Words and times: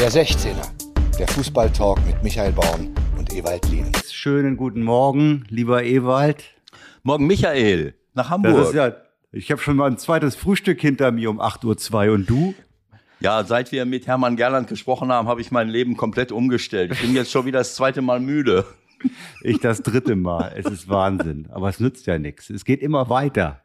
Der 0.00 0.10
16er, 0.10 0.66
der 1.18 1.28
Fußballtalk 1.28 1.98
mit 2.06 2.22
Michael 2.22 2.52
Baum 2.52 2.94
und 3.18 3.34
Ewald 3.34 3.68
Lien. 3.68 3.92
Schönen 4.10 4.56
guten 4.56 4.82
Morgen, 4.82 5.44
lieber 5.50 5.84
Ewald. 5.84 6.42
Morgen 7.02 7.26
Michael, 7.26 7.92
nach 8.14 8.30
Hamburg. 8.30 8.54
Das 8.56 8.68
ist 8.68 8.74
ja, 8.74 8.92
ich 9.30 9.50
habe 9.50 9.60
schon 9.60 9.76
mal 9.76 9.90
ein 9.90 9.98
zweites 9.98 10.36
Frühstück 10.36 10.80
hinter 10.80 11.12
mir 11.12 11.28
um 11.28 11.38
8.02 11.38 12.08
Uhr 12.08 12.14
und 12.14 12.30
du? 12.30 12.54
Ja, 13.20 13.44
seit 13.44 13.72
wir 13.72 13.84
mit 13.84 14.06
Hermann 14.06 14.36
Gerland 14.36 14.68
gesprochen 14.68 15.12
haben, 15.12 15.28
habe 15.28 15.42
ich 15.42 15.50
mein 15.50 15.68
Leben 15.68 15.98
komplett 15.98 16.32
umgestellt. 16.32 16.92
Ich 16.92 17.02
bin 17.02 17.14
jetzt 17.14 17.30
schon 17.30 17.44
wieder 17.44 17.58
das 17.58 17.74
zweite 17.74 18.00
Mal 18.00 18.20
müde. 18.20 18.64
Ich 19.42 19.58
das 19.60 19.82
dritte 19.82 20.16
Mal. 20.16 20.54
Es 20.56 20.64
ist 20.64 20.88
Wahnsinn. 20.88 21.48
Aber 21.50 21.68
es 21.68 21.78
nützt 21.78 22.06
ja 22.06 22.18
nichts. 22.18 22.48
Es 22.48 22.64
geht 22.64 22.80
immer 22.80 23.10
weiter. 23.10 23.60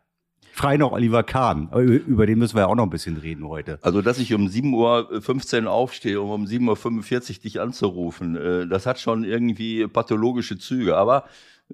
Frei 0.56 0.78
noch 0.78 0.94
Oliver 0.94 1.24
Kahn. 1.24 1.70
Über 1.74 2.26
den 2.26 2.40
müssen 2.40 2.56
wir 2.56 2.62
ja 2.62 2.68
auch 2.68 2.76
noch 2.76 2.86
ein 2.86 2.90
bisschen 2.90 3.18
reden 3.18 3.46
heute. 3.46 3.78
Also, 3.82 4.02
dass 4.02 4.20
ich 4.20 4.34
um 4.34 4.48
7.15 4.48 5.66
Uhr 5.66 5.72
aufstehe, 5.72 6.22
um 6.22 6.30
um 6.30 6.46
7.45 6.46 7.30
Uhr 7.30 7.42
dich 7.42 7.60
anzurufen, 7.60 8.38
äh, 8.38 8.66
das 8.66 8.86
hat 8.86 8.98
schon 8.98 9.26
irgendwie 9.26 9.86
pathologische 9.86 10.58
Züge. 10.58 10.96
Aber 10.96 11.26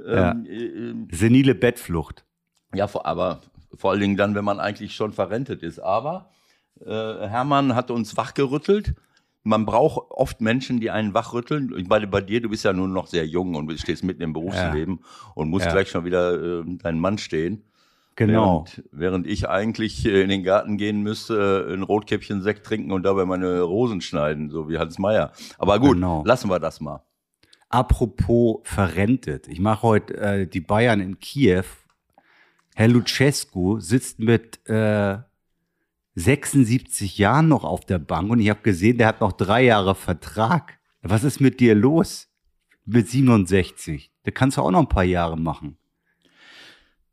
ja. 0.03 0.31
ähm, 0.31 1.07
äh, 1.11 1.15
senile 1.15 1.53
Bettflucht. 1.53 2.25
Ja, 2.73 2.89
aber 3.03 3.41
vor 3.75 3.91
allen 3.91 4.01
Dingen 4.01 4.17
dann, 4.17 4.33
wenn 4.33 4.45
man 4.45 4.59
eigentlich 4.59 4.95
schon 4.95 5.13
verrentet 5.13 5.61
ist. 5.61 5.77
Aber 5.77 6.31
äh, 6.83 6.87
Hermann 6.89 7.75
hat 7.75 7.91
uns 7.91 8.17
wachgerüttelt. 8.17 8.95
Man 9.43 9.67
braucht 9.67 10.09
oft 10.09 10.41
Menschen, 10.41 10.79
die 10.79 10.89
einen 10.89 11.13
wachrütteln. 11.13 11.71
Ich 11.77 11.87
meine, 11.87 12.07
bei 12.07 12.21
dir, 12.21 12.41
du 12.41 12.49
bist 12.49 12.65
ja 12.65 12.73
nur 12.73 12.87
noch 12.87 13.05
sehr 13.05 13.27
jung 13.27 13.53
und 13.53 13.71
stehst 13.79 14.03
mitten 14.03 14.23
im 14.23 14.33
Berufsleben 14.33 15.01
ja. 15.01 15.31
und 15.35 15.51
musst 15.51 15.67
ja. 15.67 15.71
gleich 15.71 15.89
schon 15.89 16.03
wieder 16.03 16.61
äh, 16.61 16.63
deinen 16.65 16.99
Mann 16.99 17.19
stehen. 17.19 17.63
Genau. 18.15 18.65
Während, 18.65 18.89
während, 18.91 19.27
ich 19.27 19.47
eigentlich 19.47 20.05
in 20.05 20.29
den 20.29 20.43
Garten 20.43 20.77
gehen 20.77 21.01
müsste, 21.01 21.67
ein 21.71 21.81
Rotkäppchen 21.81 22.41
Sekt 22.41 22.65
trinken 22.65 22.91
und 22.91 23.03
dabei 23.03 23.25
meine 23.25 23.61
Rosen 23.61 24.01
schneiden, 24.01 24.49
so 24.49 24.69
wie 24.69 24.77
Hans 24.77 24.99
Meyer. 24.99 25.31
Aber 25.57 25.79
gut, 25.79 25.93
genau. 25.93 26.23
lassen 26.25 26.49
wir 26.49 26.59
das 26.59 26.81
mal. 26.81 27.03
Apropos 27.69 28.59
verrentet. 28.63 29.47
Ich 29.47 29.61
mache 29.61 29.83
heute 29.83 30.17
äh, 30.17 30.45
die 30.45 30.59
Bayern 30.59 30.99
in 30.99 31.19
Kiew. 31.19 31.63
Herr 32.75 32.89
Lucescu 32.89 33.79
sitzt 33.79 34.19
mit 34.19 34.59
äh, 34.67 35.17
76 36.15 37.17
Jahren 37.17 37.47
noch 37.47 37.63
auf 37.63 37.85
der 37.85 37.99
Bank 37.99 38.29
und 38.29 38.39
ich 38.39 38.49
habe 38.49 38.61
gesehen, 38.61 38.97
der 38.97 39.07
hat 39.07 39.21
noch 39.21 39.31
drei 39.31 39.63
Jahre 39.63 39.95
Vertrag. 39.95 40.79
Was 41.01 41.23
ist 41.23 41.39
mit 41.39 41.59
dir 41.59 41.73
los? 41.73 42.27
Mit 42.85 43.09
67. 43.09 44.11
Da 44.23 44.31
kannst 44.31 44.57
du 44.57 44.61
auch 44.61 44.71
noch 44.71 44.81
ein 44.81 44.89
paar 44.89 45.03
Jahre 45.03 45.37
machen. 45.37 45.77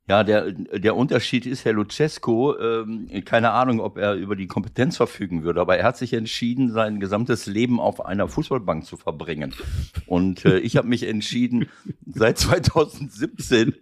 Ja, 0.09 0.25
der, 0.25 0.53
der 0.53 0.97
Unterschied 0.97 1.45
ist, 1.45 1.67
Herr 1.67 1.75
Lucesco, 1.75 2.59
ähm, 2.59 3.11
keine 3.27 3.51
Ahnung, 3.51 3.81
ob 3.81 3.99
er 3.99 4.15
über 4.15 4.37
die 4.37 4.47
Kompetenz 4.47 4.97
verfügen 4.97 5.43
würde, 5.43 5.61
aber 5.61 5.77
er 5.77 5.85
hat 5.85 5.99
sich 5.99 6.15
entschieden, 6.15 6.73
sein 6.73 6.99
gesamtes 6.99 7.45
Leben 7.45 7.79
auf 7.79 8.07
einer 8.07 8.27
Fußballbank 8.27 8.87
zu 8.87 8.97
verbringen. 8.97 9.55
Und 10.07 10.47
äh, 10.47 10.61
ich 10.61 10.79
habe 10.79 10.89
mich 10.89 11.03
entschieden, 11.03 11.69
seit 12.07 12.39
2017 12.39 13.75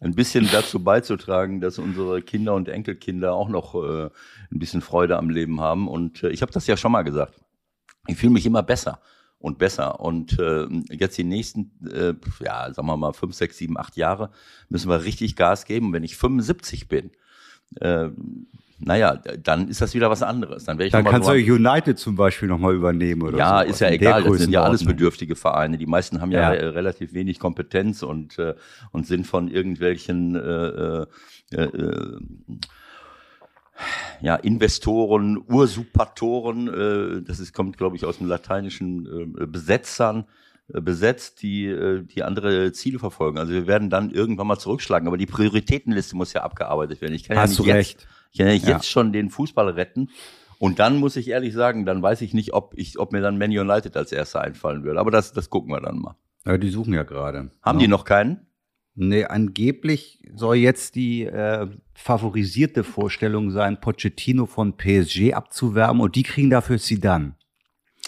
ein 0.00 0.14
bisschen 0.14 0.48
dazu 0.50 0.82
beizutragen, 0.82 1.60
dass 1.60 1.78
unsere 1.78 2.22
Kinder 2.22 2.54
und 2.54 2.70
Enkelkinder 2.70 3.34
auch 3.34 3.50
noch 3.50 3.74
äh, 3.74 4.04
ein 4.50 4.58
bisschen 4.58 4.80
Freude 4.80 5.18
am 5.18 5.28
Leben 5.28 5.60
haben. 5.60 5.86
Und 5.86 6.22
äh, 6.22 6.30
ich 6.30 6.40
habe 6.40 6.52
das 6.52 6.66
ja 6.66 6.78
schon 6.78 6.92
mal 6.92 7.02
gesagt. 7.02 7.34
Ich 8.06 8.16
fühle 8.16 8.32
mich 8.32 8.46
immer 8.46 8.62
besser 8.62 9.00
und 9.46 9.58
besser. 9.58 10.00
Und 10.00 10.38
äh, 10.40 10.66
jetzt 10.90 11.16
die 11.16 11.24
nächsten, 11.24 11.70
äh, 11.88 12.14
ja, 12.44 12.72
sagen 12.74 12.88
wir 12.88 12.96
mal, 12.96 13.12
fünf, 13.12 13.34
sechs, 13.34 13.56
sieben, 13.56 13.78
acht 13.78 13.96
Jahre 13.96 14.30
müssen 14.68 14.90
wir 14.90 15.04
richtig 15.04 15.36
Gas 15.36 15.66
geben. 15.66 15.92
Wenn 15.92 16.02
ich 16.02 16.16
75 16.16 16.88
bin, 16.88 17.12
äh, 17.80 18.08
naja, 18.78 19.14
dann 19.14 19.68
ist 19.68 19.80
das 19.80 19.94
wieder 19.94 20.10
was 20.10 20.22
anderes. 20.22 20.64
Dann, 20.64 20.80
ich 20.80 20.90
dann 20.90 21.04
kannst 21.04 21.28
du 21.28 21.32
United 21.32 21.96
zum 21.96 22.16
Beispiel 22.16 22.48
nochmal 22.48 22.74
übernehmen 22.74 23.22
oder 23.22 23.38
Ja, 23.38 23.62
so. 23.62 23.70
ist 23.70 23.80
ja 23.80 23.88
egal. 23.88 24.24
Das 24.24 24.38
sind 24.38 24.50
ja 24.50 24.64
alles 24.64 24.84
bedürftige 24.84 25.36
Vereine. 25.36 25.78
Die 25.78 25.86
meisten 25.86 26.20
haben 26.20 26.32
ja, 26.32 26.52
ja. 26.52 26.70
relativ 26.70 27.14
wenig 27.14 27.38
Kompetenz 27.38 28.02
und, 28.02 28.38
äh, 28.40 28.54
und 28.90 29.06
sind 29.06 29.28
von 29.28 29.48
irgendwelchen 29.48 30.34
äh, 30.34 31.06
äh, 31.52 31.62
äh, 31.62 32.18
ja, 34.20 34.36
Investoren, 34.36 35.38
Usurpatoren, 35.48 36.68
äh, 36.68 37.22
das 37.22 37.40
ist, 37.40 37.52
kommt, 37.52 37.76
glaube 37.76 37.96
ich, 37.96 38.04
aus 38.04 38.18
dem 38.18 38.26
lateinischen 38.26 39.34
äh, 39.38 39.46
Besetzern, 39.46 40.26
äh, 40.72 40.80
besetzt, 40.80 41.42
die, 41.42 41.66
äh, 41.66 42.02
die 42.02 42.22
andere 42.22 42.72
Ziele 42.72 42.98
verfolgen. 42.98 43.38
Also 43.38 43.52
wir 43.52 43.66
werden 43.66 43.90
dann 43.90 44.10
irgendwann 44.10 44.46
mal 44.46 44.58
zurückschlagen, 44.58 45.06
aber 45.06 45.16
die 45.16 45.26
Prioritätenliste 45.26 46.16
muss 46.16 46.32
ja 46.32 46.42
abgearbeitet 46.42 47.00
werden. 47.00 47.14
Ich 47.14 47.24
kann 47.24 47.36
Hast 47.36 47.58
ja 47.58 47.64
nicht 47.64 47.66
jetzt, 47.66 47.76
recht. 47.76 48.08
Ich 48.32 48.38
kann 48.38 48.48
ja 48.48 48.52
nicht 48.54 48.66
ja. 48.66 48.74
jetzt 48.74 48.90
schon 48.90 49.12
den 49.12 49.30
Fußball 49.30 49.68
retten. 49.70 50.10
Und 50.58 50.78
dann 50.78 50.96
muss 50.96 51.16
ich 51.16 51.28
ehrlich 51.28 51.52
sagen, 51.52 51.84
dann 51.84 52.02
weiß 52.02 52.22
ich 52.22 52.32
nicht, 52.32 52.54
ob 52.54 52.72
ich, 52.76 52.98
ob 52.98 53.12
mir 53.12 53.20
dann 53.20 53.38
Man 53.38 53.50
United 53.50 53.96
als 53.96 54.10
erster 54.10 54.40
einfallen 54.40 54.84
würde. 54.84 54.98
Aber 54.98 55.10
das, 55.10 55.32
das 55.32 55.50
gucken 55.50 55.70
wir 55.70 55.80
dann 55.80 55.98
mal. 55.98 56.16
Ja, 56.46 56.56
die 56.56 56.70
suchen 56.70 56.94
ja 56.94 57.02
gerade. 57.02 57.50
Haben 57.62 57.78
ja. 57.78 57.84
die 57.84 57.88
noch 57.88 58.04
keinen? 58.04 58.46
Nee, 58.98 59.24
angeblich 59.24 60.18
soll 60.34 60.56
jetzt 60.56 60.94
die 60.94 61.24
äh, 61.24 61.68
favorisierte 61.92 62.82
Vorstellung 62.82 63.50
sein, 63.50 63.78
Pochettino 63.78 64.46
von 64.46 64.78
PSG 64.78 65.34
abzuwerben 65.34 66.00
und 66.00 66.16
die 66.16 66.22
kriegen 66.22 66.48
dafür 66.48 66.78
Zidane. 66.78 67.34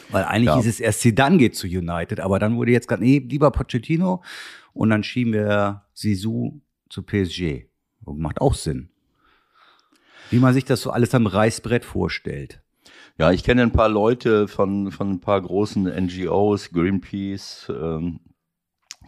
Weil 0.08 0.24
eigentlich 0.24 0.46
ja. 0.46 0.56
hieß 0.56 0.66
es 0.66 0.80
erst 0.80 1.02
Zidane 1.02 1.36
geht 1.36 1.56
zu 1.56 1.66
United, 1.66 2.20
aber 2.20 2.38
dann 2.38 2.56
wurde 2.56 2.72
jetzt 2.72 2.88
gerade, 2.88 3.02
nee, 3.02 3.18
lieber 3.18 3.50
Pochettino 3.50 4.22
und 4.72 4.88
dann 4.88 5.04
schieben 5.04 5.34
wir 5.34 5.82
Sisu 5.92 6.60
zu 6.88 7.02
PSG. 7.02 7.66
Macht 8.06 8.40
auch 8.40 8.54
Sinn. 8.54 8.88
Wie 10.30 10.38
man 10.38 10.54
sich 10.54 10.64
das 10.64 10.80
so 10.80 10.90
alles 10.90 11.14
am 11.14 11.26
Reißbrett 11.26 11.84
vorstellt. 11.84 12.62
Ja, 13.18 13.30
ich 13.30 13.44
kenne 13.44 13.62
ein 13.62 13.72
paar 13.72 13.90
Leute 13.90 14.48
von, 14.48 14.90
von 14.90 15.10
ein 15.10 15.20
paar 15.20 15.42
großen 15.42 15.84
NGOs, 15.84 16.70
Greenpeace, 16.70 17.70
ähm, 17.70 18.20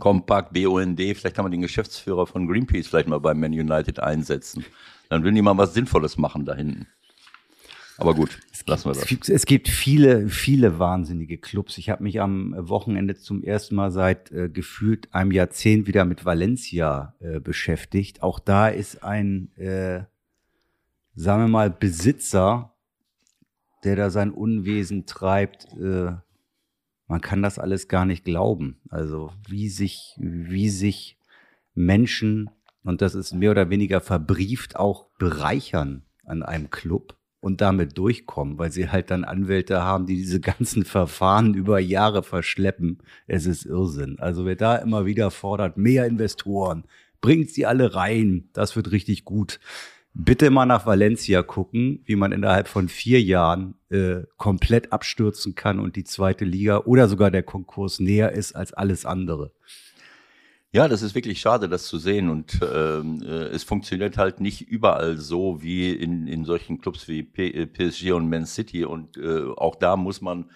Compact, 0.00 0.52
BUND, 0.52 0.98
vielleicht 0.98 1.36
kann 1.36 1.44
man 1.44 1.52
den 1.52 1.60
Geschäftsführer 1.60 2.26
von 2.26 2.48
Greenpeace 2.48 2.88
vielleicht 2.88 3.08
mal 3.08 3.20
beim 3.20 3.38
Man 3.38 3.52
United 3.52 4.00
einsetzen. 4.00 4.64
Dann 5.08 5.22
die 5.22 5.42
mal 5.42 5.56
was 5.56 5.74
Sinnvolles 5.74 6.16
machen 6.16 6.44
da 6.44 6.54
hinten. 6.54 6.86
Aber 8.00 8.14
gut, 8.14 8.40
lassen 8.66 8.86
wir 8.86 8.94
das. 8.94 9.02
Es 9.02 9.08
gibt, 9.08 9.28
es 9.28 9.44
gibt 9.44 9.68
viele, 9.68 10.28
viele 10.28 10.78
wahnsinnige 10.78 11.36
Clubs. 11.36 11.76
Ich 11.76 11.90
habe 11.90 12.02
mich 12.02 12.20
am 12.20 12.54
Wochenende 12.56 13.16
zum 13.16 13.42
ersten 13.42 13.74
Mal 13.74 13.90
seit 13.90 14.32
äh, 14.32 14.48
gefühlt 14.48 15.12
einem 15.12 15.32
Jahrzehnt 15.32 15.86
wieder 15.86 16.06
mit 16.06 16.24
Valencia 16.24 17.14
äh, 17.20 17.40
beschäftigt. 17.40 18.22
Auch 18.22 18.38
da 18.38 18.68
ist 18.68 19.04
ein, 19.04 19.54
äh, 19.56 20.04
sagen 21.14 21.42
wir 21.42 21.48
mal, 21.48 21.70
Besitzer, 21.70 22.74
der 23.84 23.96
da 23.96 24.08
sein 24.08 24.30
Unwesen 24.30 25.04
treibt, 25.04 25.66
äh, 25.74 26.12
man 27.10 27.20
kann 27.20 27.42
das 27.42 27.58
alles 27.58 27.88
gar 27.88 28.06
nicht 28.06 28.24
glauben. 28.24 28.76
Also 28.88 29.32
wie 29.48 29.68
sich, 29.68 30.16
wie 30.18 30.68
sich 30.68 31.18
Menschen, 31.74 32.50
und 32.84 33.02
das 33.02 33.16
ist 33.16 33.34
mehr 33.34 33.50
oder 33.50 33.68
weniger 33.68 34.00
verbrieft, 34.00 34.76
auch 34.76 35.06
bereichern 35.18 36.04
an 36.24 36.44
einem 36.44 36.70
Club 36.70 37.16
und 37.40 37.60
damit 37.60 37.98
durchkommen, 37.98 38.58
weil 38.58 38.70
sie 38.70 38.90
halt 38.90 39.10
dann 39.10 39.24
Anwälte 39.24 39.82
haben, 39.82 40.06
die 40.06 40.14
diese 40.14 40.38
ganzen 40.40 40.84
Verfahren 40.84 41.54
über 41.54 41.80
Jahre 41.80 42.22
verschleppen. 42.22 42.98
Es 43.26 43.44
ist 43.44 43.66
Irrsinn. 43.66 44.20
Also 44.20 44.46
wer 44.46 44.56
da 44.56 44.76
immer 44.76 45.04
wieder 45.04 45.32
fordert, 45.32 45.76
mehr 45.76 46.06
Investoren, 46.06 46.84
bringt 47.20 47.50
sie 47.50 47.66
alle 47.66 47.96
rein, 47.96 48.50
das 48.52 48.76
wird 48.76 48.92
richtig 48.92 49.24
gut 49.24 49.58
bitte 50.14 50.50
mal 50.50 50.66
nach 50.66 50.86
Valencia 50.86 51.42
gucken, 51.42 52.02
wie 52.04 52.16
man 52.16 52.32
innerhalb 52.32 52.68
von 52.68 52.88
vier 52.88 53.22
Jahren 53.22 53.74
äh, 53.90 54.22
komplett 54.36 54.92
abstürzen 54.92 55.54
kann 55.54 55.78
und 55.78 55.96
die 55.96 56.04
zweite 56.04 56.44
Liga 56.44 56.78
oder 56.84 57.08
sogar 57.08 57.30
der 57.30 57.42
Konkurs 57.42 58.00
näher 58.00 58.32
ist 58.32 58.54
als 58.54 58.72
alles 58.72 59.06
andere. 59.06 59.52
Ja, 60.72 60.86
das 60.86 61.02
ist 61.02 61.16
wirklich 61.16 61.40
schade, 61.40 61.68
das 61.68 61.86
zu 61.86 61.98
sehen. 61.98 62.30
Und 62.30 62.60
ähm, 62.62 63.22
äh, 63.22 63.48
es 63.48 63.64
funktioniert 63.64 64.16
halt 64.16 64.40
nicht 64.40 64.68
überall 64.68 65.16
so 65.16 65.62
wie 65.62 65.92
in, 65.92 66.28
in 66.28 66.44
solchen 66.44 66.80
Clubs 66.80 67.08
wie 67.08 67.24
PSG 67.24 68.12
und 68.12 68.30
Man 68.30 68.46
City. 68.46 68.84
Und 68.84 69.16
äh, 69.16 69.46
auch 69.56 69.74
da 69.74 69.96
muss 69.96 70.20
man 70.20 70.48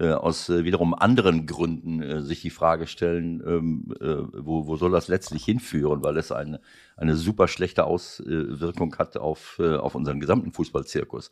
äh, 0.00 0.12
aus 0.12 0.48
äh, 0.48 0.64
wiederum 0.64 0.94
anderen 0.94 1.46
Gründen 1.46 2.02
äh, 2.02 2.22
sich 2.22 2.40
die 2.40 2.50
Frage 2.50 2.86
stellen, 2.86 3.42
ähm, 3.46 3.94
äh, 4.00 4.16
wo, 4.32 4.66
wo 4.66 4.76
soll 4.76 4.90
das 4.90 5.08
letztlich 5.08 5.44
hinführen, 5.44 6.02
weil 6.02 6.16
es 6.16 6.32
eine, 6.32 6.60
eine 6.96 7.16
super 7.16 7.48
schlechte 7.48 7.84
Auswirkung 7.84 8.96
hat 8.96 9.16
auf, 9.18 9.58
äh, 9.58 9.76
auf 9.76 9.94
unseren 9.94 10.18
gesamten 10.20 10.52
Fußballzirkus. 10.52 11.30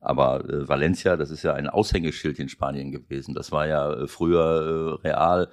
Aber 0.00 0.48
äh, 0.48 0.68
Valencia, 0.68 1.16
das 1.16 1.30
ist 1.30 1.42
ja 1.42 1.54
ein 1.54 1.68
Aushängeschild 1.68 2.38
in 2.38 2.48
Spanien 2.48 2.92
gewesen. 2.92 3.34
Das 3.34 3.50
war 3.50 3.66
ja 3.66 3.92
äh, 3.92 4.06
früher 4.06 5.00
äh, 5.02 5.08
Real. 5.08 5.48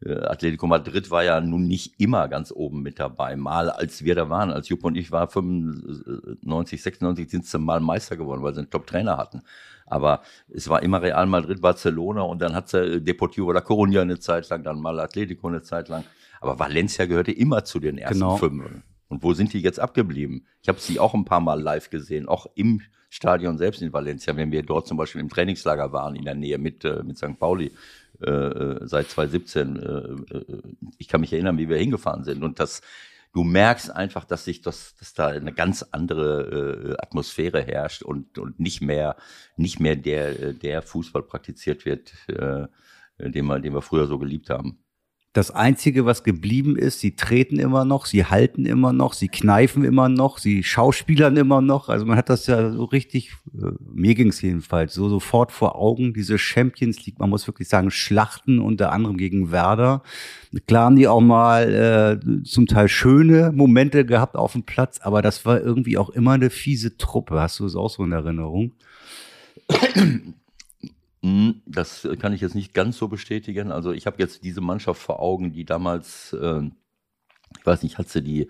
Äh, 0.00 0.14
Atletico 0.20 0.66
Madrid 0.66 1.10
war 1.10 1.24
ja 1.24 1.40
nun 1.40 1.66
nicht 1.66 2.00
immer 2.00 2.28
ganz 2.28 2.52
oben 2.52 2.82
mit 2.82 3.00
dabei. 3.00 3.36
Mal 3.36 3.68
als 3.68 4.04
wir 4.04 4.14
da 4.14 4.30
waren, 4.30 4.52
als 4.52 4.68
Jupp 4.68 4.84
und 4.84 4.96
ich 4.96 5.10
war 5.10 5.28
95, 5.28 6.82
96 6.82 7.30
sind 7.30 7.46
sie 7.46 7.58
mal 7.58 7.80
Meister 7.80 8.16
geworden, 8.16 8.42
weil 8.42 8.54
sie 8.54 8.60
einen 8.60 8.70
Top-Trainer 8.70 9.16
hatten. 9.16 9.42
Aber 9.86 10.22
es 10.48 10.68
war 10.68 10.82
immer 10.82 11.00
Real 11.00 11.26
Madrid, 11.26 11.60
Barcelona 11.60 12.22
und 12.22 12.42
dann 12.42 12.54
hat 12.54 12.68
sie 12.68 12.78
äh, 12.78 13.00
Deportivo 13.00 13.52
La 13.52 13.60
Coruña 13.60 14.02
eine 14.02 14.18
Zeit 14.18 14.48
lang, 14.48 14.62
dann 14.62 14.80
mal 14.80 14.98
Atletico 15.00 15.48
eine 15.48 15.62
Zeit 15.62 15.88
lang. 15.88 16.04
Aber 16.40 16.58
Valencia 16.58 17.06
gehörte 17.06 17.32
immer 17.32 17.64
zu 17.64 17.80
den 17.80 17.98
ersten 17.98 18.20
genau. 18.20 18.36
fünf. 18.36 18.64
Und 19.08 19.22
wo 19.22 19.34
sind 19.34 19.52
die 19.52 19.60
jetzt 19.60 19.78
abgeblieben? 19.78 20.46
Ich 20.62 20.68
habe 20.68 20.80
sie 20.80 20.98
auch 20.98 21.14
ein 21.14 21.24
paar 21.24 21.40
Mal 21.40 21.60
live 21.60 21.90
gesehen, 21.90 22.26
auch 22.28 22.46
im 22.56 22.82
Stadion 23.08 23.56
selbst 23.56 23.82
in 23.82 23.92
Valencia, 23.92 24.36
wenn 24.36 24.50
wir 24.50 24.62
dort 24.62 24.88
zum 24.88 24.96
Beispiel 24.96 25.20
im 25.20 25.28
Trainingslager 25.28 25.92
waren 25.92 26.16
in 26.16 26.24
der 26.24 26.34
Nähe 26.34 26.58
mit, 26.58 26.84
äh, 26.84 27.02
mit 27.04 27.16
St. 27.16 27.38
Pauli 27.38 27.72
äh, 28.20 28.30
äh 28.30 28.86
seit 28.86 29.08
2017. 29.08 29.76
Äh, 29.76 30.36
äh, 30.36 30.62
ich 30.98 31.08
kann 31.08 31.20
mich 31.20 31.32
erinnern, 31.32 31.56
wie 31.58 31.68
wir 31.68 31.76
hingefahren 31.76 32.24
sind 32.24 32.42
und 32.42 32.58
das 32.58 32.82
du 33.36 33.44
merkst 33.44 33.90
einfach, 33.90 34.24
dass 34.24 34.46
sich 34.46 34.62
das, 34.62 34.94
dass 34.96 35.12
da 35.12 35.26
eine 35.26 35.52
ganz 35.52 35.82
andere 35.90 36.94
äh, 36.96 37.02
Atmosphäre 37.02 37.62
herrscht 37.62 38.02
und, 38.02 38.38
und 38.38 38.58
nicht 38.58 38.80
mehr, 38.80 39.16
nicht 39.58 39.78
mehr 39.78 39.94
der, 39.94 40.54
der 40.54 40.80
Fußball 40.80 41.22
praktiziert 41.22 41.84
wird, 41.84 42.14
äh, 42.28 42.66
den 43.18 43.44
wir, 43.44 43.60
den 43.60 43.74
wir 43.74 43.82
früher 43.82 44.06
so 44.06 44.18
geliebt 44.18 44.48
haben. 44.48 44.78
Das 45.36 45.50
Einzige, 45.50 46.06
was 46.06 46.24
geblieben 46.24 46.78
ist, 46.78 47.00
sie 47.00 47.14
treten 47.14 47.58
immer 47.58 47.84
noch, 47.84 48.06
sie 48.06 48.24
halten 48.24 48.64
immer 48.64 48.94
noch, 48.94 49.12
sie 49.12 49.28
kneifen 49.28 49.84
immer 49.84 50.08
noch, 50.08 50.38
sie 50.38 50.62
schauspielern 50.62 51.36
immer 51.36 51.60
noch. 51.60 51.90
Also 51.90 52.06
man 52.06 52.16
hat 52.16 52.30
das 52.30 52.46
ja 52.46 52.72
so 52.72 52.84
richtig, 52.84 53.34
äh, 53.52 53.72
mir 53.92 54.14
ging 54.14 54.28
es 54.28 54.40
jedenfalls, 54.40 54.94
so 54.94 55.10
sofort 55.10 55.52
vor 55.52 55.76
Augen, 55.76 56.14
diese 56.14 56.38
Champions 56.38 57.04
League, 57.04 57.18
man 57.18 57.28
muss 57.28 57.46
wirklich 57.46 57.68
sagen, 57.68 57.90
Schlachten 57.90 58.60
unter 58.60 58.92
anderem 58.92 59.18
gegen 59.18 59.50
Werder. 59.50 60.02
Klar 60.66 60.86
haben 60.86 60.96
die 60.96 61.06
auch 61.06 61.20
mal 61.20 62.18
äh, 62.24 62.44
zum 62.44 62.66
Teil 62.66 62.88
schöne 62.88 63.52
Momente 63.54 64.06
gehabt 64.06 64.36
auf 64.36 64.52
dem 64.52 64.62
Platz, 64.62 65.00
aber 65.02 65.20
das 65.20 65.44
war 65.44 65.60
irgendwie 65.60 65.98
auch 65.98 66.08
immer 66.08 66.32
eine 66.32 66.48
fiese 66.48 66.96
Truppe. 66.96 67.42
Hast 67.42 67.60
du 67.60 67.66
es 67.66 67.76
auch 67.76 67.90
so 67.90 68.02
in 68.04 68.12
Erinnerung? 68.12 68.72
Hm, 71.22 71.62
das 71.66 72.06
kann 72.18 72.32
ich 72.32 72.40
jetzt 72.40 72.54
nicht 72.54 72.74
ganz 72.74 72.98
so 72.98 73.08
bestätigen. 73.08 73.72
Also 73.72 73.92
ich 73.92 74.06
habe 74.06 74.16
jetzt 74.18 74.44
diese 74.44 74.60
Mannschaft 74.60 75.00
vor 75.00 75.20
Augen, 75.20 75.52
die 75.52 75.64
damals, 75.64 76.32
äh, 76.34 76.62
ich 77.58 77.66
weiß 77.66 77.82
nicht, 77.82 77.98
hat 77.98 78.08
sie 78.08 78.22
die 78.22 78.48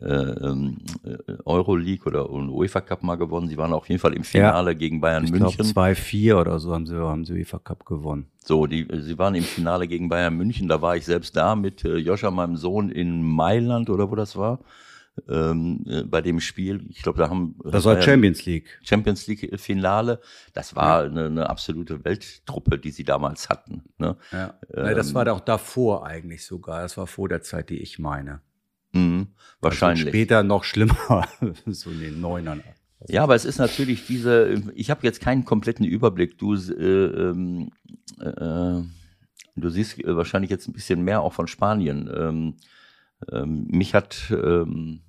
äh, 0.00 0.04
ähm, 0.04 0.78
äh, 1.02 1.16
Euroleague 1.44 2.06
oder 2.06 2.30
UEFA 2.30 2.80
Cup 2.80 3.02
mal 3.02 3.16
gewonnen. 3.16 3.48
Sie 3.48 3.56
waren 3.56 3.72
auf 3.72 3.88
jeden 3.88 4.00
Fall 4.00 4.12
im 4.12 4.22
Finale 4.22 4.70
ja, 4.70 4.78
gegen 4.78 5.00
Bayern 5.00 5.24
ich 5.24 5.32
München. 5.32 5.64
2-4 5.64 6.40
oder 6.40 6.60
so 6.60 6.72
haben 6.72 6.86
sie, 6.86 6.94
haben 6.96 7.24
sie 7.24 7.34
UEFA 7.34 7.58
Cup 7.58 7.84
gewonnen. 7.86 8.26
So, 8.44 8.66
die, 8.66 8.86
sie 9.00 9.18
waren 9.18 9.34
im 9.34 9.42
Finale 9.42 9.88
gegen 9.88 10.08
Bayern 10.08 10.36
München. 10.36 10.68
Da 10.68 10.80
war 10.80 10.96
ich 10.96 11.04
selbst 11.04 11.36
da 11.36 11.56
mit 11.56 11.84
äh, 11.84 11.96
Joscha, 11.96 12.30
meinem 12.30 12.56
Sohn, 12.56 12.90
in 12.90 13.22
Mailand 13.22 13.90
oder 13.90 14.10
wo 14.10 14.14
das 14.14 14.36
war 14.36 14.60
ähm, 15.28 15.84
äh, 15.86 16.02
bei 16.04 16.20
dem 16.20 16.40
Spiel. 16.40 16.86
Ich 16.88 17.02
glaube, 17.02 17.18
da 17.18 17.28
haben 17.28 17.56
das 17.64 17.84
war 17.84 18.00
Champions 18.00 18.44
League. 18.44 18.78
Champions 18.82 19.26
League 19.26 19.58
Finale. 19.60 20.20
Das 20.52 20.76
war 20.76 21.04
ja. 21.04 21.10
eine, 21.10 21.26
eine, 21.26 21.50
absolute 21.50 22.04
Welttruppe, 22.04 22.78
die 22.78 22.90
sie 22.90 23.04
damals 23.04 23.48
hatten. 23.48 23.82
Ne? 23.98 24.16
Ja. 24.32 24.54
Ähm, 24.74 24.96
das 24.96 25.14
war 25.14 25.24
doch 25.24 25.40
davor 25.40 26.06
eigentlich 26.06 26.44
sogar. 26.44 26.82
Das 26.82 26.96
war 26.96 27.06
vor 27.06 27.28
der 27.28 27.42
Zeit, 27.42 27.70
die 27.70 27.78
ich 27.78 27.98
meine. 27.98 28.40
Mhm, 28.92 29.28
wahrscheinlich. 29.60 30.06
Also 30.06 30.10
später 30.10 30.42
noch 30.42 30.64
schlimmer, 30.64 31.26
so 31.66 31.90
in 31.90 32.00
den 32.00 32.20
Neunern. 32.20 32.62
Ja, 33.08 33.22
aber 33.22 33.34
es 33.34 33.44
ist 33.44 33.58
natürlich 33.58 34.06
diese, 34.06 34.62
ich 34.74 34.90
habe 34.90 35.06
jetzt 35.06 35.20
keinen 35.20 35.44
kompletten 35.44 35.86
Überblick. 35.86 36.38
Du, 36.38 36.54
äh, 36.54 36.74
ähm, 36.74 37.70
äh, 38.20 38.82
du 39.56 39.68
siehst 39.70 40.04
wahrscheinlich 40.04 40.50
jetzt 40.50 40.68
ein 40.68 40.72
bisschen 40.72 41.02
mehr 41.02 41.22
auch 41.22 41.32
von 41.32 41.46
Spanien. 41.46 42.10
Ähm, 42.14 42.56
ähm, 43.30 43.66
mich 43.68 43.94
hat 43.94 44.30
ähm, 44.30 45.00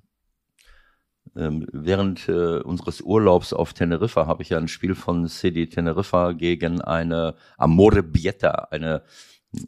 ähm, 1.35 1.67
während 1.71 2.27
äh, 2.27 2.59
unseres 2.59 3.01
Urlaubs 3.01 3.53
auf 3.53 3.73
Teneriffa 3.73 4.27
habe 4.27 4.43
ich 4.43 4.49
ja 4.49 4.57
ein 4.57 4.67
Spiel 4.67 4.95
von 4.95 5.27
CD 5.27 5.67
Teneriffa 5.67 6.33
gegen 6.33 6.81
eine 6.81 7.35
Amore 7.57 8.03
Bieta, 8.03 8.67
eine 8.71 9.03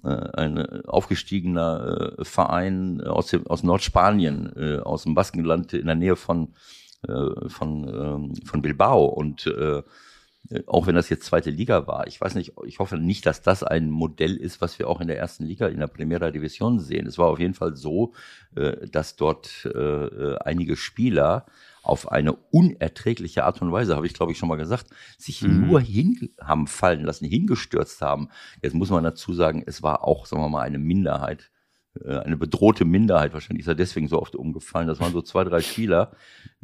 äh, 0.04 0.07
ein 0.07 0.86
aufgestiegener 0.86 2.15
äh, 2.18 2.25
Verein 2.25 3.01
aus, 3.01 3.27
dem, 3.27 3.45
aus 3.48 3.63
Nordspanien, 3.63 4.54
äh, 4.56 4.77
aus 4.80 5.04
dem 5.04 5.13
Baskenland 5.13 5.74
in 5.74 5.88
der 5.88 5.95
Nähe 5.95 6.15
von, 6.15 6.54
äh, 7.07 7.50
von, 7.50 7.88
ähm, 7.89 8.36
von 8.45 8.62
Bilbao. 8.62 9.06
Und 9.06 9.45
äh, 9.48 9.83
auch 10.68 10.88
wenn 10.88 10.95
das 10.95 11.10
jetzt 11.10 11.25
zweite 11.25 11.50
Liga 11.50 11.88
war, 11.88 12.06
ich 12.07 12.19
weiß 12.19 12.36
nicht, 12.36 12.54
ich 12.66 12.80
hoffe 12.80 12.98
nicht, 12.98 13.25
dass 13.25 13.42
das 13.42 13.63
ein 13.63 13.90
Modell 13.90 14.36
ist, 14.36 14.62
was 14.62 14.78
wir 14.78 14.90
auch 14.90 15.00
in 15.00 15.07
der 15.07 15.18
ersten 15.18 15.45
Liga, 15.45 15.68
in 15.68 15.80
der 15.80 15.88
Primera 15.88 16.31
Division 16.31 16.80
sehen. 16.80 17.07
Es 17.07 17.18
war 17.18 17.28
auf 17.28 17.40
jeden 17.40 17.54
Fall 17.54 17.75
so, 17.75 18.13
äh, 18.56 18.88
dass 18.88 19.16
dort 19.16 19.66
äh, 19.66 20.36
einige 20.38 20.75
Spieler 20.75 21.45
auf 21.81 22.12
eine 22.12 22.34
unerträgliche 22.34 23.45
Art 23.45 23.62
und 23.62 23.72
Weise, 23.72 23.95
habe 23.95 24.06
ich 24.06 24.13
glaube 24.13 24.31
ich 24.31 24.38
schon 24.38 24.50
mal 24.50 24.56
gesagt, 24.57 24.88
sich 25.18 25.42
mhm. 25.42 25.68
nur 25.68 25.81
hin 25.81 26.30
haben 26.40 26.68
fallen 26.68 27.04
lassen, 27.04 27.25
hingestürzt 27.25 28.01
haben. 28.01 28.30
Jetzt 28.62 28.74
muss 28.74 28.89
man 28.89 29.04
dazu 29.04 29.34
sagen, 29.34 29.63
es 29.66 29.81
war 29.81 30.04
auch, 30.04 30.25
sagen 30.25 30.42
wir 30.42 30.50
mal, 30.50 30.62
eine 30.62 30.80
Minderheit 30.80 31.51
äh, 32.04 32.18
eine 32.19 32.38
bedrohte 32.38 32.86
Minderheit. 32.86 33.34
Wahrscheinlich 33.34 33.62
ist 33.62 33.68
er 33.68 33.75
deswegen 33.75 34.07
so 34.07 34.19
oft 34.19 34.36
umgefallen. 34.36 34.88
Das 34.88 35.00
waren 35.00 35.13
so 35.13 35.22
zwei, 35.22 35.44
drei 35.44 35.62
Spieler. 35.62 36.12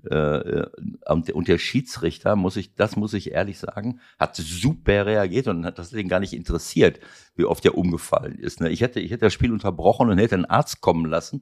Äh, 0.10 0.16
äh, 0.16 0.68
und 1.06 1.48
der 1.48 1.58
Schiedsrichter, 1.58 2.36
muss 2.36 2.56
ich, 2.56 2.76
das 2.76 2.96
muss 2.96 3.14
ich 3.14 3.32
ehrlich 3.32 3.60
sagen, 3.60 4.00
hat 4.18 4.36
super 4.36 5.06
reagiert 5.06 5.48
und 5.48 5.66
hat 5.66 5.80
das 5.80 5.90
den 5.92 6.08
gar 6.08 6.20
nicht 6.20 6.34
interessiert, 6.34 7.00
wie 7.36 7.46
oft 7.46 7.64
er 7.66 7.78
umgefallen 7.78 8.38
ist. 8.38 8.62
Ne? 8.62 8.70
Ich 8.70 8.82
hätte, 8.82 9.00
ich 9.00 9.12
hätte 9.12 9.26
das 9.26 9.34
Spiel 9.34 9.52
unterbrochen 9.52 10.10
und 10.10 10.18
hätte 10.18 10.36
einen 10.36 10.46
Arzt 10.46 10.82
kommen 10.82 11.06
lassen 11.06 11.42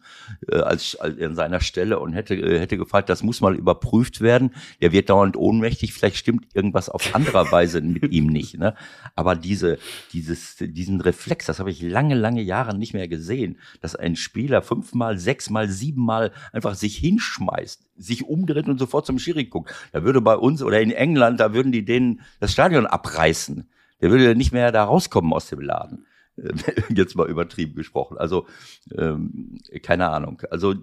als, 0.52 0.96
als 0.96 1.20
an 1.20 1.36
seiner 1.36 1.60
Stelle 1.60 2.00
und 2.00 2.14
hätte, 2.14 2.36
hätte 2.36 2.78
gefragt, 2.78 3.10
das 3.10 3.24
muss 3.24 3.42
mal 3.42 3.56
überprüft 3.56 4.22
werden. 4.22 4.52
Der 4.82 4.92
wird 4.92 5.10
dauernd 5.10 5.36
ohnmächtig. 5.38 5.94
Vielleicht 5.94 6.18
stimmt 6.18 6.46
irgendwas 6.54 6.90
auf 6.90 7.16
anderer 7.16 7.52
Weise 7.52 7.82
mit 7.82 8.12
ihm 8.12 8.28
nicht. 8.28 8.58
Ne? 8.58 8.76
Aber 9.16 9.36
diese, 9.36 9.80
dieses, 10.14 10.58
diesen 10.60 11.02
Reflex, 11.02 11.48
das 11.48 11.60
habe 11.60 11.72
ich 11.72 11.82
lange, 11.82 12.16
lange 12.16 12.42
Jahre 12.42 12.78
nicht 12.78 12.94
mehr 12.94 13.08
gesehen 13.08 13.58
dass 13.82 13.96
ein 13.96 14.16
Spieler 14.16 14.62
fünfmal, 14.62 15.18
sechsmal, 15.18 15.70
siebenmal 15.70 16.32
einfach 16.52 16.76
sich 16.76 16.98
hinschmeißt, 16.98 17.88
sich 17.96 18.26
umdreht 18.48 18.68
und 18.68 18.80
sofort 18.80 19.06
zum 19.06 19.20
Schiri 19.20 19.46
guckt. 19.46 19.74
Da 19.92 20.04
würde 20.04 20.22
bei 20.22 20.36
uns 20.36 20.64
oder 20.64 20.82
in 20.82 20.92
England, 20.92 21.40
da 21.40 21.54
würden 21.54 21.72
die 21.72 21.86
denen 21.86 22.22
das 22.40 22.52
Stadion 22.52 22.86
abreißen. 22.86 23.70
Der 24.02 24.12
würde 24.12 24.36
nicht 24.36 24.52
mehr 24.52 24.72
da 24.72 24.84
rauskommen 24.84 25.34
aus 25.34 25.48
dem 25.48 25.62
Laden. 25.62 26.06
Jetzt 26.90 27.16
mal 27.16 27.28
übertrieben 27.28 27.76
gesprochen. 27.76 28.18
Also 28.18 28.46
ähm, 28.96 29.60
keine 29.82 30.10
Ahnung. 30.10 30.42
Also 30.52 30.76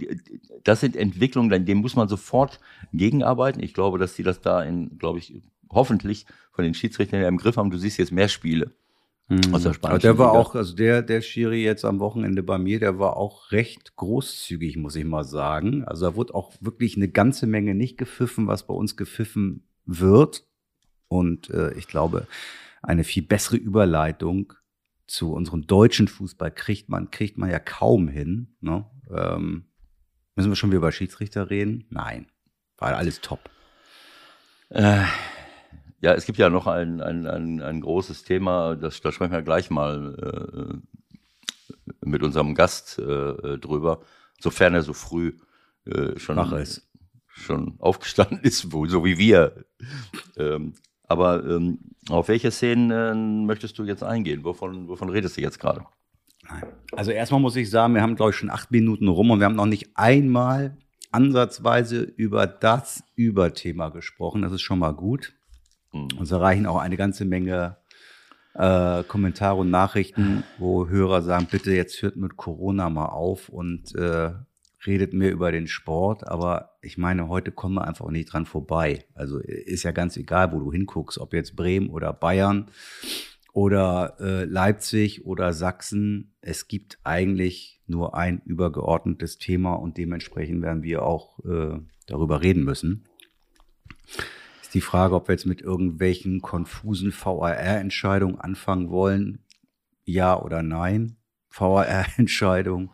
das 0.65 0.81
sind 0.81 0.97
Entwicklungen, 0.97 1.65
denen 1.65 1.81
muss 1.81 1.95
man 1.95 2.09
sofort 2.09 2.59
gegenarbeiten. 2.93 3.63
Ich 3.63 3.73
glaube, 3.73 3.99
dass 3.99 4.15
die 4.15 4.25
das 4.25 4.41
da 4.41 4.63
in, 4.63 4.99
glaube 4.99 5.21
ich, 5.21 5.41
hoffentlich 5.71 6.27
von 6.53 6.65
den 6.65 6.75
Schiedsrichtern 6.75 7.23
im 7.23 7.37
Griff 7.37 7.57
haben. 7.57 7.71
Du 7.71 7.79
siehst 7.79 7.99
jetzt 7.99 8.13
mehr 8.13 8.29
Spiele. 8.29 8.73
Mhm. 9.29 9.55
Aus 9.55 9.63
der 9.63 9.75
Aber 9.83 9.99
der 9.99 10.19
war 10.19 10.33
Liga. 10.33 10.39
auch, 10.39 10.55
also 10.55 10.75
der, 10.75 11.03
der 11.03 11.23
Schiri 11.23 11.65
jetzt 11.65 11.85
am 11.85 11.99
Wochenende 11.99 12.43
bei 12.43 12.59
mir, 12.59 12.79
der 12.79 12.99
war 12.99 13.17
auch 13.17 13.53
recht 13.53 13.97
großzügig, 13.97 14.77
muss 14.77 14.97
ich 14.97 15.05
mal 15.05 15.25
sagen. 15.25 15.85
Also 15.85 16.07
da 16.11 16.17
wurde 16.17 16.35
auch 16.35 16.53
wirklich 16.61 16.97
eine 16.97 17.09
ganze 17.09 17.47
Menge 17.47 17.75
nicht 17.75 17.97
gepfiffen, 17.97 18.47
was 18.47 18.67
bei 18.67 18.75
uns 18.75 18.97
gepfiffen 18.97 19.67
wird. 19.87 20.47
Und 21.09 21.49
äh, 21.51 21.73
ich 21.75 21.89
glaube, 21.89 22.27
eine 22.83 23.05
viel 23.05 23.23
bessere 23.23 23.57
Überleitung 23.57 24.53
zu 25.07 25.33
unserem 25.33 25.67
deutschen 25.67 26.09
Fußball 26.09 26.51
kriegt 26.51 26.89
man, 26.89 27.11
kriegt 27.11 27.39
man 27.39 27.51
ja 27.51 27.59
kaum 27.59 28.09
hin. 28.09 28.57
Ne? 28.61 28.85
Ähm, 29.11 29.65
müssen 30.35 30.51
wir 30.51 30.57
schon 30.57 30.71
wieder 30.71 30.79
über 30.79 30.93
Schiedsrichter 30.93 31.49
reden? 31.51 31.85
Nein. 31.91 32.27
War 32.77 32.97
alles 32.97 33.21
top. 33.21 33.51
Äh, 34.69 35.05
ja, 36.01 36.13
es 36.15 36.27
gibt 36.27 36.39
ja 36.39 36.51
noch 36.51 36.67
ein, 36.67 37.01
ein, 37.01 37.27
ein, 37.27 37.63
ein 37.63 37.81
großes 37.81 38.25
Thema, 38.25 38.77
das, 38.77 39.01
da 39.01 39.13
sprechen 39.13 39.33
wir 39.33 39.43
gleich 39.43 39.71
mal 39.71 40.81
äh, 40.83 42.05
mit 42.05 42.23
unserem 42.23 42.55
Gast 42.55 42.99
äh, 42.99 43.59
drüber, 43.59 44.01
sofern 44.41 44.75
er 44.75 44.83
so 44.83 44.93
früh 44.93 45.33
äh, 45.87 46.19
schon, 46.19 46.67
schon 47.29 47.75
aufgestanden 47.79 48.41
ist, 48.41 48.69
so 48.71 49.05
wie 49.05 49.19
wir. 49.19 49.65
Ähm, 50.37 50.75
aber 51.07 51.45
ähm, 51.45 51.79
auf 52.09 52.29
welche 52.29 52.51
Szenen 52.51 52.91
äh, 52.91 53.15
möchtest 53.47 53.79
du 53.79 53.85
jetzt 53.85 54.03
eingehen? 54.03 54.45
Wovon, 54.45 54.89
wovon 54.89 55.11
redest 55.11 55.37
du 55.37 55.41
jetzt 55.41 55.59
gerade? 55.59 55.85
Also 56.93 57.11
erstmal 57.11 57.41
muss 57.41 57.57
ich 57.57 57.71
sagen, 57.71 57.95
wir 57.95 58.03
haben, 58.03 58.17
glaube 58.17 58.31
ich, 58.31 58.37
schon 58.37 58.51
acht 58.51 58.71
Minuten 58.71 59.09
rum 59.09 59.31
und 59.31 59.41
wir 59.41 59.47
haben 59.47 59.57
noch 59.57 59.67
nicht 59.67 59.91
einmal 59.95 60.77
ansatzweise 61.11 62.03
über 62.03 62.47
das 62.47 63.05
Überthema 63.15 63.89
gesprochen. 63.91 64.43
Das 64.43 64.53
ist 64.53 64.63
schon 64.63 64.79
mal 64.79 64.93
gut. 64.93 65.35
Mhm. 65.95 66.19
Uns 66.19 66.31
erreichen 66.31 66.67
auch 66.67 66.79
eine 66.79 66.97
ganze 66.97 67.25
Menge 67.25 67.77
äh, 68.55 69.03
Kommentare 69.05 69.57
und 69.57 69.71
Nachrichten, 69.71 70.45
wo 70.59 70.89
Hörer 70.89 71.23
sagen, 71.23 71.49
bitte 71.51 71.73
jetzt 71.73 72.03
hört 72.03 72.17
mit 72.17 72.37
Corona 72.37 72.91
mal 72.91 73.07
auf 73.07 73.49
und 73.49 73.95
äh, 73.95 74.33
redet 74.87 75.15
mehr 75.15 75.33
über 75.33 75.51
den 75.51 75.67
Sport. 75.67 76.29
Aber 76.29 76.77
ich 76.83 76.99
meine, 76.99 77.29
heute 77.29 77.53
kommen 77.53 77.77
wir 77.77 77.87
einfach 77.87 78.11
nicht 78.11 78.33
dran 78.33 78.47
vorbei. 78.47 79.05
Also 79.15 79.39
ist 79.39 79.83
ja 79.83 79.93
ganz 79.93 80.17
egal, 80.17 80.53
wo 80.53 80.61
du 80.61 80.73
hinguckst, 80.73 81.19
ob 81.19 81.33
jetzt 81.33 81.57
Bremen 81.57 81.89
oder 81.89 82.13
Bayern 82.13 82.69
oder 83.53 84.17
äh, 84.21 84.45
Leipzig 84.45 85.25
oder 85.25 85.53
Sachsen. 85.53 86.35
Es 86.41 86.69
gibt 86.69 86.99
eigentlich 87.03 87.81
nur 87.87 88.15
ein 88.15 88.43
übergeordnetes 88.45 89.39
Thema 89.39 89.75
und 89.75 89.97
dementsprechend 89.97 90.63
werden 90.63 90.83
wir 90.83 91.03
auch 91.05 91.39
äh, 91.45 91.79
darüber 92.07 92.43
reden 92.43 92.65
müssen 92.65 93.05
die 94.75 94.81
Frage, 94.81 95.15
ob 95.15 95.29
wir 95.29 95.35
jetzt 95.35 95.47
mit 95.47 95.63
irgendwelchen 95.63 96.41
konfusen 96.41 97.13
VAR-Entscheidungen 97.13 98.41
anfangen 98.41 98.91
wollen. 98.91 99.39
Ja 100.05 100.39
oder 100.39 100.63
nein? 100.63 101.17
VAR-Entscheidung. 101.51 102.91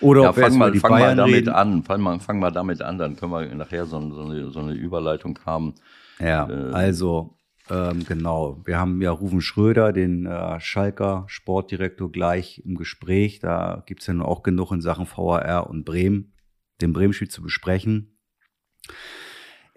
Oder 0.00 0.22
ja, 0.22 0.30
ob 0.30 0.36
wir 0.36 0.44
fang 0.44 0.58
mal, 0.58 0.72
die 0.72 0.78
fang 0.78 0.92
Bayern 0.92 1.16
mal 1.16 1.16
damit 1.16 1.34
reden. 1.34 1.48
an. 1.50 1.82
Fang 1.82 2.00
mal, 2.00 2.20
fang 2.20 2.38
mal 2.38 2.52
damit 2.52 2.82
an, 2.82 2.98
dann 2.98 3.16
können 3.16 3.32
wir 3.32 3.54
nachher 3.54 3.84
so, 3.86 4.00
so, 4.12 4.22
eine, 4.22 4.50
so 4.50 4.60
eine 4.60 4.72
Überleitung 4.72 5.38
haben. 5.44 5.74
Ja, 6.20 6.48
äh, 6.48 6.72
also 6.72 7.36
ähm, 7.70 8.04
genau. 8.06 8.60
Wir 8.64 8.78
haben 8.78 9.02
ja 9.02 9.10
Rufen 9.10 9.40
Schröder, 9.40 9.92
den 9.92 10.26
äh, 10.26 10.60
Schalker 10.60 11.24
Sportdirektor, 11.26 12.10
gleich 12.10 12.62
im 12.64 12.76
Gespräch. 12.76 13.40
Da 13.40 13.82
gibt's 13.86 14.06
ja 14.06 14.14
nun 14.14 14.24
auch 14.24 14.42
genug 14.42 14.72
in 14.72 14.80
Sachen 14.80 15.06
VAR 15.06 15.68
und 15.68 15.84
Bremen, 15.84 16.32
dem 16.80 16.92
Bremen-Spiel 16.92 17.28
zu 17.28 17.42
besprechen. 17.42 18.18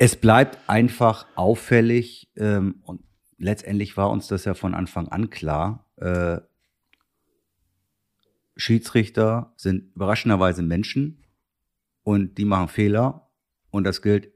Es 0.03 0.15
bleibt 0.15 0.57
einfach 0.67 1.27
auffällig 1.35 2.31
ähm, 2.35 2.81
und 2.85 3.03
letztendlich 3.37 3.97
war 3.97 4.09
uns 4.09 4.25
das 4.25 4.45
ja 4.45 4.55
von 4.55 4.73
Anfang 4.73 5.09
an 5.09 5.29
klar. 5.29 5.85
Äh, 5.97 6.39
Schiedsrichter 8.55 9.53
sind 9.57 9.93
überraschenderweise 9.95 10.63
Menschen 10.63 11.23
und 12.01 12.39
die 12.39 12.45
machen 12.45 12.67
Fehler 12.67 13.29
und 13.69 13.83
das 13.83 14.01
gilt 14.01 14.31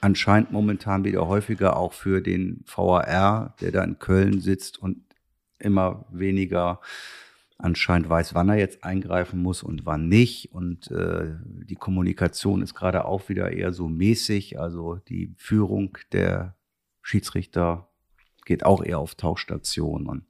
anscheinend 0.00 0.50
momentan 0.50 1.04
wieder 1.04 1.28
häufiger 1.28 1.76
auch 1.76 1.92
für 1.92 2.20
den 2.20 2.64
VAR, 2.66 3.54
der 3.60 3.70
da 3.70 3.84
in 3.84 4.00
Köln 4.00 4.40
sitzt 4.40 4.76
und 4.78 5.04
immer 5.60 6.04
weniger 6.10 6.80
anscheinend 7.62 8.08
weiß, 8.08 8.34
wann 8.34 8.48
er 8.48 8.56
jetzt 8.56 8.84
eingreifen 8.84 9.42
muss 9.42 9.62
und 9.62 9.86
wann 9.86 10.08
nicht. 10.08 10.52
Und 10.52 10.90
äh, 10.90 11.36
die 11.44 11.76
Kommunikation 11.76 12.62
ist 12.62 12.74
gerade 12.74 13.04
auch 13.04 13.28
wieder 13.28 13.52
eher 13.52 13.72
so 13.72 13.88
mäßig. 13.88 14.58
Also 14.58 14.96
die 15.08 15.34
Führung 15.36 15.96
der 16.12 16.56
Schiedsrichter 17.02 17.88
geht 18.44 18.64
auch 18.64 18.82
eher 18.82 18.98
auf 18.98 19.14
Tauchstationen. 19.14 20.08
Und 20.08 20.24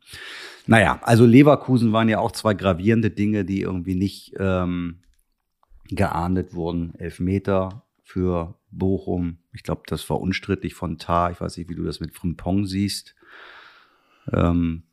naja, 0.66 1.00
also 1.02 1.24
Leverkusen 1.24 1.92
waren 1.92 2.08
ja 2.08 2.18
auch 2.18 2.32
zwei 2.32 2.54
gravierende 2.54 3.10
Dinge, 3.10 3.44
die 3.44 3.62
irgendwie 3.62 3.94
nicht 3.94 4.34
ähm, 4.38 5.00
geahndet 5.88 6.54
wurden. 6.54 6.94
Elfmeter 6.96 7.84
für 8.02 8.58
Bochum. 8.70 9.38
Ich 9.52 9.62
glaube, 9.62 9.82
das 9.86 10.08
war 10.10 10.20
unstrittig 10.20 10.74
von 10.74 10.98
Tar. 10.98 11.30
Ich 11.30 11.40
weiß 11.40 11.56
nicht, 11.56 11.70
wie 11.70 11.74
du 11.74 11.84
das 11.84 12.00
mit 12.00 12.12
Frimpong 12.12 12.66
siehst. 12.66 13.14
Ähm, 14.32 14.84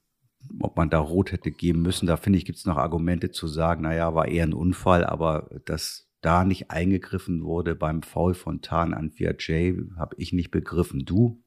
ob 0.60 0.78
man 0.78 0.90
da 0.90 1.00
rot 1.00 1.32
hätte 1.32 1.52
geben 1.52 1.82
müssen. 1.82 2.08
Da 2.08 2.18
finde 2.18 2.38
ich, 2.38 2.46
gibt 2.46 2.58
es 2.58 2.66
noch 2.66 2.78
Argumente 2.78 3.32
zu 3.32 3.48
sagen, 3.48 3.84
naja, 3.84 4.14
war 4.16 4.28
eher 4.28 4.44
ein 4.44 4.54
Unfall, 4.54 5.06
aber 5.06 5.50
dass 5.66 6.08
da 6.22 6.44
nicht 6.44 6.72
eingegriffen 6.72 7.44
wurde 7.44 7.76
beim 7.76 8.02
Foul 8.02 8.34
von 8.34 8.62
Tarn 8.62 8.94
an 8.94 9.12
Jay, 9.16 9.78
habe 9.98 10.16
ich 10.18 10.34
nicht 10.34 10.52
begriffen. 10.52 11.06
Du? 11.06 11.42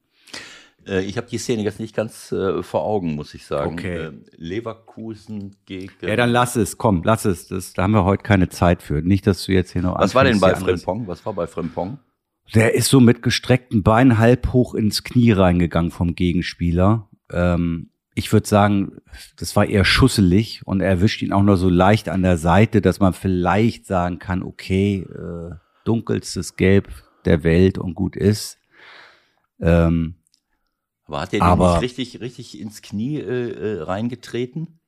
Äh, 0.87 1.03
ich 1.03 1.17
habe 1.17 1.27
die 1.27 1.37
Szene 1.37 1.63
jetzt 1.63 1.79
nicht 1.79 1.95
ganz 1.95 2.31
äh, 2.31 2.63
vor 2.63 2.83
Augen, 2.83 3.15
muss 3.15 3.33
ich 3.33 3.45
sagen. 3.45 3.73
Okay. 3.73 3.97
Äh, 3.97 4.11
Leverkusen 4.37 5.55
gegen. 5.65 5.91
Ja, 6.01 6.15
dann 6.15 6.31
lass 6.31 6.55
es, 6.55 6.77
komm, 6.77 7.01
lass 7.03 7.25
es. 7.25 7.47
Das, 7.47 7.73
da 7.73 7.83
haben 7.83 7.91
wir 7.91 8.05
heute 8.05 8.23
keine 8.23 8.49
Zeit 8.49 8.81
für. 8.81 9.01
Nicht, 9.01 9.27
dass 9.27 9.45
du 9.45 9.51
jetzt 9.51 9.71
hier 9.71 9.81
noch. 9.81 9.99
Was 9.99 10.15
war 10.15 10.23
denn 10.23 10.39
bei 10.39 10.55
Frimpong? 10.55 11.07
Was 11.07 11.25
war 11.25 11.33
bei 11.33 11.47
Frimpong? 11.47 11.99
Der 12.55 12.73
ist 12.73 12.89
so 12.89 12.99
mit 12.99 13.21
gestreckten 13.21 13.83
Beinen 13.83 14.17
halb 14.17 14.51
hoch 14.51 14.73
ins 14.73 15.03
Knie 15.03 15.31
reingegangen 15.31 15.91
vom 15.91 16.15
Gegenspieler. 16.15 17.07
Ähm, 17.31 17.90
ich 18.13 18.31
würde 18.33 18.47
sagen, 18.47 18.97
das 19.37 19.55
war 19.55 19.65
eher 19.65 19.85
schusselig 19.85 20.61
und 20.65 20.81
er 20.81 20.89
erwischt 20.89 21.21
ihn 21.21 21.31
auch 21.31 21.43
nur 21.43 21.57
so 21.57 21.69
leicht 21.69 22.09
an 22.09 22.23
der 22.23 22.37
Seite, 22.37 22.81
dass 22.81 22.99
man 22.99 23.13
vielleicht 23.13 23.85
sagen 23.85 24.19
kann, 24.19 24.43
okay, 24.43 25.07
äh, 25.09 25.55
dunkelstes 25.85 26.55
Gelb 26.55 26.89
der 27.25 27.43
Welt 27.43 27.77
und 27.77 27.95
gut 27.95 28.15
ist. 28.15 28.57
Ähm, 29.59 30.15
aber 31.07 31.21
hat 31.21 31.33
er 31.33 31.39
den 31.39 31.59
nicht 31.59 31.81
richtig, 31.81 32.21
richtig 32.21 32.59
ins 32.59 32.81
Knie 32.81 33.17
äh, 33.17 33.51
äh 33.51 33.81
reingetreten? 33.81 34.79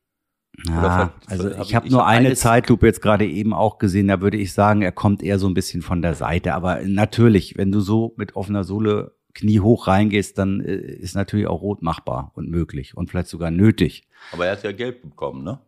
Ja, 0.68 1.14
also 1.28 1.50
ich 1.50 1.74
habe 1.74 1.86
hab 1.86 1.90
nur 1.90 2.06
eine 2.06 2.36
Zeitlupe 2.36 2.86
jetzt 2.86 3.02
gerade 3.02 3.26
eben 3.26 3.54
auch 3.54 3.80
gesehen, 3.80 4.08
da 4.08 4.22
würde 4.22 4.38
ich 4.38 4.54
sagen, 4.54 4.84
er 4.84 4.92
kommt 4.92 5.24
eher 5.24 5.40
so 5.40 5.48
ein 5.48 5.56
bisschen 5.56 5.82
von 5.82 6.02
der 6.02 6.14
Seite. 6.14 6.54
Aber 6.54 6.82
natürlich, 6.86 7.58
wenn 7.58 7.72
du 7.72 7.80
so 7.80 8.14
mit 8.18 8.36
offener 8.36 8.64
Sohle 8.64 9.16
Knie 9.34 9.60
hoch 9.60 9.88
reingehst, 9.88 10.38
dann 10.38 10.62
äh, 10.62 10.76
ist 10.76 11.16
natürlich 11.16 11.48
auch 11.48 11.62
rot 11.62 11.82
machbar 11.82 12.32
und 12.36 12.50
möglich 12.50 12.96
und 12.96 13.10
vielleicht 13.10 13.28
sogar 13.28 13.52
nötig. 13.52 14.08
Aber 14.32 14.46
er 14.46 14.54
hat 14.54 14.64
ja 14.64 14.72
gelb 14.72 15.02
bekommen, 15.02 15.44
ne? 15.44 15.60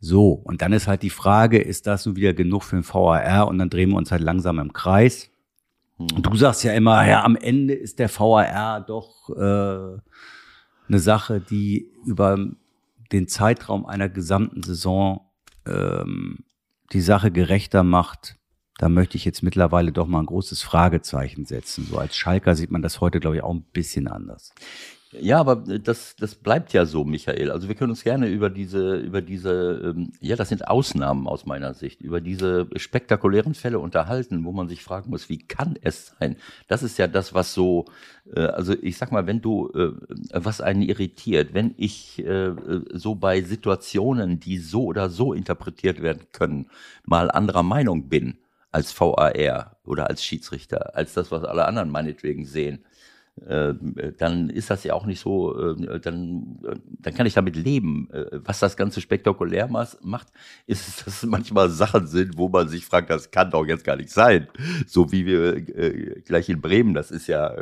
So, 0.00 0.32
und 0.32 0.60
dann 0.60 0.74
ist 0.74 0.86
halt 0.86 1.02
die 1.02 1.10
Frage, 1.10 1.58
ist 1.58 1.86
das 1.86 2.04
nun 2.04 2.16
wieder 2.16 2.34
genug 2.34 2.62
für 2.64 2.76
den 2.76 2.84
VAR? 2.86 3.48
Und 3.48 3.58
dann 3.58 3.70
drehen 3.70 3.90
wir 3.90 3.96
uns 3.96 4.12
halt 4.12 4.20
langsam 4.20 4.58
im 4.58 4.74
Kreis. 4.74 5.30
Hm. 5.96 6.22
Du 6.22 6.36
sagst 6.36 6.62
ja 6.62 6.74
immer, 6.74 7.06
ja, 7.08 7.24
am 7.24 7.36
Ende 7.36 7.72
ist 7.72 7.98
der 7.98 8.10
VAR 8.10 8.82
doch 8.82 9.30
äh, 9.30 9.98
eine 10.88 10.98
Sache, 10.98 11.40
die 11.40 11.90
über 12.04 12.38
den 13.12 13.28
Zeitraum 13.28 13.86
einer 13.86 14.10
gesamten 14.10 14.62
Saison 14.62 15.22
ähm, 15.66 16.44
die 16.92 17.00
Sache 17.00 17.30
gerechter 17.30 17.82
macht. 17.82 18.36
Da 18.78 18.88
möchte 18.88 19.16
ich 19.16 19.24
jetzt 19.24 19.42
mittlerweile 19.42 19.92
doch 19.92 20.06
mal 20.06 20.20
ein 20.20 20.26
großes 20.26 20.62
Fragezeichen 20.62 21.44
setzen. 21.46 21.86
So 21.88 21.98
als 21.98 22.16
Schalker 22.16 22.56
sieht 22.56 22.72
man 22.72 22.82
das 22.82 23.00
heute, 23.00 23.20
glaube 23.20 23.36
ich, 23.36 23.42
auch 23.42 23.54
ein 23.54 23.64
bisschen 23.72 24.08
anders. 24.08 24.52
Ja, 25.20 25.38
aber 25.38 25.56
das, 25.56 26.16
das 26.16 26.34
bleibt 26.34 26.72
ja 26.72 26.86
so, 26.86 27.04
Michael. 27.04 27.52
Also 27.52 27.68
wir 27.68 27.76
können 27.76 27.90
uns 27.90 28.02
gerne 28.02 28.26
über 28.28 28.50
diese, 28.50 28.96
über 28.96 29.22
diese, 29.22 29.94
ähm, 29.94 30.10
ja, 30.20 30.34
das 30.34 30.48
sind 30.48 30.66
Ausnahmen 30.66 31.28
aus 31.28 31.46
meiner 31.46 31.72
Sicht, 31.74 32.00
über 32.00 32.20
diese 32.20 32.68
spektakulären 32.74 33.54
Fälle 33.54 33.78
unterhalten, 33.78 34.44
wo 34.44 34.50
man 34.50 34.68
sich 34.68 34.82
fragen 34.82 35.10
muss, 35.10 35.28
wie 35.28 35.38
kann 35.38 35.76
es 35.82 36.14
sein? 36.18 36.36
Das 36.66 36.82
ist 36.82 36.98
ja 36.98 37.06
das, 37.06 37.32
was 37.32 37.54
so, 37.54 37.84
äh, 38.34 38.40
also 38.40 38.74
ich 38.80 38.96
sag 38.96 39.12
mal, 39.12 39.26
wenn 39.28 39.40
du, 39.40 39.70
äh, 39.70 39.92
was 40.32 40.60
einen 40.60 40.82
irritiert, 40.82 41.54
wenn 41.54 41.74
ich 41.76 42.18
äh, 42.24 42.52
so 42.92 43.14
bei 43.14 43.40
Situationen, 43.42 44.40
die 44.40 44.58
so 44.58 44.84
oder 44.84 45.10
so 45.10 45.32
interpretiert 45.32 46.02
werden 46.02 46.22
können, 46.32 46.66
mal 47.04 47.30
anderer 47.30 47.62
Meinung 47.62 48.08
bin 48.08 48.38
als 48.74 48.98
VAR 48.98 49.76
oder 49.84 50.08
als 50.08 50.24
Schiedsrichter, 50.24 50.96
als 50.96 51.14
das, 51.14 51.30
was 51.30 51.44
alle 51.44 51.66
anderen 51.66 51.90
meinetwegen 51.90 52.44
sehen 52.44 52.84
äh, 53.46 53.74
dann 54.16 54.48
ist 54.48 54.70
das 54.70 54.84
ja 54.84 54.94
auch 54.94 55.06
nicht 55.06 55.18
so, 55.18 55.58
äh, 55.58 55.98
dann, 55.98 56.60
äh, 56.64 56.76
dann 57.00 57.14
kann 57.14 57.26
ich 57.26 57.34
damit 57.34 57.56
leben. 57.56 58.08
Was 58.44 58.60
das 58.60 58.76
Ganze 58.76 59.00
spektakulär 59.00 59.66
macht, 59.66 60.28
ist, 60.66 61.00
dass 61.06 61.22
es 61.22 61.28
manchmal 61.28 61.68
Sachen 61.68 62.06
sind, 62.06 62.38
wo 62.38 62.48
man 62.48 62.68
sich 62.68 62.86
fragt, 62.86 63.10
das 63.10 63.32
kann 63.32 63.50
doch 63.50 63.66
jetzt 63.66 63.84
gar 63.84 63.96
nicht 63.96 64.10
sein. 64.10 64.46
So 64.86 65.10
wie 65.10 65.26
wir 65.26 65.60
gleich 66.22 66.48
in 66.48 66.60
Bremen, 66.60 66.94
das 66.94 67.10
ist 67.10 67.26
ja, 67.26 67.52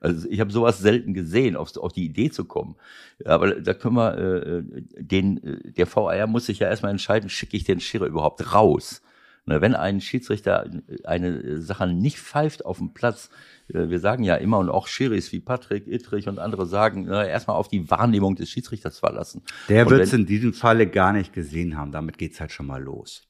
also 0.00 0.28
ich 0.30 0.38
habe 0.38 0.52
sowas 0.52 0.78
selten 0.78 1.12
gesehen, 1.12 1.56
auf, 1.56 1.76
auf 1.76 1.92
die 1.92 2.04
Idee 2.04 2.30
zu 2.30 2.44
kommen. 2.44 2.76
Aber 3.24 3.60
da 3.60 3.74
können 3.74 3.96
wir, 3.96 4.62
den, 4.96 5.60
der 5.76 5.92
VAR 5.92 6.28
muss 6.28 6.46
sich 6.46 6.60
ja 6.60 6.68
erstmal 6.68 6.92
entscheiden, 6.92 7.28
schicke 7.28 7.56
ich 7.56 7.64
den 7.64 7.80
Schiri 7.80 8.06
überhaupt 8.06 8.54
raus. 8.54 9.02
Wenn 9.48 9.76
ein 9.76 10.00
Schiedsrichter 10.00 10.68
eine 11.04 11.62
Sache 11.62 11.86
nicht 11.86 12.18
pfeift 12.18 12.64
auf 12.66 12.78
dem 12.78 12.94
Platz, 12.94 13.30
äh, 13.72 13.88
wir 13.88 14.00
sagen 14.00 14.24
ja 14.24 14.34
immer 14.34 14.58
und 14.58 14.68
auch 14.70 14.88
Schiris 14.88 15.30
wie 15.32 15.40
Patrick, 15.40 15.86
Ittrich 15.86 16.28
und 16.28 16.40
andere 16.40 16.66
sagen, 16.66 17.06
erstmal 17.08 17.56
auf 17.56 17.68
die 17.68 17.88
Wahrnehmung 17.90 18.34
des 18.34 18.50
Schiedsrichters 18.50 18.98
verlassen. 18.98 19.42
Der 19.68 19.88
wird 19.88 20.02
es 20.02 20.12
in 20.12 20.26
diesem 20.26 20.52
Falle 20.52 20.88
gar 20.88 21.12
nicht 21.12 21.32
gesehen 21.32 21.76
haben. 21.76 21.92
Damit 21.92 22.18
geht's 22.18 22.40
halt 22.40 22.50
schon 22.50 22.66
mal 22.66 22.82
los. 22.82 23.22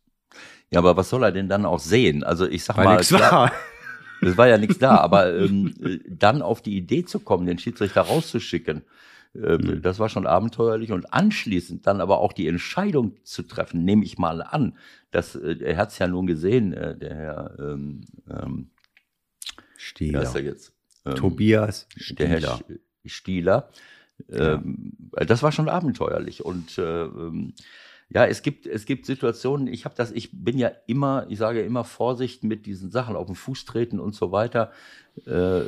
Ja, 0.71 0.81
aber 0.81 0.97
was 0.97 1.11
soll 1.11 1.23
er 1.23 1.33
denn 1.33 1.49
dann 1.49 1.65
auch 1.65 1.79
sehen? 1.79 2.25
Also 2.25 2.47
ich 2.47 2.65
sag 2.65 2.77
Weil 2.79 2.85
mal, 2.87 3.01
klar, 3.01 3.53
es 4.21 4.37
war 4.37 4.49
ja 4.49 4.59
nichts 4.59 4.79
da, 4.79 4.97
aber 4.97 5.35
ähm, 5.35 5.75
dann 6.09 6.43
auf 6.43 6.63
die 6.63 6.77
Idee 6.77 7.05
zu 7.05 7.21
kommen, 7.21 7.47
den 7.47 7.59
Schiedsrichter 7.59 8.03
rauszuschicken, 8.03 8.83
äh, 9.35 9.59
mhm. 9.59 9.83
das 9.83 9.99
war 9.99 10.09
schon 10.09 10.27
abenteuerlich 10.27 10.93
und 10.93 11.13
anschließend 11.13 11.87
dann 11.87 12.01
aber 12.01 12.19
auch 12.19 12.33
die 12.33 12.49
Entscheidung 12.49 13.17
zu 13.23 13.43
treffen, 13.43 13.85
nehme 13.85 14.05
ich 14.05 14.19
mal 14.19 14.43
an, 14.43 14.77
dass 15.17 15.35
äh, 15.35 15.57
er 15.63 15.79
hat 15.79 15.91
es 15.91 15.99
ja 15.99 16.07
nun 16.07 16.27
gesehen, 16.27 16.73
äh, 16.73 16.97
der 16.97 17.15
Herr 17.15 17.57
ähm, 17.59 18.03
ähm, 18.29 18.71
Stieler. 19.79 20.23
ist 20.23 20.35
er 20.35 20.43
jetzt? 20.43 20.75
Ähm, 21.05 21.15
Tobias 21.15 21.87
Stieler. 21.97 22.17
Der 22.19 22.29
Herr 22.29 22.61
Stieler. 23.05 23.71
Ähm, 24.31 24.93
Das 25.13 25.43
war 25.43 25.53
schon 25.53 25.69
abenteuerlich 25.69 26.45
und 26.45 26.79
äh, 26.79 27.05
ähm, 27.05 27.55
ja, 28.09 28.25
es 28.25 28.43
gibt, 28.43 28.67
es 28.67 28.85
gibt 28.85 29.05
Situationen, 29.05 29.67
ich 29.67 29.85
habe 29.85 29.95
das, 29.97 30.13
ich 30.13 30.31
bin 30.33 30.59
ja 30.59 30.71
immer, 30.87 31.27
ich 31.29 31.39
sage 31.39 31.63
immer 31.63 31.83
Vorsicht 31.83 32.45
mit 32.45 32.67
diesen 32.67 32.91
Sachen, 32.91 33.17
auf 33.17 33.27
den 33.27 33.35
Fuß 33.35 33.65
treten 33.65 33.99
und 33.99 34.15
so 34.15 34.31
weiter. 34.31 34.71
Äh, 35.25 35.63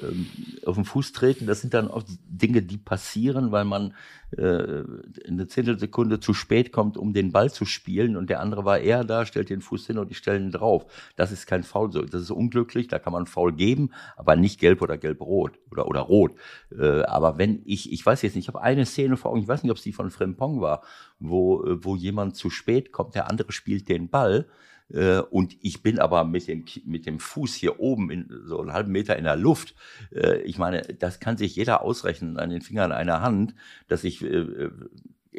auf 0.67 0.75
den 0.75 0.85
Fuß 0.85 1.13
treten, 1.13 1.47
das 1.47 1.63
sind 1.63 1.73
dann 1.73 1.91
auch 1.91 2.03
Dinge, 2.29 2.61
die 2.63 2.77
passieren, 2.77 3.51
weil 3.51 3.65
man 3.65 3.95
äh, 4.37 4.85
eine 5.27 5.47
Zehntelsekunde 5.47 6.21
zu 6.21 6.35
spät 6.35 6.71
kommt, 6.71 6.99
um 6.99 7.15
den 7.15 7.33
Ball 7.33 7.51
zu 7.51 7.65
spielen 7.65 8.17
und 8.17 8.29
der 8.29 8.41
andere 8.41 8.67
war 8.67 8.79
eher 8.79 9.05
da, 9.05 9.25
stellt 9.25 9.49
den 9.49 9.63
Fuß 9.63 9.87
hin 9.87 9.97
und 9.97 10.11
ich 10.11 10.19
stelle 10.19 10.39
ihn 10.39 10.53
drauf. 10.53 10.85
Das 11.17 11.33
ist 11.33 11.47
kein 11.47 11.63
Foul, 11.63 11.91
das 11.91 12.21
ist 12.21 12.31
unglücklich, 12.31 12.89
da 12.89 12.99
kann 12.99 13.15
man 13.15 13.27
Foul 13.27 13.55
geben, 13.55 13.91
aber 14.17 14.37
nicht 14.37 14.61
gelb 14.61 14.83
oder 14.83 14.99
gelb-rot 14.99 15.59
oder, 15.71 15.89
oder 15.89 16.01
rot. 16.01 16.33
Äh, 16.79 17.03
aber 17.05 17.39
wenn 17.39 17.63
ich, 17.65 17.91
ich 17.91 18.05
weiß 18.05 18.21
jetzt 18.23 18.37
nicht, 18.37 18.45
ich 18.45 18.49
habe 18.49 18.61
eine 18.61 18.85
Szene 18.85 19.17
vor 19.17 19.31
Augen, 19.31 19.41
ich 19.41 19.49
weiß 19.49 19.63
nicht, 19.63 19.73
ob 19.73 19.79
es 19.79 19.83
die 19.83 19.95
von 19.95 20.11
Frempong 20.11 20.61
war, 20.61 20.83
wo, 21.19 21.65
äh, 21.65 21.83
wo 21.83 21.97
jemand 21.97 22.37
zu 22.37 22.51
spät 22.51 22.93
kommt, 22.93 23.15
der 23.15 23.31
andere 23.31 23.53
spielt 23.53 23.89
den 23.89 24.11
Ball 24.11 24.47
äh, 24.93 25.19
und 25.19 25.57
ich 25.61 25.83
bin 25.83 25.99
aber 25.99 26.25
mit 26.25 26.49
dem, 26.49 26.65
mit 26.85 27.07
dem 27.07 27.19
Fuß 27.19 27.55
hier 27.55 27.81
oben 27.81 28.11
in 28.11 28.29
so 28.45 28.61
einen 28.61 28.73
halben 28.73 28.93
Meter 28.93 29.17
in 29.17 29.25
der 29.25 29.37
Luft. 29.37 29.75
Äh, 30.15 30.41
ich 30.43 30.59
meine, 30.59 30.83
das 30.83 31.21
kann 31.21 31.37
sich 31.37 31.57
jeder 31.57 31.83
ausrechnen 31.83 32.39
an 32.39 32.51
den 32.51 32.63
Fingern 32.63 32.93
einer 32.93 33.21
Hand, 33.21 33.55
dass 33.89 34.05
ich 34.05 34.25
äh, 34.25 34.71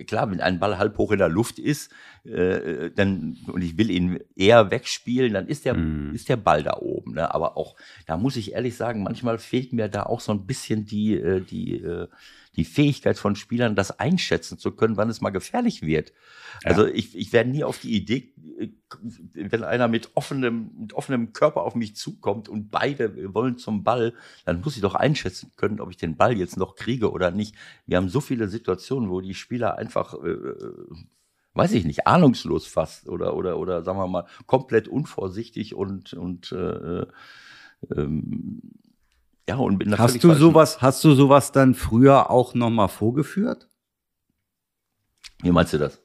klar, 0.06 0.30
wenn 0.32 0.42
ein 0.42 0.60
Ball 0.60 0.78
halb 0.78 0.98
hoch 0.98 1.12
in 1.12 1.20
der 1.20 1.30
Luft 1.30 1.60
ist, 1.60 1.92
äh, 2.24 2.92
dann 2.92 3.38
und 3.48 3.62
ich 3.62 3.78
will 3.78 3.90
ihn 3.90 4.20
eher 4.36 4.72
wegspielen, 4.72 5.34
dann 5.34 5.48
ist 5.48 5.66
der 5.66 5.74
mm. 5.74 6.14
ist 6.14 6.30
der 6.30 6.38
Ball 6.38 6.64
da 6.64 6.78
oben. 6.78 7.16
Ne? 7.16 7.34
Aber 7.34 7.58
auch 7.58 7.76
da 8.06 8.18
muss 8.18 8.36
ich 8.36 8.54
ehrlich 8.54 8.76
sagen, 8.76 9.04
manchmal 9.04 9.38
fehlt 9.38 9.74
mir 9.74 9.90
da 9.90 10.04
auch 10.04 10.20
so 10.20 10.32
ein 10.32 10.46
bisschen 10.46 10.86
die 10.86 11.16
äh, 11.16 11.42
die 11.42 11.76
äh, 11.82 12.08
die 12.60 12.66
Fähigkeit 12.66 13.18
von 13.18 13.36
Spielern, 13.36 13.76
das 13.76 14.00
einschätzen 14.00 14.58
zu 14.58 14.72
können, 14.72 14.98
wann 14.98 15.10
es 15.10 15.22
mal 15.22 15.30
gefährlich 15.30 15.82
wird. 15.82 16.12
Ja. 16.64 16.72
Also 16.72 16.86
ich, 16.86 17.18
ich 17.18 17.32
werde 17.32 17.50
nie 17.50 17.64
auf 17.64 17.80
die 17.80 17.96
Idee, 17.96 18.34
äh, 18.60 18.70
wenn 19.34 19.64
einer 19.64 19.88
mit 19.88 20.12
offenem, 20.16 20.72
mit 20.78 20.94
offenem 20.94 21.32
Körper 21.32 21.62
auf 21.62 21.76
mich 21.76 21.96
zukommt 21.96 22.50
und 22.50 22.70
beide 22.70 23.34
wollen 23.34 23.58
zum 23.58 23.84
Ball, 23.84 24.14
dann 24.46 24.62
muss 24.62 24.76
ich 24.76 24.82
doch 24.82 24.96
einschätzen 24.96 25.52
können, 25.56 25.80
ob 25.80 25.90
ich 25.90 25.98
den 25.98 26.18
Ball 26.18 26.38
jetzt 26.38 26.58
noch 26.58 26.76
kriege 26.76 27.12
oder 27.12 27.32
nicht. 27.32 27.56
Wir 27.86 27.98
haben 27.98 28.10
so 28.10 28.20
viele 28.20 28.50
Situationen, 28.50 29.10
wo 29.10 29.22
die 29.22 29.36
Spieler 29.36 29.78
einfach 29.78 30.14
äh, 30.16 30.38
weiß 31.54 31.74
ich 31.74 31.86
nicht, 31.86 32.08
ahnungslos 32.08 32.68
fast 32.68 33.10
oder 33.10 33.36
oder 33.36 33.58
oder 33.58 33.84
sagen 33.84 33.98
wir 33.98 34.08
mal 34.08 34.28
komplett 34.46 34.88
unvorsichtig 34.88 35.76
und 35.76 36.14
und 36.14 36.52
äh, 36.52 37.06
ähm, 37.96 38.62
ja, 39.50 39.56
und 39.56 39.80
bin 39.80 39.98
hast 39.98 40.24
du 40.24 40.36
sowas, 40.36 40.80
hast 40.80 41.04
du 41.04 41.16
sowas 41.16 41.52
dann 41.52 41.74
früher 41.74 42.30
auch 42.30 42.54
nochmal 42.54 42.88
vorgeführt? 42.88 43.68
Wie 45.42 45.50
meinst 45.50 45.74
du 45.74 45.80
das? 45.80 46.00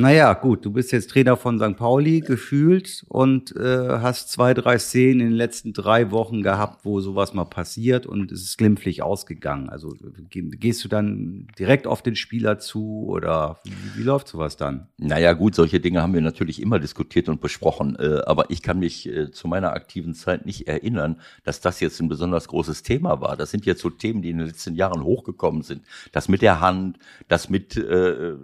Naja, 0.00 0.32
gut, 0.32 0.64
du 0.64 0.72
bist 0.72 0.92
jetzt 0.92 1.10
Trainer 1.10 1.36
von 1.36 1.58
St. 1.58 1.76
Pauli 1.76 2.20
gefühlt 2.20 3.04
und 3.08 3.54
äh, 3.54 3.98
hast 4.00 4.30
zwei, 4.30 4.54
drei 4.54 4.78
Szenen 4.78 5.20
in 5.20 5.26
den 5.26 5.32
letzten 5.32 5.74
drei 5.74 6.10
Wochen 6.10 6.42
gehabt, 6.42 6.86
wo 6.86 7.02
sowas 7.02 7.34
mal 7.34 7.44
passiert 7.44 8.06
und 8.06 8.32
es 8.32 8.40
ist 8.40 8.56
glimpflich 8.56 9.02
ausgegangen. 9.02 9.68
Also 9.68 9.94
gehst 10.30 10.82
du 10.82 10.88
dann 10.88 11.48
direkt 11.58 11.86
auf 11.86 12.00
den 12.00 12.16
Spieler 12.16 12.58
zu 12.58 13.04
oder 13.08 13.60
wie, 13.64 14.00
wie 14.00 14.02
läuft 14.02 14.28
sowas 14.28 14.56
dann? 14.56 14.88
Naja, 14.96 15.34
gut, 15.34 15.54
solche 15.54 15.80
Dinge 15.80 16.00
haben 16.00 16.14
wir 16.14 16.22
natürlich 16.22 16.62
immer 16.62 16.78
diskutiert 16.78 17.28
und 17.28 17.42
besprochen, 17.42 17.94
äh, 17.98 18.22
aber 18.24 18.48
ich 18.48 18.62
kann 18.62 18.78
mich 18.78 19.06
äh, 19.06 19.30
zu 19.30 19.48
meiner 19.48 19.74
aktiven 19.74 20.14
Zeit 20.14 20.46
nicht 20.46 20.66
erinnern, 20.66 21.20
dass 21.44 21.60
das 21.60 21.78
jetzt 21.80 22.00
ein 22.00 22.08
besonders 22.08 22.48
großes 22.48 22.82
Thema 22.82 23.20
war. 23.20 23.36
Das 23.36 23.50
sind 23.50 23.66
jetzt 23.66 23.82
so 23.82 23.90
Themen, 23.90 24.22
die 24.22 24.30
in 24.30 24.38
den 24.38 24.46
letzten 24.46 24.76
Jahren 24.76 25.04
hochgekommen 25.04 25.60
sind. 25.60 25.82
Das 26.10 26.30
mit 26.30 26.40
der 26.40 26.62
Hand, 26.62 26.98
das 27.28 27.50
mit 27.50 27.76
äh, 27.76 28.36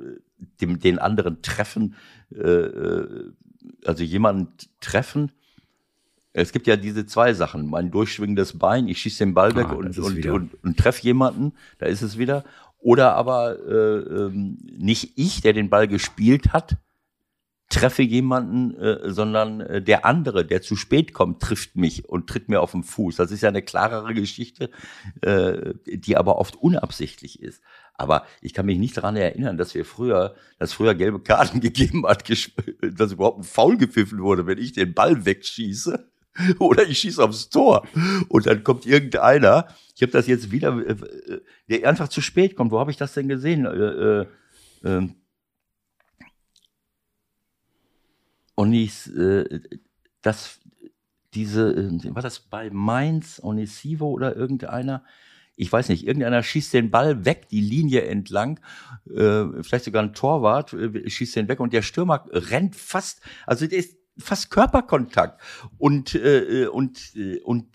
dem, 0.61 0.79
den 0.79 0.99
anderen 0.99 1.43
treffen, 1.43 1.95
äh, 2.35 2.41
äh, 2.41 3.33
also 3.85 4.03
jemanden 4.03 4.49
treffen. 4.81 5.33
Es 6.33 6.53
gibt 6.53 6.67
ja 6.67 6.77
diese 6.77 7.07
zwei 7.07 7.33
Sachen. 7.33 7.67
Mein 7.67 7.91
durchschwingendes 7.91 8.59
Bein, 8.59 8.89
ich 8.89 8.99
schieße 8.99 9.25
den 9.25 9.35
Ball 9.35 9.57
weg 9.57 9.69
ah, 9.71 9.75
und, 9.75 9.99
und, 9.99 10.27
und, 10.27 10.65
und 10.65 10.77
treffe 10.77 11.03
jemanden, 11.03 11.55
da 11.79 11.87
ist 11.87 12.03
es 12.03 12.19
wieder. 12.19 12.45
Oder 12.79 13.15
aber 13.15 13.59
äh, 13.67 13.99
ähm, 13.99 14.59
nicht 14.77 15.15
ich, 15.17 15.41
der 15.41 15.55
den 15.55 15.71
Ball 15.71 15.89
gespielt 15.89 16.53
hat, 16.53 16.77
treffe 17.69 18.03
jemanden, 18.03 18.75
äh, 18.77 19.11
sondern 19.11 19.61
äh, 19.61 19.83
der 19.83 20.05
andere, 20.05 20.45
der 20.45 20.63
zu 20.63 20.77
spät 20.77 21.13
kommt, 21.13 21.43
trifft 21.43 21.75
mich 21.75 22.09
und 22.09 22.29
tritt 22.29 22.49
mir 22.49 22.61
auf 22.61 22.73
den 22.73 22.85
Fuß. 22.85 23.17
Das 23.17 23.31
ist 23.33 23.41
ja 23.41 23.49
eine 23.49 23.63
klarere 23.63 24.15
Geschichte, 24.15 24.71
äh, 25.23 25.75
die 25.87 26.17
aber 26.17 26.39
oft 26.39 26.57
unabsichtlich 26.57 27.43
ist. 27.43 27.63
Aber 27.99 28.27
ich 28.41 28.53
kann 28.53 28.67
mich 28.67 28.79
nicht 28.79 28.97
daran 28.97 29.17
erinnern, 29.17 29.57
dass 29.57 29.75
wir 29.75 29.85
früher, 29.85 30.35
dass 30.59 30.73
früher 30.73 30.95
gelbe 30.95 31.21
Karten 31.21 31.61
gegeben 31.67 32.07
hat, 32.07 32.29
dass 32.29 33.13
überhaupt 33.13 33.41
ein 33.41 33.45
Foul 33.45 33.77
gepfiffen 33.77 34.21
wurde, 34.21 34.47
wenn 34.47 34.59
ich 34.59 34.73
den 34.73 34.95
Ball 34.95 35.25
wegschieße 35.25 36.07
oder 36.59 36.87
ich 36.87 36.99
schieße 36.99 37.23
aufs 37.23 37.49
Tor 37.49 37.87
und 38.29 38.47
dann 38.47 38.63
kommt 38.65 38.87
irgendeiner. 38.87 39.69
Ich 39.95 40.03
habe 40.03 40.13
das 40.13 40.27
jetzt 40.27 40.51
wieder, 40.51 40.77
äh, 40.77 40.93
äh, 40.93 41.41
der 41.69 41.89
einfach 41.89 42.09
zu 42.09 42.21
spät 42.21 42.57
kommt. 42.57 42.71
Wo 42.71 42.79
habe 42.79 42.91
ich 42.91 42.97
das 42.97 43.15
denn 43.15 43.29
gesehen? 43.29 43.65
Äh, 43.65 43.71
äh, 43.71 44.27
äh, 44.85 45.09
Onis, 48.57 49.07
äh, 49.09 49.61
das, 50.23 50.61
diese, 51.35 51.73
äh, 51.73 52.15
war 52.15 52.23
das 52.23 52.41
bei 52.41 52.71
Mainz, 52.71 53.41
Onisivo 53.43 54.11
oder 54.11 54.37
irgendeiner? 54.37 55.05
Ich 55.57 55.73
weiß 55.73 55.89
nicht, 55.89 56.07
irgendeiner 56.07 56.43
schießt 56.43 56.75
den 56.75 56.91
Ball 56.91 57.25
weg, 57.25 57.49
die 57.49 57.61
Linie 57.61 58.03
entlang, 58.03 58.61
äh, 59.07 59.45
vielleicht 59.63 59.87
sogar 59.87 60.03
ein 60.03 60.13
Torwart 60.13 60.73
äh, 60.75 61.09
schießt 61.09 61.37
den 61.37 61.49
weg 61.49 61.61
und 61.61 61.73
der 61.73 61.83
Stürmer 61.83 62.27
rennt 62.31 62.77
fast, 62.77 63.21
also 63.47 63.67
der 63.67 63.79
ist 63.79 63.97
fast 64.19 64.51
Körperkontakt. 64.51 65.41
Und 65.79 66.15
äh, 66.15 66.67
und 66.67 67.15
äh, 67.17 67.41
und 67.41 67.67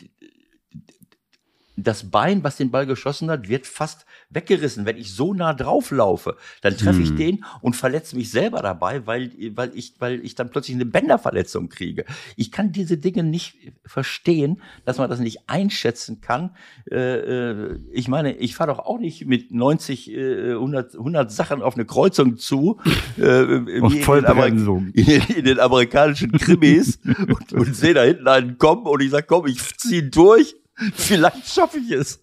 das 1.76 2.10
Bein, 2.10 2.44
was 2.44 2.58
den 2.58 2.72
Ball 2.72 2.86
geschossen 2.86 3.30
hat, 3.30 3.48
wird 3.48 3.66
fast 3.66 4.06
weggerissen. 4.30 4.86
Wenn 4.86 4.98
ich 4.98 5.14
so 5.14 5.34
nah 5.34 5.54
drauf 5.54 5.92
laufe, 5.92 6.38
dann 6.62 6.78
treffe 6.78 7.02
ich 7.02 7.10
hm. 7.10 7.18
den 7.18 7.46
und 7.62 7.76
verletze 7.76 8.16
mich 8.16 8.32
selber 8.32 8.62
dabei, 8.62 9.06
weil, 9.06 9.32
weil, 9.56 9.72
ich, 9.76 9.96
weil 10.00 10.24
ich 10.24 10.36
dann 10.36 10.50
plötzlich 10.50 10.76
eine 10.76 10.86
Bänderverletzung 10.86 11.70
kriege. 11.70 12.06
Ich 12.36 12.52
kann 12.52 12.72
diese 12.72 12.98
Dinge 12.98 13.24
nicht 13.24 13.74
verstehen, 13.86 14.62
dass 14.86 14.98
man 14.98 15.10
das 15.10 15.20
nicht 15.20 15.50
einschätzen 15.50 16.22
kann. 16.22 16.52
Äh, 16.90 16.98
äh 16.98 17.80
ich 17.92 18.08
meine, 18.08 18.36
ich 18.38 18.56
fahre 18.56 18.72
doch 18.72 18.80
auch 18.80 19.00
nicht 19.00 19.26
mit 19.26 19.52
90, 19.52 20.12
äh, 20.12 20.52
100, 20.52 20.96
100 20.96 21.32
Sachen 21.32 21.62
auf 21.62 21.76
eine 21.76 21.86
Kreuzung 21.86 22.38
zu, 22.38 22.80
äh, 23.18 23.22
wie 23.22 24.02
in 24.02 24.06
den, 24.06 24.92
in, 24.94 25.06
den, 25.06 25.38
in 25.38 25.46
den, 25.46 25.60
amerikanischen 25.60 26.32
Krimis 26.34 27.00
und, 27.06 27.54
und 27.54 27.76
sehe 27.76 27.94
da 27.94 28.04
hinten 28.04 28.28
einen 28.28 28.58
kommen 28.58 28.86
und 28.86 29.02
ich 29.02 29.12
sage, 29.12 29.26
komm, 29.28 29.48
ich 29.48 29.62
ziehe 29.78 30.04
durch 30.04 30.56
Vielleicht 30.94 31.48
schaffe 31.48 31.78
ich 31.80 31.92
es. 31.92 32.20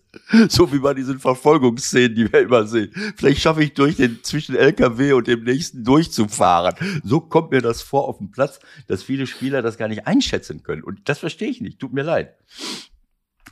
So 0.49 0.73
wie 0.73 0.79
bei 0.79 0.95
diesen 0.95 1.19
Verfolgungsszenen, 1.21 2.15
die 2.15 2.33
wir 2.33 2.41
immer 2.41 2.67
sehen. 2.67 2.93
Vielleicht 3.17 3.41
schaffe 3.41 3.63
ich 3.63 3.75
durch 3.75 3.97
den 3.97 4.23
zwischen 4.23 4.57
LKW 4.57 5.13
und 5.13 5.27
dem 5.27 5.45
nächsten 5.45 5.85
durchzufahren. 5.85 6.75
So 7.05 7.21
kommt 7.21 7.51
mir 7.51 7.63
das 7.63 7.83
vor 7.83 8.09
auf 8.09 8.19
dem 8.19 8.31
Platz, 8.31 8.59
dass 8.87 9.03
viele 9.03 9.27
Spieler 9.27 9.63
das 9.63 9.77
gar 9.77 9.89
nicht 9.89 10.07
einschätzen 10.07 10.63
können. 10.63 10.83
Und 10.83 11.09
das 11.09 11.19
verstehe 11.19 11.51
ich 11.51 11.61
nicht. 11.61 11.79
Tut 11.79 11.93
mir 11.93 12.03
leid. 12.03 12.35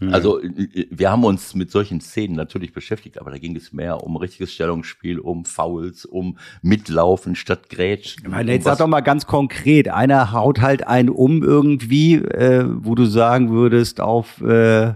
Mhm. 0.00 0.12
Also 0.12 0.40
wir 0.42 1.10
haben 1.10 1.24
uns 1.24 1.54
mit 1.54 1.70
solchen 1.70 2.00
Szenen 2.00 2.34
natürlich 2.34 2.72
beschäftigt, 2.72 3.18
aber 3.18 3.30
da 3.30 3.38
ging 3.38 3.56
es 3.56 3.72
mehr 3.72 4.02
um 4.02 4.16
richtiges 4.16 4.52
Stellungsspiel, 4.52 5.18
um 5.18 5.44
Fouls, 5.44 6.04
um 6.04 6.38
Mitlaufen 6.62 7.34
statt 7.34 7.68
Grätsch. 7.68 8.16
Ich 8.22 8.28
meine, 8.28 8.52
jetzt 8.52 8.64
sag 8.64 8.78
doch 8.78 8.86
mal 8.86 9.00
ganz 9.00 9.26
konkret, 9.26 9.88
einer 9.88 10.32
haut 10.32 10.60
halt 10.60 10.86
einen 10.86 11.08
um 11.08 11.42
irgendwie, 11.42 12.16
äh, 12.16 12.66
wo 12.66 12.94
du 12.94 13.06
sagen 13.06 13.50
würdest, 13.50 14.00
auf, 14.00 14.40
äh, 14.42 14.94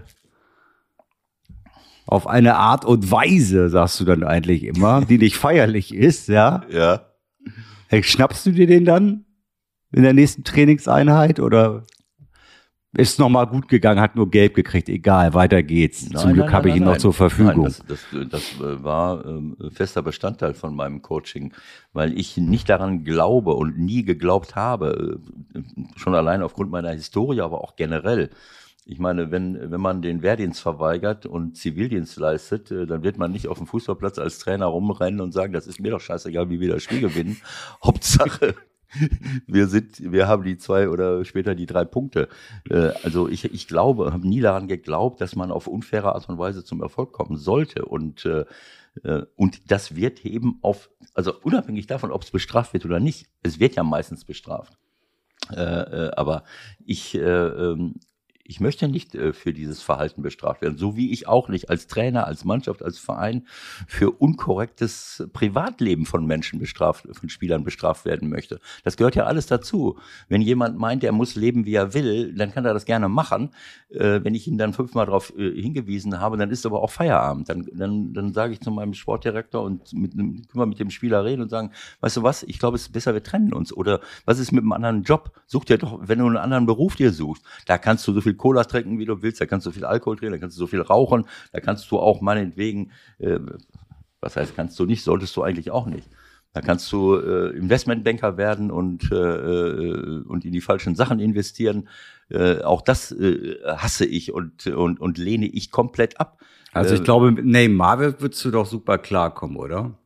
auf 2.05 2.27
eine 2.27 2.55
Art 2.55 2.85
und 2.85 3.09
Weise, 3.11 3.69
sagst 3.69 3.99
du 3.99 4.05
dann 4.05 4.23
eigentlich 4.23 4.63
immer, 4.63 5.05
die 5.05 5.17
nicht 5.17 5.35
feierlich 5.37 5.93
ist, 5.93 6.27
ja? 6.27 6.63
Ja. 6.69 7.07
Schnappst 8.01 8.45
du 8.45 8.51
dir 8.51 8.67
den 8.67 8.85
dann 8.85 9.25
in 9.91 10.03
der 10.03 10.13
nächsten 10.13 10.43
Trainingseinheit 10.43 11.39
oder? 11.39 11.83
Ist 12.93 13.19
nochmal 13.19 13.47
gut 13.47 13.69
gegangen, 13.69 14.01
hat 14.01 14.15
nur 14.15 14.29
gelb 14.29 14.53
gekriegt, 14.53 14.89
egal, 14.89 15.33
weiter 15.33 15.63
geht's. 15.63 16.09
Nein, 16.09 16.21
Zum 16.21 16.33
Glück 16.33 16.51
habe 16.51 16.69
ich 16.69 16.75
ihn 16.75 16.83
noch 16.83 16.97
zur 16.97 17.13
Verfügung. 17.13 17.63
Nein, 17.63 17.75
das, 17.87 18.05
das, 18.11 18.29
das 18.29 18.43
äh, 18.59 18.83
war 18.83 19.25
ähm, 19.25 19.55
fester 19.71 20.01
Bestandteil 20.01 20.53
von 20.53 20.75
meinem 20.75 21.01
Coaching, 21.01 21.53
weil 21.93 22.17
ich 22.17 22.35
nicht 22.35 22.67
daran 22.67 23.03
glaube 23.03 23.53
und 23.53 23.77
nie 23.79 24.03
geglaubt 24.03 24.55
habe, 24.55 25.19
äh, 25.55 25.61
schon 25.95 26.15
allein 26.15 26.41
aufgrund 26.41 26.69
meiner 26.69 26.91
Historie, 26.91 27.41
aber 27.41 27.61
auch 27.61 27.77
generell. 27.77 28.29
Ich 28.85 28.99
meine, 28.99 29.31
wenn, 29.31 29.71
wenn 29.71 29.79
man 29.79 30.01
den 30.01 30.21
Wehrdienst 30.21 30.59
verweigert 30.59 31.25
und 31.25 31.55
Zivildienst 31.55 32.17
leistet, 32.17 32.71
äh, 32.71 32.85
dann 32.85 33.03
wird 33.03 33.17
man 33.17 33.31
nicht 33.31 33.47
auf 33.47 33.57
dem 33.57 33.67
Fußballplatz 33.67 34.17
als 34.17 34.39
Trainer 34.39 34.65
rumrennen 34.65 35.21
und 35.21 35.31
sagen, 35.31 35.53
das 35.53 35.65
ist 35.65 35.79
mir 35.79 35.91
doch 35.91 36.01
scheißegal, 36.01 36.49
wie 36.49 36.59
wir 36.59 36.73
das 36.73 36.83
Spiel 36.83 36.99
gewinnen. 36.99 37.37
Hauptsache, 37.85 38.55
wir 39.47 39.67
sind, 39.67 40.11
wir 40.11 40.27
haben 40.27 40.43
die 40.43 40.57
zwei 40.57 40.89
oder 40.89 41.23
später 41.25 41.55
die 41.55 41.65
drei 41.65 41.85
Punkte. 41.85 42.27
Äh, 42.69 42.91
also 43.03 43.27
ich, 43.27 43.45
ich 43.45 43.67
glaube, 43.67 44.13
habe 44.13 44.27
nie 44.27 44.41
daran 44.41 44.67
geglaubt, 44.67 45.21
dass 45.21 45.35
man 45.35 45.51
auf 45.51 45.67
unfaire 45.67 46.13
Art 46.13 46.27
und 46.29 46.37
Weise 46.37 46.63
zum 46.63 46.81
Erfolg 46.81 47.11
kommen 47.11 47.37
sollte. 47.37 47.85
Und 47.85 48.25
äh, 48.25 48.45
äh, 49.03 49.23
und 49.35 49.71
das 49.71 49.95
wird 49.95 50.25
eben 50.25 50.59
auf, 50.61 50.89
also 51.13 51.33
unabhängig 51.43 51.87
davon, 51.87 52.11
ob 52.11 52.23
es 52.23 52.31
bestraft 52.31 52.73
wird 52.73 52.85
oder 52.85 52.99
nicht, 52.99 53.27
es 53.41 53.59
wird 53.59 53.75
ja 53.75 53.83
meistens 53.83 54.25
bestraft. 54.25 54.77
aber 55.49 56.43
ich 56.85 57.15
ähm, 57.15 57.95
ich 58.43 58.59
möchte 58.59 58.87
nicht 58.87 59.15
äh, 59.15 59.33
für 59.33 59.53
dieses 59.53 59.81
Verhalten 59.81 60.21
bestraft 60.21 60.61
werden, 60.61 60.77
so 60.77 60.95
wie 60.95 61.11
ich 61.11 61.27
auch 61.27 61.49
nicht 61.49 61.69
als 61.69 61.87
Trainer, 61.87 62.27
als 62.27 62.45
Mannschaft, 62.45 62.83
als 62.83 62.99
Verein 62.99 63.47
für 63.87 64.11
unkorrektes 64.11 65.27
Privatleben 65.33 66.05
von 66.05 66.25
Menschen 66.25 66.59
bestraft, 66.59 67.07
von 67.11 67.29
Spielern 67.29 67.63
bestraft 67.63 68.05
werden 68.05 68.29
möchte. 68.29 68.59
Das 68.83 68.97
gehört 68.97 69.15
ja 69.15 69.25
alles 69.25 69.47
dazu. 69.47 69.97
Wenn 70.29 70.41
jemand 70.41 70.77
meint, 70.77 71.03
er 71.03 71.11
muss 71.11 71.35
leben, 71.35 71.65
wie 71.65 71.75
er 71.75 71.93
will, 71.93 72.33
dann 72.35 72.51
kann 72.51 72.65
er 72.65 72.73
das 72.73 72.85
gerne 72.85 73.09
machen. 73.09 73.51
Äh, 73.89 74.23
wenn 74.23 74.35
ich 74.35 74.47
ihn 74.47 74.57
dann 74.57 74.73
fünfmal 74.73 75.05
darauf 75.05 75.33
äh, 75.37 75.51
hingewiesen 75.61 76.19
habe, 76.19 76.37
dann 76.37 76.49
ist 76.49 76.65
aber 76.65 76.81
auch 76.81 76.91
Feierabend. 76.91 77.49
Dann, 77.49 77.67
dann, 77.73 78.13
dann 78.13 78.33
sage 78.33 78.53
ich 78.53 78.61
zu 78.61 78.71
meinem 78.71 78.93
Sportdirektor 78.93 79.61
und 79.63 79.93
mit, 79.93 80.13
können 80.13 80.47
wir 80.53 80.65
mit 80.65 80.79
dem 80.79 80.89
Spieler 80.89 81.23
reden 81.25 81.41
und 81.41 81.49
sagen, 81.49 81.71
weißt 82.01 82.17
du 82.17 82.23
was, 82.23 82.43
ich 82.43 82.59
glaube, 82.59 82.75
es 82.75 82.83
ist 82.83 82.93
besser, 82.93 83.13
wir 83.13 83.23
trennen 83.23 83.53
uns. 83.53 83.73
Oder 83.73 84.01
was 84.25 84.39
ist 84.39 84.51
mit 84.51 84.63
einem 84.63 84.73
anderen 84.73 85.03
Job? 85.03 85.31
Such 85.47 85.65
dir 85.65 85.77
doch, 85.77 85.99
wenn 86.01 86.19
du 86.19 86.25
einen 86.25 86.37
anderen 86.37 86.65
Beruf 86.65 86.95
dir 86.95 87.11
suchst, 87.11 87.43
da 87.65 87.77
kannst 87.77 88.07
du 88.07 88.13
so 88.13 88.21
viel 88.21 88.35
Cola 88.41 88.63
trinken, 88.65 88.99
wie 88.99 89.05
du 89.05 89.21
willst, 89.21 89.39
da 89.39 89.45
kannst 89.45 89.65
du 89.67 89.71
viel 89.71 89.85
Alkohol 89.85 90.17
trinken, 90.17 90.33
da 90.33 90.39
kannst 90.39 90.57
du 90.57 90.61
so 90.63 90.67
viel 90.67 90.81
rauchen, 90.81 91.25
da 91.53 91.59
kannst 91.61 91.89
du 91.91 91.99
auch 91.99 92.19
meinetwegen 92.21 92.91
äh, 93.19 93.39
Was 94.23 94.35
heißt, 94.35 94.55
kannst 94.55 94.77
du 94.79 94.85
nicht, 94.85 95.03
solltest 95.03 95.35
du 95.35 95.41
eigentlich 95.43 95.71
auch 95.71 95.87
nicht. 95.87 96.07
Da 96.53 96.59
kannst 96.61 96.91
du 96.91 97.15
äh, 97.15 97.55
Investmentbanker 97.57 98.35
werden 98.37 98.71
und, 98.71 99.09
äh, 99.11 99.15
äh, 99.15 100.23
und 100.27 100.43
in 100.43 100.51
die 100.51 100.61
falschen 100.61 100.95
Sachen 100.95 101.19
investieren. 101.19 101.87
Äh, 102.29 102.61
auch 102.61 102.81
das 102.81 103.11
äh, 103.13 103.55
hasse 103.65 104.05
ich 104.05 104.33
und, 104.33 104.67
und, 104.67 104.99
und 104.99 105.17
lehne 105.17 105.47
ich 105.47 105.71
komplett 105.71 106.19
ab. 106.19 106.39
Also 106.73 106.93
ich 106.95 107.01
Äh, 107.01 107.03
glaube, 107.05 107.31
mit 107.31 107.45
Neymar 107.45 107.99
würdest 107.99 108.43
du 108.45 108.51
doch 108.51 108.65
super 108.65 108.97
klarkommen, 108.97 109.55
oder? 109.57 109.97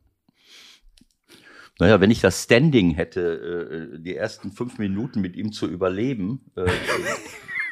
Naja, 1.79 1.99
wenn 1.99 2.11
ich 2.11 2.21
das 2.21 2.43
Standing 2.43 2.91
hätte, 2.91 3.91
äh, 3.95 3.99
die 3.99 4.15
ersten 4.15 4.51
fünf 4.51 4.77
Minuten 4.77 5.19
mit 5.21 5.35
ihm 5.35 5.51
zu 5.51 5.67
überleben, 5.67 6.45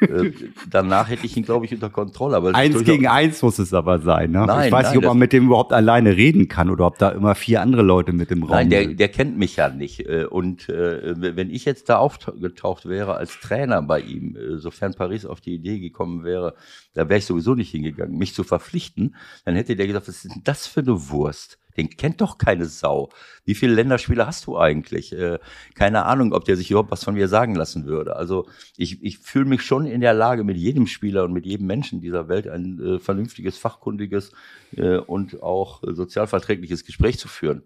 äh, 0.00 0.32
danach 0.70 1.08
hätte 1.08 1.26
ich 1.26 1.36
ihn, 1.36 1.44
glaube 1.44 1.66
ich, 1.66 1.72
unter 1.72 1.90
Kontrolle. 1.90 2.36
Aber 2.36 2.54
Eins 2.54 2.84
gegen 2.84 3.06
eins 3.06 3.42
muss 3.42 3.58
es 3.58 3.72
aber 3.72 3.98
sein, 4.00 4.30
ne? 4.30 4.44
Nein, 4.46 4.66
ich 4.66 4.72
weiß 4.72 4.86
nein, 4.86 4.96
nicht, 4.96 5.04
ob 5.04 5.10
man 5.10 5.18
mit 5.18 5.32
dem 5.32 5.46
überhaupt 5.46 5.72
alleine 5.72 6.16
reden 6.16 6.48
kann 6.48 6.70
oder 6.70 6.86
ob 6.86 6.98
da 6.98 7.10
immer 7.10 7.34
vier 7.34 7.60
andere 7.60 7.82
Leute 7.82 8.12
mit 8.12 8.30
im 8.30 8.42
Raum 8.42 8.52
Nein, 8.56 8.70
der, 8.70 8.84
sind. 8.84 9.00
der 9.00 9.08
kennt 9.08 9.38
mich 9.38 9.56
ja 9.56 9.68
nicht. 9.68 10.00
Äh, 10.00 10.26
Und 10.26 10.68
äh, 10.68 11.36
wenn 11.36 11.50
ich 11.50 11.64
jetzt 11.64 11.88
da 11.88 11.98
aufgetaucht 11.98 12.86
wäre 12.86 13.14
als 13.16 13.38
Trainer 13.40 13.82
bei 13.82 14.00
ihm, 14.00 14.36
äh, 14.36 14.58
sofern 14.58 14.94
Paris 14.94 15.26
auf 15.26 15.40
die 15.40 15.54
Idee 15.54 15.78
gekommen 15.78 16.24
wäre, 16.24 16.54
da 16.94 17.08
wäre 17.08 17.18
ich 17.18 17.26
sowieso 17.26 17.54
nicht 17.54 17.70
hingegangen, 17.70 18.16
mich 18.16 18.34
zu 18.34 18.44
verpflichten, 18.44 19.14
dann 19.44 19.56
hätte 19.56 19.76
der 19.76 19.86
gesagt, 19.86 20.08
was 20.08 20.24
ist 20.24 20.34
denn 20.34 20.42
das 20.44 20.66
für 20.66 20.80
eine 20.80 21.10
Wurst? 21.10 21.58
Den 21.76 21.90
kennt 21.90 22.20
doch 22.20 22.38
keine 22.38 22.66
Sau. 22.66 23.10
Wie 23.44 23.54
viele 23.54 23.74
Länderspiele 23.74 24.26
hast 24.26 24.46
du 24.46 24.58
eigentlich? 24.58 25.12
Äh, 25.12 25.38
keine 25.74 26.04
Ahnung, 26.04 26.32
ob 26.32 26.44
der 26.44 26.56
sich 26.56 26.70
überhaupt 26.70 26.90
was 26.90 27.04
von 27.04 27.14
mir 27.14 27.28
sagen 27.28 27.54
lassen 27.54 27.86
würde. 27.86 28.16
Also 28.16 28.46
ich, 28.76 29.02
ich 29.02 29.18
fühle 29.18 29.46
mich 29.46 29.62
schon 29.62 29.86
in 29.86 30.00
der 30.00 30.14
Lage, 30.14 30.44
mit 30.44 30.56
jedem 30.56 30.86
Spieler 30.86 31.24
und 31.24 31.32
mit 31.32 31.46
jedem 31.46 31.66
Menschen 31.66 32.00
dieser 32.00 32.28
Welt 32.28 32.48
ein 32.48 32.80
äh, 32.80 32.98
vernünftiges, 32.98 33.58
fachkundiges 33.58 34.32
äh, 34.76 34.98
und 34.98 35.42
auch 35.42 35.82
sozialverträgliches 35.84 36.84
Gespräch 36.84 37.18
zu 37.18 37.28
führen. 37.28 37.62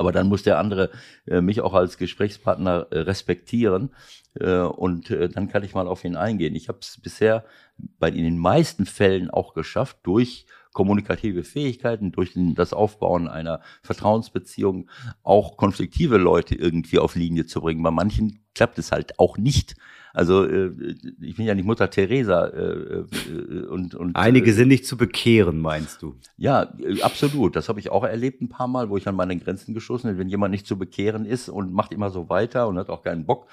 Aber 0.00 0.12
dann 0.12 0.28
muss 0.28 0.42
der 0.42 0.58
andere 0.58 0.90
äh, 1.26 1.42
mich 1.42 1.60
auch 1.60 1.74
als 1.74 1.98
Gesprächspartner 1.98 2.86
äh, 2.90 3.00
respektieren 3.00 3.90
äh, 4.32 4.60
und 4.60 5.10
äh, 5.10 5.28
dann 5.28 5.48
kann 5.48 5.62
ich 5.62 5.74
mal 5.74 5.86
auf 5.86 6.04
ihn 6.04 6.16
eingehen. 6.16 6.54
Ich 6.54 6.68
habe 6.68 6.78
es 6.80 6.98
bisher 7.02 7.44
bei 7.98 8.08
in 8.08 8.24
den 8.24 8.38
meisten 8.38 8.86
Fällen 8.86 9.28
auch 9.28 9.52
geschafft, 9.52 9.98
durch 10.04 10.46
kommunikative 10.72 11.44
Fähigkeiten, 11.44 12.12
durch 12.12 12.32
das 12.54 12.72
Aufbauen 12.72 13.28
einer 13.28 13.60
Vertrauensbeziehung 13.82 14.88
auch 15.22 15.56
konfliktive 15.56 16.16
Leute 16.16 16.54
irgendwie 16.54 16.98
auf 16.98 17.16
Linie 17.16 17.46
zu 17.46 17.60
bringen. 17.60 17.82
Bei 17.82 17.90
manchen 17.90 18.44
klappt 18.54 18.78
es 18.78 18.92
halt 18.92 19.18
auch 19.18 19.36
nicht. 19.36 19.76
Also 20.12 20.44
äh, 20.44 20.72
ich 21.20 21.36
bin 21.36 21.46
ja 21.46 21.54
nicht 21.54 21.64
Mutter 21.64 21.88
Teresa 21.90 22.46
äh, 22.46 23.04
äh, 23.04 23.66
und, 23.66 23.94
und 23.94 24.16
Einige 24.16 24.50
äh, 24.50 24.54
sind 24.54 24.68
nicht 24.68 24.86
zu 24.86 24.96
bekehren, 24.96 25.60
meinst 25.60 26.02
du? 26.02 26.16
ja, 26.36 26.72
äh, 26.78 27.00
absolut. 27.02 27.56
Das 27.56 27.68
habe 27.68 27.80
ich 27.80 27.90
auch 27.90 28.04
erlebt 28.04 28.42
ein 28.42 28.48
paar 28.48 28.68
Mal, 28.68 28.90
wo 28.90 28.96
ich 28.96 29.06
an 29.06 29.14
meine 29.14 29.36
Grenzen 29.36 29.74
geschossen 29.74 30.08
bin. 30.08 30.18
Wenn 30.18 30.28
jemand 30.28 30.50
nicht 30.52 30.66
zu 30.66 30.76
bekehren 30.78 31.24
ist 31.24 31.48
und 31.48 31.72
macht 31.72 31.92
immer 31.92 32.10
so 32.10 32.28
weiter 32.28 32.68
und 32.68 32.78
hat 32.78 32.88
auch 32.90 33.02
keinen 33.02 33.24
Bock, 33.24 33.46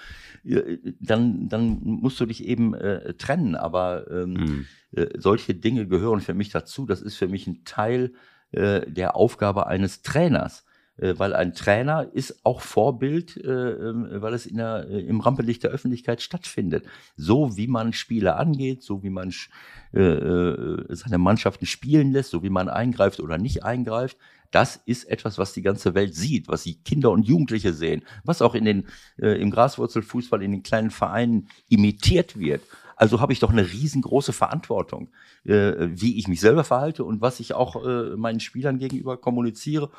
äh, 0.43 0.77
dann, 0.99 1.47
dann 1.49 1.79
musst 1.83 2.19
du 2.19 2.25
dich 2.25 2.45
eben 2.45 2.73
äh, 2.73 3.13
trennen. 3.13 3.55
Aber 3.55 4.09
ähm, 4.09 4.37
Hm. 4.37 4.65
äh, 4.95 5.07
solche 5.17 5.53
Dinge 5.53 5.87
gehören 5.87 6.21
für 6.21 6.33
mich 6.33 6.49
dazu. 6.49 6.85
Das 6.85 7.01
ist 7.01 7.17
für 7.17 7.27
mich 7.27 7.47
ein 7.47 7.63
Teil 7.65 8.13
äh, 8.51 8.89
der 8.89 9.15
Aufgabe 9.15 9.67
eines 9.67 10.01
Trainers. 10.01 10.65
Äh, 10.97 11.13
weil 11.17 11.33
ein 11.33 11.53
Trainer 11.53 12.07
ist 12.13 12.43
auch 12.43 12.61
Vorbild, 12.61 13.37
äh, 13.37 13.49
ähm, 13.49 14.07
weil 14.11 14.33
es 14.33 14.45
in 14.45 14.57
der, 14.57 14.87
äh, 14.89 14.99
im 15.01 15.19
Rampenlicht 15.19 15.63
der 15.63 15.71
Öffentlichkeit 15.71 16.21
stattfindet. 16.21 16.85
So 17.15 17.55
wie 17.55 17.67
man 17.67 17.93
Spiele 17.93 18.35
angeht, 18.35 18.83
so 18.83 19.03
wie 19.03 19.09
man 19.09 19.33
seine 19.93 21.17
Mannschaften 21.17 21.65
spielen 21.65 22.11
lässt, 22.11 22.31
so 22.31 22.43
wie 22.43 22.49
man 22.49 22.67
eingreift 22.67 23.21
oder 23.21 23.37
nicht 23.37 23.63
eingreift. 23.63 24.17
Das 24.51 24.81
ist 24.85 25.05
etwas, 25.05 25.37
was 25.37 25.53
die 25.53 25.61
ganze 25.61 25.95
Welt 25.95 26.13
sieht, 26.13 26.49
was 26.49 26.63
die 26.63 26.75
Kinder 26.75 27.09
und 27.09 27.25
Jugendliche 27.25 27.71
sehen, 27.73 28.03
was 28.25 28.41
auch 28.41 28.53
in 28.53 28.65
den, 28.65 28.87
im 29.15 29.49
Graswurzelfußball 29.49 30.43
in 30.43 30.51
den 30.51 30.63
kleinen 30.63 30.91
Vereinen 30.91 31.47
imitiert 31.69 32.37
wird. 32.37 32.63
Also 32.97 33.21
habe 33.21 33.31
ich 33.31 33.39
doch 33.39 33.51
eine 33.51 33.71
riesengroße 33.71 34.33
Verantwortung, 34.33 35.07
wie 35.45 36.17
ich 36.17 36.27
mich 36.27 36.41
selber 36.41 36.65
verhalte 36.65 37.05
und 37.05 37.21
was 37.21 37.39
ich 37.39 37.53
auch 37.53 37.81
meinen 38.17 38.41
Spielern 38.41 38.77
gegenüber 38.77 39.15
kommuniziere 39.15 39.89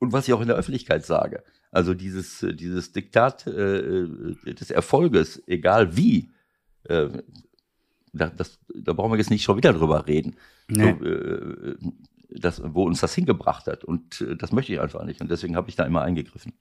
und 0.00 0.12
was 0.12 0.28
ich 0.28 0.34
auch 0.34 0.40
in 0.40 0.48
der 0.48 0.56
Öffentlichkeit 0.56 1.04
sage. 1.04 1.42
Also 1.70 1.94
dieses, 1.94 2.42
äh, 2.42 2.54
dieses 2.54 2.92
Diktat 2.92 3.46
äh, 3.46 3.50
äh, 3.50 4.54
des 4.54 4.70
Erfolges, 4.70 5.42
egal 5.46 5.96
wie, 5.96 6.30
äh, 6.84 7.08
da, 8.12 8.28
das, 8.30 8.58
da 8.74 8.92
brauchen 8.94 9.12
wir 9.12 9.18
jetzt 9.18 9.30
nicht 9.30 9.42
schon 9.44 9.56
wieder 9.56 9.72
drüber 9.72 10.06
reden, 10.06 10.36
Nee. 10.68 10.94
so, 10.98 11.04
äh, 11.06 11.76
das, 12.30 12.62
wo 12.64 12.84
uns 12.84 13.00
das 13.00 13.14
hingebracht 13.14 13.66
hat. 13.66 13.84
Und 13.84 14.20
äh, 14.20 14.36
das 14.36 14.52
möchte 14.52 14.72
ich 14.72 14.80
einfach 14.80 15.04
nicht. 15.04 15.20
Und 15.20 15.30
deswegen 15.30 15.56
habe 15.56 15.68
ich 15.70 15.76
da 15.76 15.84
immer 15.84 16.02
eingegriffen. 16.02 16.52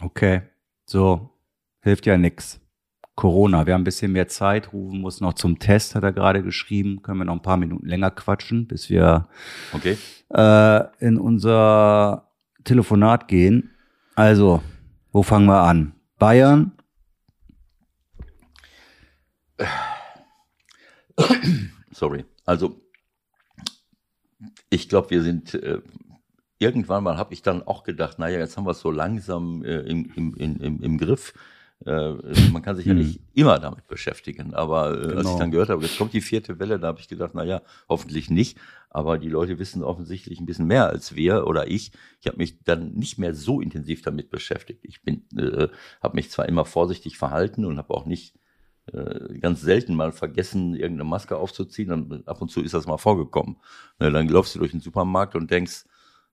Okay. 0.00 0.42
So, 0.84 1.30
hilft 1.80 2.04
ja 2.06 2.16
nix. 2.18 2.60
Corona, 3.14 3.66
wir 3.66 3.74
haben 3.74 3.82
ein 3.82 3.84
bisschen 3.84 4.12
mehr 4.12 4.28
Zeit. 4.28 4.72
Rufen 4.72 5.00
muss 5.00 5.20
noch 5.20 5.34
zum 5.34 5.58
Test, 5.58 5.94
hat 5.94 6.02
er 6.02 6.12
gerade 6.12 6.42
geschrieben. 6.42 7.02
Können 7.02 7.18
wir 7.20 7.24
noch 7.26 7.34
ein 7.34 7.42
paar 7.42 7.56
Minuten 7.58 7.86
länger 7.86 8.10
quatschen, 8.10 8.66
bis 8.66 8.88
wir 8.90 9.28
Okay? 9.72 9.96
äh, 10.30 10.84
in 10.98 11.18
unser 11.18 12.31
Telefonat 12.64 13.28
gehen. 13.28 13.70
Also, 14.14 14.62
wo 15.12 15.22
fangen 15.22 15.46
wir 15.46 15.62
an? 15.62 15.94
Bayern? 16.18 16.72
Sorry. 21.92 22.24
Also, 22.44 22.80
ich 24.70 24.88
glaube, 24.88 25.10
wir 25.10 25.22
sind 25.22 25.54
äh, 25.54 25.80
irgendwann 26.58 27.04
mal 27.04 27.16
habe 27.16 27.34
ich 27.34 27.42
dann 27.42 27.62
auch 27.66 27.84
gedacht, 27.84 28.18
naja, 28.18 28.38
jetzt 28.38 28.56
haben 28.56 28.64
wir 28.66 28.70
es 28.72 28.80
so 28.80 28.90
langsam 28.90 29.64
äh, 29.64 29.80
im, 29.80 30.10
im, 30.16 30.34
im, 30.36 30.80
im, 30.80 30.98
Griff. 30.98 31.34
Äh, 31.84 32.12
man 32.52 32.62
kann 32.62 32.76
sich 32.76 32.86
ja 32.86 32.92
Hm. 32.92 32.98
nicht 32.98 33.20
immer 33.34 33.58
damit 33.58 33.86
beschäftigen. 33.88 34.54
Aber 34.54 34.90
äh, 34.92 35.02
als 35.02 35.08
Genau. 35.16 35.32
ich 35.32 35.38
dann 35.38 35.50
gehört 35.50 35.68
habe, 35.68 35.82
jetzt 35.82 35.98
kommt 35.98 36.12
die 36.12 36.20
vierte 36.20 36.58
Welle, 36.58 36.78
da 36.78 36.88
habe 36.88 37.00
ich 37.00 37.08
gedacht, 37.08 37.34
naja, 37.34 37.62
hoffentlich 37.88 38.30
nicht. 38.30 38.58
Aber 38.94 39.18
die 39.18 39.30
Leute 39.30 39.58
wissen 39.58 39.82
offensichtlich 39.82 40.38
ein 40.38 40.44
bisschen 40.44 40.66
mehr 40.66 40.88
als 40.90 41.14
wir 41.16 41.46
oder 41.46 41.66
ich. 41.66 41.92
Ich 42.20 42.26
habe 42.26 42.36
mich 42.36 42.62
dann 42.62 42.92
nicht 42.92 43.18
mehr 43.18 43.34
so 43.34 43.60
intensiv 43.60 44.02
damit 44.02 44.28
beschäftigt. 44.28 44.84
Ich 44.84 45.02
bin, 45.02 45.24
äh, 45.36 45.68
habe 46.02 46.14
mich 46.14 46.30
zwar 46.30 46.46
immer 46.46 46.66
vorsichtig 46.66 47.16
verhalten 47.16 47.64
und 47.64 47.78
habe 47.78 47.94
auch 47.94 48.04
nicht 48.04 48.34
äh, 48.92 49.38
ganz 49.38 49.62
selten 49.62 49.94
mal 49.94 50.12
vergessen, 50.12 50.74
irgendeine 50.74 51.08
Maske 51.08 51.36
aufzuziehen. 51.38 51.90
Und 51.90 52.28
ab 52.28 52.42
und 52.42 52.50
zu 52.50 52.60
ist 52.60 52.74
das 52.74 52.86
mal 52.86 52.98
vorgekommen. 52.98 53.56
Ne, 53.98 54.10
dann 54.10 54.28
läufst 54.28 54.54
du 54.54 54.58
durch 54.58 54.72
den 54.72 54.80
Supermarkt 54.80 55.36
und 55.36 55.50
denkst, 55.50 55.84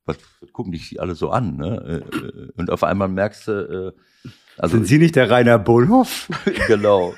was, 0.06 0.18
was 0.42 0.52
gucken 0.52 0.74
dich 0.74 1.00
alle 1.00 1.16
so 1.16 1.30
an? 1.30 1.56
Ne? 1.56 2.04
Äh, 2.12 2.18
äh, 2.18 2.52
Und 2.58 2.72
auf 2.72 2.84
einmal 2.84 3.08
merkst 3.08 3.48
du, 3.48 3.94
äh, 3.96 4.30
also 4.60 4.76
Sind 4.76 4.88
Sie 4.88 4.98
nicht 4.98 5.16
der 5.16 5.30
Rainer 5.30 5.58
Bullhoff? 5.58 6.28
genau, 6.68 7.16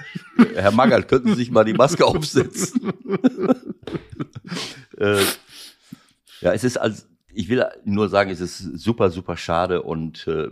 Herr 0.53 0.71
Magath, 0.71 1.07
könnten 1.07 1.29
Sie 1.29 1.35
sich 1.35 1.51
mal 1.51 1.65
die 1.65 1.73
Maske 1.73 2.05
aufsetzen? 2.05 2.93
äh, 4.97 5.23
ja, 6.41 6.53
es 6.53 6.63
ist 6.63 6.77
als, 6.77 7.07
ich 7.33 7.49
will 7.49 7.65
nur 7.83 8.09
sagen, 8.09 8.29
es 8.29 8.41
ist 8.41 8.59
super, 8.59 9.09
super 9.09 9.37
schade 9.37 9.81
und 9.81 10.27
äh, 10.27 10.49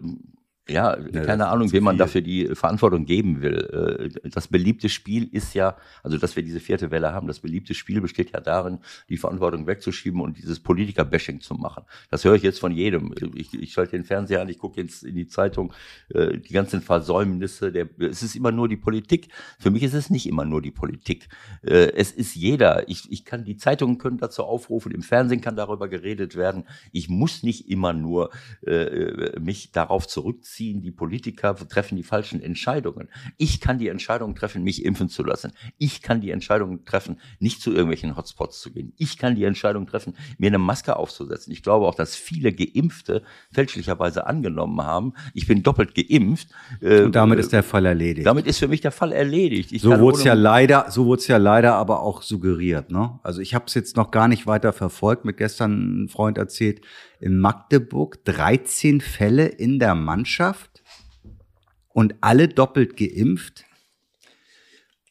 ja, 0.70 0.96
das 0.96 1.26
keine 1.26 1.44
ist 1.44 1.50
Ahnung, 1.50 1.72
wem 1.72 1.84
man 1.84 1.98
dafür 1.98 2.22
die 2.22 2.56
Verantwortung 2.56 3.06
geben 3.06 3.42
will. 3.42 4.12
Äh, 4.24 4.30
Das 4.30 4.48
beliebte 4.48 4.90
Spiel 4.90 5.28
ist 5.32 5.54
ja, 5.54 5.78
also 6.04 6.18
dass 6.18 6.36
wir 6.36 6.44
diese 6.44 6.60
vierte 6.60 6.92
Welle 6.92 7.14
haben, 7.14 7.28
das 7.28 7.40
beliebte 7.40 7.74
Spiel 7.74 8.02
besteht 8.02 8.32
ja 8.32 8.40
darin, 8.42 8.80
die 9.10 9.18
Verantwortung 9.18 9.68
wegzuschieben 9.68 10.22
und 10.22 10.38
dieses 10.38 10.60
Politiker-Bashing 10.60 11.42
zu 11.42 11.56
machen. 11.56 11.84
Das 12.10 12.24
höre 12.24 12.36
ich 12.36 12.44
jetzt 12.44 12.60
von 12.60 12.72
jedem. 12.72 13.14
Ich, 13.36 13.54
ich 13.54 13.74
schalte 13.74 13.92
den 13.92 14.04
Fernseher 14.06 14.42
an, 14.42 14.50
ich 14.50 14.60
gucke 14.60 14.82
jetzt 14.82 15.04
in 15.04 15.16
die 15.16 15.28
Zeitung, 15.28 15.74
äh, 16.10 16.38
die 16.38 16.54
ganzen 16.54 16.82
Versäumnisse. 16.82 17.72
Der, 17.72 17.88
es 18.00 18.22
ist 18.24 18.36
immer 18.36 18.52
nur 18.52 18.68
die 18.68 18.78
Politik. 18.78 19.30
Für 19.60 19.72
mich 19.72 19.84
ist 19.84 19.94
es 19.94 20.10
nicht 20.10 20.28
immer 20.28 20.46
nur 20.46 20.62
die 20.62 20.72
Politik. 20.72 21.30
Äh, 21.64 21.92
Es 21.96 22.12
ist 22.12 22.36
jeder. 22.36 22.88
Ich, 22.90 23.12
ich 23.12 23.26
kann, 23.26 23.44
die 23.46 23.58
Zeitungen 23.58 23.98
können 23.98 24.18
dazu 24.18 24.44
aufrufen, 24.44 24.92
im 24.92 25.02
Fernsehen 25.02 25.42
kann 25.42 25.56
darüber 25.56 25.88
geredet 25.88 26.36
werden. 26.36 26.64
Ich 26.92 27.10
muss 27.10 27.44
nicht 27.44 27.70
immer 27.70 27.94
nur 27.94 28.30
äh, 28.66 29.40
mich 29.40 29.72
darauf 29.72 30.08
zurückziehen, 30.08 30.59
die 30.60 30.92
Politiker 30.92 31.56
treffen 31.56 31.96
die 31.96 32.04
falschen 32.04 32.42
Entscheidungen. 32.42 33.08
Ich 33.38 33.62
kann 33.62 33.78
die 33.80 33.88
Entscheidung 33.88 34.36
treffen, 34.36 34.64
mich 34.64 34.84
impfen 34.86 35.10
zu 35.10 35.24
lassen. 35.24 35.54
Ich 35.78 36.02
kann 36.02 36.22
die 36.22 36.32
Entscheidung 36.32 36.86
treffen, 36.86 37.20
nicht 37.40 37.62
zu 37.62 37.72
irgendwelchen 37.72 38.16
Hotspots 38.16 38.62
zu 38.62 38.72
gehen. 38.72 38.94
Ich 38.98 39.18
kann 39.18 39.36
die 39.36 39.46
Entscheidung 39.46 39.88
treffen, 39.88 40.14
mir 40.38 40.48
eine 40.48 40.58
Maske 40.58 40.96
aufzusetzen. 40.98 41.54
Ich 41.54 41.64
glaube 41.64 41.86
auch, 41.88 41.96
dass 41.96 42.16
viele 42.16 42.52
Geimpfte 42.54 43.24
fälschlicherweise 43.52 44.28
angenommen 44.28 44.82
haben, 44.82 45.14
ich 45.34 45.48
bin 45.48 45.64
doppelt 45.64 45.96
geimpft. 45.96 46.50
Äh, 46.82 47.04
Und 47.04 47.16
damit 47.16 47.40
ist 47.40 47.54
der 47.54 47.64
Fall 47.64 47.86
erledigt. 47.86 48.28
damit 48.28 48.46
ist 48.46 48.60
für 48.60 48.68
mich 48.68 48.82
der 48.82 48.92
Fall 48.92 49.12
erledigt. 49.12 49.72
Ich 49.72 49.82
So 49.82 50.00
wurde 50.00 50.18
es 50.18 50.24
ja 50.24 50.34
leider, 50.34 50.92
so 50.92 51.06
wurde 51.06 51.22
es 51.22 51.28
ja 51.28 51.38
leider 51.38 51.76
aber 51.76 52.02
auch 52.02 52.22
suggeriert. 52.22 52.92
Ne? 52.92 53.20
Also 53.24 53.42
ich 53.42 53.56
habe 53.56 53.66
es 53.68 53.74
jetzt 53.74 53.96
noch 53.96 54.12
gar 54.12 54.28
nicht 54.28 54.48
weiter 54.48 54.74
verfolgt. 54.74 55.26
Mit 55.26 55.38
gestern 55.38 56.04
ein 56.04 56.10
Freund 56.10 56.38
erzählt, 56.38 56.82
in 57.20 57.40
Magdeburg 57.40 58.24
13 58.26 59.02
Fälle 59.02 59.46
in 59.48 59.80
der 59.80 59.96
Mannschaft 59.96 60.82
und 61.90 62.16
alle 62.22 62.48
doppelt 62.48 62.98
geimpft. 62.98 63.66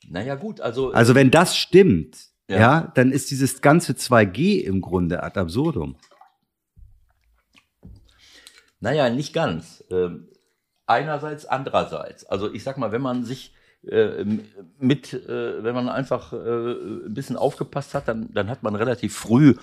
Naja, 0.08 0.36
gut, 0.36 0.60
also. 0.60 0.92
Also 0.92 1.14
wenn 1.14 1.30
das 1.30 1.56
stimmt, 1.56 2.28
Ja. 2.48 2.58
ja, 2.58 2.92
dann 2.94 3.12
ist 3.12 3.30
dieses 3.30 3.60
ganze 3.60 3.92
2G 3.92 4.60
im 4.62 4.80
Grunde 4.80 5.22
ad 5.22 5.38
absurdum. 5.38 5.96
Naja, 8.80 9.10
nicht 9.10 9.32
ganz. 9.32 9.84
Ähm, 9.90 10.28
einerseits, 10.86 11.44
andererseits. 11.44 12.24
Also 12.24 12.52
ich 12.52 12.62
sag 12.62 12.78
mal, 12.78 12.92
wenn 12.92 13.02
man 13.02 13.24
sich 13.24 13.52
äh, 13.52 13.57
mit, 14.78 15.12
äh, 15.12 15.62
wenn 15.62 15.74
man 15.74 15.88
einfach 15.88 16.32
äh, 16.32 16.36
ein 16.36 17.14
bisschen 17.14 17.36
aufgepasst 17.36 17.94
hat, 17.94 18.08
dann, 18.08 18.32
dann 18.32 18.48
hat 18.48 18.62
man 18.62 18.74
relativ 18.74 19.16
früh 19.16 19.54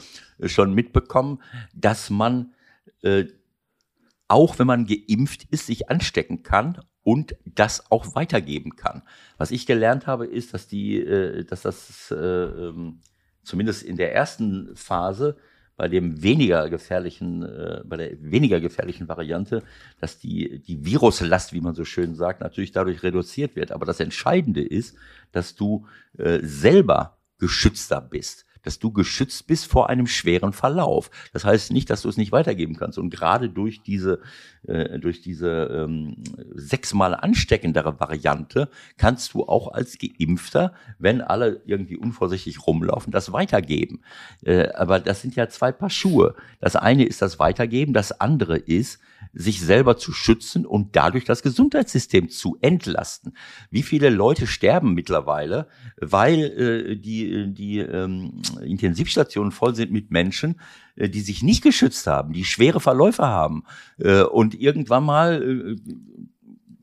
schon 0.45 0.73
mitbekommen, 0.73 1.41
dass 1.73 2.09
man 2.09 2.51
auch 4.27 4.57
wenn 4.57 4.65
man 4.65 4.87
geimpft 4.87 5.43
ist, 5.51 5.67
sich 5.67 5.91
anstecken 5.91 6.41
kann 6.41 6.81
und 7.03 7.35
das 7.45 7.91
auch 7.91 8.15
weitergeben 8.15 8.75
kann. 8.75 9.03
Was 9.37 9.51
ich 9.51 9.67
gelernt 9.67 10.07
habe, 10.07 10.25
ist, 10.25 10.55
dass 10.55 10.67
die, 10.67 11.45
dass 11.47 11.61
das 11.61 12.11
ähm, 12.17 13.01
zumindest 13.43 13.83
in 13.83 13.95
der 13.95 14.15
ersten 14.15 14.75
Phase 14.75 15.37
bei 15.77 15.87
dem 15.87 16.21
weniger 16.23 16.69
gefährlichen, 16.69 17.43
äh, 17.43 17.81
bei 17.85 17.97
der 17.97 18.11
weniger 18.21 18.59
gefährlichen 18.59 19.07
Variante, 19.07 19.63
dass 19.99 20.19
die, 20.19 20.59
die 20.59 20.85
Viruslast, 20.85 21.53
wie 21.53 21.61
man 21.61 21.75
so 21.75 21.85
schön 21.85 22.15
sagt, 22.15 22.41
natürlich 22.41 22.71
dadurch 22.71 23.03
reduziert 23.03 23.55
wird. 23.55 23.71
Aber 23.71 23.85
das 23.85 23.99
Entscheidende 23.99 24.61
ist, 24.61 24.95
dass 25.31 25.55
du 25.55 25.85
äh, 26.17 26.39
selber 26.41 27.17
geschützter 27.37 28.01
bist 28.01 28.45
dass 28.65 28.79
du 28.79 28.91
geschützt 28.91 29.47
bist 29.47 29.67
vor 29.67 29.89
einem 29.89 30.07
schweren 30.07 30.53
Verlauf. 30.53 31.11
Das 31.33 31.45
heißt 31.45 31.71
nicht, 31.71 31.89
dass 31.89 32.01
du 32.01 32.09
es 32.09 32.17
nicht 32.17 32.31
weitergeben 32.31 32.75
kannst. 32.75 32.97
Und 32.97 33.09
gerade 33.09 33.49
durch 33.49 33.81
diese, 33.81 34.19
äh, 34.67 34.99
durch 34.99 35.21
diese 35.21 35.85
ähm, 35.87 36.17
sechsmal 36.53 37.15
ansteckendere 37.15 37.99
Variante 37.99 38.69
kannst 38.97 39.33
du 39.33 39.43
auch 39.43 39.71
als 39.73 39.97
Geimpfter, 39.97 40.73
wenn 40.99 41.21
alle 41.21 41.61
irgendwie 41.65 41.97
unvorsichtig 41.97 42.65
rumlaufen, 42.65 43.11
das 43.11 43.31
weitergeben. 43.31 44.01
Äh, 44.43 44.69
aber 44.69 44.99
das 44.99 45.21
sind 45.21 45.35
ja 45.35 45.47
zwei 45.49 45.71
Paar 45.71 45.89
Schuhe. 45.89 46.35
Das 46.59 46.75
eine 46.75 47.05
ist 47.05 47.21
das 47.21 47.39
Weitergeben, 47.39 47.93
das 47.93 48.19
andere 48.19 48.57
ist, 48.57 48.99
sich 49.33 49.61
selber 49.61 49.97
zu 49.97 50.11
schützen 50.11 50.65
und 50.65 50.95
dadurch 50.95 51.25
das 51.25 51.41
Gesundheitssystem 51.41 52.29
zu 52.29 52.57
entlasten. 52.61 53.35
Wie 53.69 53.83
viele 53.83 54.09
Leute 54.09 54.47
sterben 54.47 54.93
mittlerweile, 54.93 55.67
weil 55.99 56.43
äh, 56.43 56.95
die, 56.95 57.53
die 57.53 57.79
ähm, 57.79 58.41
Intensivstationen 58.61 59.51
voll 59.51 59.75
sind 59.75 59.91
mit 59.91 60.11
Menschen, 60.11 60.59
äh, 60.95 61.09
die 61.09 61.21
sich 61.21 61.43
nicht 61.43 61.63
geschützt 61.63 62.07
haben, 62.07 62.33
die 62.33 62.45
schwere 62.45 62.79
Verläufe 62.79 63.23
haben 63.23 63.63
äh, 63.99 64.21
und 64.21 64.59
irgendwann 64.59 65.05
mal 65.05 65.41
äh, 65.41 65.75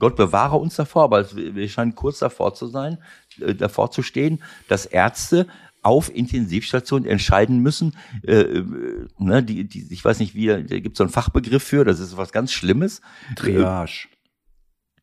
Gott 0.03 0.17
bewahre 0.17 0.57
uns 0.57 0.75
davor, 0.75 1.05
aber 1.05 1.25
wir 1.33 1.69
scheinen 1.69 1.95
kurz 1.95 2.19
davor 2.19 2.55
zu 2.55 2.67
sein, 2.67 2.99
äh, 3.41 3.55
davor 3.55 3.93
zu 3.93 4.03
stehen, 4.03 4.43
dass 4.67 4.85
Ärzte 4.85 5.47
auf 5.83 6.15
Intensivstationen 6.15 7.09
entscheiden 7.09 7.59
müssen. 7.59 7.97
Äh, 8.27 8.41
äh, 8.41 8.65
ne, 9.19 9.43
die, 9.43 9.65
die, 9.65 9.93
ich 9.93 10.05
weiß 10.05 10.21
nicht, 10.21 10.35
wie, 10.35 10.47
da 10.47 10.61
gibt 10.61 10.95
es 10.95 10.99
so 10.99 11.05
einen 11.05 11.13
Fachbegriff 11.13 11.63
für, 11.63 11.85
das 11.85 12.01
ist 12.01 12.17
was 12.17 12.33
ganz 12.33 12.53
Schlimmes. 12.53 13.01
Triage. 13.37 14.09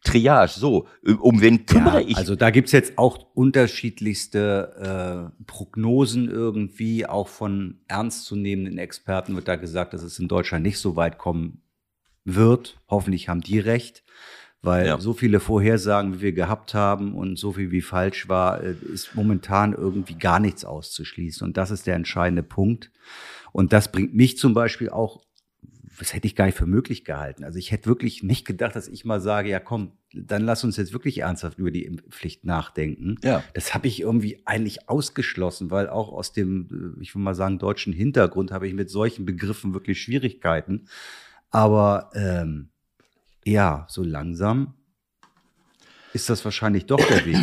Triage, 0.03 0.57
so, 0.57 0.87
um 1.19 1.41
wen 1.41 1.65
kümmere 1.65 2.01
ja, 2.01 2.07
ich? 2.07 2.15
Also 2.15 2.35
da 2.35 2.51
gibt's 2.51 2.71
jetzt 2.71 2.97
auch 2.97 3.17
unterschiedlichste 3.33 5.33
äh, 5.37 5.43
Prognosen 5.43 6.29
irgendwie, 6.29 7.05
auch 7.05 7.27
von 7.27 7.81
ernstzunehmenden 7.89 8.77
Experten 8.77 9.35
wird 9.35 9.49
da 9.49 9.57
gesagt, 9.57 9.93
dass 9.93 10.03
es 10.03 10.17
in 10.17 10.29
Deutschland 10.29 10.63
nicht 10.63 10.79
so 10.79 10.95
weit 10.95 11.17
kommen 11.17 11.63
wird. 12.23 12.79
Hoffentlich 12.87 13.27
haben 13.27 13.41
die 13.41 13.59
recht 13.59 14.03
weil 14.61 14.87
ja. 14.87 14.99
so 14.99 15.13
viele 15.13 15.39
Vorhersagen, 15.39 16.15
wie 16.15 16.21
wir 16.21 16.31
gehabt 16.33 16.73
haben 16.73 17.13
und 17.13 17.37
so 17.37 17.53
viel 17.53 17.71
wie 17.71 17.81
falsch 17.81 18.27
war, 18.27 18.61
äh, 18.61 18.75
ist 18.93 19.15
momentan 19.15 19.73
irgendwie 19.73 20.15
gar 20.15 20.39
nichts 20.39 20.65
auszuschließen. 20.65 21.47
Und 21.47 21.57
das 21.57 21.71
ist 21.71 21.87
der 21.87 21.95
entscheidende 21.95 22.43
Punkt. 22.43 22.91
Und 23.51 23.73
das 23.73 23.91
bringt 23.91 24.13
mich 24.13 24.37
zum 24.37 24.53
Beispiel 24.53 24.89
auch, 24.89 25.21
das 25.97 26.13
hätte 26.13 26.27
ich 26.27 26.35
gar 26.35 26.45
nicht 26.45 26.57
für 26.57 26.65
möglich 26.65 27.03
gehalten. 27.03 27.43
Also 27.43 27.59
ich 27.59 27.71
hätte 27.71 27.87
wirklich 27.87 28.23
nicht 28.23 28.45
gedacht, 28.45 28.75
dass 28.75 28.87
ich 28.87 29.05
mal 29.05 29.19
sage, 29.19 29.49
ja 29.49 29.59
komm, 29.59 29.93
dann 30.13 30.43
lass 30.43 30.63
uns 30.63 30.77
jetzt 30.77 30.93
wirklich 30.93 31.19
ernsthaft 31.19 31.59
über 31.59 31.71
die 31.71 31.85
Impfpflicht 31.85 32.45
nachdenken. 32.45 33.17
Ja. 33.23 33.43
Das 33.53 33.73
habe 33.73 33.87
ich 33.87 34.01
irgendwie 34.01 34.41
eigentlich 34.45 34.89
ausgeschlossen, 34.89 35.71
weil 35.71 35.89
auch 35.89 36.11
aus 36.11 36.33
dem, 36.33 36.95
äh, 36.97 37.01
ich 37.01 37.15
will 37.15 37.21
mal 37.21 37.35
sagen, 37.35 37.59
deutschen 37.59 37.93
Hintergrund 37.93 38.51
habe 38.51 38.67
ich 38.67 38.73
mit 38.73 38.89
solchen 38.89 39.25
Begriffen 39.25 39.73
wirklich 39.73 40.01
Schwierigkeiten. 40.01 40.87
Aber 41.51 42.11
ähm, 42.13 42.68
ja, 43.49 43.85
so 43.89 44.03
langsam 44.03 44.73
ist 46.13 46.29
das 46.29 46.43
wahrscheinlich 46.45 46.85
doch 46.85 47.05
der 47.05 47.25
Weg. 47.25 47.37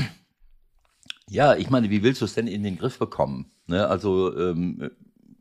Ja, 1.29 1.57
ich 1.57 1.71
meine, 1.71 1.91
wie 1.91 2.03
willst 2.03 2.21
du 2.21 2.25
es 2.25 2.35
denn 2.35 2.47
in 2.47 2.63
den 2.63 2.79
Griff 2.79 2.99
bekommen? 2.99 3.51
Ne? 3.67 3.87
Also 3.89 4.37
ähm, 4.37 4.91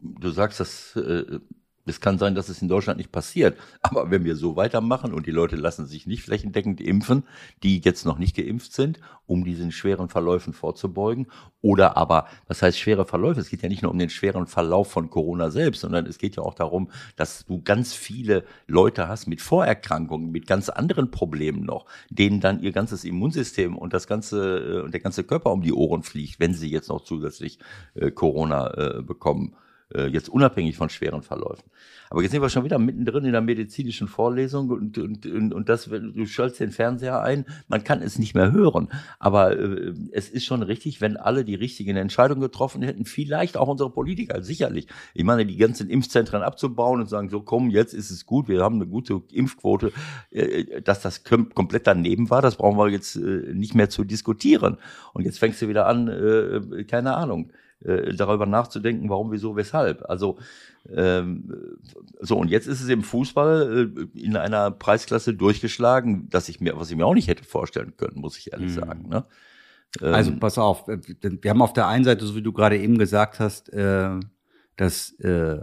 du 0.01 0.29
sagst, 0.31 0.59
dass 0.59 0.95
äh, 0.95 1.39
es 1.85 2.01
kann 2.01 2.17
sein, 2.17 2.35
dass 2.35 2.49
es 2.49 2.61
in 2.61 2.67
Deutschland 2.67 2.97
nicht 2.97 3.11
passiert. 3.11 3.57
Aber 3.81 4.09
wenn 4.09 4.23
wir 4.23 4.35
so 4.35 4.55
weitermachen 4.55 5.13
und 5.13 5.27
die 5.27 5.31
Leute 5.31 5.55
lassen 5.55 5.85
sich 5.85 6.07
nicht 6.07 6.23
flächendeckend 6.23 6.81
impfen, 6.81 7.23
die 7.63 7.79
jetzt 7.79 8.05
noch 8.05 8.17
nicht 8.17 8.35
geimpft 8.35 8.73
sind, 8.73 8.99
um 9.27 9.43
diesen 9.43 9.71
schweren 9.71 10.09
Verläufen 10.09 10.53
vorzubeugen, 10.53 11.27
oder 11.61 11.97
aber, 11.97 12.27
was 12.47 12.61
heißt 12.61 12.79
schwere 12.79 13.05
Verläufe? 13.05 13.39
Es 13.39 13.49
geht 13.49 13.61
ja 13.61 13.69
nicht 13.69 13.81
nur 13.81 13.91
um 13.91 13.99
den 13.99 14.09
schweren 14.09 14.47
Verlauf 14.47 14.91
von 14.91 15.09
Corona 15.09 15.51
selbst, 15.51 15.81
sondern 15.81 16.05
es 16.05 16.17
geht 16.17 16.35
ja 16.35 16.43
auch 16.43 16.53
darum, 16.53 16.89
dass 17.15 17.45
du 17.45 17.61
ganz 17.61 17.93
viele 17.93 18.43
Leute 18.67 19.07
hast 19.07 19.27
mit 19.27 19.41
Vorerkrankungen, 19.41 20.31
mit 20.31 20.47
ganz 20.47 20.69
anderen 20.69 21.11
Problemen 21.11 21.63
noch, 21.65 21.85
denen 22.09 22.39
dann 22.41 22.61
ihr 22.61 22.71
ganzes 22.71 23.03
Immunsystem 23.03 23.77
und 23.77 23.93
das 23.93 24.07
ganze, 24.07 24.83
und 24.83 24.93
der 24.93 25.01
ganze 25.01 25.23
Körper 25.23 25.51
um 25.51 25.61
die 25.61 25.73
Ohren 25.73 26.03
fliegt, 26.03 26.39
wenn 26.39 26.53
sie 26.53 26.69
jetzt 26.69 26.89
noch 26.89 27.03
zusätzlich 27.03 27.59
äh, 27.95 28.11
Corona 28.11 28.73
äh, 28.73 29.01
bekommen 29.01 29.53
äh, 29.53 29.65
jetzt 29.93 30.29
unabhängig 30.29 30.77
von 30.77 30.89
schweren 30.89 31.21
Verläufen. 31.21 31.69
Aber 32.09 32.21
jetzt 32.21 32.31
sind 32.31 32.41
wir 32.41 32.49
schon 32.49 32.63
wieder 32.63 32.79
mittendrin 32.79 33.25
in 33.25 33.31
der 33.31 33.41
medizinischen 33.41 34.07
Vorlesung 34.07 34.69
und, 34.69 34.97
und, 34.97 35.25
und, 35.25 35.53
und 35.53 35.69
das, 35.69 35.85
du 35.85 36.25
schaltest 36.25 36.59
den 36.59 36.71
Fernseher 36.71 37.21
ein, 37.21 37.45
man 37.67 37.83
kann 37.83 38.01
es 38.01 38.19
nicht 38.19 38.35
mehr 38.35 38.51
hören. 38.51 38.89
Aber 39.19 39.57
äh, 39.57 39.93
es 40.11 40.29
ist 40.29 40.45
schon 40.45 40.61
richtig, 40.61 41.01
wenn 41.01 41.17
alle 41.17 41.43
die 41.43 41.55
richtigen 41.55 41.97
Entscheidungen 41.97 42.41
getroffen 42.41 42.81
hätten, 42.81 43.05
vielleicht 43.05 43.57
auch 43.57 43.67
unsere 43.67 43.89
Politiker, 43.89 44.41
sicherlich. 44.43 44.87
Ich 45.13 45.23
meine, 45.23 45.45
die 45.45 45.57
ganzen 45.57 45.89
Impfzentren 45.89 46.43
abzubauen 46.43 47.01
und 47.01 47.09
sagen, 47.09 47.29
so 47.29 47.41
komm, 47.41 47.69
jetzt 47.69 47.93
ist 47.93 48.11
es 48.11 48.25
gut, 48.25 48.47
wir 48.47 48.63
haben 48.63 48.75
eine 48.75 48.87
gute 48.87 49.21
Impfquote, 49.31 49.91
äh, 50.31 50.81
dass 50.81 51.01
das 51.01 51.23
komplett 51.23 51.87
daneben 51.87 52.29
war, 52.29 52.41
das 52.41 52.55
brauchen 52.55 52.77
wir 52.77 52.89
jetzt 52.89 53.15
äh, 53.15 53.53
nicht 53.53 53.75
mehr 53.75 53.89
zu 53.89 54.03
diskutieren. 54.03 54.77
Und 55.13 55.25
jetzt 55.25 55.39
fängst 55.39 55.61
du 55.61 55.67
wieder 55.67 55.87
an, 55.87 56.07
äh, 56.07 56.83
keine 56.83 57.15
Ahnung 57.15 57.51
äh, 57.85 58.13
darüber 58.15 58.45
nachzudenken, 58.45 59.09
warum, 59.09 59.31
wieso, 59.31 59.55
weshalb. 59.55 60.09
Also 60.09 60.37
ähm, 60.93 61.53
so 62.19 62.37
und 62.37 62.49
jetzt 62.49 62.67
ist 62.67 62.81
es 62.81 62.89
im 62.89 63.03
Fußball 63.03 63.91
äh, 63.95 64.19
in 64.19 64.35
einer 64.35 64.71
Preisklasse 64.71 65.33
durchgeschlagen, 65.33 66.29
dass 66.29 66.49
ich 66.49 66.59
mir, 66.59 66.77
was 66.77 66.91
ich 66.91 66.97
mir 66.97 67.05
auch 67.05 67.13
nicht 67.13 67.27
hätte 67.27 67.43
vorstellen 67.43 67.93
können, 67.97 68.19
muss 68.19 68.37
ich 68.37 68.53
ehrlich 68.53 68.71
mhm. 68.75 68.79
sagen. 68.79 69.09
Ne? 69.09 69.25
Ähm, 70.01 70.13
also 70.13 70.35
pass 70.37 70.57
auf, 70.57 70.87
äh, 70.87 70.99
wir 71.21 71.51
haben 71.51 71.61
auf 71.61 71.73
der 71.73 71.87
einen 71.87 72.03
Seite, 72.03 72.25
so 72.25 72.35
wie 72.35 72.41
du 72.41 72.53
gerade 72.53 72.77
eben 72.77 72.97
gesagt 72.97 73.39
hast, 73.39 73.71
äh, 73.73 74.19
das, 74.75 75.11
äh, 75.19 75.59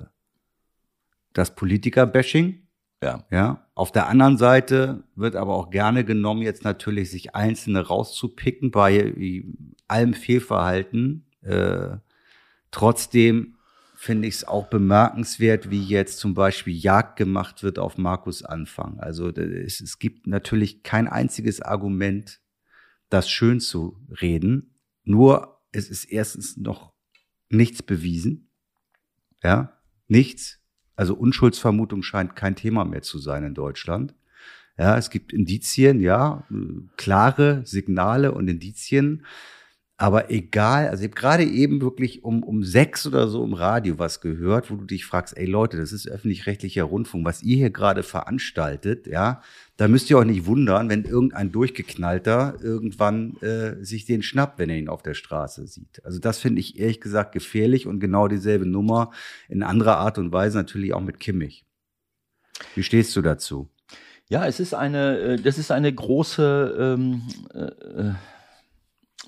das 1.32 1.54
Politiker-Bashing. 1.54 2.62
Ja. 3.02 3.24
ja. 3.30 3.66
Auf 3.74 3.90
der 3.90 4.08
anderen 4.08 4.38
Seite 4.38 5.02
wird 5.16 5.35
aber 5.35 5.54
auch 5.54 5.70
gerne 5.70 6.04
genommen, 6.04 6.42
jetzt 6.42 6.64
natürlich 6.64 7.11
sich 7.11 7.35
Einzelne 7.35 7.87
rauszupicken 7.87 8.70
bei 8.70 9.44
allem 9.88 10.14
Fehlverhalten. 10.14 11.26
Äh, 11.42 11.96
Trotzdem 12.72 13.54
finde 13.94 14.26
ich 14.26 14.35
es 14.35 14.44
auch 14.48 14.66
bemerkenswert, 14.66 15.70
wie 15.70 15.85
jetzt 15.85 16.18
zum 16.18 16.35
Beispiel 16.35 16.74
Jagd 16.74 17.16
gemacht 17.16 17.62
wird 17.62 17.78
auf 17.78 17.98
Markus 17.98 18.42
Anfang. 18.42 18.98
Also 18.98 19.28
es, 19.28 19.80
es 19.80 20.00
gibt 20.00 20.26
natürlich 20.26 20.82
kein 20.82 21.06
einziges 21.06 21.61
Argument, 21.61 22.40
das 23.11 23.30
schön 23.30 23.61
zu 23.61 24.00
reden. 24.20 24.74
Nur 25.04 25.61
es 25.70 25.88
ist 25.88 26.06
erstens 26.06 26.56
noch 26.56 26.92
nichts 27.48 27.82
bewiesen. 27.82 28.50
Ja, 29.42 29.78
nichts. 30.08 30.58
Also 30.96 31.14
Unschuldsvermutung 31.14 32.02
scheint 32.02 32.35
kein 32.35 32.56
Thema 32.56 32.85
mehr 32.85 33.02
zu 33.02 33.18
sein 33.18 33.44
in 33.44 33.54
Deutschland. 33.54 34.14
Ja, 34.78 34.96
es 34.96 35.11
gibt 35.11 35.32
Indizien, 35.32 36.00
ja, 36.00 36.46
klare 36.96 37.62
Signale 37.64 38.32
und 38.32 38.48
Indizien. 38.48 39.26
Aber 39.98 40.31
egal, 40.31 40.88
also 40.88 41.05
ich 41.05 41.11
habe 41.11 41.20
gerade 41.20 41.44
eben 41.44 41.81
wirklich 41.81 42.24
um, 42.24 42.42
um 42.42 42.64
sechs 42.64 43.07
oder 43.07 43.28
so 43.28 43.44
im 43.44 43.52
Radio 43.52 43.98
was 43.98 44.20
gehört, 44.20 44.70
wo 44.70 44.76
du 44.76 44.85
dich 44.85 45.05
fragst, 45.05 45.37
ey 45.37 45.46
Leute, 45.46 45.76
das 45.76 45.92
ist 45.92 46.09
öffentlich-rechtlicher 46.09 46.83
Rundfunk, 46.83 47.24
was 47.24 47.42
ihr 47.42 47.57
hier 47.57 47.70
gerade 47.70 48.02
veranstaltet, 48.02 49.07
ja, 49.07 49.42
da 49.76 49.88
müsst 49.88 50.11
ihr 50.11 50.18
euch 50.18 50.26
nicht 50.26 50.46
wundern, 50.46 50.88
wenn 50.88 51.05
irgendein 51.05 51.52
Durchgeknallter 51.52 52.57
irgendwann 52.61 53.37
äh, 53.42 53.85
sich 53.85 54.05
den 54.05 54.22
schnappt, 54.22 54.59
wenn 54.59 54.70
er 54.70 54.78
ihn 54.78 54.88
auf 54.88 55.02
der 55.02 55.14
Straße 55.14 55.66
sieht. 55.66 56.05
Also 56.05 56.18
das 56.18 56.38
finde 56.38 56.61
ich 56.61 56.78
ehrlich 56.78 57.00
gesagt 57.00 57.33
gefährlich 57.33 57.87
und 57.87 58.00
genau 58.00 58.28
dieselbe 58.28 58.66
Nummer 58.66 59.12
in 59.48 59.62
anderer 59.62 59.98
Art 59.98 60.18
und 60.18 60.33
Weise 60.33 60.59
natürlich 60.59 60.94
auch 60.94 61.00
mit 61.00 61.20
Kimmich. 61.20 61.64
Wie 62.74 62.83
stehst 62.83 63.14
du 63.14 63.22
dazu? 63.22 63.68
Ja, 64.28 64.46
es 64.46 64.59
ist 64.59 64.74
eine, 64.74 65.18
äh, 65.18 65.37
das 65.37 65.59
ist 65.59 65.70
eine 65.70 65.92
große 65.92 66.96
ähm, 66.98 67.22
äh, 67.55 68.12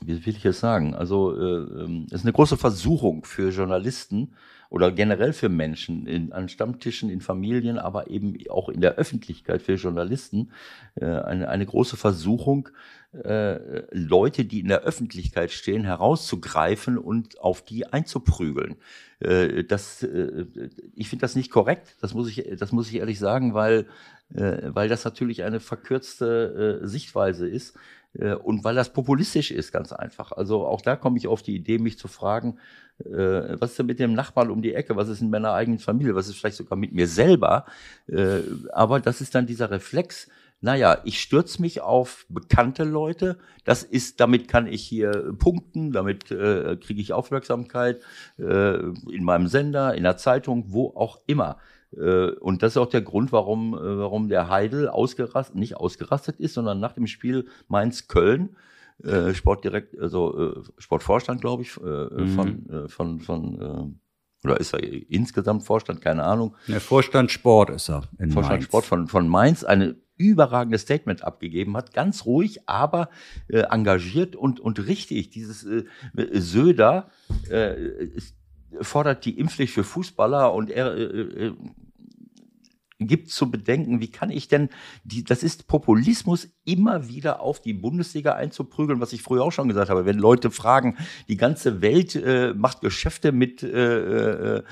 wie 0.06 0.26
will 0.26 0.36
ich 0.36 0.44
es 0.44 0.60
sagen? 0.60 0.94
Also 0.94 1.36
äh, 1.36 1.82
ähm, 1.82 2.06
es 2.06 2.20
ist 2.20 2.24
eine 2.24 2.32
große 2.32 2.56
Versuchung 2.56 3.24
für 3.24 3.50
Journalisten 3.50 4.34
oder 4.70 4.90
generell 4.90 5.32
für 5.32 5.48
Menschen 5.48 6.06
in, 6.06 6.32
an 6.32 6.48
Stammtischen, 6.48 7.08
in 7.08 7.20
Familien, 7.20 7.78
aber 7.78 8.10
eben 8.10 8.36
auch 8.50 8.68
in 8.68 8.80
der 8.80 8.96
Öffentlichkeit 8.96 9.62
für 9.62 9.74
Journalisten 9.74 10.50
äh, 10.96 11.04
eine, 11.04 11.48
eine 11.48 11.66
große 11.66 11.96
Versuchung, 11.96 12.70
äh, 13.22 13.82
Leute, 13.92 14.44
die 14.44 14.60
in 14.60 14.68
der 14.68 14.82
Öffentlichkeit 14.82 15.52
stehen, 15.52 15.84
herauszugreifen 15.84 16.98
und 16.98 17.40
auf 17.40 17.64
die 17.64 17.86
einzuprügeln. 17.86 18.74
Äh, 19.20 19.62
das, 19.64 20.02
äh, 20.02 20.46
ich 20.94 21.08
finde 21.08 21.22
das 21.22 21.36
nicht 21.36 21.50
korrekt. 21.50 21.96
Das 22.00 22.14
muss 22.14 22.28
ich, 22.28 22.44
das 22.58 22.72
muss 22.72 22.88
ich 22.88 22.96
ehrlich 22.96 23.20
sagen, 23.20 23.54
weil, 23.54 23.86
äh, 24.34 24.62
weil 24.64 24.88
das 24.88 25.04
natürlich 25.04 25.44
eine 25.44 25.60
verkürzte 25.60 26.80
äh, 26.82 26.86
Sichtweise 26.88 27.48
ist 27.48 27.76
und 28.14 28.62
weil 28.62 28.74
das 28.74 28.92
populistisch 28.92 29.50
ist, 29.50 29.72
ganz 29.72 29.92
einfach. 29.92 30.32
Also 30.32 30.66
auch 30.66 30.82
da 30.82 30.94
komme 30.96 31.18
ich 31.18 31.26
auf 31.26 31.42
die 31.42 31.56
Idee, 31.56 31.78
mich 31.78 31.98
zu 31.98 32.06
fragen, 32.06 32.58
äh, 33.00 33.60
was 33.60 33.70
ist 33.70 33.78
denn 33.78 33.86
mit 33.86 33.98
dem 33.98 34.14
Nachbarn 34.14 34.50
um 34.50 34.62
die 34.62 34.74
Ecke, 34.74 34.96
was 34.96 35.08
ist 35.08 35.20
in 35.20 35.30
meiner 35.30 35.52
eigenen 35.52 35.80
Familie, 35.80 36.14
was 36.14 36.28
ist 36.28 36.36
vielleicht 36.36 36.56
sogar 36.56 36.78
mit 36.78 36.92
mir 36.92 37.08
selber. 37.08 37.66
Äh, 38.06 38.40
aber 38.72 39.00
das 39.00 39.20
ist 39.20 39.34
dann 39.34 39.46
dieser 39.46 39.70
Reflex, 39.70 40.28
naja, 40.60 40.98
ich 41.04 41.20
stürze 41.20 41.60
mich 41.60 41.82
auf 41.82 42.24
bekannte 42.30 42.84
Leute. 42.84 43.38
Das 43.64 43.82
ist, 43.82 44.20
damit 44.20 44.48
kann 44.48 44.66
ich 44.66 44.82
hier 44.82 45.34
punkten, 45.38 45.92
damit 45.92 46.30
äh, 46.30 46.76
kriege 46.76 47.02
ich 47.02 47.12
Aufmerksamkeit 47.12 48.00
äh, 48.38 48.78
in 49.10 49.24
meinem 49.24 49.48
Sender, 49.48 49.94
in 49.94 50.04
der 50.04 50.16
Zeitung, 50.16 50.66
wo 50.68 50.94
auch 50.96 51.18
immer. 51.26 51.58
Äh, 51.96 52.30
und 52.40 52.62
das 52.62 52.72
ist 52.72 52.76
auch 52.76 52.88
der 52.88 53.02
Grund, 53.02 53.32
warum, 53.32 53.74
äh, 53.74 53.98
warum 53.98 54.28
der 54.28 54.48
Heidel 54.48 54.88
ausgerastet, 54.88 55.56
nicht 55.56 55.76
ausgerastet 55.76 56.40
ist, 56.40 56.54
sondern 56.54 56.80
nach 56.80 56.92
dem 56.92 57.06
Spiel 57.06 57.46
Mainz-Köln, 57.68 58.56
äh, 59.02 59.34
Sportdirekt, 59.34 59.98
also 59.98 60.62
Sportvorstand, 60.78 61.40
glaube 61.40 61.62
ich, 61.62 61.76
äh, 61.78 61.80
mhm. 61.82 62.28
von, 62.28 62.88
von, 62.88 63.20
von 63.20 64.00
oder 64.44 64.60
ist 64.60 64.74
er 64.74 64.82
insgesamt 64.82 65.64
Vorstand, 65.64 66.02
keine 66.02 66.24
Ahnung. 66.24 66.54
Der 66.68 66.80
Vorstand 66.80 67.30
Sport 67.30 67.70
ist 67.70 67.88
er. 67.88 68.02
In 68.18 68.30
Vorstand 68.30 68.60
Mainz. 68.60 68.64
Sport 68.66 68.84
von, 68.84 69.08
von 69.08 69.26
Mainz, 69.26 69.64
eine 69.64 69.96
überragendes 70.16 70.82
Statement 70.82 71.24
abgegeben 71.24 71.76
hat, 71.76 71.92
ganz 71.92 72.24
ruhig, 72.24 72.68
aber 72.68 73.08
äh, 73.48 73.60
engagiert 73.70 74.36
und, 74.36 74.60
und 74.60 74.86
richtig. 74.86 75.30
Dieses 75.30 75.64
äh, 75.64 75.84
Söder 76.32 77.08
äh, 77.50 77.74
fordert 78.80 79.24
die 79.24 79.38
Impfpflicht 79.38 79.74
für 79.74 79.84
Fußballer 79.84 80.52
und 80.52 80.70
er 80.70 80.94
äh, 80.94 81.46
äh 81.46 81.54
gibt 83.00 83.30
zu 83.30 83.50
bedenken, 83.50 84.00
wie 84.00 84.10
kann 84.10 84.30
ich 84.30 84.48
denn, 84.48 84.70
die, 85.02 85.24
das 85.24 85.42
ist 85.42 85.66
Populismus, 85.66 86.48
immer 86.64 87.08
wieder 87.08 87.40
auf 87.40 87.60
die 87.60 87.74
Bundesliga 87.74 88.32
einzuprügeln, 88.32 89.00
was 89.00 89.12
ich 89.12 89.22
früher 89.22 89.42
auch 89.42 89.52
schon 89.52 89.68
gesagt 89.68 89.90
habe. 89.90 90.06
Wenn 90.06 90.18
Leute 90.18 90.50
fragen, 90.50 90.96
die 91.28 91.36
ganze 91.36 91.82
Welt 91.82 92.14
äh, 92.14 92.54
macht 92.54 92.80
Geschäfte 92.80 93.32
mit 93.32 93.62
äh, 93.62 94.56
äh, 94.58 94.62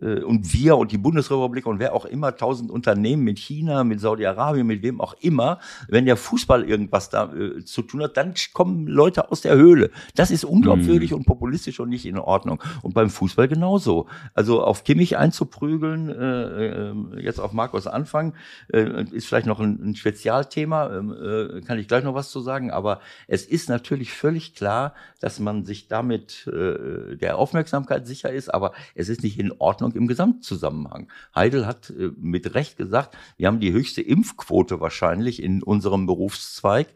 äh, 0.00 0.22
und 0.22 0.52
wir 0.52 0.76
und 0.76 0.92
die 0.92 0.98
Bundesrepublik 0.98 1.66
und 1.66 1.78
wer 1.78 1.94
auch 1.94 2.04
immer, 2.04 2.36
tausend 2.36 2.70
Unternehmen 2.70 3.22
mit 3.22 3.38
China, 3.38 3.84
mit 3.84 4.00
Saudi-Arabien, 4.00 4.66
mit 4.66 4.82
wem 4.82 5.00
auch 5.00 5.14
immer, 5.20 5.60
wenn 5.88 6.06
der 6.06 6.16
Fußball 6.16 6.68
irgendwas 6.68 7.10
da 7.10 7.32
äh, 7.32 7.64
zu 7.64 7.82
tun 7.82 8.02
hat, 8.02 8.16
dann 8.16 8.34
kommen 8.52 8.86
Leute 8.86 9.30
aus 9.30 9.40
der 9.40 9.56
Höhle. 9.56 9.90
Das 10.14 10.30
ist 10.30 10.44
unglaubwürdig 10.44 11.12
mhm. 11.12 11.18
und 11.18 11.26
populistisch 11.26 11.78
und 11.80 11.90
nicht 11.90 12.06
in 12.06 12.18
Ordnung. 12.18 12.62
Und 12.82 12.94
beim 12.94 13.10
Fußball 13.10 13.48
genauso. 13.48 14.06
Also 14.34 14.62
auf 14.62 14.84
Kimmich 14.84 15.16
einzuprügeln, 15.16 16.08
äh, 16.08 16.66
äh, 16.66 16.94
jetzt 17.20 17.40
auf 17.40 17.52
Markus 17.52 17.86
Anfang, 17.86 18.34
ist 18.68 19.26
vielleicht 19.26 19.46
noch 19.46 19.60
ein, 19.60 19.90
ein 19.90 19.94
Spezialthema. 19.94 20.86
Äh, 21.36 21.60
kann 21.62 21.78
ich 21.78 21.88
gleich 21.88 22.04
noch 22.04 22.14
was 22.14 22.30
zu 22.30 22.40
sagen, 22.40 22.70
aber 22.70 23.00
es 23.26 23.44
ist 23.44 23.68
natürlich 23.68 24.12
völlig 24.12 24.54
klar, 24.54 24.94
dass 25.20 25.40
man 25.40 25.64
sich 25.64 25.88
damit 25.88 26.46
äh, 26.46 27.16
der 27.16 27.38
Aufmerksamkeit 27.38 28.06
sicher 28.06 28.32
ist, 28.32 28.52
aber 28.52 28.72
es 28.94 29.08
ist 29.08 29.22
nicht 29.22 29.38
in 29.38 29.52
Ordnung 29.58 29.92
im 29.92 30.06
Gesamtzusammenhang. 30.06 31.08
Heidel 31.34 31.66
hat 31.66 31.90
äh, 31.90 32.10
mit 32.16 32.54
Recht 32.54 32.76
gesagt, 32.76 33.16
wir 33.36 33.46
haben 33.46 33.60
die 33.60 33.72
höchste 33.72 34.02
Impfquote 34.02 34.80
wahrscheinlich 34.80 35.42
in 35.42 35.62
unserem 35.62 36.06
Berufszweig. 36.06 36.88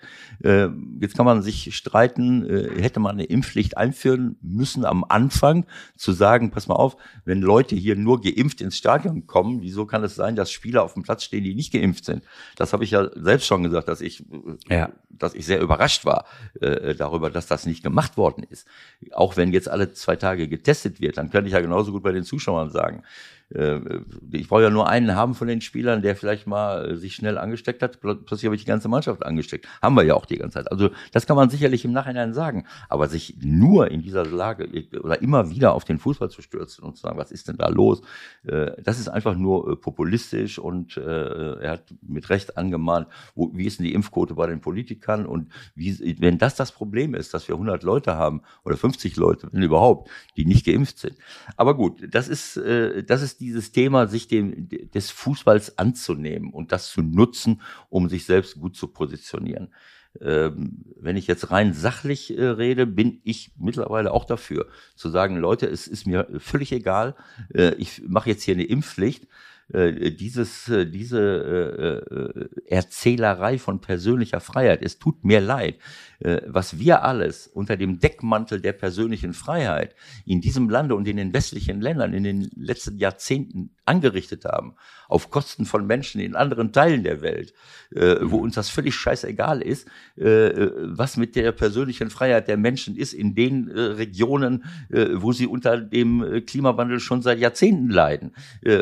Äh, 0.42 0.68
jetzt 1.00 1.16
kann 1.16 1.26
man 1.26 1.42
sich 1.42 1.74
streiten, 1.76 2.48
äh, 2.48 2.80
hätte 2.80 3.00
man 3.00 3.12
eine 3.12 3.24
Impfpflicht 3.24 3.76
einführen 3.76 4.36
müssen 4.42 4.84
am 4.84 5.04
Anfang, 5.08 5.66
zu 5.96 6.12
sagen, 6.12 6.50
pass 6.50 6.68
mal 6.68 6.76
auf, 6.76 6.96
wenn 7.24 7.42
Leute 7.42 7.76
hier 7.76 7.96
nur 7.96 8.20
geimpft 8.20 8.60
ins 8.60 8.76
Stadion 8.76 9.26
kommen, 9.26 9.60
wieso 9.62 9.86
kann 9.86 10.04
es 10.04 10.14
sein, 10.14 10.36
dass 10.36 10.50
Spieler 10.50 10.82
auf 10.82 10.94
dem 10.94 11.02
Platz 11.02 11.24
stehen, 11.24 11.44
die 11.44 11.54
nicht 11.54 11.72
geimpft 11.72 12.04
sind? 12.04 12.24
Das 12.56 12.72
habe 12.72 12.84
ich 12.84 12.92
ja 12.92 13.08
selbst 13.14 13.46
schon 13.46 13.62
gesagt, 13.62 13.88
dass 13.88 14.00
ich 14.00 14.24
ja. 14.68 14.90
dass 15.08 15.34
ich 15.34 15.46
sehr 15.46 15.60
überrascht 15.60 16.04
war 16.04 16.24
äh, 16.60 16.94
darüber, 16.94 17.30
dass 17.30 17.46
das 17.46 17.66
nicht 17.66 17.82
gemacht 17.82 18.16
worden 18.16 18.44
ist. 18.48 18.66
Auch 19.12 19.36
wenn 19.36 19.52
jetzt 19.52 19.68
alle 19.68 19.92
zwei 19.92 20.16
Tage 20.16 20.48
getestet 20.48 21.00
wird, 21.00 21.18
dann 21.18 21.30
könnte 21.30 21.48
ich 21.48 21.54
ja 21.54 21.60
genauso 21.60 21.92
gut 21.92 22.02
bei 22.02 22.12
den 22.12 22.24
Zuschauern 22.24 22.70
sagen, 22.70 22.98
äh, 22.98 23.39
ich 23.52 24.48
brauche 24.48 24.62
ja 24.62 24.70
nur 24.70 24.88
einen 24.88 25.16
haben 25.16 25.34
von 25.34 25.48
den 25.48 25.60
Spielern, 25.60 26.02
der 26.02 26.14
vielleicht 26.14 26.46
mal 26.46 26.96
sich 26.96 27.16
schnell 27.16 27.36
angesteckt 27.36 27.82
hat. 27.82 28.00
Plötzlich 28.00 28.44
habe 28.44 28.54
ich 28.54 28.62
die 28.62 28.68
ganze 28.68 28.88
Mannschaft 28.88 29.24
angesteckt. 29.26 29.66
Haben 29.82 29.96
wir 29.96 30.04
ja 30.04 30.14
auch 30.14 30.26
die 30.26 30.36
ganze 30.36 30.54
Zeit. 30.58 30.70
Also 30.70 30.90
das 31.12 31.26
kann 31.26 31.36
man 31.36 31.50
sicherlich 31.50 31.84
im 31.84 31.92
Nachhinein 31.92 32.32
sagen. 32.32 32.66
Aber 32.88 33.08
sich 33.08 33.38
nur 33.40 33.90
in 33.90 34.02
dieser 34.02 34.24
Lage 34.24 34.68
oder 35.02 35.20
immer 35.20 35.50
wieder 35.50 35.72
auf 35.72 35.84
den 35.84 35.98
Fußball 35.98 36.30
zu 36.30 36.42
stürzen 36.42 36.84
und 36.84 36.96
zu 36.96 37.02
sagen, 37.02 37.18
was 37.18 37.32
ist 37.32 37.48
denn 37.48 37.56
da 37.56 37.68
los? 37.68 38.02
Äh, 38.44 38.80
das 38.82 39.00
ist 39.00 39.08
einfach 39.08 39.34
nur 39.34 39.72
äh, 39.72 39.76
populistisch 39.76 40.58
und 40.58 40.96
er 40.96 41.70
hat 41.70 41.94
mit 42.02 42.28
Recht 42.30 42.56
angemahnt, 42.56 43.08
wie 43.34 43.66
ist 43.66 43.78
denn 43.78 43.86
die 43.86 43.94
Impfquote 43.94 44.34
bei 44.34 44.46
den 44.46 44.60
Politikern 44.60 45.26
und 45.26 45.50
wie, 45.74 46.16
wenn 46.20 46.38
das 46.38 46.54
das 46.54 46.72
Problem 46.72 47.14
ist, 47.14 47.34
dass 47.34 47.48
wir 47.48 47.54
100 47.54 47.82
Leute 47.82 48.16
haben 48.16 48.42
oder 48.64 48.76
50 48.76 49.16
Leute, 49.16 49.48
wenn 49.52 49.62
überhaupt, 49.62 50.10
die 50.36 50.44
nicht 50.44 50.66
geimpft 50.66 50.98
sind. 50.98 51.16
Aber 51.56 51.76
gut, 51.76 52.14
das 52.14 52.28
ist, 52.28 52.56
das 52.56 53.22
ist 53.22 53.39
dieses 53.40 53.72
Thema, 53.72 54.06
sich 54.06 54.28
dem, 54.28 54.68
des 54.68 55.10
Fußballs 55.10 55.78
anzunehmen 55.78 56.52
und 56.52 56.72
das 56.72 56.90
zu 56.90 57.02
nutzen, 57.02 57.62
um 57.88 58.08
sich 58.08 58.26
selbst 58.26 58.60
gut 58.60 58.76
zu 58.76 58.88
positionieren. 58.88 59.68
Ähm, 60.20 60.84
wenn 60.96 61.16
ich 61.16 61.28
jetzt 61.28 61.50
rein 61.50 61.72
sachlich 61.72 62.36
äh, 62.36 62.44
rede, 62.44 62.86
bin 62.86 63.20
ich 63.22 63.52
mittlerweile 63.56 64.12
auch 64.12 64.24
dafür, 64.24 64.66
zu 64.96 65.08
sagen, 65.08 65.36
Leute, 65.36 65.66
es 65.66 65.86
ist 65.86 66.06
mir 66.06 66.26
völlig 66.38 66.72
egal, 66.72 67.14
äh, 67.54 67.74
ich 67.74 68.02
mache 68.06 68.30
jetzt 68.30 68.42
hier 68.42 68.54
eine 68.54 68.64
Impfpflicht. 68.64 69.28
Äh, 69.72 70.10
dieses, 70.12 70.68
äh, 70.68 70.86
diese 70.86 71.20
äh, 71.20 72.14
äh, 72.14 72.48
Erzählerei 72.66 73.58
von 73.58 73.80
persönlicher 73.80 74.40
Freiheit, 74.40 74.82
es 74.82 74.98
tut 74.98 75.24
mir 75.24 75.40
leid, 75.40 75.78
äh, 76.18 76.40
was 76.46 76.78
wir 76.78 77.04
alles 77.04 77.46
unter 77.46 77.76
dem 77.76 78.00
Deckmantel 78.00 78.60
der 78.60 78.72
persönlichen 78.72 79.32
Freiheit 79.32 79.94
in 80.26 80.40
diesem 80.40 80.68
Lande 80.68 80.96
und 80.96 81.06
in 81.06 81.16
den 81.16 81.32
westlichen 81.32 81.80
Ländern 81.80 82.14
in 82.14 82.24
den 82.24 82.50
letzten 82.56 82.98
Jahrzehnten 82.98 83.70
angerichtet 83.90 84.44
haben, 84.44 84.74
auf 85.08 85.30
Kosten 85.30 85.66
von 85.66 85.86
Menschen 85.86 86.20
in 86.20 86.36
anderen 86.36 86.72
Teilen 86.72 87.02
der 87.02 87.20
Welt, 87.20 87.52
äh, 87.94 88.16
wo 88.22 88.38
uns 88.38 88.54
das 88.54 88.70
völlig 88.70 88.94
scheißegal 88.94 89.60
ist, 89.60 89.88
äh, 90.16 90.70
was 90.82 91.16
mit 91.16 91.36
der 91.36 91.52
persönlichen 91.52 92.10
Freiheit 92.10 92.48
der 92.48 92.56
Menschen 92.56 92.96
ist 92.96 93.12
in 93.12 93.34
den 93.34 93.68
Regionen, 93.70 94.64
wo 95.14 95.32
sie 95.32 95.46
unter 95.46 95.78
dem 95.78 96.44
Klimawandel 96.46 97.00
schon 97.00 97.22
seit 97.22 97.38
Jahrzehnten 97.38 97.90
leiden 97.90 98.32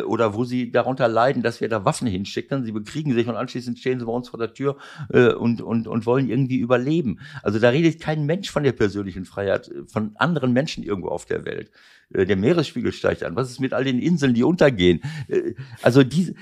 oder 0.07 0.35
wo 0.35 0.45
sie 0.45 0.71
darunter 0.71 1.09
leiden, 1.09 1.43
dass 1.43 1.61
wir 1.61 1.69
da 1.69 1.85
Waffen 1.85 2.07
hinschicken, 2.07 2.65
sie 2.65 2.73
bekriegen 2.73 3.15
sich 3.15 3.27
und 3.27 3.37
anschließend 3.37 3.79
stehen 3.79 3.99
sie 3.99 4.07
bei 4.07 4.13
uns 4.13 4.29
vor 4.29 4.39
der 4.39 4.53
Tür 4.53 4.77
und, 5.09 5.61
und, 5.61 5.89
und 5.89 6.07
wollen 6.07 6.29
irgendwie 6.29 6.59
überleben. 6.59 7.21
Also 7.43 7.59
da 7.59 7.71
redet 7.71 8.01
kein 8.01 8.27
Mensch 8.27 8.51
von 8.51 8.63
der 8.63 8.73
persönlichen 8.73 9.25
Freiheit 9.25 9.69
äh, 9.69 9.85
von 9.87 10.13
anderen 10.17 10.53
Menschen 10.53 10.85
irgendwo 10.85 11.09
auf 11.09 11.27
der 11.27 11.45
Welt. 11.45 11.71
Äh, 12.13 12.27
der 12.27 12.37
Meeresspiegel 12.37 12.93
steigt 12.93 13.23
an. 13.23 13.37
Was 13.37 13.51
ist 13.51 13.61
mit 13.61 13.73
all 13.73 13.85
den 13.85 13.99
Inseln, 13.99 14.35
die 14.35 14.45
untergehen? 14.45 15.03
Äh, 15.29 15.55
also 15.83 16.03
diese 16.03 16.35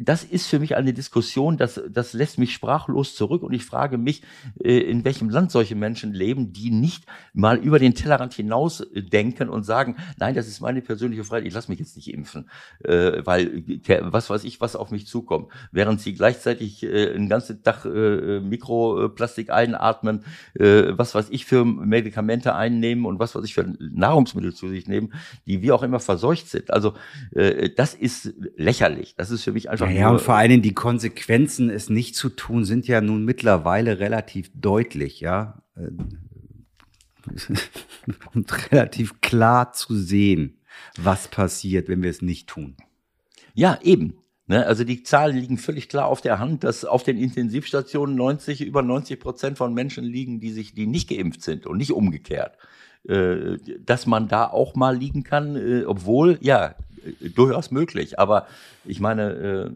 das 0.00 0.24
ist 0.24 0.46
für 0.46 0.58
mich 0.58 0.76
eine 0.76 0.92
Diskussion, 0.92 1.56
das, 1.56 1.80
das 1.88 2.12
lässt 2.12 2.38
mich 2.38 2.52
sprachlos 2.52 3.14
zurück 3.14 3.42
und 3.42 3.52
ich 3.52 3.64
frage 3.64 3.98
mich, 3.98 4.22
äh, 4.62 4.78
in 4.78 5.04
welchem 5.04 5.28
Land 5.30 5.50
solche 5.50 5.74
Menschen 5.74 6.12
leben, 6.12 6.52
die 6.52 6.70
nicht 6.70 7.04
mal 7.32 7.56
über 7.58 7.78
den 7.78 7.94
Tellerrand 7.94 8.34
hinaus 8.34 8.80
äh, 8.80 9.02
denken 9.02 9.48
und 9.48 9.64
sagen, 9.64 9.96
nein, 10.18 10.34
das 10.34 10.48
ist 10.48 10.60
meine 10.60 10.82
persönliche 10.82 11.24
Freiheit, 11.24 11.46
ich 11.46 11.54
lasse 11.54 11.70
mich 11.70 11.78
jetzt 11.78 11.96
nicht 11.96 12.12
impfen, 12.12 12.50
äh, 12.82 13.24
weil 13.24 13.64
was 14.00 14.30
weiß 14.30 14.44
ich, 14.44 14.60
was 14.60 14.76
auf 14.76 14.90
mich 14.90 15.06
zukommt. 15.06 15.48
Während 15.70 16.00
sie 16.00 16.14
gleichzeitig 16.14 16.84
einen 16.84 17.28
ganzen 17.28 17.62
Tag 17.62 17.84
Mikroplastik 17.84 19.50
einatmen, 19.50 20.24
was 20.54 21.14
weiß 21.14 21.28
ich 21.30 21.44
für 21.44 21.64
Medikamente 21.64 22.54
einnehmen 22.54 23.06
und 23.06 23.18
was 23.18 23.34
weiß 23.34 23.44
ich 23.44 23.54
für 23.54 23.74
Nahrungsmittel 23.78 24.54
zu 24.54 24.68
sich 24.68 24.86
nehmen, 24.88 25.12
die 25.46 25.62
wie 25.62 25.72
auch 25.72 25.82
immer 25.82 26.00
verseucht 26.00 26.48
sind. 26.48 26.70
Also 26.70 26.94
das 27.76 27.94
ist 27.94 28.34
lächerlich. 28.56 29.14
Das 29.16 29.30
ist 29.30 29.44
für 29.44 29.52
mich 29.52 29.70
einfach 29.70 29.83
einfach 29.84 29.94
naja, 29.94 30.06
nur. 30.06 30.18
und 30.18 30.20
vor 30.20 30.34
allen 30.34 30.50
Dingen 30.50 30.62
die 30.62 30.74
Konsequenzen, 30.74 31.70
es 31.70 31.90
nicht 31.90 32.16
zu 32.16 32.28
tun, 32.28 32.64
sind 32.64 32.86
ja 32.86 33.00
nun 33.00 33.24
mittlerweile 33.24 33.98
relativ 33.98 34.50
deutlich, 34.54 35.20
ja. 35.20 35.62
und 38.34 38.72
relativ 38.72 39.20
klar 39.20 39.72
zu 39.72 39.96
sehen, 39.96 40.58
was 40.96 41.28
passiert, 41.28 41.88
wenn 41.88 42.02
wir 42.02 42.10
es 42.10 42.22
nicht 42.22 42.48
tun. 42.48 42.76
Ja, 43.54 43.78
eben. 43.82 44.18
Ne? 44.46 44.66
Also 44.66 44.84
die 44.84 45.02
Zahlen 45.02 45.36
liegen 45.36 45.56
völlig 45.56 45.88
klar 45.88 46.06
auf 46.06 46.20
der 46.20 46.38
Hand, 46.38 46.64
dass 46.64 46.84
auf 46.84 47.02
den 47.02 47.16
Intensivstationen 47.16 48.14
90, 48.14 48.60
über 48.60 48.82
90 48.82 49.18
Prozent 49.18 49.58
von 49.58 49.72
Menschen 49.72 50.04
liegen, 50.04 50.40
die 50.40 50.50
sich, 50.50 50.74
die 50.74 50.86
nicht 50.86 51.08
geimpft 51.08 51.42
sind 51.42 51.66
und 51.66 51.78
nicht 51.78 51.92
umgekehrt. 51.92 52.58
Äh, 53.08 53.58
dass 53.80 54.06
man 54.06 54.28
da 54.28 54.46
auch 54.46 54.74
mal 54.74 54.96
liegen 54.96 55.24
kann, 55.24 55.56
äh, 55.56 55.84
obwohl, 55.84 56.38
ja, 56.40 56.68
äh, 56.68 56.74
durchaus 57.34 57.70
möglich. 57.70 58.18
Aber 58.18 58.46
ich 58.84 59.00
meine, 59.00 59.32
äh, 59.32 59.70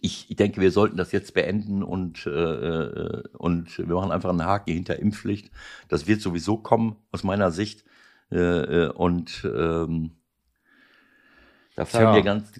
ich 0.00 0.26
denke, 0.30 0.60
wir 0.60 0.70
sollten 0.70 0.96
das 0.96 1.12
jetzt 1.12 1.34
beenden 1.34 1.82
und, 1.82 2.26
äh, 2.26 2.30
äh, 2.30 3.22
und 3.36 3.78
wir 3.78 3.94
machen 3.94 4.12
einfach 4.12 4.30
einen 4.30 4.44
Haken 4.44 4.72
hinter 4.72 4.98
Impfpflicht. 4.98 5.50
Das 5.88 6.06
wird 6.06 6.20
sowieso 6.20 6.56
kommen, 6.56 6.96
aus 7.12 7.24
meiner 7.24 7.50
Sicht. 7.50 7.84
Äh, 8.30 8.86
und 8.88 9.44
ähm, 9.44 10.12
da 11.76 11.84
fallen 11.84 12.14
wir 12.14 12.22
ganz. 12.22 12.52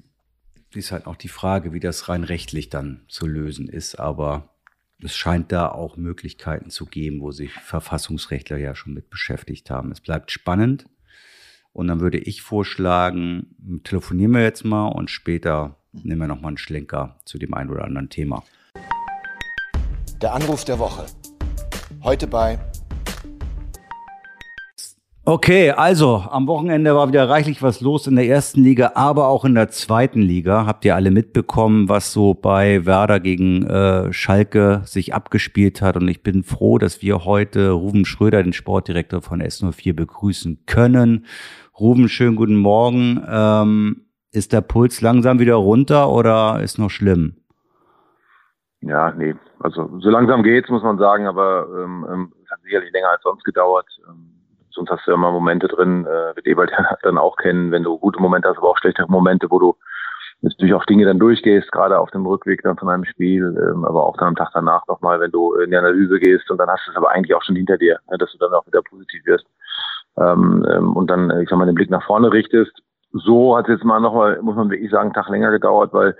Ist 0.72 0.92
halt 0.92 1.06
auch 1.06 1.16
die 1.16 1.28
Frage, 1.28 1.72
wie 1.72 1.80
das 1.80 2.08
rein 2.08 2.22
rechtlich 2.22 2.68
dann 2.68 3.04
zu 3.08 3.26
lösen 3.26 3.68
ist. 3.68 3.98
Aber 3.98 4.54
es 5.02 5.16
scheint 5.16 5.50
da 5.50 5.68
auch 5.68 5.96
Möglichkeiten 5.96 6.70
zu 6.70 6.86
geben, 6.86 7.20
wo 7.20 7.32
sich 7.32 7.52
Verfassungsrechtler 7.52 8.56
ja 8.56 8.74
schon 8.74 8.94
mit 8.94 9.10
beschäftigt 9.10 9.70
haben. 9.70 9.90
Es 9.90 10.00
bleibt 10.00 10.30
spannend. 10.30 10.86
Und 11.72 11.88
dann 11.88 12.00
würde 12.00 12.18
ich 12.18 12.42
vorschlagen, 12.42 13.80
telefonieren 13.84 14.32
wir 14.32 14.42
jetzt 14.42 14.64
mal 14.64 14.88
und 14.88 15.10
später 15.10 15.76
nehmen 15.92 16.20
wir 16.20 16.28
nochmal 16.28 16.50
einen 16.50 16.58
Schlenker 16.58 17.18
zu 17.24 17.38
dem 17.38 17.54
einen 17.54 17.70
oder 17.70 17.84
anderen 17.84 18.08
Thema. 18.08 18.42
Der 20.20 20.34
Anruf 20.34 20.64
der 20.64 20.78
Woche. 20.78 21.06
Heute 22.02 22.26
bei 22.26 22.58
Okay, 25.26 25.70
also 25.70 26.24
am 26.30 26.46
Wochenende 26.46 26.94
war 26.94 27.06
wieder 27.08 27.28
reichlich 27.28 27.62
was 27.62 27.82
los 27.82 28.06
in 28.06 28.16
der 28.16 28.26
ersten 28.26 28.62
Liga, 28.62 28.92
aber 28.94 29.28
auch 29.28 29.44
in 29.44 29.54
der 29.54 29.68
zweiten 29.68 30.22
Liga. 30.22 30.64
Habt 30.64 30.82
ihr 30.86 30.94
alle 30.94 31.10
mitbekommen, 31.10 31.90
was 31.90 32.14
so 32.14 32.32
bei 32.32 32.86
Werder 32.86 33.20
gegen 33.20 33.66
äh, 33.66 34.10
Schalke 34.14 34.80
sich 34.84 35.12
abgespielt 35.14 35.82
hat? 35.82 35.96
Und 35.96 36.08
ich 36.08 36.22
bin 36.22 36.42
froh, 36.42 36.78
dass 36.78 37.02
wir 37.02 37.26
heute 37.26 37.72
Ruben 37.72 38.06
Schröder, 38.06 38.42
den 38.42 38.54
Sportdirektor 38.54 39.20
von 39.20 39.42
S04, 39.42 39.94
begrüßen 39.94 40.64
können. 40.64 41.26
Ruben, 41.78 42.08
schönen 42.08 42.36
guten 42.36 42.56
Morgen. 42.56 43.22
Ähm, 43.28 44.06
ist 44.32 44.54
der 44.54 44.62
Puls 44.62 45.02
langsam 45.02 45.38
wieder 45.38 45.56
runter 45.56 46.08
oder 46.08 46.62
ist 46.62 46.78
noch 46.78 46.90
schlimm? 46.90 47.36
Ja, 48.80 49.12
nee, 49.12 49.34
also 49.58 49.90
so 49.98 50.08
langsam 50.08 50.42
geht's, 50.42 50.70
muss 50.70 50.82
man 50.82 50.96
sagen, 50.96 51.26
aber 51.26 51.66
ähm, 51.68 52.06
ähm 52.10 52.32
es 52.42 52.50
hat 52.50 52.62
sicherlich 52.62 52.90
länger 52.92 53.10
als 53.10 53.22
sonst 53.22 53.44
gedauert. 53.44 53.86
Ähm, 54.08 54.39
sonst 54.70 54.90
hast 54.90 55.06
du 55.06 55.10
ja 55.10 55.16
immer 55.16 55.30
Momente 55.30 55.68
drin, 55.68 56.06
äh, 56.06 56.36
wird 56.36 56.46
Ewald 56.46 56.72
dann 57.02 57.18
auch 57.18 57.36
kennen, 57.36 57.70
wenn 57.70 57.82
du 57.82 57.98
gute 57.98 58.20
Momente 58.20 58.48
hast, 58.48 58.58
aber 58.58 58.70
auch 58.70 58.78
schlechtere 58.78 59.08
Momente, 59.08 59.50
wo 59.50 59.58
du 59.58 59.76
natürlich 60.42 60.74
auch 60.74 60.84
Dinge 60.86 61.04
dann 61.04 61.18
durchgehst, 61.18 61.70
gerade 61.72 61.98
auf 61.98 62.10
dem 62.10 62.26
Rückweg 62.26 62.62
dann 62.62 62.76
von 62.76 62.88
einem 62.88 63.04
Spiel, 63.04 63.56
ähm, 63.60 63.84
aber 63.84 64.04
auch 64.04 64.16
dann 64.16 64.28
am 64.28 64.36
Tag 64.36 64.50
danach 64.54 64.86
nochmal, 64.86 65.20
wenn 65.20 65.30
du 65.30 65.54
in 65.54 65.70
die 65.70 65.76
Analyse 65.76 66.18
gehst 66.18 66.50
und 66.50 66.58
dann 66.58 66.68
hast 66.68 66.86
du 66.86 66.90
es 66.90 66.96
aber 66.96 67.10
eigentlich 67.10 67.34
auch 67.34 67.42
schon 67.42 67.56
hinter 67.56 67.76
dir, 67.76 67.98
ne, 68.10 68.18
dass 68.18 68.32
du 68.32 68.38
dann 68.38 68.54
auch 68.54 68.66
wieder 68.66 68.82
positiv 68.82 69.24
wirst. 69.26 69.46
Ähm, 70.16 70.66
ähm, 70.70 70.96
und 70.96 71.10
dann, 71.10 71.30
ich 71.40 71.48
sag 71.48 71.58
mal, 71.58 71.66
den 71.66 71.74
Blick 71.74 71.90
nach 71.90 72.04
vorne 72.04 72.32
richtest. 72.32 72.72
So 73.12 73.56
hat 73.56 73.66
es 73.68 73.76
jetzt 73.76 73.84
mal 73.84 74.00
nochmal, 74.00 74.40
muss 74.42 74.56
man 74.56 74.70
wirklich 74.70 74.90
sagen, 74.90 75.08
einen 75.08 75.14
Tag 75.14 75.28
länger 75.28 75.50
gedauert, 75.50 75.92
weil 75.92 76.16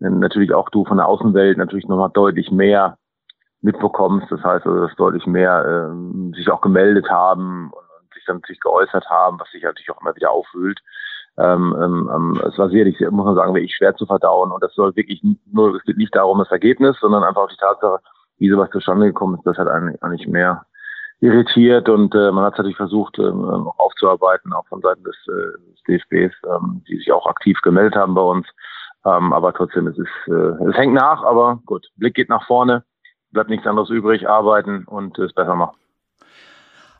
äh, 0.00 0.08
natürlich 0.08 0.52
auch 0.54 0.70
du 0.70 0.84
von 0.84 0.96
der 0.96 1.06
Außenwelt 1.06 1.58
natürlich 1.58 1.86
nochmal 1.88 2.10
deutlich 2.12 2.50
mehr 2.50 2.96
mitbekommst. 3.60 4.30
Das 4.30 4.42
heißt 4.42 4.66
also, 4.66 4.86
dass 4.86 4.96
deutlich 4.96 5.26
mehr 5.26 5.90
ähm, 5.90 6.32
sich 6.34 6.50
auch 6.50 6.60
gemeldet 6.60 7.10
haben 7.10 7.70
und 7.72 7.87
dann 8.28 8.36
natürlich 8.36 8.60
geäußert 8.60 9.08
haben, 9.08 9.38
was 9.40 9.50
sich 9.50 9.62
natürlich 9.62 9.90
auch 9.90 10.00
immer 10.00 10.14
wieder 10.14 10.30
aufwühlt. 10.30 10.80
Ähm, 11.38 11.76
ähm, 11.80 12.10
ähm, 12.12 12.42
es 12.48 12.58
war 12.58 12.68
sicherlich, 12.68 12.98
muss 13.10 13.24
man 13.24 13.36
sagen, 13.36 13.54
wirklich 13.54 13.74
schwer 13.76 13.94
zu 13.94 14.06
verdauen 14.06 14.50
und 14.50 14.62
das 14.62 14.74
soll 14.74 14.94
wirklich 14.96 15.22
nur, 15.52 15.76
es 15.76 15.82
geht 15.84 15.96
nicht 15.96 16.14
darum, 16.14 16.38
das 16.38 16.50
Ergebnis, 16.50 16.96
sondern 17.00 17.22
einfach 17.22 17.42
auch 17.42 17.48
die 17.48 17.56
Tatsache, 17.56 18.00
wie 18.38 18.50
sowas 18.50 18.70
zustande 18.70 19.06
gekommen 19.06 19.36
ist, 19.36 19.46
das 19.46 19.56
hat 19.56 19.68
eigentlich, 19.68 20.26
mehr 20.26 20.64
irritiert 21.20 21.88
und 21.88 22.14
äh, 22.14 22.30
man 22.32 22.44
hat 22.44 22.54
es 22.54 22.58
natürlich 22.58 22.76
versucht, 22.76 23.18
ähm, 23.18 23.40
noch 23.40 23.74
aufzuarbeiten, 23.78 24.52
auch 24.52 24.66
von 24.66 24.80
Seiten 24.80 25.02
des, 25.04 25.16
äh, 25.28 25.72
des 25.72 25.82
DFBs, 25.88 26.34
ähm, 26.46 26.82
die 26.88 26.96
sich 26.96 27.12
auch 27.12 27.26
aktiv 27.26 27.60
gemeldet 27.62 27.96
haben 27.96 28.14
bei 28.14 28.22
uns. 28.22 28.46
Ähm, 29.04 29.32
aber 29.32 29.52
trotzdem, 29.52 29.86
es 29.86 29.98
ist, 29.98 30.08
äh, 30.26 30.68
es 30.68 30.76
hängt 30.76 30.94
nach, 30.94 31.22
aber 31.22 31.60
gut, 31.66 31.88
Blick 31.96 32.14
geht 32.14 32.28
nach 32.28 32.46
vorne, 32.46 32.84
bleibt 33.30 33.50
nichts 33.50 33.66
anderes 33.66 33.90
übrig, 33.90 34.28
arbeiten 34.28 34.84
und 34.84 35.18
es 35.18 35.32
besser 35.32 35.54
machen. 35.54 35.76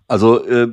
Also 0.09 0.45
äh, 0.45 0.68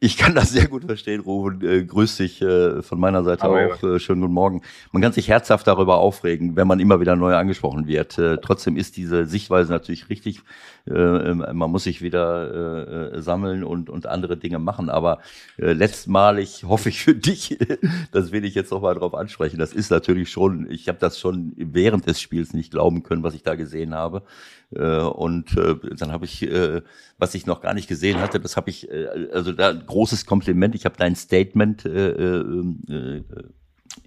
ich 0.00 0.16
kann 0.16 0.34
das 0.34 0.50
sehr 0.50 0.68
gut 0.68 0.84
verstehen, 0.84 1.20
Ruben. 1.20 1.60
Äh, 1.66 1.84
grüß 1.84 2.18
dich 2.18 2.40
äh, 2.40 2.82
von 2.82 3.00
meiner 3.00 3.24
Seite 3.24 3.42
Aber 3.42 3.66
auch. 3.66 3.82
Ja. 3.82 3.96
Äh, 3.96 3.98
schönen 3.98 4.20
guten 4.20 4.32
Morgen. 4.32 4.62
Man 4.92 5.02
kann 5.02 5.12
sich 5.12 5.28
herzhaft 5.28 5.66
darüber 5.66 5.98
aufregen, 5.98 6.54
wenn 6.54 6.68
man 6.68 6.78
immer 6.78 7.00
wieder 7.00 7.16
neu 7.16 7.34
angesprochen 7.34 7.88
wird. 7.88 8.16
Äh, 8.16 8.38
trotzdem 8.38 8.76
ist 8.76 8.96
diese 8.96 9.26
Sichtweise 9.26 9.72
natürlich 9.72 10.08
richtig. 10.08 10.42
Äh, 10.86 10.92
ähm, 10.92 11.44
man 11.52 11.70
muss 11.70 11.84
sich 11.84 12.00
wieder 12.00 13.12
äh, 13.12 13.20
sammeln 13.20 13.64
und, 13.64 13.90
und 13.90 14.06
andere 14.06 14.36
Dinge 14.36 14.60
machen. 14.60 14.88
Aber 14.88 15.18
äh, 15.56 15.72
letztmalig 15.72 16.62
hoffe 16.62 16.90
ich 16.90 17.02
für 17.02 17.16
dich, 17.16 17.58
das 18.12 18.30
will 18.30 18.44
ich 18.44 18.54
jetzt 18.54 18.70
noch 18.70 18.82
mal 18.82 18.94
drauf 18.94 19.14
ansprechen. 19.14 19.58
Das 19.58 19.72
ist 19.72 19.90
natürlich 19.90 20.30
schon, 20.30 20.70
ich 20.70 20.86
habe 20.88 20.98
das 20.98 21.18
schon 21.18 21.54
während 21.56 22.06
des 22.06 22.20
Spiels 22.20 22.52
nicht 22.52 22.70
glauben 22.70 23.02
können, 23.02 23.24
was 23.24 23.34
ich 23.34 23.42
da 23.42 23.56
gesehen 23.56 23.94
habe. 23.94 24.22
Äh, 24.70 25.00
und 25.00 25.56
äh, 25.56 25.76
dann 25.96 26.12
habe 26.12 26.24
ich, 26.24 26.42
äh, 26.42 26.82
was 27.18 27.34
ich 27.34 27.46
noch 27.46 27.60
gar 27.60 27.74
nicht 27.74 27.88
gesehen 27.88 28.20
hatte, 28.20 28.40
das 28.40 28.56
habe 28.56 28.70
ich, 28.70 28.90
äh, 28.90 29.28
also 29.32 29.52
da 29.52 29.72
großes 29.72 30.24
Kompliment. 30.24 30.74
Ich 30.74 30.84
habe 30.84 30.96
dein 30.96 31.16
Statement 31.16 31.84
äh, 31.84 32.12
äh, 32.12 33.24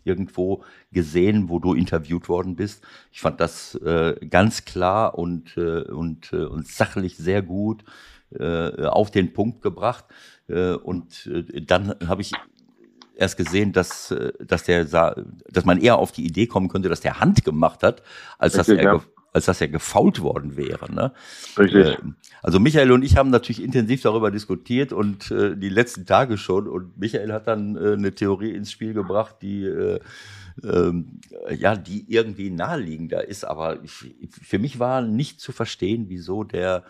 irgendwo 0.03 0.64
gesehen, 0.91 1.49
wo 1.49 1.59
du 1.59 1.74
interviewt 1.74 2.30
worden 2.30 2.55
bist. 2.55 2.84
Ich 3.12 3.20
fand 3.20 3.39
das 3.39 3.76
äh, 3.76 4.16
ganz 4.30 4.66
klar 4.66 5.18
und, 5.18 5.57
äh, 5.57 5.82
und, 5.82 6.32
äh, 6.32 6.45
und 6.45 6.68
sachlich 6.68 7.18
sehr 7.18 7.41
gut 7.41 7.84
äh, 8.32 8.86
auf 8.86 9.12
den 9.12 9.34
Punkt 9.34 9.62
gebracht. 9.62 10.05
Äh, 10.47 10.74
und 10.74 11.28
äh, 11.28 11.62
dann 11.62 11.95
habe 12.07 12.22
ich 12.22 12.32
erst 13.16 13.36
gesehen, 13.36 13.74
dass, 13.74 14.12
äh, 14.12 14.32
dass 14.39 14.64
der, 14.64 14.86
dass 14.86 15.66
man 15.66 15.80
eher 15.80 15.97
auf 15.97 16.14
die 16.14 16.26
Idee 16.26 16.47
kommen 16.47 16.70
könnte, 16.70 16.88
dass 16.88 17.01
der 17.01 17.20
Hand 17.20 17.43
gemacht 17.43 17.84
hat, 17.84 18.03
als 18.38 18.57
Richtig, 18.57 18.78
dass 18.78 18.86
er, 18.86 18.93
ja 18.93 19.01
als 19.34 19.45
dass 19.45 19.61
er 19.61 19.69
gefault 19.69 20.21
worden 20.21 20.57
wäre. 20.57 20.91
Ne? 20.93 21.13
Richtig. 21.57 21.86
Äh, 21.86 21.97
also 22.41 22.59
Michael 22.59 22.91
und 22.91 23.03
ich 23.03 23.17
haben 23.17 23.29
natürlich 23.29 23.63
intensiv 23.63 24.01
darüber 24.01 24.32
diskutiert 24.32 24.93
und 24.93 25.32
äh, 25.32 25.55
die 25.55 25.69
letzten 25.69 26.05
Tage 26.05 26.38
schon. 26.38 26.67
Und 26.67 26.97
Michael 26.97 27.32
hat 27.32 27.47
dann 27.47 27.75
äh, 27.75 27.93
eine 27.93 28.13
Theorie 28.13 28.51
ins 28.51 28.71
Spiel 28.71 28.93
gebracht, 28.93 29.38
die 29.41 29.63
äh, 29.63 29.99
ähm, 30.63 31.19
ja, 31.49 31.75
die 31.75 32.05
irgendwie 32.11 32.49
naheliegender 32.49 33.27
ist. 33.27 33.45
Aber 33.45 33.82
ich, 33.84 34.13
für 34.29 34.59
mich 34.59 34.79
war 34.79 35.01
nicht 35.01 35.39
zu 35.39 35.51
verstehen, 35.51 36.05
wieso 36.09 36.43
der 36.43 36.84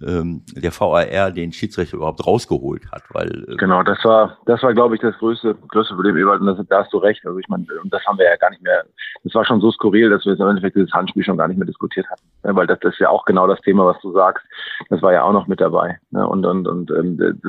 ähm, 0.00 0.42
der 0.56 0.72
VAR 0.72 1.30
den 1.30 1.52
Schiedsrichter 1.52 1.96
überhaupt 1.96 2.26
rausgeholt 2.26 2.90
hat, 2.90 3.02
weil 3.10 3.44
äh 3.48 3.56
genau, 3.56 3.82
das 3.82 4.02
war 4.04 4.38
das 4.46 4.62
war 4.62 4.72
glaube 4.72 4.94
ich 4.94 5.02
das 5.02 5.16
größte 5.18 5.54
größte 5.68 5.94
Problem, 5.94 6.16
Ewald, 6.16 6.40
und 6.40 6.46
das, 6.46 6.66
da 6.68 6.82
hast 6.82 6.92
du 6.92 6.98
recht. 6.98 7.24
Also 7.26 7.38
ich 7.38 7.48
meine, 7.48 7.66
und 7.82 7.92
das 7.92 8.04
haben 8.06 8.18
wir 8.18 8.24
ja 8.24 8.36
gar 8.36 8.50
nicht 8.50 8.62
mehr. 8.62 8.84
Das 9.24 9.34
war 9.34 9.44
schon 9.44 9.60
so 9.60 9.70
skurril, 9.70 10.08
dass 10.08 10.24
wir 10.24 10.32
jetzt 10.32 10.40
im 10.40 10.48
Endeffekt 10.48 10.76
dieses 10.76 10.92
Handspiel 10.92 11.24
schon 11.24 11.36
gar 11.36 11.48
nicht 11.48 11.58
mehr 11.58 11.66
diskutiert 11.66 12.08
hatten, 12.10 12.24
ja, 12.44 12.56
weil 12.56 12.66
das, 12.66 12.78
das 12.80 12.94
ist 12.94 13.00
ja 13.00 13.10
auch 13.10 13.24
genau 13.26 13.46
das 13.46 13.60
Thema, 13.60 13.84
was 13.86 14.00
du 14.00 14.12
sagst. 14.12 14.44
Das 14.88 15.02
war 15.02 15.12
ja 15.12 15.24
auch 15.24 15.32
noch 15.32 15.46
mit 15.46 15.60
dabei, 15.60 15.98
ne? 16.10 16.26
und 16.26 16.46
und 16.46 16.66
und 16.66 16.90
ähm, 16.90 17.40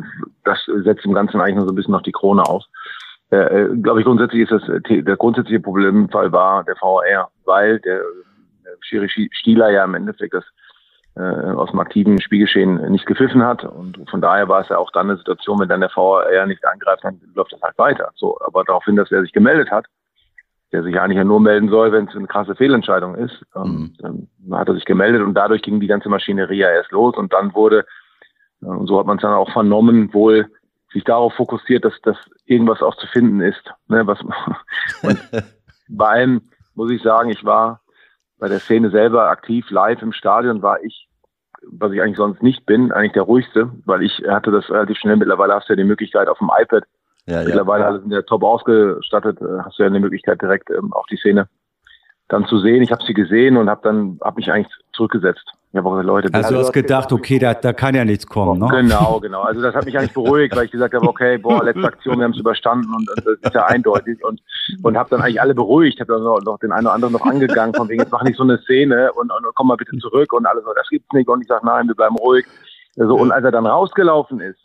das 0.43 0.59
setzt 0.83 1.05
im 1.05 1.13
Ganzen 1.13 1.39
eigentlich 1.39 1.55
nur 1.55 1.65
so 1.65 1.71
ein 1.71 1.75
bisschen 1.75 1.93
noch 1.93 2.03
die 2.03 2.11
Krone 2.11 2.43
aus. 2.43 2.69
Äh, 3.31 3.37
äh 3.37 3.77
glaube 3.77 4.01
ich, 4.01 4.05
grundsätzlich 4.05 4.41
ist 4.41 4.51
das 4.51 4.67
äh, 4.67 5.01
der 5.01 5.15
grundsätzliche 5.15 5.61
Problemfall 5.61 6.31
war 6.33 6.65
der 6.65 6.75
VAR, 6.75 7.31
weil 7.45 7.79
der, 7.79 8.01
der 8.65 8.73
Schiri 8.81 9.09
Stieler 9.31 9.69
ja 9.69 9.85
im 9.85 9.95
Endeffekt 9.95 10.33
das 10.33 10.43
äh, 10.43 10.62
aus 11.16 11.70
dem 11.70 11.80
aktiven 11.80 12.20
Spielgeschehen 12.20 12.91
nicht 12.91 13.05
gepfiffen 13.05 13.43
hat. 13.43 13.64
Und 13.64 14.09
von 14.09 14.20
daher 14.20 14.47
war 14.47 14.61
es 14.61 14.70
ja 14.70 14.78
auch 14.78 14.91
dann 14.91 15.09
eine 15.09 15.18
Situation, 15.18 15.59
wenn 15.59 15.70
dann 15.70 15.82
der 15.82 15.91
VR 15.91 16.47
nicht 16.47 16.66
angreift, 16.66 17.03
dann 17.03 17.22
läuft 17.36 17.53
das 17.53 17.61
halt 17.61 17.78
weiter. 17.78 18.09
So, 18.16 18.39
aber 18.41 18.64
daraufhin, 18.64 18.95
dass 18.95 19.11
er 19.11 19.22
sich 19.22 19.32
gemeldet 19.32 19.70
hat, 19.70 19.86
der 20.74 20.82
sich 20.82 20.99
eigentlich 20.99 21.18
ja 21.18 21.24
nur 21.24 21.39
melden 21.39 21.70
soll, 21.70 21.91
wenn 21.91 22.07
es 22.07 22.16
eine 22.16 22.26
krasse 22.26 22.55
Fehlentscheidung 22.55 23.16
ist, 23.16 23.45
ähm, 23.55 23.64
mhm. 23.64 23.93
dann 23.99 24.59
hat 24.59 24.68
er 24.68 24.74
sich 24.74 24.86
gemeldet 24.86 25.22
und 25.22 25.36
dadurch 25.36 25.61
ging 25.61 25.80
die 25.80 25.88
ganze 25.88 26.09
Maschinerie 26.09 26.57
ja 26.57 26.72
erst 26.72 26.91
los 26.91 27.16
und 27.16 27.32
dann 27.32 27.53
wurde, 27.53 27.86
äh, 28.64 28.66
und 28.66 28.88
so 28.88 28.99
hat 28.99 29.05
man 29.05 29.18
es 29.18 29.22
dann 29.22 29.34
auch 29.34 29.51
vernommen, 29.51 30.11
wohl 30.14 30.49
sich 30.91 31.03
darauf 31.03 31.34
fokussiert, 31.36 31.86
dass, 31.86 31.93
dass 32.01 32.18
irgendwas 32.45 32.82
auch 32.82 32.95
zu 32.95 33.05
finden 33.07 33.39
ist. 33.39 33.64
Ne, 33.88 34.05
was, 34.07 34.20
bei 35.89 36.07
allem 36.07 36.41
muss 36.74 36.91
ich 36.91 37.03
sagen, 37.03 37.30
ich 37.30 37.45
war 37.45 37.82
bei 38.43 38.49
der 38.49 38.59
Szene 38.59 38.89
selber 38.89 39.29
aktiv 39.29 39.71
live 39.71 40.01
im 40.01 40.11
Stadion 40.11 40.61
war 40.61 40.83
ich, 40.83 41.07
was 41.61 41.93
ich 41.93 42.01
eigentlich 42.01 42.17
sonst 42.17 42.43
nicht 42.43 42.65
bin, 42.65 42.91
eigentlich 42.91 43.13
der 43.13 43.21
ruhigste, 43.21 43.71
weil 43.85 44.03
ich 44.03 44.21
hatte 44.27 44.51
das 44.51 44.69
relativ 44.69 44.97
schnell. 44.97 45.15
Mittlerweile 45.15 45.53
hast 45.53 45.69
du 45.69 45.73
ja 45.73 45.77
die 45.77 45.85
Möglichkeit 45.85 46.27
auf 46.27 46.39
dem 46.39 46.51
iPad. 46.53 46.83
Ja, 47.25 47.41
Mittlerweile 47.41 47.85
ja. 47.85 47.99
sind 48.01 48.11
ja 48.11 48.21
top 48.23 48.43
ausgestattet, 48.43 49.39
äh, 49.39 49.59
hast 49.63 49.79
du 49.79 49.83
ja 49.83 49.89
die 49.89 49.99
Möglichkeit 50.01 50.41
direkt 50.41 50.69
ähm, 50.71 50.91
auch 50.91 51.07
die 51.07 51.15
Szene 51.15 51.47
dann 52.30 52.45
zu 52.45 52.59
sehen, 52.59 52.82
ich 52.82 52.91
habe 52.91 53.03
sie 53.05 53.13
gesehen 53.13 53.57
und 53.57 53.69
habe 53.69 53.82
dann 53.84 54.17
hab 54.21 54.38
mich 54.38 54.51
eigentlich 54.51 54.74
zurückgesetzt. 54.93 55.43
Ich 55.71 55.78
habe 55.78 55.89
auch 55.89 55.93
gesagt, 55.93 56.07
Leute, 56.07 56.30
also 56.34 56.53
du 56.53 56.59
hast 56.59 56.71
gedacht, 56.71 57.11
okay, 57.11 57.39
da, 57.39 57.55
da 57.55 57.74
kann 57.74 57.95
ja 57.95 58.05
nichts 58.05 58.28
kommen, 58.28 58.59
ne? 58.59 58.67
Genau, 58.69 59.19
genau. 59.19 59.41
Also 59.41 59.61
das 59.61 59.74
hat 59.74 59.86
mich 59.86 59.97
eigentlich 59.97 60.13
beruhigt, 60.13 60.55
weil 60.55 60.65
ich 60.65 60.71
gesagt 60.71 60.93
habe, 60.93 61.07
okay, 61.07 61.38
boah, 61.39 61.63
letzte 61.65 61.84
Aktion, 61.84 62.17
wir 62.17 62.26
haben 62.26 62.32
es 62.34 62.39
überstanden 62.39 62.93
und 62.93 63.09
das 63.15 63.26
ist 63.26 63.53
ja 63.55 63.65
eindeutig 63.65 64.24
und 64.24 64.39
und 64.82 64.97
habe 64.97 65.09
dann 65.09 65.21
eigentlich 65.21 65.41
alle 65.41 65.55
beruhigt, 65.55 65.99
habe 65.99 66.13
dann 66.13 66.24
noch, 66.24 66.59
den 66.59 66.71
einen 66.71 66.86
oder 66.86 66.93
anderen 66.93 67.13
noch 67.13 67.26
angegangen, 67.26 67.74
von 67.74 67.89
wegen 67.89 68.01
jetzt 68.01 68.11
mach 68.11 68.24
nicht 68.24 68.38
so 68.38 68.43
eine 68.43 68.59
Szene 68.59 69.11
und, 69.13 69.32
und 69.32 69.45
komm 69.55 69.67
mal 69.67 69.76
bitte 69.76 69.97
zurück 69.97 70.32
und 70.34 70.45
alles 70.45 70.63
so, 70.63 70.74
das 70.74 70.88
gibt's 70.89 71.11
nicht 71.13 71.28
und 71.28 71.41
ich 71.41 71.47
sage, 71.47 71.65
nein, 71.65 71.88
wir 71.88 71.95
bleiben 71.95 72.15
ruhig. 72.15 72.45
Also, 72.97 73.15
und 73.15 73.32
als 73.32 73.43
er 73.43 73.51
dann 73.51 73.65
rausgelaufen 73.65 74.39
ist, 74.39 74.59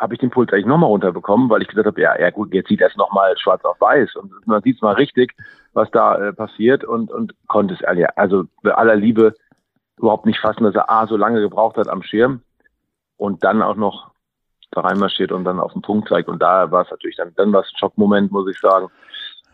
habe 0.00 0.14
ich 0.14 0.20
den 0.20 0.30
Puls 0.30 0.50
eigentlich 0.52 0.66
nochmal 0.66 0.88
runterbekommen, 0.88 1.50
weil 1.50 1.62
ich 1.62 1.68
gesagt 1.68 1.86
habe, 1.86 2.00
ja, 2.00 2.18
ja 2.18 2.30
gut, 2.30 2.52
jetzt 2.54 2.68
sieht 2.68 2.80
er 2.80 2.88
es 2.88 2.96
nochmal 2.96 3.36
schwarz 3.36 3.62
auf 3.64 3.80
weiß 3.80 4.16
und 4.16 4.32
man 4.46 4.62
sieht 4.62 4.76
es 4.76 4.82
mal 4.82 4.94
richtig, 4.94 5.36
was 5.74 5.90
da 5.90 6.16
äh, 6.16 6.32
passiert 6.32 6.84
und, 6.84 7.12
und 7.12 7.34
konnte 7.46 7.74
es 7.74 7.84
also 8.16 8.44
bei 8.62 8.72
aller 8.74 8.96
Liebe 8.96 9.34
überhaupt 9.98 10.24
nicht 10.24 10.40
fassen, 10.40 10.64
dass 10.64 10.74
er 10.74 10.90
A 10.90 11.06
so 11.06 11.16
lange 11.16 11.40
gebraucht 11.40 11.76
hat 11.76 11.88
am 11.88 12.02
Schirm 12.02 12.40
und 13.18 13.44
dann 13.44 13.60
auch 13.60 13.76
noch 13.76 14.10
da 14.70 14.80
reinmarschiert 14.80 15.32
und 15.32 15.44
dann 15.44 15.60
auf 15.60 15.72
den 15.74 15.82
Punkt 15.82 16.08
zeigt. 16.08 16.28
Und 16.28 16.40
da 16.40 16.70
war 16.70 16.84
es 16.84 16.90
natürlich 16.90 17.16
dann, 17.16 17.34
dann 17.36 17.52
war 17.52 17.60
es 17.60 17.68
ein 17.68 17.76
Schockmoment, 17.76 18.32
muss 18.32 18.48
ich 18.48 18.58
sagen. 18.58 18.88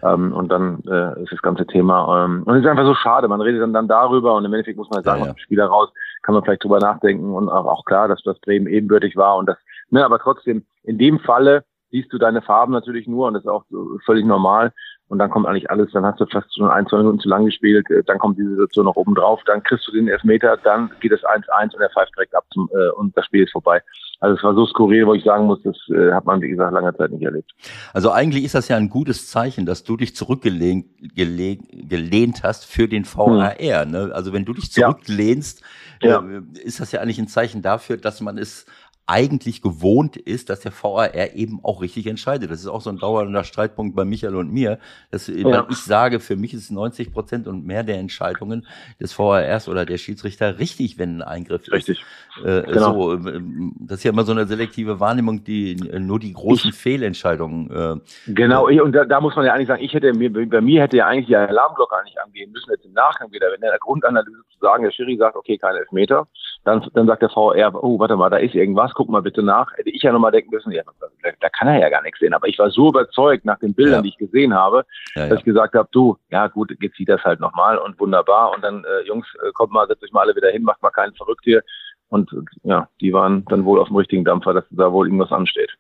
Ähm, 0.03 0.33
und 0.33 0.49
dann 0.53 0.83
äh, 0.87 1.23
ist 1.23 1.33
das 1.33 1.43
ganze 1.43 1.67
Thema. 1.67 2.25
Ähm, 2.25 2.43
und 2.45 2.55
es 2.55 2.63
ist 2.63 2.69
einfach 2.69 2.85
so 2.85 2.95
schade. 2.95 3.29
Man 3.29 3.41
redet 3.41 3.63
dann, 3.63 3.73
dann 3.73 3.89
darüber 3.89 4.35
und 4.35 4.45
im 4.45 4.53
Endeffekt 4.53 4.77
muss 4.77 4.91
man 4.91 5.03
sagen, 5.03 5.21
ja, 5.21 5.25
ja. 5.25 5.31
aus 5.31 5.37
dem 5.37 5.43
Spiel 5.43 5.59
heraus 5.59 5.91
kann 6.23 6.35
man 6.35 6.45
vielleicht 6.45 6.63
drüber 6.63 6.79
nachdenken 6.79 7.35
und 7.35 7.49
auch, 7.49 7.65
auch 7.67 7.85
klar, 7.85 8.07
dass 8.07 8.23
das 8.23 8.39
Bremen 8.41 8.67
ebenbürtig 8.67 9.17
war 9.17 9.37
und 9.37 9.47
das, 9.47 9.57
ne, 9.91 10.05
aber 10.05 10.19
trotzdem, 10.19 10.67
in 10.83 10.99
dem 10.99 11.19
Falle 11.21 11.65
siehst 11.91 12.13
du 12.13 12.19
deine 12.19 12.43
Farben 12.43 12.73
natürlich 12.73 13.07
nur 13.07 13.29
und 13.29 13.35
das 13.35 13.45
ist 13.45 13.49
auch 13.49 13.65
völlig 14.05 14.25
normal 14.25 14.73
und 15.09 15.19
dann 15.19 15.31
kommt 15.31 15.47
eigentlich 15.47 15.71
alles, 15.71 15.91
dann 15.93 16.05
hast 16.05 16.21
du 16.21 16.27
fast 16.27 16.55
schon 16.55 16.69
ein, 16.69 16.87
zwei 16.89 16.99
Minuten 16.99 17.21
zu 17.21 17.29
lang 17.29 17.45
gespielt, 17.45 17.89
äh, 17.91 18.03
dann 18.05 18.19
kommt 18.19 18.39
die 18.39 18.47
Situation 18.47 18.87
noch 18.87 18.97
oben 18.97 19.15
drauf, 19.15 19.41
dann 19.47 19.63
kriegst 19.63 19.87
du 19.87 19.93
den 19.93 20.09
Elfmeter, 20.09 20.57
dann 20.57 20.91
geht 21.01 21.13
es 21.13 21.23
1-1 21.23 21.75
und 21.75 21.81
er 21.81 21.91
pfeift 21.91 22.15
direkt 22.17 22.35
ab 22.35 22.45
zum, 22.53 22.69
äh, 22.73 22.91
und 22.91 23.17
das 23.17 23.25
Spiel 23.27 23.45
ist 23.45 23.53
vorbei. 23.53 23.83
Also 24.19 24.37
es 24.37 24.43
war 24.43 24.55
so 24.55 24.67
skurril, 24.67 25.07
wo 25.07 25.15
ich 25.15 25.25
sagen 25.25 25.47
muss, 25.47 25.63
das 25.63 25.77
äh, 25.91 26.13
hat 26.13 26.25
man, 26.25 26.41
wie 26.41 26.49
gesagt, 26.49 26.73
lange 26.73 26.97
Zeit 26.97 27.11
nicht 27.13 27.23
erlebt. 27.23 27.53
Also 27.93 28.11
eigentlich 28.11 28.45
ist 28.45 28.55
das 28.55 28.69
ja 28.69 28.77
ein 28.77 28.89
gutes 28.89 29.31
Zeichen, 29.31 29.67
dass 29.67 29.85
du 29.85 29.97
dich 29.97 30.17
zurückgelehnt 30.17 30.87
gelehnt 31.15 32.43
hast 32.43 32.65
für 32.65 32.89
den 32.89 33.05
VAR. 33.05 33.55
Hm. 33.59 33.91
Ne? 33.91 34.11
Also 34.13 34.33
wenn 34.33 34.45
du 34.45 34.55
dich 34.55 34.73
zurücklehnst, 34.73 35.63
ja. 36.03 36.21
äh, 36.21 36.43
ist 36.65 36.81
das 36.81 36.93
ja 36.93 37.01
eigentlich 37.01 37.19
ein 37.19 37.29
Zeichen 37.29 37.63
dafür, 37.63 37.97
dass 37.99 38.21
man 38.21 38.39
es 38.39 38.67
eigentlich 39.07 39.63
gewohnt 39.63 40.17
ist, 40.17 40.51
dass 40.51 40.61
der 40.61 40.73
VAR 40.73 41.15
eben 41.15 41.61
auch 41.63 41.81
richtig 41.81 42.07
entscheidet. 42.07 42.51
Das 42.51 42.61
ist 42.61 42.67
auch 42.67 42.81
so 42.81 42.91
ein 42.91 42.99
dauernder 42.99 43.45
Streitpunkt 43.45 43.95
bei 43.95 44.05
Michael 44.05 44.35
und 44.35 44.53
mir. 44.53 44.79
Dass, 45.13 45.29
ja. 45.29 45.67
Ich 45.71 45.79
sage, 45.79 46.19
für 46.19 46.35
mich 46.35 46.53
ist 46.53 46.71
90 46.71 47.13
Prozent 47.13 47.47
und 47.47 47.65
mehr 47.65 47.85
der 47.85 47.99
Entscheidungen 47.99 48.67
des 49.01 49.17
VARs 49.17 49.69
oder 49.69 49.87
der 49.87 49.99
Schiedsrichter 49.99 50.59
richtig, 50.59 50.99
wenn 50.99 51.19
ein 51.19 51.23
Eingriff 51.23 51.71
richtig. 51.71 52.01
ist. 52.01 52.45
Äh, 52.45 52.63
genau. 52.63 52.93
so, 52.95 53.29
ähm, 53.29 53.75
das 53.79 53.99
ist 53.99 54.05
ja 54.05 54.11
immer 54.11 54.25
so 54.25 54.33
eine 54.33 54.47
selektive 54.47 54.99
Wahrnehmung, 54.99 55.45
die 55.45 55.77
nur 55.77 56.19
die 56.19 56.33
großen 56.33 56.71
ich, 56.71 56.77
Fehlentscheidungen. 56.77 57.71
Äh, 57.71 58.33
genau, 58.33 58.67
und 58.67 58.93
da, 58.93 59.05
da, 59.05 59.21
muss 59.21 59.37
man 59.37 59.47
ja 59.47 59.53
eigentlich 59.53 59.69
sagen, 59.69 59.85
ich 59.85 59.95
hätte 59.95 60.13
mir, 60.15 60.33
bei 60.49 60.61
mir 60.61 60.83
hätte 60.83 60.97
ja 60.97 61.07
eigentlich 61.07 61.27
die 61.27 61.37
Alarmglocke 61.37 61.97
eigentlich 61.97 62.21
angehen 62.21 62.51
müssen, 62.51 62.71
jetzt 62.71 62.85
im 62.85 62.93
Nachgang 62.93 63.31
wieder, 63.31 63.53
wenn 63.53 63.61
der 63.61 63.79
Grundanalyse 63.79 64.43
zu 64.53 64.59
sagen, 64.59 64.83
der 64.83 64.91
Schiri 64.91 65.17
sagt, 65.17 65.37
okay, 65.37 65.57
keine 65.59 65.79
Elfmeter, 65.79 66.27
dann, 66.67 66.85
dann 66.95 67.07
sagt 67.07 67.23
der 67.23 67.31
VR, 67.31 67.73
oh, 67.81 67.99
warte 68.01 68.17
mal, 68.17 68.29
da 68.29 68.39
ist 68.39 68.55
irgendwas, 68.55 68.93
guck 68.93 69.09
mal 69.09 69.23
bitte 69.23 69.41
nach. 69.41 69.73
Hätte 69.77 69.91
ich 69.91 70.03
ja 70.03 70.13
nochmal 70.13 70.33
denken 70.33 70.51
müssen, 70.51 70.73
ja, 70.73 70.83
da, 71.01 71.31
da, 71.41 71.49
kann 71.49 71.69
er 71.69 71.79
ja 71.79 71.89
gar 71.89 72.03
nichts 72.03 72.19
sehen. 72.19 72.35
Aber 72.35 72.49
ich 72.49 72.59
war 72.59 72.71
so 72.71 72.89
überzeugt 72.89 73.45
nach 73.45 73.61
den 73.61 73.73
Bildern, 73.73 73.99
ja. 73.99 74.03
die 74.03 74.09
ich 74.09 74.19
gesehen 74.19 74.53
habe, 74.53 74.85
ja, 75.15 75.29
dass 75.29 75.39
ich 75.39 75.45
gesagt 75.45 75.75
habe, 75.75 75.89
du, 75.93 76.17
ja 76.31 76.49
gut, 76.49 76.73
jetzt 76.81 76.97
sieht 76.97 77.09
das 77.09 77.23
halt 77.23 77.39
nochmal 77.39 77.79
und 77.79 77.99
wunderbar. 78.01 78.53
Und 78.53 78.65
dann, 78.65 78.85
äh, 78.85 79.07
Jungs, 79.07 79.27
äh, 79.47 79.53
kommt 79.53 79.73
mal, 79.73 79.87
setzt 79.87 80.03
euch 80.03 80.13
mal 80.13 80.23
alle 80.23 80.35
wieder 80.35 80.51
hin, 80.51 80.65
macht 80.65 80.83
mal 80.83 80.91
keinen 80.91 81.15
verrückt 81.15 81.45
hier. 81.45 81.63
Und 82.09 82.31
ja, 82.65 82.89
die 83.01 83.13
waren 83.13 83.45
dann 83.45 83.65
wohl 83.65 83.79
auf 83.79 83.87
dem 83.87 83.97
richtigen 83.97 84.25
Dampfer, 84.25 84.53
dass 84.53 84.65
da 84.71 84.93
wohl 84.93 85.07
irgendwas 85.07 85.31
ansteht. 85.31 85.71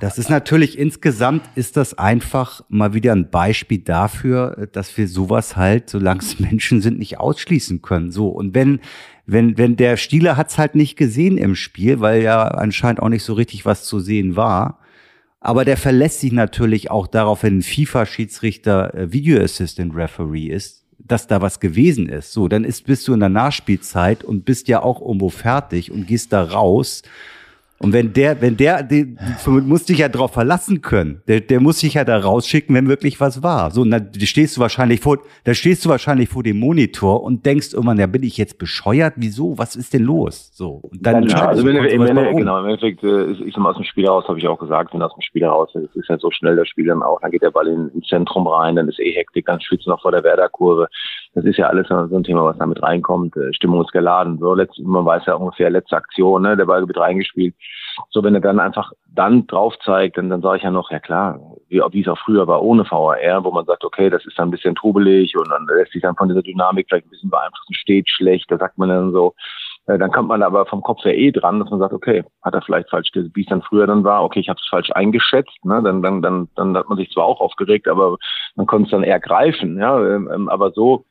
Das 0.00 0.18
ist 0.18 0.30
natürlich 0.30 0.78
insgesamt 0.78 1.42
ist 1.54 1.76
das 1.76 1.96
einfach 1.96 2.62
mal 2.68 2.94
wieder 2.94 3.12
ein 3.12 3.30
Beispiel 3.30 3.78
dafür, 3.78 4.68
dass 4.72 4.96
wir 4.96 5.06
sowas 5.06 5.56
halt, 5.56 5.90
solange 5.90 6.20
es 6.20 6.40
Menschen 6.40 6.80
sind, 6.80 6.98
nicht 6.98 7.20
ausschließen 7.20 7.82
können. 7.82 8.10
So 8.10 8.28
und 8.28 8.54
wenn 8.54 8.80
wenn, 9.26 9.56
wenn 9.56 9.76
der 9.76 9.96
Stieler 9.96 10.36
hat's 10.36 10.58
halt 10.58 10.74
nicht 10.74 10.96
gesehen 10.96 11.38
im 11.38 11.54
Spiel, 11.54 12.00
weil 12.00 12.22
ja 12.22 12.42
anscheinend 12.42 13.00
auch 13.00 13.08
nicht 13.08 13.24
so 13.24 13.32
richtig 13.32 13.64
was 13.64 13.84
zu 13.84 14.00
sehen 14.00 14.36
war. 14.36 14.80
Aber 15.40 15.64
der 15.64 15.76
verlässt 15.76 16.20
sich 16.20 16.32
natürlich 16.32 16.90
auch 16.90 17.06
darauf, 17.06 17.42
wenn 17.42 17.58
ein 17.58 17.62
FIFA-Schiedsrichter 17.62 18.94
äh, 18.94 19.12
Video 19.12 19.42
Assistant 19.42 19.94
Referee 19.94 20.46
ist, 20.46 20.84
dass 20.98 21.26
da 21.26 21.42
was 21.42 21.60
gewesen 21.60 22.08
ist. 22.08 22.32
So, 22.32 22.48
dann 22.48 22.64
ist, 22.64 22.86
bist 22.86 23.06
du 23.06 23.12
in 23.12 23.20
der 23.20 23.28
Nachspielzeit 23.28 24.24
und 24.24 24.44
bist 24.44 24.68
ja 24.68 24.82
auch 24.82 25.02
irgendwo 25.02 25.28
fertig 25.28 25.90
und 25.90 26.06
gehst 26.06 26.32
da 26.32 26.42
raus 26.42 27.02
und 27.84 27.92
wenn 27.92 28.14
der, 28.14 28.40
wenn 28.40 28.56
der, 28.56 28.82
der 28.82 29.04
muss 29.46 29.84
dich 29.84 29.98
ja 29.98 30.08
darauf 30.08 30.32
verlassen 30.32 30.80
können. 30.80 31.22
Der, 31.28 31.40
der 31.40 31.60
muss 31.60 31.80
sich 31.80 31.94
ja 31.94 32.04
da 32.04 32.16
rausschicken, 32.16 32.74
wenn 32.74 32.88
wirklich 32.88 33.20
was 33.20 33.42
war. 33.42 33.70
So, 33.70 33.82
und 33.82 33.90
dann 33.90 34.08
stehst 34.20 34.56
du 34.56 34.62
wahrscheinlich 34.62 35.00
vor, 35.00 35.18
da 35.44 35.52
stehst 35.52 35.84
du 35.84 35.90
wahrscheinlich 35.90 36.30
vor 36.30 36.42
dem 36.42 36.58
Monitor 36.58 37.22
und 37.22 37.44
denkst 37.44 37.74
irgendwann, 37.74 37.98
ja, 37.98 38.06
bin 38.06 38.22
ich 38.22 38.38
jetzt 38.38 38.58
bescheuert? 38.58 39.12
Wieso? 39.16 39.58
Was 39.58 39.76
ist 39.76 39.92
denn 39.92 40.02
los? 40.02 40.50
So. 40.54 40.80
Und 40.90 41.04
dann 41.04 41.28
ja, 41.28 41.46
also 41.46 41.62
wenn, 41.62 41.76
wenn, 41.76 42.16
wenn, 42.16 42.26
um. 42.26 42.36
genau, 42.38 42.58
im 42.60 42.68
Endeffekt, 42.68 43.04
äh, 43.04 43.32
ich 43.32 43.52
sag 43.52 43.62
mal, 43.62 43.72
aus 43.72 43.76
dem 43.76 43.84
Spiel 43.84 44.04
heraus, 44.04 44.26
habe 44.28 44.38
ich 44.38 44.48
auch 44.48 44.58
gesagt, 44.58 44.94
wenn 44.94 45.02
aus 45.02 45.12
dem 45.12 45.20
Spiel 45.20 45.42
heraus, 45.42 45.68
es 45.74 45.94
ist 45.94 46.08
halt 46.08 46.22
so 46.22 46.30
schnell, 46.30 46.56
das 46.56 46.68
Spiel 46.68 46.86
dann 46.86 47.02
auch, 47.02 47.20
dann 47.20 47.32
geht 47.32 47.42
der 47.42 47.50
Ball 47.50 47.68
in, 47.68 47.90
ins 47.90 48.06
Zentrum 48.08 48.46
rein, 48.46 48.76
dann 48.76 48.88
ist 48.88 48.98
eh 48.98 49.12
Hektik, 49.12 49.44
dann 49.44 49.60
spielst 49.60 49.84
du 49.84 49.90
noch 49.90 50.00
vor 50.00 50.12
der 50.12 50.24
Werder-Kurve. 50.24 50.88
Das 51.34 51.44
ist 51.44 51.56
ja 51.56 51.66
alles 51.66 51.88
so 51.88 51.94
ein 51.96 52.24
Thema, 52.24 52.44
was 52.44 52.58
damit 52.58 52.82
reinkommt. 52.82 53.36
Äh, 53.36 53.52
Stimmung 53.52 53.82
ist 53.82 53.92
geladen. 53.92 54.38
So, 54.38 54.54
letzt, 54.54 54.78
man 54.78 55.04
weiß 55.04 55.26
ja 55.26 55.34
ungefähr, 55.34 55.70
letzte 55.70 55.96
Aktion, 55.96 56.42
ne, 56.42 56.56
der 56.56 56.66
Ball 56.66 56.86
wird 56.86 56.98
reingespielt. 56.98 57.54
So, 58.10 58.22
wenn 58.22 58.34
er 58.34 58.40
dann 58.40 58.60
einfach 58.60 58.92
dann 59.14 59.46
drauf 59.46 59.74
zeigt, 59.84 60.16
dann, 60.16 60.30
dann 60.30 60.42
sage 60.42 60.58
ich 60.58 60.62
ja 60.62 60.70
noch, 60.70 60.90
ja 60.90 60.98
klar, 60.98 61.40
wie, 61.68 61.80
wie 61.90 62.02
es 62.02 62.08
auch 62.08 62.18
früher 62.18 62.46
war 62.46 62.62
ohne 62.62 62.84
VAR, 62.88 63.44
wo 63.44 63.50
man 63.50 63.64
sagt, 63.64 63.84
okay, 63.84 64.10
das 64.10 64.24
ist 64.26 64.38
dann 64.38 64.48
ein 64.48 64.50
bisschen 64.50 64.74
trubelig 64.74 65.36
und 65.36 65.48
dann 65.50 65.66
lässt 65.66 65.92
sich 65.92 66.02
dann 66.02 66.16
von 66.16 66.28
dieser 66.28 66.42
Dynamik 66.42 66.86
vielleicht 66.88 67.06
ein 67.06 67.10
bisschen 67.10 67.30
beeinflussen, 67.30 67.74
steht 67.74 68.08
schlecht, 68.08 68.50
da 68.50 68.58
sagt 68.58 68.78
man 68.78 68.88
dann 68.88 69.12
so, 69.12 69.34
äh, 69.86 69.98
dann 69.98 70.10
kommt 70.10 70.28
man 70.28 70.42
aber 70.42 70.66
vom 70.66 70.82
Kopf 70.82 71.04
her 71.04 71.16
eh 71.16 71.30
dran, 71.30 71.60
dass 71.60 71.70
man 71.70 71.78
sagt, 71.78 71.92
okay, 71.92 72.24
hat 72.42 72.54
er 72.54 72.62
vielleicht 72.62 72.90
falsch, 72.90 73.10
wie 73.14 73.42
es 73.42 73.48
dann 73.48 73.62
früher 73.62 73.86
dann 73.86 74.04
war, 74.04 74.24
okay, 74.24 74.40
ich 74.40 74.48
habe 74.48 74.58
es 74.60 74.68
falsch 74.68 74.90
eingeschätzt, 74.92 75.64
ne? 75.64 75.80
dann, 75.82 76.02
dann, 76.02 76.22
dann, 76.22 76.48
dann 76.56 76.76
hat 76.76 76.88
man 76.88 76.98
sich 76.98 77.10
zwar 77.10 77.24
auch 77.24 77.40
aufgeregt, 77.40 77.86
aber 77.86 78.16
man 78.56 78.66
konnte 78.66 78.86
es 78.86 78.90
dann 78.90 79.04
eher 79.04 79.20
greifen, 79.20 79.78
ja, 79.78 79.98
ähm, 80.00 80.28
ähm 80.32 80.48
aber 80.48 80.72
so 80.72 81.04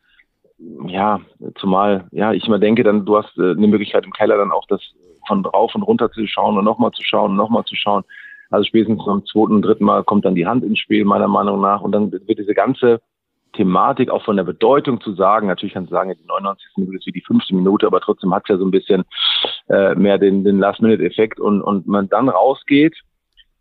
ja, 0.87 1.19
zumal, 1.55 2.07
ja, 2.11 2.31
ich 2.33 2.47
immer 2.47 2.59
denke, 2.59 2.83
dann 2.83 3.05
du 3.05 3.17
hast 3.17 3.37
äh, 3.37 3.51
eine 3.51 3.67
Möglichkeit 3.67 4.05
im 4.05 4.13
Keller 4.13 4.37
dann 4.37 4.51
auch 4.51 4.65
das 4.67 4.81
von 5.27 5.43
drauf 5.43 5.73
und 5.75 5.83
runter 5.83 6.11
zu 6.11 6.25
schauen 6.27 6.57
und 6.57 6.65
nochmal 6.65 6.91
zu 6.91 7.03
schauen 7.03 7.31
und 7.31 7.37
nochmal 7.37 7.63
zu 7.65 7.75
schauen. 7.75 8.03
Also 8.49 8.65
spätestens 8.65 9.03
beim 9.05 9.25
zweiten 9.25 9.53
und 9.53 9.61
dritten 9.63 9.85
Mal 9.85 10.03
kommt 10.03 10.25
dann 10.25 10.35
die 10.35 10.45
Hand 10.45 10.63
ins 10.63 10.79
Spiel, 10.79 11.05
meiner 11.05 11.27
Meinung 11.27 11.59
nach. 11.61 11.81
Und 11.81 11.91
dann 11.91 12.11
wird 12.11 12.37
diese 12.37 12.53
ganze 12.53 13.01
Thematik 13.53 14.09
auch 14.09 14.23
von 14.23 14.35
der 14.35 14.43
Bedeutung 14.43 14.99
zu 15.01 15.13
sagen, 15.13 15.47
natürlich 15.47 15.73
kannst 15.73 15.91
du 15.91 15.95
sagen, 15.95 16.13
die 16.13 16.27
99. 16.27 16.67
Minute 16.77 16.97
ist 16.97 17.07
wie 17.07 17.11
die 17.11 17.21
fünfte 17.21 17.55
Minute, 17.55 17.87
aber 17.87 18.01
trotzdem 18.01 18.33
hat 18.33 18.43
es 18.43 18.49
ja 18.49 18.57
so 18.57 18.65
ein 18.65 18.71
bisschen 18.71 19.03
äh, 19.69 19.95
mehr 19.95 20.17
den, 20.17 20.43
den 20.43 20.59
Last-Minute-Effekt 20.59 21.39
und, 21.39 21.61
und 21.61 21.87
man 21.87 22.09
dann 22.09 22.29
rausgeht 22.29 22.95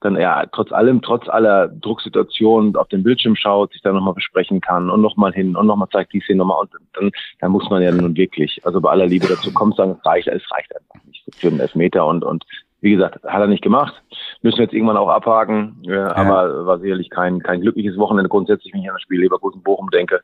dann 0.02 0.16
ja 0.16 0.44
trotz 0.52 0.72
allem, 0.72 1.02
trotz 1.02 1.28
aller 1.28 1.68
Drucksituation 1.68 2.76
auf 2.76 2.88
dem 2.88 3.02
Bildschirm 3.02 3.36
schaut, 3.36 3.72
sich 3.72 3.82
dann 3.82 3.94
nochmal 3.94 4.14
besprechen 4.14 4.60
kann 4.60 4.90
und 4.90 5.00
nochmal 5.00 5.32
hin 5.32 5.56
und 5.56 5.66
nochmal 5.66 5.88
zeigt 5.90 6.12
die 6.12 6.20
Szene 6.20 6.38
nochmal 6.38 6.60
und 6.60 6.70
dann, 6.94 7.10
dann 7.40 7.52
muss 7.52 7.68
man 7.70 7.82
ja 7.82 7.90
nun 7.90 8.16
wirklich, 8.16 8.60
also 8.64 8.80
bei 8.80 8.90
aller 8.90 9.06
Liebe 9.06 9.26
dazu 9.26 9.52
kommt, 9.52 9.76
sagen, 9.76 9.96
es 9.98 10.06
reicht, 10.06 10.28
es 10.28 10.50
reicht 10.50 10.74
einfach 10.74 11.04
nicht 11.06 11.24
für 11.34 11.48
einen 11.48 11.60
Elfmeter 11.60 12.06
und, 12.06 12.24
und 12.24 12.44
wie 12.82 12.90
gesagt, 12.90 13.22
hat 13.22 13.40
er 13.40 13.46
nicht 13.46 13.62
gemacht. 13.62 13.94
Müssen 14.42 14.58
wir 14.58 14.64
jetzt 14.64 14.74
irgendwann 14.74 14.96
auch 14.96 15.08
abhaken, 15.08 15.82
äh, 15.86 15.94
ja. 15.94 16.16
aber 16.16 16.66
war 16.66 16.80
sicherlich 16.80 17.10
kein, 17.10 17.40
kein 17.40 17.60
glückliches 17.60 17.96
Wochenende 17.96 18.28
grundsätzlich, 18.28 18.74
wenn 18.74 18.82
ich 18.82 18.88
an 18.88 18.96
das 18.96 19.02
Spiel 19.02 19.20
Leverkusen-Bochum 19.20 19.90
denke, 19.90 20.20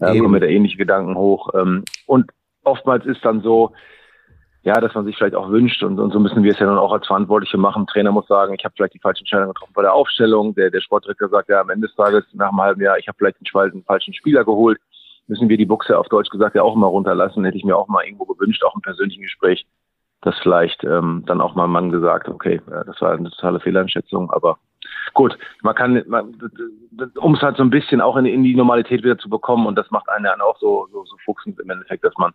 äh, 0.00 0.18
kommen 0.18 0.32
mir 0.32 0.40
da 0.40 0.46
ähnliche 0.46 0.76
Gedanken 0.76 1.16
hoch. 1.16 1.50
Ähm, 1.54 1.84
und 2.06 2.30
oftmals 2.64 3.06
ist 3.06 3.24
dann 3.24 3.42
so, 3.42 3.72
ja, 4.62 4.74
dass 4.74 4.94
man 4.94 5.06
sich 5.06 5.16
vielleicht 5.16 5.34
auch 5.34 5.50
wünscht 5.50 5.82
und, 5.82 5.98
und 5.98 6.12
so 6.12 6.20
müssen 6.20 6.42
wir 6.42 6.52
es 6.52 6.58
ja 6.58 6.66
dann 6.66 6.78
auch 6.78 6.92
als 6.92 7.06
Verantwortliche 7.06 7.56
machen. 7.56 7.86
Trainer 7.86 8.12
muss 8.12 8.26
sagen, 8.26 8.54
ich 8.54 8.64
habe 8.64 8.74
vielleicht 8.76 8.94
die 8.94 8.98
falsche 8.98 9.22
Entscheidung 9.22 9.48
getroffen 9.48 9.72
bei 9.74 9.82
der 9.82 9.94
Aufstellung. 9.94 10.54
Der, 10.54 10.70
der 10.70 10.82
Sportdirektor 10.82 11.30
sagt 11.30 11.48
ja 11.48 11.60
am 11.60 11.70
Ende 11.70 11.86
des 11.86 11.96
Tages 11.96 12.24
nach 12.34 12.50
einem 12.50 12.60
halben 12.60 12.82
Jahr, 12.82 12.98
ich 12.98 13.08
habe 13.08 13.16
vielleicht 13.16 13.38
den 13.40 13.84
falschen 13.84 14.12
Spieler 14.12 14.44
geholt. 14.44 14.78
Müssen 15.28 15.48
wir 15.48 15.56
die 15.56 15.64
Buchse 15.64 15.96
auf 15.96 16.08
Deutsch 16.08 16.28
gesagt 16.28 16.56
ja 16.56 16.62
auch 16.62 16.74
mal 16.74 16.88
runterlassen. 16.88 17.44
Hätte 17.44 17.56
ich 17.56 17.64
mir 17.64 17.76
auch 17.76 17.88
mal 17.88 18.04
irgendwo 18.04 18.26
gewünscht, 18.26 18.62
auch 18.64 18.74
im 18.74 18.82
persönlichen 18.82 19.22
Gespräch, 19.22 19.64
dass 20.20 20.38
vielleicht 20.42 20.84
ähm, 20.84 21.22
dann 21.26 21.40
auch 21.40 21.54
mal 21.54 21.64
ein 21.64 21.70
Mann 21.70 21.90
gesagt, 21.90 22.28
okay, 22.28 22.60
ja, 22.70 22.84
das 22.84 23.00
war 23.00 23.12
eine 23.12 23.30
totale 23.30 23.60
Fehleinschätzung, 23.60 24.30
aber 24.30 24.58
gut, 25.14 25.38
man 25.62 25.74
kann, 25.74 26.02
um 27.16 27.34
es 27.34 27.40
halt 27.40 27.56
so 27.56 27.62
ein 27.62 27.70
bisschen 27.70 28.00
auch 28.02 28.16
in, 28.16 28.26
in, 28.26 28.42
die 28.42 28.54
Normalität 28.54 29.02
wieder 29.02 29.18
zu 29.18 29.30
bekommen 29.30 29.66
und 29.66 29.76
das 29.76 29.90
macht 29.90 30.08
einen 30.10 30.24
dann 30.24 30.40
auch 30.42 30.58
so, 30.58 30.86
so, 30.92 31.04
so 31.04 31.16
fuchsend 31.24 31.58
im 31.60 31.70
Endeffekt, 31.70 32.04
dass 32.04 32.14
man 32.18 32.32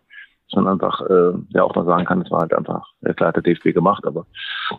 man 0.54 0.68
einfach 0.68 1.00
äh, 1.02 1.32
ja 1.50 1.64
auch 1.64 1.74
mal 1.74 1.84
sagen 1.84 2.04
kann, 2.04 2.22
es 2.22 2.30
war 2.30 2.40
halt 2.40 2.54
einfach, 2.54 2.86
ja, 3.00 3.12
klar 3.14 3.28
hat 3.28 3.36
der 3.36 3.42
DFB 3.42 3.74
gemacht, 3.74 4.04
aber 4.06 4.26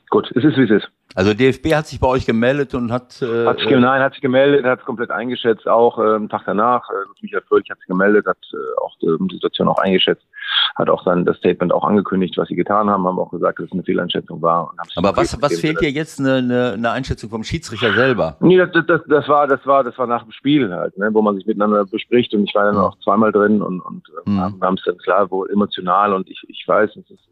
gut, 0.10 0.32
es 0.36 0.44
ist 0.44 0.58
wie 0.58 0.64
es 0.64 0.70
ist. 0.72 0.90
Also 1.16 1.34
DFB 1.34 1.74
hat 1.74 1.88
sich 1.88 2.00
bei 2.00 2.08
euch 2.08 2.26
gemeldet 2.26 2.74
und 2.74 2.92
hat 2.92 3.22
äh, 3.22 3.46
hat 3.46 3.60
sich, 3.60 3.70
nein, 3.70 4.02
hat 4.02 4.14
sich 4.14 4.22
gemeldet, 4.22 4.66
hat 4.66 4.80
es 4.80 4.86
komplett 4.86 5.12
eingeschätzt, 5.12 5.68
auch 5.68 6.00
äh, 6.00 6.16
einen 6.16 6.30
Tag 6.30 6.44
danach, 6.46 6.90
äh, 6.90 6.94
Michael 7.22 7.44
Fröhlich 7.48 7.70
hat 7.70 7.80
sich 7.80 7.88
gemeldet, 7.88 8.26
hat 8.28 8.38
äh, 8.54 8.82
auch 8.82 8.96
die 9.02 9.36
Situation 9.36 9.68
auch 9.68 9.80
eingeschätzt 9.80 10.26
hat 10.76 10.90
auch 10.90 11.04
dann 11.04 11.26
das 11.26 11.38
Statement 11.38 11.74
auch 11.74 11.84
angekündigt, 11.84 12.38
was 12.38 12.48
sie 12.48 12.56
getan 12.56 12.90
haben, 12.90 13.06
haben 13.06 13.20
auch 13.20 13.32
gesagt, 13.32 13.60
dass 13.60 13.68
es 13.68 13.72
eine 13.72 13.84
Fehleinschätzung 13.84 14.42
war. 14.42 14.74
Aber 14.96 15.16
was, 15.16 15.42
was 15.42 15.60
fehlt 15.60 15.82
dir 15.82 15.92
jetzt 15.92 16.20
eine, 16.20 16.36
eine, 16.36 16.74
eine 16.74 16.92
Einschätzung 16.92 17.30
vom 17.30 17.44
Schiedsrichter 17.44 17.94
selber? 17.94 18.38
Nee, 18.40 18.58
das, 18.58 18.70
das, 18.86 19.02
das 19.08 19.28
war, 19.28 19.48
das 19.48 19.66
war, 19.66 19.84
das 19.84 19.98
war 19.98 20.08
nach 20.08 20.24
dem 20.24 20.32
Spiel 20.32 20.74
halt, 20.74 20.98
ne, 20.98 21.10
wo 21.14 21.22
man 21.22 21.36
sich 21.36 21.46
miteinander 21.46 21.86
bespricht 21.86 22.34
und 22.34 22.44
ich 22.44 22.56
war 22.56 22.66
dann 22.66 22.78
auch 22.78 22.98
zweimal 23.00 23.32
drin 23.32 23.62
und, 23.62 23.82
und 23.82 24.04
mhm. 24.26 24.62
haben 24.62 24.76
es 24.76 24.84
dann 24.86 24.98
klar 24.98 25.30
wohl 25.32 25.50
emotional 25.50 26.14
und 26.14 26.30
ich, 26.30 26.44
ich 26.48 26.64
weiß, 26.68 26.92
es 26.96 27.10
ist 27.10 27.28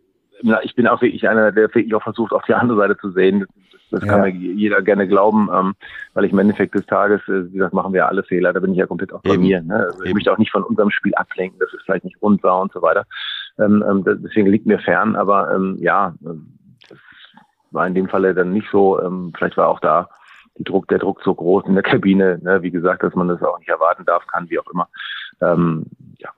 ich 0.63 0.75
bin 0.75 0.87
auch 0.87 1.01
wirklich 1.01 1.27
einer, 1.27 1.51
der 1.51 1.63
wirklich 1.63 1.93
auch 1.95 2.03
versucht, 2.03 2.33
auf 2.33 2.43
die 2.43 2.53
andere 2.53 2.77
Seite 2.77 2.97
zu 2.97 3.11
sehen. 3.11 3.45
Das, 3.71 3.81
das 3.91 4.03
ja. 4.03 4.11
kann 4.11 4.21
mir 4.21 4.29
jeder 4.29 4.81
gerne 4.81 5.07
glauben, 5.07 5.49
ähm, 5.53 5.75
weil 6.13 6.25
ich 6.25 6.31
im 6.31 6.39
Endeffekt 6.39 6.75
des 6.75 6.85
Tages, 6.85 7.21
äh, 7.27 7.45
wie 7.45 7.57
gesagt, 7.57 7.73
machen 7.73 7.93
wir 7.93 8.07
alle 8.07 8.23
Fehler. 8.23 8.53
Da 8.53 8.59
bin 8.59 8.71
ich 8.71 8.77
ja 8.77 8.87
komplett 8.87 9.13
auch 9.13 9.21
bei 9.21 9.37
mir. 9.37 9.61
Ne? 9.61 9.75
Also 9.75 10.03
ich 10.03 10.13
möchte 10.13 10.31
auch 10.31 10.37
nicht 10.37 10.51
von 10.51 10.63
unserem 10.63 10.91
Spiel 10.91 11.15
ablenken, 11.15 11.59
dass 11.59 11.73
es 11.73 11.81
vielleicht 11.83 12.05
nicht 12.05 12.21
rund 12.21 12.43
war 12.43 12.61
und 12.61 12.71
so 12.71 12.81
weiter. 12.81 13.05
Ähm, 13.59 13.83
ähm, 13.87 14.03
deswegen 14.05 14.47
liegt 14.47 14.65
mir 14.65 14.79
fern, 14.79 15.15
aber 15.15 15.53
ähm, 15.53 15.77
ja, 15.79 16.13
das 16.89 16.97
war 17.71 17.87
in 17.87 17.95
dem 17.95 18.09
Falle 18.09 18.33
dann 18.33 18.51
nicht 18.51 18.67
so. 18.71 19.01
Ähm, 19.01 19.31
vielleicht 19.35 19.57
war 19.57 19.69
auch 19.69 19.79
da 19.79 20.09
die 20.57 20.63
Druck, 20.63 20.87
der 20.87 20.99
Druck 20.99 21.21
so 21.23 21.33
groß 21.33 21.65
in 21.67 21.73
der 21.73 21.83
Kabine, 21.83 22.39
ne? 22.41 22.61
wie 22.61 22.71
gesagt, 22.71 23.03
dass 23.03 23.13
man 23.15 23.27
das 23.27 23.41
auch 23.43 23.59
nicht 23.59 23.69
erwarten 23.69 24.05
darf, 24.05 24.25
kann, 24.27 24.49
wie 24.49 24.59
auch 24.59 24.69
immer. 24.71 24.87
Ähm, 25.41 25.85
ja, 26.17 26.29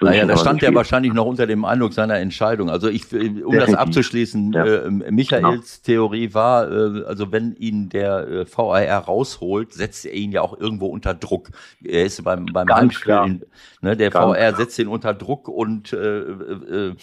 naja, 0.00 0.24
da 0.24 0.36
stand 0.36 0.62
er 0.62 0.74
wahrscheinlich 0.74 1.12
noch 1.12 1.26
unter 1.26 1.46
dem 1.46 1.64
Eindruck 1.64 1.92
seiner 1.92 2.16
Entscheidung. 2.16 2.70
Also 2.70 2.88
ich, 2.88 3.04
um 3.12 3.18
Definitiv. 3.18 3.58
das 3.58 3.74
abzuschließen, 3.74 4.52
ja. 4.52 4.64
äh, 4.64 4.90
Michaels 4.90 5.42
genau. 5.42 5.62
Theorie 5.84 6.34
war, 6.34 6.70
äh, 6.70 7.04
also 7.04 7.30
wenn 7.30 7.54
ihn 7.56 7.90
der 7.90 8.26
äh, 8.26 8.46
VAR 8.46 9.04
rausholt, 9.04 9.74
setzt 9.74 10.06
er 10.06 10.14
ihn 10.14 10.32
ja 10.32 10.40
auch 10.40 10.58
irgendwo 10.58 10.86
unter 10.86 11.14
Druck. 11.14 11.50
Er 11.84 12.06
ist 12.06 12.22
beim, 12.24 12.46
beim 12.46 12.68
Heimspiel, 12.68 13.46
ne, 13.82 13.96
der 13.96 14.10
Ganz 14.10 14.38
VAR 14.38 14.54
setzt 14.54 14.78
ihn 14.78 14.88
unter 14.88 15.14
Druck 15.14 15.48
und 15.48 15.92
äh, 15.92 16.20
äh, 16.20 16.94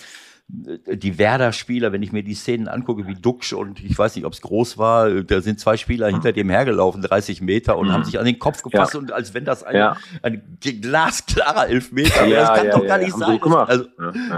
die 0.49 1.17
Werder-Spieler, 1.17 1.91
wenn 1.91 2.01
ich 2.01 2.13
mir 2.13 2.23
die 2.23 2.33
Szenen 2.33 2.69
angucke, 2.69 3.05
wie 3.05 3.15
Duxch 3.15 3.51
und 3.51 3.83
ich 3.83 3.97
weiß 3.97 4.15
nicht, 4.15 4.23
ob 4.23 4.31
es 4.31 4.41
groß 4.41 4.77
war, 4.77 5.09
da 5.21 5.41
sind 5.41 5.59
zwei 5.59 5.75
Spieler 5.75 6.07
hinter 6.07 6.31
dem 6.31 6.49
hergelaufen, 6.49 7.01
30 7.01 7.41
Meter 7.41 7.77
und 7.77 7.89
mhm. 7.89 7.91
haben 7.91 8.03
sich 8.05 8.17
an 8.17 8.23
den 8.23 8.39
Kopf 8.39 8.61
gefasst 8.61 8.93
ja. 8.93 8.99
und 9.01 9.11
als 9.11 9.33
wenn 9.33 9.43
das 9.43 9.63
ein, 9.63 9.75
ja. 9.75 9.97
ein 10.21 10.41
glasklarer 10.61 11.67
Elfmeter 11.67 12.21
wäre. 12.21 12.29
Ja, 12.29 12.55
das 12.55 12.61
kann 12.61 12.79
doch 12.79 12.87
gar 12.87 12.97
nicht 12.97 13.13
sein. 13.13 13.39
Also, 13.43 13.85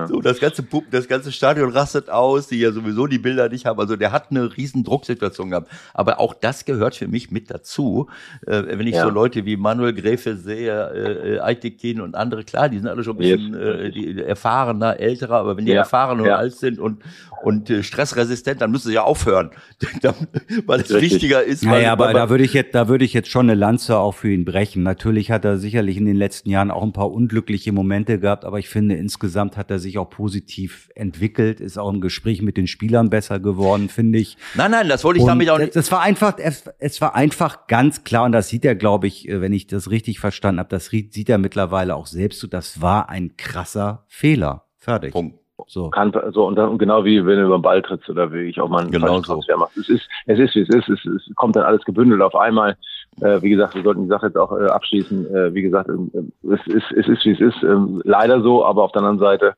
so, 0.08 0.20
das 0.22 0.40
ganze 0.40 0.66
das 0.90 1.08
ganze 1.08 1.32
Stadion 1.32 1.70
rastet 1.70 2.10
aus, 2.10 2.48
die 2.48 2.60
ja 2.60 2.72
sowieso 2.72 3.06
die 3.06 3.20
Bilder 3.20 3.48
nicht 3.48 3.68
haben. 3.68 3.80
Also 3.80 3.96
der 3.96 4.12
hat 4.12 4.32
eine 4.32 4.58
riesen 4.58 4.84
Drucksituation 4.84 5.52
gehabt. 5.52 5.70
Aber 5.94 6.20
auch 6.20 6.34
das 6.34 6.66
gehört 6.66 6.96
für 6.96 7.08
mich 7.08 7.30
mit 7.30 7.52
dazu. 7.52 8.08
Äh, 8.48 8.64
wenn 8.66 8.88
ich 8.88 8.98
so 8.98 9.10
Leute 9.10 9.46
wie 9.46 9.58
Manuel 9.58 9.94
Gräfe 9.94 10.36
sehe, 10.38 11.38
äh, 11.38 11.40
Aitekin 11.40 12.02
und 12.02 12.16
andere, 12.16 12.44
klar, 12.46 12.68
die 12.68 12.80
sind 12.80 12.88
alle 12.88 13.04
schon 13.04 13.18
ein 13.18 13.20
bisschen 13.20 13.54
äh, 13.54 14.22
erfahrener, 14.24 15.00
älterer, 15.00 15.36
aber 15.36 15.56
wenn 15.56 15.66
die 15.66 15.72
erfahren 15.72 15.99
erfahren 16.00 16.20
und 16.20 16.28
ja. 16.28 16.36
alt 16.36 16.54
sind 16.54 16.80
und, 16.80 17.02
und 17.44 17.70
äh, 17.70 17.84
stressresistent, 17.84 18.62
dann 18.62 18.72
müssen 18.72 18.88
sie 18.90 18.96
ja 18.96 19.04
aufhören, 19.04 19.52
weil 20.66 20.82
es 20.82 20.94
Richtig. 20.94 21.14
wichtiger 21.14 21.44
ist. 21.44 21.66
Weil, 21.66 21.80
naja, 21.80 21.92
aber 21.94 22.08
weil, 22.08 22.14
da 22.14 22.30
würde 22.30 22.44
ich 22.44 22.54
jetzt, 22.54 22.76
da 22.76 22.88
würde 22.88 23.06
ich 23.06 23.14
jetzt 23.14 23.30
schon 23.30 23.50
eine 23.50 23.56
Lanze 23.56 23.98
auch 23.98 24.14
für 24.14 24.32
ihn 24.32 24.46
brechen. 24.46 24.84
Natürlich 24.84 25.32
hat 25.32 25.46
er 25.46 25.58
sicherlich 25.58 25.98
in 25.98 26.06
den 26.06 26.16
letzten 26.16 26.50
Jahren 26.50 26.72
auch 26.72 26.84
ein 26.84 26.94
paar 26.94 27.12
unglückliche 27.12 27.72
Momente 27.72 28.20
gehabt, 28.20 28.46
aber 28.46 28.60
ich 28.60 28.70
finde 28.70 28.96
insgesamt 28.96 29.58
hat 29.58 29.72
er 29.72 29.80
sich 29.80 29.98
auch 29.98 30.10
positiv 30.10 30.90
entwickelt, 30.96 31.60
ist 31.60 31.78
auch 31.78 31.90
im 31.90 32.02
Gespräch 32.02 32.42
mit 32.42 32.58
den 32.58 32.68
Spielern 32.68 33.10
besser 33.10 33.40
geworden, 33.40 33.90
finde 33.90 34.20
ich. 34.20 34.38
Nein, 34.56 34.72
nein, 34.72 34.90
das 34.90 35.04
wollte 35.04 35.18
ich 35.18 35.24
und 35.24 35.30
damit 35.30 35.50
auch 35.50 35.60
nicht. 35.60 35.76
Das 35.76 35.92
war 35.92 36.02
einfach, 36.02 36.38
es 36.80 37.02
war 37.02 37.16
einfach 37.16 37.68
ganz 37.68 38.04
klar 38.04 38.26
und 38.26 38.32
das 38.32 38.50
sieht 38.50 38.66
er, 38.66 38.76
glaube 38.76 39.08
ich, 39.08 39.28
äh, 39.28 39.42
wenn 39.42 39.54
ich 39.54 39.68
das 39.68 39.90
richtig 39.90 40.20
verstanden 40.20 40.60
habe, 40.60 40.70
das 40.70 40.88
sieht 40.88 41.30
er 41.30 41.38
mittlerweile 41.38 41.96
auch 41.96 42.08
selbst 42.08 42.40
so. 42.40 42.48
Das 42.48 42.82
war 42.82 43.10
ein 43.10 43.36
krasser 43.38 44.06
Fehler. 44.08 44.66
Fertig. 44.78 45.12
Punkt. 45.12 45.39
So. 45.68 45.90
Kann, 45.90 46.14
so 46.32 46.46
und 46.46 46.56
dann 46.56 46.78
genau 46.78 47.04
wie 47.06 47.26
wenn 47.26 47.38
du 47.38 47.46
über 47.46 47.58
den 47.58 47.62
Ball 47.62 47.82
trittst 47.82 48.10
oder 48.10 48.32
wie 48.32 48.44
ich 48.44 48.60
auch 48.60 48.70
mal 48.70 48.82
einen 48.82 48.92
genau 48.92 49.22
so. 49.22 49.40
mache. 49.58 49.80
Es 49.80 49.90
ist, 49.90 50.08
es 50.26 50.40
ist, 50.40 50.56
wie 50.56 50.62
es 50.62 50.70
ist. 50.70 50.90
Es, 50.90 51.06
es 51.06 51.36
kommt 51.36 51.56
dann 51.56 51.64
alles 51.64 51.84
gebündelt 51.84 52.22
auf 52.22 52.36
einmal. 52.36 52.78
Äh, 53.22 53.42
wie 53.42 53.50
gesagt, 53.50 53.76
wir 53.76 53.84
sollten 53.84 54.04
die 54.04 54.10
Sache 54.10 54.28
jetzt 54.28 54.38
auch 54.38 54.52
äh, 54.52 54.66
abschließen. 54.68 55.36
Äh, 55.36 55.54
wie 55.54 55.62
gesagt, 55.62 55.90
äh, 55.90 56.54
es 56.54 56.68
ist, 56.68 56.92
es 56.92 57.08
ist, 57.08 57.26
wie 57.26 57.32
es 57.32 57.40
ist. 57.40 57.64
Ähm, 57.64 58.02
leider 58.06 58.42
so, 58.42 58.66
aber 58.66 58.84
auf 58.84 58.92
der 58.92 59.02
anderen 59.02 59.20
Seite 59.20 59.56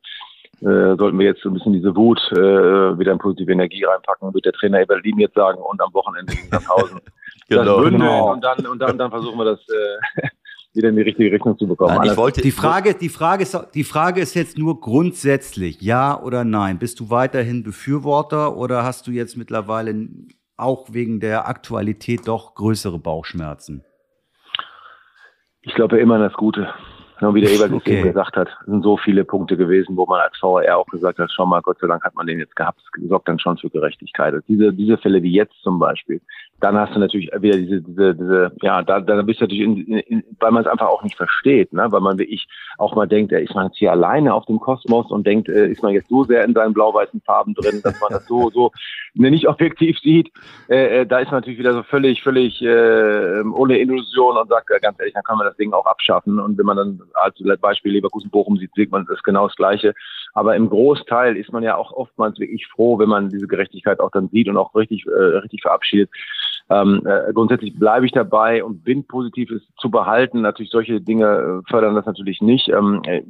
äh, 0.62 0.96
sollten 0.96 1.18
wir 1.18 1.26
jetzt 1.26 1.42
so 1.42 1.50
ein 1.50 1.54
bisschen 1.54 1.74
diese 1.74 1.96
Wut 1.96 2.20
äh, 2.34 3.00
wieder 3.00 3.12
in 3.12 3.18
positive 3.18 3.52
Energie 3.52 3.84
reinpacken, 3.84 4.34
wird 4.34 4.46
der 4.46 4.54
Trainer 4.54 4.82
Eberlin 4.82 5.20
jetzt 5.20 5.36
sagen 5.36 5.60
und 5.60 5.82
am 5.82 5.94
Wochenende 5.94 6.34
gegen 6.34 6.50
Sandhausen. 6.50 7.00
genau. 7.50 7.64
Das 7.64 7.76
bündeln 7.78 8.02
genau. 8.02 8.32
und 8.32 8.44
dann 8.44 8.66
und 8.68 8.80
dann, 8.80 8.98
dann 8.98 9.10
versuchen 9.10 9.40
wir 9.40 9.46
das 9.46 9.60
äh, 9.60 10.28
wieder 10.74 10.90
in 10.90 10.96
die 10.96 11.02
richtige 11.02 11.32
Richtung 11.32 11.58
zu 11.58 11.68
bekommen. 11.68 11.96
Nein, 11.96 12.12
ich 12.12 12.18
wollte, 12.18 12.42
die 12.42 12.52
Frage, 12.52 12.94
die 12.94 13.10
Frage 13.10 13.44
ist, 13.44 13.58
die 13.74 13.84
Frage 13.84 14.22
ist 14.22 14.36
jetzt 14.36 14.58
nur 14.58 14.80
grundsätzlich, 14.80 15.82
ja 15.82 16.20
oder 16.20 16.44
nein. 16.44 16.80
Bist 16.80 17.00
du 17.00 17.10
weiterhin 17.10 17.64
Befürworter 17.64 18.56
oder 18.56 18.84
hast 18.84 19.08
du 19.08 19.12
jetzt 19.12 19.38
mittlerweile 19.38 20.08
auch 20.58 20.88
wegen 20.92 21.20
der 21.20 21.48
Aktualität 21.48 22.28
doch 22.28 22.56
größere 22.56 23.00
Bauchschmerzen? 23.00 23.84
Ich 25.62 25.74
glaube 25.76 26.00
immer 26.00 26.16
an 26.16 26.22
das 26.22 26.34
Gute. 26.34 26.74
wie 27.20 27.42
der 27.42 27.52
Ebert 27.52 27.72
okay. 27.72 28.02
gesagt 28.02 28.36
hat, 28.36 28.48
sind 28.66 28.84
so 28.84 28.98
viele 28.98 29.26
Punkte 29.26 29.58
gewesen, 29.58 29.96
wo 29.96 30.06
man 30.06 30.22
als 30.22 30.38
VR 30.40 30.78
auch 30.78 30.88
gesagt 30.88 31.20
hat, 31.20 31.32
schau 31.32 31.46
mal, 31.46 31.62
Gott 31.62 31.80
sei 31.80 31.88
Dank 31.88 32.04
hat 32.04 32.16
man 32.16 32.26
den 32.26 32.40
jetzt 32.40 32.56
gehabt. 32.56 32.82
Das 32.96 33.10
sorgt 33.10 33.28
dann 33.28 33.40
schon 33.40 33.58
für 33.58 33.70
Gerechtigkeit. 33.70 34.34
Diese, 34.48 34.74
diese 34.74 34.98
Fälle 34.98 35.22
wie 35.22 35.34
jetzt 35.34 35.56
zum 35.62 35.78
Beispiel, 35.78 36.22
dann 36.62 36.78
hast 36.78 36.96
du 36.96 37.00
natürlich 37.00 37.30
wieder 37.40 37.58
diese, 37.58 37.82
diese, 37.82 38.16
diese 38.16 38.52
ja, 38.62 38.82
da, 38.84 39.00
da 39.00 39.22
bist 39.24 39.42
du 39.42 39.46
natürlich, 39.46 39.64
in, 39.64 39.98
in, 39.98 40.24
weil 40.40 40.52
man 40.52 40.64
es 40.64 40.70
einfach 40.70 40.88
auch 40.88 41.04
nicht 41.04 41.18
versteht, 41.18 41.74
ne? 41.74 41.88
weil 41.90 42.02
man 42.02 42.18
wirklich 42.18 42.48
auch 42.78 42.96
mal 42.96 43.08
denkt, 43.08 43.32
ist 43.32 43.56
man 43.56 43.68
jetzt 43.68 43.78
hier 43.78 43.92
alleine 43.92 44.34
auf 44.34 44.46
dem 44.46 44.60
Kosmos 44.60 45.10
und 45.12 45.26
denkt, 45.26 45.50
äh, 45.50 45.68
ist 45.68 45.84
man 45.84 45.94
jetzt 45.94 46.10
so 46.10 46.24
sehr 46.24 46.44
in 46.46 46.54
seinen 46.54 46.74
blau-weißen 46.74 47.22
Farben 47.22 47.54
drin, 47.56 47.82
dass 47.84 48.00
man 48.00 48.12
das 48.12 48.28
so, 48.28 48.50
so 48.54 48.72
ne, 49.16 49.32
nicht 49.32 49.48
objektiv 49.48 50.00
sieht. 50.00 50.32
Äh, 50.70 51.02
äh, 51.02 51.06
da 51.06 51.20
ist 51.20 51.32
man 51.32 51.42
natürlich 51.42 51.60
wieder 51.60 51.74
so 51.74 51.84
völlig, 51.84 52.22
völlig 52.22 52.62
äh, 52.62 53.42
ohne 53.42 53.80
Illusion 53.80 54.38
und 54.38 54.50
sagt, 54.50 54.70
äh, 54.72 54.80
ganz 54.80 55.00
ehrlich, 55.00 55.14
dann 55.14 55.24
kann 55.24 55.38
man 55.38 55.48
das 55.48 55.58
Ding 55.58 55.74
auch 55.74 55.86
abschaffen. 55.86 56.40
Und 56.40 56.58
wenn 56.58 56.66
man 56.66 56.78
dann 56.78 57.02
als 57.16 57.36
Beispiel 57.60 57.94
Leverkusen-Bochum 57.94 58.58
sieht, 58.58 58.72
sieht 58.76 58.92
man 58.92 59.06
das 59.06 59.22
genau 59.24 59.48
das 59.48 59.56
Gleiche. 59.56 59.94
Aber 60.34 60.56
im 60.56 60.70
Großteil 60.70 61.36
ist 61.38 61.52
man 61.52 61.64
ja 61.64 61.76
auch 61.76 61.92
oftmals 61.92 62.40
wirklich 62.40 62.68
froh, 62.68 63.00
wenn 63.00 63.10
man 63.10 63.30
diese 63.30 63.48
Gerechtigkeit 63.48 64.00
auch 64.00 64.12
dann 64.12 64.30
sieht 64.30 64.48
und 64.48 64.58
auch 64.58 64.74
richtig, 64.76 65.06
äh, 65.08 65.38
richtig 65.38 65.62
verabschiedet. 65.62 66.10
Ähm, 66.70 67.02
äh, 67.06 67.34
grundsätzlich 67.34 67.78
bleibe 67.78 68.06
ich 68.06 68.12
dabei 68.12 68.64
und 68.64 68.84
bin 68.84 69.06
positiv 69.06 69.52
ist 69.52 69.66
zu 69.78 69.90
behalten. 69.90 70.42
Natürlich 70.42 70.72
solche 70.72 71.02
Dinge 71.02 71.26
äh, 71.26 71.70
fördern 71.70 71.96
das 71.96 72.06
natürlich 72.06 72.42
nicht. 72.42 72.70
Ähm, 72.70 73.02
äh, 73.06 73.24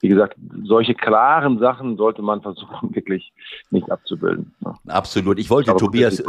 wie 0.00 0.08
gesagt, 0.08 0.36
solche 0.64 0.94
klaren 0.94 1.58
Sachen 1.58 1.96
sollte 1.96 2.22
man 2.22 2.42
versuchen 2.42 2.94
wirklich 2.94 3.32
nicht 3.70 3.90
abzubilden. 3.90 4.54
Ja. 4.64 4.74
Absolut. 4.88 5.38
Ich 5.38 5.50
wollte 5.50 5.74
Tobias, 5.76 6.22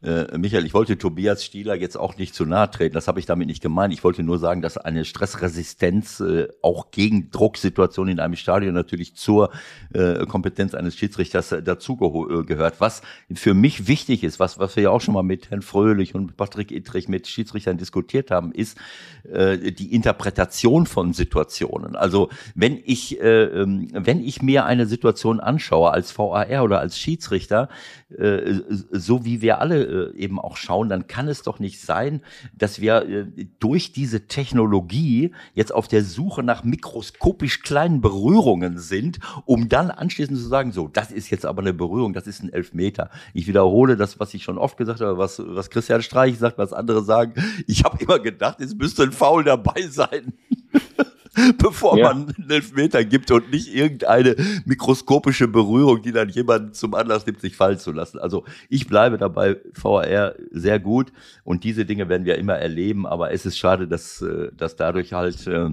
äh, 0.00 0.38
Michael, 0.38 0.64
ich 0.64 0.74
wollte 0.74 0.96
Tobias 0.96 1.44
Stieler 1.44 1.74
jetzt 1.74 1.96
auch 1.96 2.16
nicht 2.18 2.32
zu 2.32 2.44
nahe 2.44 2.70
treten. 2.70 2.94
Das 2.94 3.08
habe 3.08 3.18
ich 3.18 3.26
damit 3.26 3.48
nicht 3.48 3.60
gemeint. 3.60 3.92
Ich 3.92 4.04
wollte 4.04 4.22
nur 4.22 4.38
sagen, 4.38 4.62
dass 4.62 4.78
eine 4.78 5.04
Stressresistenz 5.04 6.20
äh, 6.20 6.46
auch 6.62 6.92
gegen 6.92 7.32
Drucksituationen 7.32 8.12
in 8.12 8.20
einem 8.20 8.36
Stadion 8.36 8.74
natürlich 8.74 9.16
zur 9.16 9.50
äh, 9.92 10.24
Kompetenz 10.26 10.74
eines 10.74 10.94
Schiedsrichters 10.94 11.50
äh, 11.50 11.62
dazu 11.64 11.96
äh. 11.96 12.80
Was 12.80 13.02
für 13.34 13.54
mich 13.54 13.88
wichtig 13.88 14.22
ist, 14.22 14.38
was, 14.38 14.60
was 14.60 14.76
wir 14.76 14.84
ja 14.84 14.90
auch 14.90 15.00
schon 15.00 15.14
mal 15.14 15.24
mit 15.24 15.50
Herrn 15.50 15.62
Fröhlich 15.62 16.14
und 16.14 16.36
Patrick 16.36 16.70
Ittrich 16.70 17.08
mit 17.08 17.26
Schiedsrichtern 17.26 17.76
diskutiert 17.76 18.30
haben, 18.30 18.52
ist 18.52 18.78
äh, 19.28 19.72
die 19.72 19.92
Interpretation 19.92 20.86
von 20.86 21.12
Situationen. 21.12 21.96
Also 21.96 22.28
wenn 22.54 22.80
ich, 22.84 23.20
äh, 23.20 23.42
ähm, 23.46 23.88
wenn 23.92 24.22
ich 24.22 24.42
mir 24.42 24.64
eine 24.64 24.86
Situation 24.86 25.40
anschaue 25.40 25.90
als 25.90 26.16
VAR 26.16 26.62
oder 26.62 26.78
als 26.78 26.96
Schiedsrichter, 26.98 27.68
so 28.10 29.24
wie 29.24 29.42
wir 29.42 29.60
alle 29.60 29.87
äh, 29.88 30.16
eben 30.16 30.38
auch 30.38 30.56
schauen, 30.56 30.88
dann 30.88 31.06
kann 31.06 31.28
es 31.28 31.42
doch 31.42 31.58
nicht 31.58 31.80
sein, 31.80 32.22
dass 32.56 32.80
wir 32.80 33.08
äh, 33.08 33.46
durch 33.58 33.92
diese 33.92 34.26
Technologie 34.26 35.32
jetzt 35.54 35.74
auf 35.74 35.88
der 35.88 36.04
Suche 36.04 36.42
nach 36.42 36.64
mikroskopisch 36.64 37.62
kleinen 37.62 38.00
Berührungen 38.00 38.78
sind, 38.78 39.18
um 39.44 39.68
dann 39.68 39.90
anschließend 39.90 40.38
zu 40.38 40.46
sagen, 40.46 40.72
so, 40.72 40.88
das 40.88 41.10
ist 41.10 41.30
jetzt 41.30 41.46
aber 41.46 41.62
eine 41.62 41.74
Berührung, 41.74 42.12
das 42.12 42.26
ist 42.26 42.42
ein 42.42 42.52
Elfmeter. 42.52 43.10
Ich 43.34 43.46
wiederhole 43.46 43.96
das, 43.96 44.20
was 44.20 44.34
ich 44.34 44.44
schon 44.44 44.58
oft 44.58 44.76
gesagt 44.76 45.00
habe, 45.00 45.18
was, 45.18 45.42
was 45.44 45.70
Christian 45.70 46.02
Streich 46.02 46.38
sagt, 46.38 46.58
was 46.58 46.72
andere 46.72 47.02
sagen. 47.02 47.34
Ich 47.66 47.84
habe 47.84 48.02
immer 48.02 48.18
gedacht, 48.18 48.60
es 48.60 48.74
müsste 48.74 49.04
ein 49.04 49.12
Foul 49.12 49.44
dabei 49.44 49.82
sein. 49.88 50.32
bevor 51.58 51.98
ja. 51.98 52.12
man 52.12 52.34
einen 52.36 52.50
Elfmeter 52.50 53.04
gibt 53.04 53.30
und 53.30 53.50
nicht 53.50 53.74
irgendeine 53.74 54.36
mikroskopische 54.64 55.48
Berührung, 55.48 56.02
die 56.02 56.12
dann 56.12 56.28
jemanden 56.28 56.72
zum 56.72 56.94
Anlass 56.94 57.26
nimmt, 57.26 57.40
sich 57.40 57.56
fallen 57.56 57.78
zu 57.78 57.92
lassen. 57.92 58.18
Also 58.18 58.44
ich 58.68 58.86
bleibe 58.86 59.18
dabei, 59.18 59.56
VR 59.72 60.34
sehr 60.50 60.78
gut 60.80 61.12
und 61.44 61.64
diese 61.64 61.84
Dinge 61.84 62.08
werden 62.08 62.24
wir 62.24 62.38
immer 62.38 62.54
erleben, 62.54 63.06
aber 63.06 63.32
es 63.32 63.46
ist 63.46 63.58
schade, 63.58 63.88
dass, 63.88 64.22
äh, 64.22 64.50
dass 64.56 64.76
dadurch 64.76 65.12
halt 65.12 65.46
äh, 65.46 65.70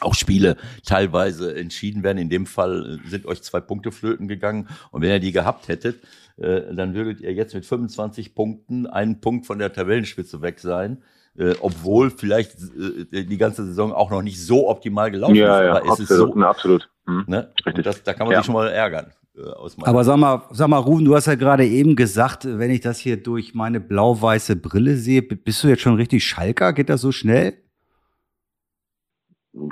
auch 0.00 0.14
Spiele 0.14 0.56
teilweise 0.84 1.56
entschieden 1.56 2.02
werden. 2.02 2.18
In 2.18 2.30
dem 2.30 2.46
Fall 2.46 3.00
äh, 3.04 3.08
sind 3.08 3.26
euch 3.26 3.42
zwei 3.42 3.60
Punkte 3.60 3.90
flöten 3.90 4.28
gegangen. 4.28 4.68
Und 4.90 5.02
wenn 5.02 5.10
ihr 5.10 5.20
die 5.20 5.32
gehabt 5.32 5.68
hättet, 5.68 6.02
dann 6.36 6.94
würdet 6.94 7.20
ihr 7.20 7.32
jetzt 7.32 7.52
mit 7.52 7.66
25 7.66 8.32
Punkten 8.32 8.86
einen 8.86 9.20
Punkt 9.20 9.44
von 9.44 9.58
der 9.58 9.72
Tabellenspitze 9.72 10.40
weg 10.40 10.60
sein. 10.60 11.02
Äh, 11.38 11.54
obwohl 11.60 12.10
vielleicht 12.10 12.56
die 13.12 13.38
ganze 13.38 13.64
Saison 13.64 13.92
auch 13.92 14.10
noch 14.10 14.22
nicht 14.22 14.44
so 14.44 14.68
optimal 14.68 15.10
gelaufen 15.12 15.36
ja, 15.36 15.58
ist. 15.58 15.64
Ja, 15.64 15.70
aber 15.70 15.78
absolut, 15.78 16.00
ist 16.00 16.10
es 16.10 16.16
so, 16.16 16.34
absolut. 16.42 16.90
Hm. 17.06 17.24
Ne? 17.28 17.48
Richtig. 17.64 17.84
Das, 17.84 18.02
da 18.02 18.12
kann 18.12 18.26
man 18.26 18.32
ja. 18.32 18.38
sich 18.40 18.46
schon 18.46 18.54
mal 18.54 18.68
ärgern. 18.68 19.12
Aber 19.82 20.02
sag 20.02 20.16
mal, 20.16 20.42
sag 20.50 20.66
mal, 20.66 20.78
Ruben, 20.78 21.04
du 21.04 21.14
hast 21.14 21.26
ja 21.26 21.36
gerade 21.36 21.64
eben 21.64 21.94
gesagt, 21.94 22.44
wenn 22.44 22.72
ich 22.72 22.80
das 22.80 22.98
hier 22.98 23.22
durch 23.22 23.54
meine 23.54 23.78
blau-weiße 23.78 24.56
Brille 24.56 24.96
sehe, 24.96 25.22
bist 25.22 25.62
du 25.62 25.68
jetzt 25.68 25.82
schon 25.82 25.94
richtig 25.94 26.24
Schalker? 26.24 26.72
Geht 26.72 26.88
das 26.88 27.02
so 27.02 27.12
schnell? 27.12 27.54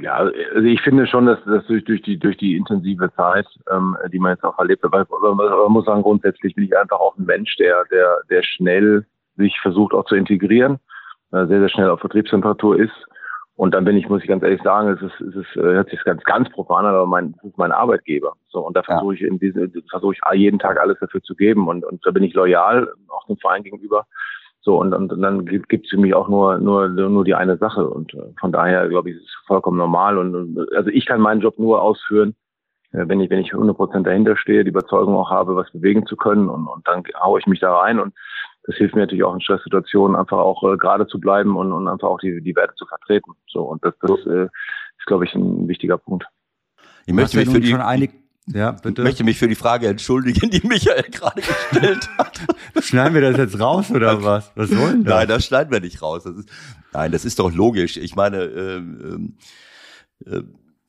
Ja, 0.00 0.18
also 0.18 0.66
ich 0.66 0.80
finde 0.82 1.08
schon, 1.08 1.26
dass, 1.26 1.38
dass 1.44 1.66
durch, 1.66 1.84
durch, 1.84 2.02
die, 2.02 2.16
durch 2.16 2.36
die 2.36 2.56
intensive 2.56 3.12
Zeit, 3.16 3.46
ähm, 3.72 3.96
die 4.12 4.20
man 4.20 4.32
jetzt 4.32 4.44
auch 4.44 4.58
erlebt 4.58 4.84
hat, 4.84 4.92
weil 4.92 5.04
man 5.34 5.72
muss 5.72 5.84
sagen, 5.84 6.02
grundsätzlich 6.02 6.54
bin 6.54 6.64
ich 6.64 6.76
einfach 6.76 7.00
auch 7.00 7.16
ein 7.16 7.24
Mensch, 7.24 7.56
der, 7.56 7.84
der, 7.90 8.18
der 8.30 8.42
schnell 8.42 9.04
sich 9.36 9.58
versucht 9.60 9.92
auch 9.92 10.04
zu 10.06 10.14
integrieren, 10.14 10.74
äh, 10.74 10.78
sehr, 11.30 11.46
sehr 11.46 11.68
schnell 11.68 11.90
auf 11.90 12.00
Vertriebstemperatur 12.00 12.78
ist. 12.78 13.06
Und 13.56 13.72
dann 13.72 13.86
bin 13.86 13.96
ich, 13.96 14.08
muss 14.08 14.22
ich 14.22 14.28
ganz 14.28 14.42
ehrlich 14.42 14.60
sagen, 14.62 14.88
es 14.88 15.00
ist, 15.00 15.18
es 15.20 15.34
ist, 15.34 15.56
äh, 15.56 15.62
hört 15.62 15.88
sich 15.88 16.02
ganz, 16.04 16.22
ganz 16.24 16.50
profan 16.50 16.84
an, 16.84 16.94
aber 16.94 17.06
mein, 17.06 17.34
es 17.38 17.50
ist 17.50 17.58
mein 17.58 17.72
Arbeitgeber. 17.72 18.34
So, 18.48 18.60
und 18.60 18.76
da 18.76 18.82
versuche 18.82 19.14
ich 19.14 19.22
in 19.22 19.38
diese, 19.38 19.70
versuche 19.88 20.12
ich 20.14 20.20
jeden 20.34 20.58
Tag 20.58 20.78
alles 20.78 20.98
dafür 21.00 21.22
zu 21.22 21.34
geben 21.34 21.66
und, 21.66 21.82
und 21.84 22.04
da 22.04 22.10
bin 22.10 22.22
ich 22.22 22.34
loyal, 22.34 22.92
auch 23.08 23.26
dem 23.26 23.38
Verein 23.38 23.62
gegenüber. 23.62 24.06
So, 24.60 24.78
und, 24.80 24.92
und, 24.92 25.12
und 25.12 25.22
dann 25.22 25.46
gibt 25.46 25.84
es 25.84 25.90
für 25.90 25.96
mich 25.96 26.12
auch 26.12 26.28
nur, 26.28 26.58
nur, 26.58 26.88
nur 26.88 27.24
die 27.24 27.36
eine 27.36 27.56
Sache. 27.56 27.88
Und 27.88 28.12
äh, 28.14 28.32
von 28.40 28.50
daher, 28.50 28.88
glaube 28.88 29.10
ich, 29.10 29.16
ist 29.16 29.22
es 29.22 29.34
vollkommen 29.46 29.78
normal. 29.78 30.18
Und, 30.18 30.58
also 30.74 30.90
ich 30.90 31.06
kann 31.06 31.20
meinen 31.20 31.40
Job 31.40 31.56
nur 31.56 31.80
ausführen, 31.80 32.34
äh, 32.90 33.04
wenn 33.06 33.20
ich, 33.20 33.30
wenn 33.30 33.38
ich 33.38 33.52
100 33.52 33.76
Prozent 33.76 34.06
dahinter 34.08 34.36
stehe, 34.36 34.64
die 34.64 34.70
Überzeugung 34.70 35.14
auch 35.14 35.30
habe, 35.30 35.54
was 35.54 35.70
bewegen 35.70 36.04
zu 36.06 36.16
können. 36.16 36.48
Und, 36.48 36.66
und 36.66 36.86
dann 36.88 37.04
haue 37.20 37.38
ich 37.38 37.46
mich 37.46 37.60
da 37.60 37.78
rein. 37.78 38.00
Und 38.00 38.12
das 38.66 38.76
hilft 38.76 38.94
mir 38.94 39.02
natürlich 39.02 39.24
auch 39.24 39.34
in 39.34 39.40
Stresssituationen, 39.40 40.16
einfach 40.16 40.38
auch 40.38 40.62
äh, 40.64 40.76
gerade 40.76 41.06
zu 41.06 41.20
bleiben 41.20 41.56
und, 41.56 41.72
und 41.72 41.88
einfach 41.88 42.08
auch 42.08 42.18
die, 42.18 42.42
die 42.42 42.56
Werte 42.56 42.74
zu 42.74 42.86
vertreten. 42.86 43.32
So, 43.46 43.62
und 43.62 43.84
das, 43.84 43.94
das 44.00 44.18
äh, 44.26 44.44
ist, 44.44 45.06
glaube 45.06 45.24
ich, 45.24 45.34
ein 45.34 45.68
wichtiger 45.68 45.98
Punkt. 45.98 46.26
Ich 47.06 47.14
möchte 47.14 47.36
mich 47.36 47.48
für 47.48 47.60
die, 47.60 47.70
schon 47.70 47.80
einig 47.80 48.10
ja, 48.48 48.72
bitte. 48.72 49.02
Ich 49.02 49.04
möchte 49.04 49.24
mich 49.24 49.38
für 49.38 49.48
die 49.48 49.56
Frage 49.56 49.88
entschuldigen, 49.88 50.50
die 50.50 50.64
Michael 50.66 51.02
gerade 51.10 51.40
gestellt 51.40 52.08
hat. 52.18 52.40
schneiden 52.80 53.14
wir 53.14 53.20
das 53.20 53.36
jetzt 53.36 53.58
raus 53.58 53.90
oder 53.90 54.22
was? 54.22 54.52
Was 54.54 54.76
wollen 54.76 55.04
das? 55.04 55.14
Nein, 55.14 55.28
das 55.28 55.46
schneiden 55.46 55.72
wir 55.72 55.80
nicht 55.80 56.00
raus. 56.00 56.22
Das 56.24 56.36
ist, 56.36 56.48
nein, 56.92 57.10
das 57.10 57.24
ist 57.24 57.40
doch 57.40 57.52
logisch. 57.52 57.96
Ich 57.96 58.14
meine, 58.14 58.44
ähm, 58.44 59.36
äh, 60.24 60.42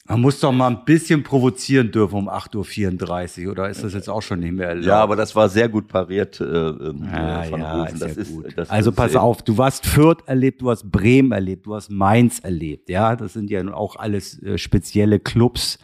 man 0.08 0.22
muss 0.22 0.40
doch 0.40 0.52
mal 0.52 0.68
ein 0.68 0.86
bisschen 0.86 1.22
provozieren 1.22 1.92
dürfen 1.92 2.16
um 2.16 2.30
8.34 2.30 3.46
Uhr, 3.46 3.52
oder 3.52 3.70
ist 3.70 3.84
das 3.84 3.94
jetzt 3.94 4.10
auch 4.10 4.22
schon 4.22 4.40
nicht 4.40 4.54
mehr 4.54 4.70
erlaubt? 4.70 4.88
Ja, 4.88 5.02
aber 5.02 5.16
das 5.16 5.36
war 5.36 5.50
sehr 5.50 5.68
gut 5.68 5.88
pariert 5.88 6.40
äh, 6.40 6.44
ähm, 6.46 7.10
ja, 7.12 7.44
von 7.44 7.60
ja, 7.60 7.82
Rufen. 7.82 8.00
Das 8.00 8.16
ist, 8.16 8.32
gut. 8.34 8.54
Das 8.56 8.70
also 8.70 8.92
pass 8.92 9.16
auf, 9.16 9.42
du 9.42 9.58
hast 9.58 9.86
Fürth 9.86 10.24
erlebt, 10.26 10.62
du 10.62 10.70
hast 10.70 10.90
Bremen 10.90 11.34
erlebt, 11.34 11.66
du 11.66 11.76
hast 11.76 11.90
Mainz 11.90 12.40
erlebt, 12.40 12.90
ja, 12.90 13.16
das 13.16 13.34
sind 13.34 13.50
ja 13.50 13.62
nun 13.62 13.74
auch 13.74 13.98
alles 13.98 14.42
äh, 14.42 14.58
spezielle 14.58 15.20
Clubs. 15.20 15.78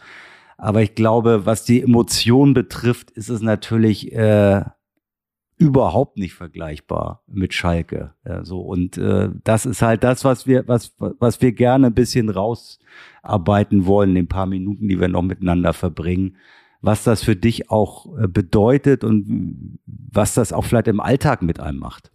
Aber 0.56 0.80
ich 0.82 0.94
glaube, 0.94 1.44
was 1.44 1.64
die 1.64 1.82
Emotion 1.82 2.54
betrifft, 2.54 3.10
ist 3.10 3.28
es 3.28 3.42
natürlich 3.42 4.12
äh, 4.12 4.62
überhaupt 5.64 6.18
nicht 6.18 6.34
vergleichbar 6.34 7.22
mit 7.26 7.54
Schalke. 7.54 8.12
Ja, 8.26 8.44
so 8.44 8.60
und 8.60 8.98
äh, 8.98 9.30
das 9.44 9.64
ist 9.64 9.80
halt 9.80 10.04
das, 10.04 10.24
was 10.24 10.46
wir, 10.46 10.68
was, 10.68 10.94
was 10.98 11.40
wir 11.40 11.52
gerne 11.52 11.86
ein 11.86 11.94
bisschen 11.94 12.28
rausarbeiten 12.28 13.86
wollen, 13.86 14.10
in 14.10 14.14
den 14.16 14.28
paar 14.28 14.44
Minuten, 14.44 14.88
die 14.88 15.00
wir 15.00 15.08
noch 15.08 15.22
miteinander 15.22 15.72
verbringen. 15.72 16.36
Was 16.82 17.02
das 17.02 17.24
für 17.24 17.34
dich 17.34 17.70
auch 17.70 18.06
äh, 18.18 18.28
bedeutet 18.28 19.04
und 19.04 19.78
was 19.86 20.34
das 20.34 20.52
auch 20.52 20.64
vielleicht 20.64 20.88
im 20.88 21.00
Alltag 21.00 21.40
mit 21.40 21.58
einem 21.58 21.78
macht. 21.78 22.10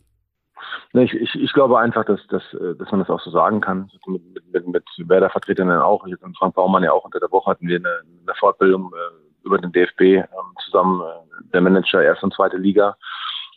Ich, 0.93 1.13
ich, 1.13 1.33
ich 1.33 1.53
glaube 1.53 1.79
einfach, 1.79 2.05
dass, 2.05 2.19
dass, 2.27 2.43
äh, 2.53 2.75
dass 2.75 2.91
man 2.91 2.99
das 2.99 3.09
auch 3.09 3.19
so 3.19 3.31
sagen 3.31 3.61
kann. 3.61 3.89
Mit, 4.05 4.21
mit, 4.53 4.67
mit 4.67 4.83
Werder-Vertretern 4.97 5.71
auch. 5.71 6.05
Jetzt 6.05 6.23
mit 6.23 6.37
Frank 6.37 6.53
Baumann 6.53 6.83
ja 6.83 6.91
auch 6.91 7.03
unter 7.03 7.19
der 7.19 7.31
Woche 7.31 7.49
hatten 7.49 7.67
wir 7.67 7.77
eine, 7.77 8.01
eine 8.21 8.35
Fortbildung 8.39 8.91
äh, 8.93 9.45
über 9.45 9.57
den 9.57 9.71
DFB 9.71 10.01
ähm, 10.01 10.25
zusammen, 10.65 11.01
äh, 11.01 11.43
der 11.53 11.61
Manager 11.61 12.03
erste 12.03 12.25
und 12.25 12.33
zweite 12.33 12.57
Liga. 12.57 12.95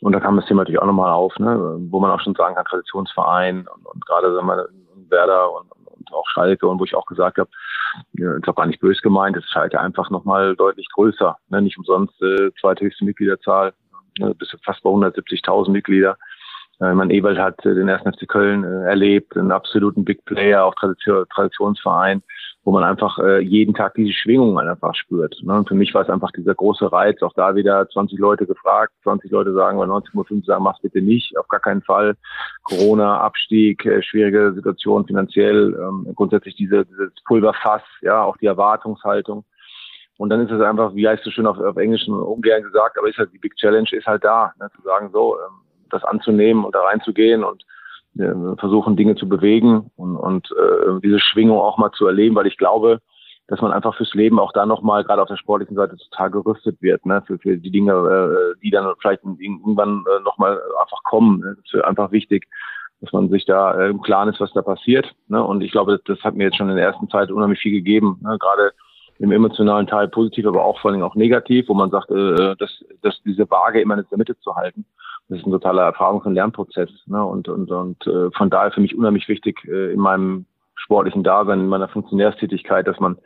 Und 0.03 0.11
da 0.11 0.19
kam 0.19 0.35
das 0.35 0.45
Thema 0.45 0.61
natürlich 0.61 0.81
auch 0.81 0.85
nochmal 0.85 1.11
auf, 1.11 1.33
ne, 1.39 1.77
wo 1.89 1.99
man 2.01 2.11
auch 2.11 2.19
schon 2.19 2.35
sagen 2.35 2.55
kann, 2.55 2.65
Traditionsverein 2.65 3.65
und, 3.73 3.85
und 3.85 4.05
gerade 4.05 4.33
sagen 4.33 4.47
wir, 4.47 4.67
Werder 5.09 5.49
und, 5.53 5.71
und 5.71 6.13
auch 6.13 6.27
Schalke 6.27 6.67
und 6.67 6.77
wo 6.77 6.83
ich 6.83 6.93
auch 6.93 7.05
gesagt 7.05 7.37
habe, 7.37 7.49
ist 8.13 8.49
auch 8.49 8.55
gar 8.55 8.65
nicht 8.65 8.81
böse 8.81 9.01
gemeint, 9.01 9.37
ist 9.37 9.49
Schalke 9.49 9.79
einfach 9.79 10.09
nochmal 10.09 10.57
deutlich 10.57 10.89
größer. 10.93 11.37
Ne, 11.47 11.61
nicht 11.61 11.77
umsonst 11.77 12.21
äh, 12.21 12.51
zweithöchste 12.59 13.05
Mitgliederzahl, 13.05 13.73
ne, 14.19 14.35
bis 14.35 14.53
fast 14.65 14.83
bei 14.83 14.89
170.000 14.89 15.71
Mitglieder. 15.71 16.17
Äh, 16.81 16.93
mein 16.93 17.09
Ewald 17.09 17.37
hat 17.37 17.65
äh, 17.65 17.73
den 17.73 17.87
ersten 17.87 18.11
FC 18.11 18.27
Köln 18.27 18.65
äh, 18.65 18.89
erlebt, 18.89 19.37
einen 19.37 19.53
absoluten 19.53 20.03
Big 20.03 20.25
Player, 20.25 20.65
auch 20.65 20.75
Tradition, 20.75 21.25
Traditionsverein, 21.33 22.21
wo 22.63 22.71
man 22.71 22.83
einfach 22.83 23.19
äh, 23.19 23.39
jeden 23.39 23.73
Tag 23.73 23.93
diese 23.95 24.13
Schwingungen 24.13 24.57
einfach 24.57 24.95
spürt. 24.95 25.35
Ne? 25.43 25.53
Und 25.53 25.67
für 25.67 25.75
mich 25.75 25.93
war 25.93 26.03
es 26.03 26.09
einfach 26.09 26.31
dieser 26.31 26.55
große 26.55 26.91
Reiz, 26.91 27.21
auch 27.21 27.33
da 27.33 27.55
wieder 27.55 27.89
20 27.89 28.17
Leute 28.17 28.45
gefragt, 28.45 28.93
20 29.03 29.29
Leute 29.31 29.53
sagen, 29.53 29.77
bei 29.77 29.85
19.05 29.85 30.31
Uhr 30.31 30.41
sagen, 30.45 30.63
mach's 30.63 30.81
bitte 30.81 31.01
nicht, 31.01 31.37
auf 31.37 31.47
gar 31.49 31.59
keinen 31.59 31.81
Fall. 31.81 32.15
Corona, 32.63 33.19
Abstieg, 33.19 33.85
äh, 33.85 34.01
schwierige 34.01 34.53
Situation 34.53 35.05
finanziell, 35.05 35.77
ähm, 35.77 36.07
grundsätzlich 36.15 36.55
diese, 36.55 36.85
dieses 36.85 37.11
Pulverfass, 37.25 37.83
ja, 38.01 38.23
auch 38.23 38.37
die 38.37 38.47
Erwartungshaltung. 38.47 39.43
Und 40.17 40.29
dann 40.29 40.41
ist 40.41 40.51
es 40.51 40.61
einfach, 40.61 40.95
wie 40.95 41.07
heißt 41.07 41.25
es 41.27 41.33
schön 41.33 41.47
auf, 41.47 41.59
auf 41.59 41.75
Englisch 41.75 42.07
ungern 42.07 42.63
gesagt, 42.63 42.97
aber 42.97 43.09
ist 43.09 43.17
halt 43.17 43.33
die 43.33 43.39
Big 43.39 43.55
Challenge 43.57 43.89
ist 43.91 44.07
halt 44.07 44.23
da, 44.23 44.53
ne, 44.59 44.69
zu 44.75 44.81
sagen, 44.83 45.09
so, 45.11 45.35
ähm, 45.35 45.63
das 45.89 46.03
anzunehmen 46.05 46.63
und 46.63 46.73
da 46.73 46.81
reinzugehen 46.81 47.43
und 47.43 47.63
versuchen, 48.15 48.95
Dinge 48.95 49.15
zu 49.15 49.27
bewegen 49.27 49.89
und, 49.95 50.15
und 50.15 50.51
äh, 50.51 50.99
diese 51.03 51.19
Schwingung 51.19 51.59
auch 51.59 51.77
mal 51.77 51.91
zu 51.91 52.05
erleben, 52.05 52.35
weil 52.35 52.47
ich 52.47 52.57
glaube, 52.57 52.99
dass 53.47 53.61
man 53.61 53.73
einfach 53.73 53.95
fürs 53.95 54.13
Leben 54.13 54.39
auch 54.39 54.53
da 54.53 54.65
nochmal, 54.65 55.03
gerade 55.03 55.21
auf 55.21 55.27
der 55.27 55.37
sportlichen 55.37 55.75
Seite, 55.75 55.97
total 55.97 56.31
gerüstet 56.31 56.81
wird, 56.81 57.05
ne, 57.05 57.23
für, 57.27 57.37
für 57.39 57.57
die 57.57 57.71
Dinge, 57.71 57.91
äh, 57.91 58.59
die 58.61 58.69
dann 58.69 58.93
vielleicht 58.99 59.23
irgendwann 59.23 60.05
äh, 60.07 60.23
nochmal 60.23 60.61
einfach 60.81 61.03
kommen. 61.03 61.39
Ne? 61.39 61.57
Das 61.57 61.73
ist 61.73 61.83
einfach 61.83 62.11
wichtig, 62.11 62.47
dass 63.01 63.11
man 63.11 63.29
sich 63.29 63.45
da 63.45 63.73
äh, 63.73 63.89
im 63.89 64.01
Klaren 64.01 64.29
ist, 64.29 64.39
was 64.39 64.53
da 64.53 64.61
passiert. 64.61 65.13
Ne? 65.27 65.43
Und 65.43 65.61
ich 65.61 65.71
glaube, 65.71 65.93
das, 65.93 66.03
das 66.05 66.23
hat 66.23 66.35
mir 66.35 66.45
jetzt 66.45 66.57
schon 66.57 66.69
in 66.69 66.77
der 66.77 66.85
ersten 66.85 67.09
Zeit 67.09 67.31
unheimlich 67.31 67.59
viel 67.59 67.73
gegeben, 67.73 68.19
ne? 68.21 68.37
gerade 68.39 68.71
im 69.19 69.31
emotionalen 69.31 69.87
Teil 69.87 70.07
positiv, 70.07 70.45
aber 70.47 70.63
auch 70.63 70.79
vor 70.79 70.91
allem 70.91 71.03
auch 71.03 71.15
negativ, 71.15 71.67
wo 71.67 71.73
man 71.73 71.91
sagt, 71.91 72.11
äh, 72.11 72.55
dass, 72.55 72.83
dass 73.01 73.21
diese 73.23 73.49
Waage 73.51 73.81
immer 73.81 73.97
in 73.97 74.05
der 74.09 74.17
Mitte 74.17 74.37
zu 74.39 74.55
halten 74.55 74.85
das 75.29 75.39
ist 75.39 75.45
ein 75.45 75.51
totaler 75.51 75.91
Erfahrungs- 75.91 76.25
und 76.25 76.33
Lernprozess. 76.33 76.89
Ne? 77.05 77.23
Und, 77.23 77.47
und, 77.47 77.71
und 77.71 78.05
äh, 78.07 78.29
von 78.31 78.49
daher 78.49 78.71
für 78.71 78.81
mich 78.81 78.95
unheimlich 78.95 79.27
wichtig 79.27 79.63
äh, 79.65 79.93
in 79.93 79.99
meinem 79.99 80.45
sportlichen 80.75 81.23
Dasein, 81.23 81.61
in 81.61 81.67
meiner 81.67 81.87
Funktionärstätigkeit, 81.87 82.87
dass 82.87 82.99
man 82.99 83.17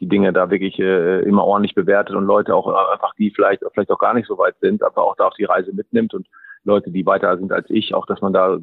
die 0.00 0.08
Dinge 0.08 0.32
da 0.32 0.50
wirklich 0.50 0.78
äh, 0.78 1.22
immer 1.22 1.44
ordentlich 1.44 1.74
bewertet 1.74 2.14
und 2.14 2.26
Leute 2.26 2.54
auch 2.54 2.68
äh, 2.68 2.92
einfach, 2.92 3.14
die 3.14 3.30
vielleicht, 3.30 3.62
vielleicht 3.72 3.90
auch 3.90 3.98
gar 3.98 4.14
nicht 4.14 4.28
so 4.28 4.36
weit 4.38 4.56
sind, 4.60 4.82
aber 4.82 5.02
auch 5.02 5.16
da 5.16 5.26
auf 5.26 5.34
die 5.34 5.44
Reise 5.44 5.72
mitnimmt 5.72 6.12
und 6.14 6.26
Leute, 6.64 6.90
die 6.90 7.06
weiter 7.06 7.36
sind 7.38 7.52
als 7.52 7.70
ich, 7.70 7.94
auch, 7.94 8.06
dass 8.06 8.20
man 8.20 8.32
da 8.32 8.58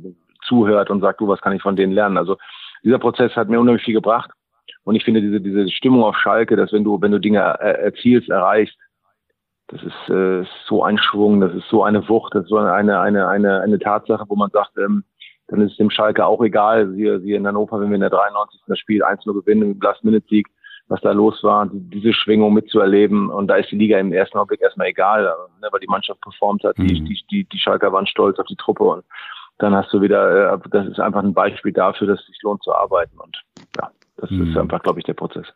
zuhört 0.45 0.89
und 0.89 1.01
sagt, 1.01 1.21
du, 1.21 1.27
was 1.27 1.41
kann 1.41 1.53
ich 1.53 1.61
von 1.61 1.75
denen 1.75 1.93
lernen? 1.93 2.17
Also 2.17 2.37
dieser 2.83 2.99
Prozess 2.99 3.35
hat 3.35 3.49
mir 3.49 3.59
unheimlich 3.59 3.85
viel 3.85 3.93
gebracht. 3.93 4.29
Und 4.83 4.95
ich 4.95 5.05
finde 5.05 5.21
diese, 5.21 5.39
diese 5.39 5.69
Stimmung 5.69 6.03
auf 6.03 6.17
Schalke, 6.17 6.57
dass 6.57 6.73
wenn 6.73 6.83
du, 6.83 7.01
wenn 7.01 7.11
du 7.11 7.19
Dinge 7.19 7.39
erzielst, 7.39 8.29
erreichst, 8.29 8.77
das 9.73 9.83
ist 9.83 10.09
äh, 10.09 10.45
so 10.67 10.83
ein 10.83 10.97
Schwung, 10.97 11.41
das 11.41 11.53
ist 11.53 11.67
so 11.69 11.83
eine 11.83 12.07
Wucht, 12.07 12.35
das 12.35 12.43
ist 12.43 12.49
so 12.49 12.57
eine, 12.57 12.99
eine, 12.99 13.27
eine, 13.27 13.61
eine 13.61 13.79
Tatsache, 13.79 14.25
wo 14.27 14.35
man 14.35 14.51
sagt, 14.51 14.77
ähm, 14.77 15.03
dann 15.47 15.61
ist 15.61 15.71
es 15.71 15.77
dem 15.77 15.89
Schalke 15.89 16.25
auch 16.25 16.41
egal. 16.43 16.91
Sie, 16.91 17.19
sie 17.21 17.33
in 17.33 17.47
Hannover, 17.47 17.79
wenn 17.79 17.89
wir 17.89 17.95
in 17.95 18.01
der 18.01 18.09
93. 18.09 18.61
das 18.67 18.79
Spiel 18.79 19.03
1-0 19.03 19.33
gewinnen, 19.33 19.71
im 19.71 19.79
Last-Minute-Sieg, 19.81 20.47
was 20.87 21.01
da 21.01 21.11
los 21.11 21.43
war, 21.43 21.67
diese 21.71 22.13
Schwingung 22.13 22.53
mitzuerleben. 22.53 23.29
Und 23.29 23.47
da 23.47 23.55
ist 23.55 23.71
die 23.71 23.77
Liga 23.77 23.97
im 23.99 24.13
ersten 24.13 24.37
Augenblick 24.37 24.61
erstmal 24.61 24.87
egal, 24.87 25.23
ne, 25.61 25.67
weil 25.71 25.79
die 25.79 25.87
Mannschaft 25.87 26.21
performt 26.21 26.63
hat. 26.63 26.77
Mhm. 26.77 26.87
Die, 26.87 27.03
die, 27.03 27.25
die, 27.31 27.43
die 27.45 27.59
Schalker 27.59 27.91
waren 27.91 28.07
stolz 28.07 28.39
auf 28.39 28.47
die 28.47 28.55
Truppe. 28.55 28.83
Und 28.83 29.03
dann 29.57 29.75
hast 29.75 29.91
du 29.91 30.01
wieder, 30.01 30.53
äh, 30.53 30.59
das 30.69 30.87
ist 30.87 30.99
einfach 30.99 31.23
ein 31.23 31.33
Beispiel 31.33 31.73
dafür, 31.73 32.07
dass 32.07 32.19
es 32.19 32.27
sich 32.27 32.41
lohnt 32.43 32.63
zu 32.63 32.73
arbeiten. 32.73 33.17
Und 33.19 33.41
ja, 33.77 33.89
das 34.17 34.29
mhm. 34.29 34.49
ist 34.49 34.57
einfach, 34.57 34.83
glaube 34.83 34.99
ich, 34.99 35.05
der 35.05 35.13
Prozess. 35.13 35.47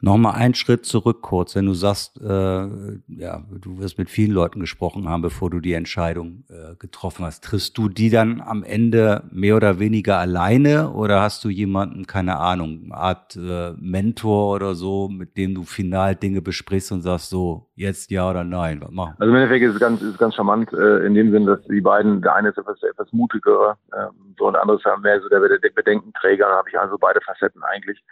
Nochmal 0.00 0.34
einen 0.34 0.54
Schritt 0.54 0.86
zurück 0.86 1.22
kurz, 1.22 1.54
wenn 1.54 1.66
du 1.66 1.74
sagst, 1.74 2.20
äh, 2.20 2.24
ja, 2.26 3.44
du 3.60 3.78
wirst 3.78 3.96
mit 3.96 4.10
vielen 4.10 4.32
Leuten 4.32 4.58
gesprochen 4.58 5.08
haben, 5.08 5.22
bevor 5.22 5.50
du 5.50 5.60
die 5.60 5.72
Entscheidung 5.72 6.44
äh, 6.48 6.74
getroffen 6.76 7.24
hast. 7.24 7.44
Triffst 7.44 7.78
du 7.78 7.88
die 7.88 8.10
dann 8.10 8.40
am 8.40 8.64
Ende 8.64 9.22
mehr 9.30 9.54
oder 9.54 9.78
weniger 9.78 10.18
alleine 10.18 10.90
oder 10.90 11.20
hast 11.20 11.44
du 11.44 11.48
jemanden, 11.48 12.06
keine 12.06 12.38
Ahnung, 12.38 12.82
eine 12.86 12.94
Art 12.94 13.36
äh, 13.36 13.72
Mentor 13.78 14.56
oder 14.56 14.74
so, 14.74 15.08
mit 15.08 15.36
dem 15.36 15.54
du 15.54 15.62
final 15.62 16.16
Dinge 16.16 16.42
besprichst 16.42 16.90
und 16.90 17.02
sagst 17.02 17.30
so, 17.30 17.70
jetzt 17.76 18.10
ja 18.10 18.28
oder 18.28 18.42
nein, 18.42 18.80
was 18.82 18.90
machen? 18.90 19.14
Also 19.18 19.30
im 19.30 19.36
Endeffekt 19.36 19.64
ist 19.64 19.74
es 19.74 19.80
ganz, 19.80 20.02
ist 20.02 20.18
ganz 20.18 20.34
charmant 20.34 20.72
äh, 20.72 21.06
in 21.06 21.14
dem 21.14 21.30
Sinn, 21.30 21.46
dass 21.46 21.62
die 21.66 21.80
beiden, 21.80 22.20
der 22.20 22.34
eine 22.34 22.48
ist 22.48 22.58
etwas, 22.58 22.82
etwas 22.82 23.12
mutiger, 23.12 23.78
äh, 23.92 24.06
so 24.36 24.46
und 24.46 24.54
der 24.54 24.62
andere 24.62 24.78
ist 24.78 25.02
mehr 25.02 25.20
so 25.20 25.28
der, 25.28 25.40
der 25.40 25.70
Bedenkenträger, 25.70 26.46
da 26.48 26.56
habe 26.56 26.68
ich 26.68 26.78
also 26.78 26.98
beide 26.98 27.20
Facetten 27.20 27.62
eigentlich. 27.62 28.02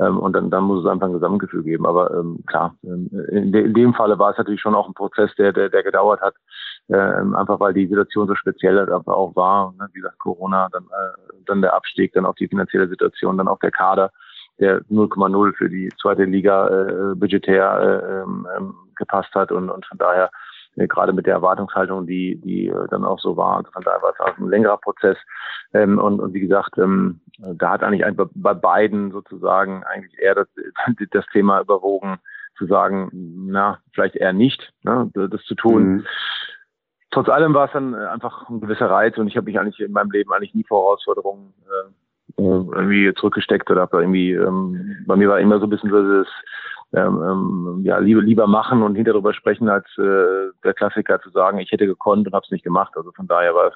Ähm, 0.00 0.18
und 0.18 0.32
dann, 0.32 0.50
dann 0.50 0.64
muss 0.64 0.84
es 0.84 0.90
einfach 0.90 1.06
ein 1.06 1.12
Gesamtgefühl 1.12 1.62
geben. 1.62 1.86
Aber 1.86 2.10
ähm, 2.12 2.42
klar, 2.46 2.74
ähm, 2.84 3.10
in, 3.30 3.52
de, 3.52 3.64
in 3.64 3.74
dem 3.74 3.94
Falle 3.94 4.18
war 4.18 4.30
es 4.30 4.38
natürlich 4.38 4.60
schon 4.60 4.74
auch 4.74 4.88
ein 4.88 4.94
Prozess, 4.94 5.30
der, 5.36 5.52
der, 5.52 5.68
der 5.68 5.82
gedauert 5.82 6.20
hat. 6.20 6.34
Ähm, 6.88 7.34
einfach 7.34 7.60
weil 7.60 7.74
die 7.74 7.86
Situation 7.86 8.26
so 8.26 8.34
speziell 8.34 8.78
einfach 8.78 9.12
auch 9.12 9.36
war. 9.36 9.74
Ne? 9.78 9.88
Wie 9.92 10.00
gesagt, 10.00 10.18
Corona, 10.18 10.68
dann, 10.72 10.84
äh, 10.84 11.42
dann 11.46 11.60
der 11.60 11.74
Abstieg, 11.74 12.12
dann 12.14 12.26
auch 12.26 12.34
die 12.34 12.48
finanzielle 12.48 12.88
Situation, 12.88 13.36
dann 13.36 13.48
auch 13.48 13.58
der 13.60 13.70
Kader, 13.70 14.10
der 14.58 14.80
0,0 14.90 15.54
für 15.54 15.68
die 15.68 15.90
zweite 16.00 16.24
Liga 16.24 16.68
äh, 16.68 17.14
budgetär 17.14 17.80
äh, 17.80 18.22
ähm, 18.22 18.46
ähm, 18.56 18.74
gepasst 18.96 19.34
hat. 19.34 19.52
Und, 19.52 19.68
und 19.70 19.84
von 19.86 19.98
daher 19.98 20.30
gerade 20.88 21.12
mit 21.12 21.26
der 21.26 21.34
Erwartungshaltung, 21.34 22.06
die, 22.06 22.40
die 22.40 22.68
äh, 22.68 22.88
dann 22.88 23.04
auch 23.04 23.18
so 23.18 23.36
war. 23.36 23.58
Also 23.58 23.70
von 23.70 23.82
daher 23.82 24.02
war 24.02 24.12
es 24.12 24.20
auch 24.20 24.38
ein 24.38 24.48
längerer 24.48 24.78
Prozess. 24.78 25.16
Ähm, 25.72 25.98
und, 25.98 26.20
und 26.20 26.34
wie 26.34 26.40
gesagt, 26.40 26.78
ähm, 26.78 27.20
da 27.38 27.70
hat 27.70 27.82
eigentlich 27.82 28.04
einfach 28.04 28.28
bei 28.34 28.54
beiden 28.54 29.10
sozusagen 29.12 29.84
eigentlich 29.84 30.18
eher 30.18 30.34
das, 30.34 30.48
das 31.10 31.26
Thema 31.32 31.60
überwogen, 31.60 32.18
zu 32.56 32.66
sagen, 32.66 33.10
na, 33.12 33.78
vielleicht 33.92 34.16
eher 34.16 34.32
nicht, 34.32 34.72
ne, 34.82 35.10
das 35.14 35.42
zu 35.44 35.54
tun. 35.54 35.82
Mhm. 35.82 36.06
Trotz 37.10 37.28
allem 37.28 37.54
war 37.54 37.66
es 37.66 37.72
dann 37.72 37.94
einfach 37.94 38.48
ein 38.48 38.60
gewisser 38.60 38.88
Reiz 38.88 39.18
und 39.18 39.26
ich 39.26 39.36
habe 39.36 39.46
mich 39.46 39.58
eigentlich 39.58 39.80
in 39.80 39.92
meinem 39.92 40.10
Leben 40.10 40.32
eigentlich 40.32 40.54
nie 40.54 40.64
vor 40.64 40.84
Herausforderungen 40.84 41.54
äh, 41.66 41.90
irgendwie 42.44 43.12
zurückgesteckt 43.14 43.70
oder 43.70 43.82
habe 43.82 44.00
irgendwie, 44.00 44.32
ähm, 44.32 44.96
bei 45.06 45.16
mir 45.16 45.28
war 45.28 45.40
immer 45.40 45.58
so 45.58 45.66
ein 45.66 45.70
bisschen 45.70 45.90
so 45.90 46.00
dieses, 46.00 46.28
ähm, 46.92 47.22
ähm, 47.22 47.80
ja, 47.84 47.98
lieber, 47.98 48.20
lieber 48.20 48.46
machen 48.46 48.82
und 48.82 48.96
hinter 48.96 49.12
drüber 49.12 49.32
sprechen, 49.32 49.68
als 49.68 49.86
äh, 49.98 50.50
der 50.64 50.74
Klassiker 50.74 51.20
zu 51.20 51.30
sagen, 51.30 51.58
ich 51.58 51.70
hätte 51.70 51.86
gekonnt 51.86 52.26
und 52.26 52.34
habe 52.34 52.44
es 52.44 52.50
nicht 52.50 52.64
gemacht. 52.64 52.92
Also 52.96 53.12
von 53.12 53.26
daher 53.28 53.54
war 53.54 53.68
es, 53.68 53.74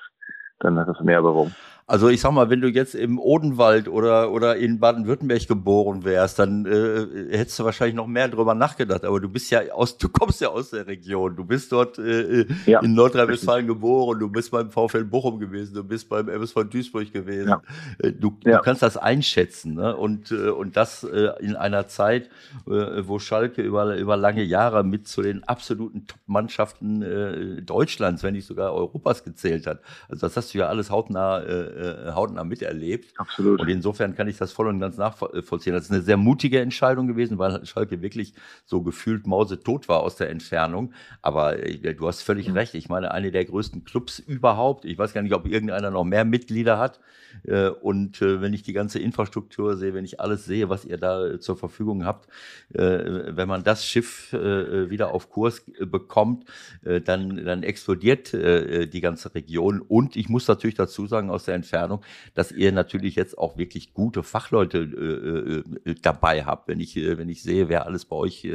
dann 0.61 0.79
hat 0.79 0.89
es 0.89 1.01
mehr 1.01 1.21
überwogen. 1.21 1.55
Also 1.87 2.09
ich 2.09 2.23
sag 2.23 2.33
mal, 2.33 2.49
wenn 2.49 2.63
du 2.63 2.69
jetzt 2.69 2.95
im 2.95 3.19
Odenwald 3.19 3.89
oder, 3.89 4.33
oder 4.33 4.57
in 4.57 4.81
Baden-Württemberg 4.81 5.47
geboren 5.47 6.03
wärst, 6.05 6.39
dann 6.39 6.65
äh, 6.65 7.37
hättest 7.37 7.59
du 7.59 7.65
wahrscheinlich 7.65 7.95
noch 7.95 8.07
mehr 8.07 8.29
drüber 8.29 8.55
nachgedacht. 8.55 9.05
Aber 9.05 9.21
du 9.21 9.29
bist 9.29 9.51
ja 9.51 9.61
aus, 9.71 9.99
du 9.99 10.09
kommst 10.09 10.41
ja 10.41 10.49
aus 10.49 10.71
der 10.71 10.87
Region. 10.87 11.37
Du 11.37 11.45
bist 11.45 11.73
dort 11.73 11.99
äh, 11.99 12.41
äh 12.41 12.47
ja, 12.65 12.81
in 12.81 12.95
Nordrhein-Westfalen 12.95 13.67
geboren. 13.67 14.19
Du 14.19 14.31
bist 14.31 14.51
beim 14.51 14.71
VfL 14.71 15.05
Bochum 15.05 15.39
gewesen. 15.39 15.75
Du 15.75 15.85
bist 15.85 16.09
beim 16.09 16.27
MSV 16.31 16.65
Duisburg 16.71 17.13
gewesen. 17.13 17.51
Ja. 17.51 17.63
Äh, 17.99 18.13
du, 18.13 18.35
ja. 18.45 18.57
du 18.57 18.63
kannst 18.63 18.81
das 18.81 18.97
einschätzen. 18.97 19.75
Ne? 19.75 19.95
Und, 19.95 20.31
äh, 20.31 20.49
und 20.49 20.79
das 20.79 21.05
äh, 21.05 21.33
in 21.41 21.55
einer 21.55 21.87
Zeit, 21.87 22.31
wo 22.65 23.19
Schalke 23.19 23.61
über, 23.61 23.97
über 23.97 24.17
lange 24.17 24.43
Jahre 24.43 24.85
mit 24.85 25.07
zu 25.07 25.21
den 25.21 25.45
absoluten 25.45 26.07
Top-Mannschaften 26.07 27.65
Deutschlands, 27.67 28.23
wenn 28.23 28.35
nicht 28.35 28.47
sogar 28.47 28.73
Europas 28.73 29.25
gezählt 29.25 29.67
hat. 29.67 29.81
Also 30.09 30.27
das 30.27 30.37
hast 30.37 30.55
du 30.55 30.59
ja 30.59 30.69
alles 30.69 30.91
hautnah 30.91 31.43
äh, 31.75 32.13
hautnah 32.13 32.45
miterlebt. 32.45 33.19
Absolut. 33.19 33.61
Und 33.61 33.69
insofern 33.69 34.15
kann 34.15 34.29
ich 34.29 34.37
das 34.37 34.53
voll 34.53 34.69
und 34.69 34.81
ganz 34.81 34.97
nachvollziehen. 34.97 35.73
Das 35.73 35.85
ist 35.85 35.91
eine 35.91 36.03
sehr 36.03 36.17
mutige 36.17 36.61
Entscheidung 36.61 37.07
gewesen, 37.07 37.39
weil 37.39 37.65
Schalke 37.67 38.03
wirklich 38.03 38.35
so 38.65 38.83
gefühlt 38.83 39.27
mausetot 39.27 39.89
war 39.89 40.01
aus 40.01 40.17
der 40.17 40.31
Entfernung. 40.31 40.93
Aber 41.23 41.59
äh, 41.59 41.95
du 41.95 42.07
hast 42.07 42.23
völlig 42.23 42.49
mhm. 42.49 42.55
recht. 42.55 42.75
Ich 42.75 42.89
meine, 42.89 43.11
eine 43.11 43.31
der 43.31 43.45
größten 43.45 43.85
Clubs 43.85 44.19
überhaupt. 44.19 44.85
Ich 44.85 44.99
weiß 44.99 45.13
gar 45.13 45.23
nicht, 45.23 45.35
ob 45.35 45.47
irgendeiner 45.47 45.91
noch 45.91 46.05
mehr 46.05 46.25
Mitglieder 46.25 46.79
hat. 46.79 47.01
Äh, 47.45 47.69
und 47.69 48.23
äh, 48.23 48.41
wenn 48.41 48.53
ich 48.53 48.63
die 48.63 48.73
ganze 48.73 48.99
Infrastruktur 48.99 49.77
sehe, 49.77 49.95
wenn 49.95 50.05
ich 50.05 50.21
alles 50.21 50.45
sehe, 50.45 50.69
was 50.69 50.85
ihr 50.85 50.99
da 50.99 51.41
zur 51.41 51.57
Verfügung 51.57 52.05
habt, 52.05 52.29
wenn 52.71 53.49
man 53.49 53.65
das 53.65 53.85
Schiff 53.85 54.33
wieder 54.33 55.13
auf 55.13 55.31
Kurs 55.31 55.63
bekommt, 55.79 56.45
dann, 56.83 57.45
dann 57.45 57.63
explodiert 57.63 58.33
die 58.33 59.01
ganze 59.01 59.35
Region. 59.35 59.81
Und 59.81 60.17
ich 60.17 60.29
muss 60.29 60.49
natürlich 60.49 60.75
dazu 60.75 61.07
sagen, 61.07 61.31
aus 61.31 61.45
der 61.45 61.55
Entfernung, 61.65 62.03
dass 62.35 62.53
ihr 62.53 62.73
natürlich 62.73 63.17
jetzt 63.17 63.39
auch 63.39 63.57
wirklich 63.57 63.95
gute 63.95 64.23
Fachleute 64.23 65.65
dabei 66.03 66.45
habt. 66.45 66.69
Wenn 66.69 66.81
ich, 66.81 66.97
wenn 66.97 67.29
ich 67.29 67.43
sehe, 67.43 67.69
wer 67.69 67.87
alles 67.87 68.05
bei 68.05 68.17
euch 68.17 68.47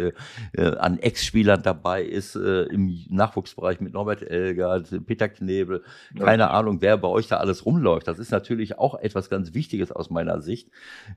an 0.56 1.00
Ex-Spielern 1.00 1.64
dabei 1.64 2.04
ist, 2.04 2.36
im 2.36 3.06
Nachwuchsbereich 3.10 3.80
mit 3.80 3.94
Norbert 3.94 4.22
Elgert, 4.22 5.06
Peter 5.06 5.30
Knebel, 5.30 5.84
keine 6.18 6.44
ja. 6.44 6.50
Ahnung, 6.52 6.82
wer 6.82 6.98
bei 6.98 7.08
euch 7.08 7.28
da 7.28 7.38
alles 7.38 7.66
rumläuft. 7.66 8.08
Das 8.08 8.20
ist 8.20 8.32
natürlich 8.32 8.60
natürlich 8.60 8.80
auch 8.80 8.96
etwas 9.00 9.30
ganz 9.30 9.54
Wichtiges 9.54 9.92
aus 9.92 10.10
meiner 10.10 10.42
Sicht. 10.42 10.70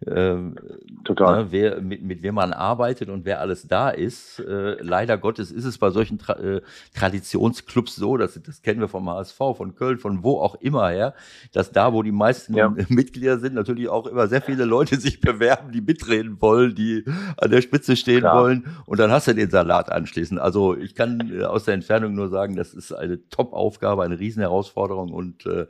Ähm, 0.07 0.57
Total. 1.05 1.45
Ne, 1.45 1.53
wer, 1.53 1.81
mit, 1.81 2.03
mit 2.03 2.23
wem 2.23 2.35
man 2.35 2.53
arbeitet 2.53 3.09
und 3.09 3.25
wer 3.25 3.41
alles 3.41 3.67
da 3.67 3.91
ist. 3.91 4.39
Äh, 4.39 4.77
leider 4.83 5.19
Gottes 5.19 5.51
ist 5.51 5.65
es 5.65 5.79
bei 5.79 5.91
solchen 5.91 6.19
Tra 6.19 6.35
äh, 6.35 6.63
Traditionsclubs 6.95 7.97
so, 7.97 8.17
dass, 8.17 8.41
das 8.43 8.63
kennen 8.63 8.81
wir 8.81 8.89
vom 8.89 9.09
HSV, 9.09 9.39
von 9.57 9.75
Köln, 9.75 9.99
von 9.99 10.23
wo 10.23 10.41
auch 10.41 10.57
immer 10.57 10.91
her, 10.91 11.15
dass 11.53 11.73
da, 11.73 11.82
wo 11.91 12.03
die 12.03 12.13
meisten 12.13 12.55
ja. 12.55 12.75
Mitglieder 12.89 13.39
sind, 13.39 13.55
natürlich 13.55 13.89
auch 13.89 14.07
immer 14.07 14.27
sehr 14.27 14.43
viele 14.43 14.65
Leute 14.65 14.97
sich 14.97 15.21
bewerben, 15.21 15.73
die 15.73 15.81
mitreden 15.81 16.41
wollen, 16.41 16.75
die 16.75 17.05
an 17.39 17.51
der 17.51 17.63
Spitze 17.63 17.97
stehen 17.97 18.21
Klar. 18.21 18.43
wollen. 18.43 18.67
Und 18.87 19.01
dann 19.01 19.11
hast 19.11 19.29
du 19.29 19.35
den 19.35 19.51
Salat 19.51 19.91
anschließend. 19.91 20.39
Also 20.39 20.77
ich 20.77 20.95
kann 20.95 21.33
äh, 21.33 21.45
aus 21.45 21.65
der 21.65 21.75
Entfernung 21.75 22.15
nur 22.15 22.29
sagen, 22.29 22.57
das 22.57 22.75
ist 22.75 22.93
eine 22.93 23.27
Top-Aufgabe, 23.29 24.03
eine 24.03 24.19
Riesenherausforderung 24.19 25.13
und 25.13 25.47
äh, 25.47 25.67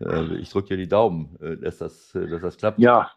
äh, 0.00 0.34
ich 0.38 0.50
drücke 0.50 0.68
dir 0.68 0.76
die 0.76 0.88
Daumen, 0.88 1.36
äh, 1.40 1.56
dass, 1.56 1.78
das, 1.78 2.12
dass 2.12 2.42
das 2.42 2.56
klappt. 2.56 2.78
Ja, 2.78 3.10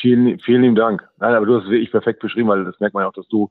vielen, 0.00 0.38
vielen 0.40 0.62
lieben 0.62 0.74
Dank. 0.74 1.08
Nein, 1.18 1.34
aber 1.34 1.46
du 1.46 1.56
hast 1.56 1.64
es 1.64 1.70
wirklich 1.70 1.90
perfekt 1.90 2.20
beschrieben, 2.20 2.48
weil 2.48 2.64
das 2.64 2.78
merkt 2.80 2.94
man 2.94 3.04
ja 3.04 3.08
auch, 3.08 3.14
dass 3.14 3.28
du, 3.28 3.50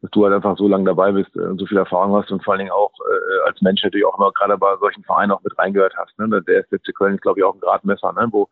dass 0.00 0.10
du 0.12 0.24
halt 0.24 0.34
einfach 0.34 0.56
so 0.56 0.68
lange 0.68 0.84
dabei 0.84 1.10
bist 1.10 1.34
und 1.36 1.58
so 1.58 1.66
viel 1.66 1.78
Erfahrung 1.78 2.14
hast 2.14 2.30
und 2.30 2.44
vor 2.44 2.52
allen 2.52 2.60
Dingen 2.60 2.70
auch 2.70 2.92
äh, 3.00 3.48
als 3.48 3.60
Mensch 3.60 3.82
natürlich 3.82 4.06
auch 4.06 4.16
immer 4.16 4.30
gerade 4.32 4.56
bei 4.56 4.76
solchen 4.78 5.02
Vereinen 5.02 5.32
auch 5.32 5.42
mit 5.42 5.58
reingehört 5.58 5.94
hast. 5.96 6.16
Ne? 6.18 6.42
Der 6.42 6.60
SFC 6.60 6.94
Köln 6.94 7.16
ist, 7.16 7.22
glaube 7.22 7.40
ich, 7.40 7.44
auch 7.44 7.54
ein 7.54 7.60
Gradmesser, 7.60 8.12
ne? 8.12 8.28
wo 8.30 8.44
äh, 8.44 8.46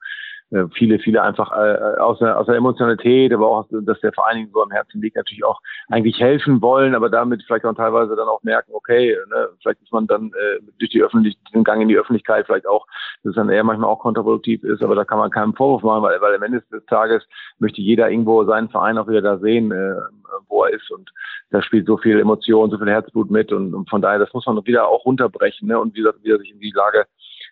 viele, 0.74 0.98
viele 1.00 1.22
einfach 1.22 1.50
äh, 1.50 1.98
aus, 1.98 2.20
der, 2.20 2.38
aus 2.38 2.46
der 2.46 2.54
Emotionalität, 2.54 3.32
aber 3.32 3.48
auch, 3.48 3.66
dass 3.70 4.00
der 4.00 4.12
Vereinigung 4.12 4.52
so 4.52 4.62
am 4.62 4.70
Herzen 4.70 5.00
liegt, 5.00 5.16
natürlich 5.16 5.44
auch 5.44 5.60
eigentlich 5.88 6.20
helfen 6.20 6.62
wollen, 6.62 6.94
aber 6.94 7.10
damit 7.10 7.42
vielleicht 7.44 7.64
auch 7.64 7.74
teilweise 7.74 8.14
dann 8.14 8.28
auch 8.28 8.42
merken, 8.44 8.70
okay, 8.72 9.16
ne, 9.28 9.48
vielleicht 9.60 9.82
ist 9.82 9.92
man 9.92 10.06
dann 10.06 10.28
äh, 10.28 10.60
durch 10.78 10.90
die 10.90 11.02
öffentlich, 11.02 11.36
den 11.52 11.64
Gang 11.64 11.82
in 11.82 11.88
die 11.88 11.98
Öffentlichkeit 11.98 12.46
vielleicht 12.46 12.68
auch, 12.68 12.86
dass 13.24 13.30
es 13.30 13.36
dann 13.36 13.50
eher 13.50 13.64
manchmal 13.64 13.90
auch 13.90 13.98
kontraproduktiv 13.98 14.62
ist, 14.62 14.82
aber 14.82 14.94
da 14.94 15.04
kann 15.04 15.18
man 15.18 15.30
keinen 15.30 15.54
Vorwurf 15.54 15.82
machen, 15.82 16.04
weil, 16.04 16.20
weil 16.20 16.36
am 16.36 16.42
Ende 16.42 16.62
des 16.70 16.86
Tages 16.86 17.26
möchte 17.58 17.80
jeder 17.80 18.08
irgendwo 18.08 18.44
seinen 18.44 18.68
Verein 18.68 18.98
auch 18.98 19.08
wieder 19.08 19.22
da 19.22 19.38
sehen, 19.38 19.72
äh, 19.72 19.96
wo 20.48 20.64
er 20.64 20.74
ist 20.74 20.90
und 20.92 21.10
da 21.50 21.60
spielt 21.62 21.86
so 21.86 21.96
viel 21.96 22.20
Emotion, 22.20 22.70
so 22.70 22.78
viel 22.78 22.88
Herzblut 22.88 23.30
mit 23.30 23.52
und, 23.52 23.74
und 23.74 23.90
von 23.90 24.00
daher, 24.00 24.20
das 24.20 24.32
muss 24.32 24.46
man 24.46 24.64
wieder 24.64 24.88
auch 24.88 25.04
runterbrechen 25.04 25.68
ne, 25.68 25.78
und 25.78 25.94
wieder, 25.94 26.14
wieder 26.22 26.38
sich 26.38 26.52
in 26.52 26.60
die 26.60 26.72
Lage 26.74 27.06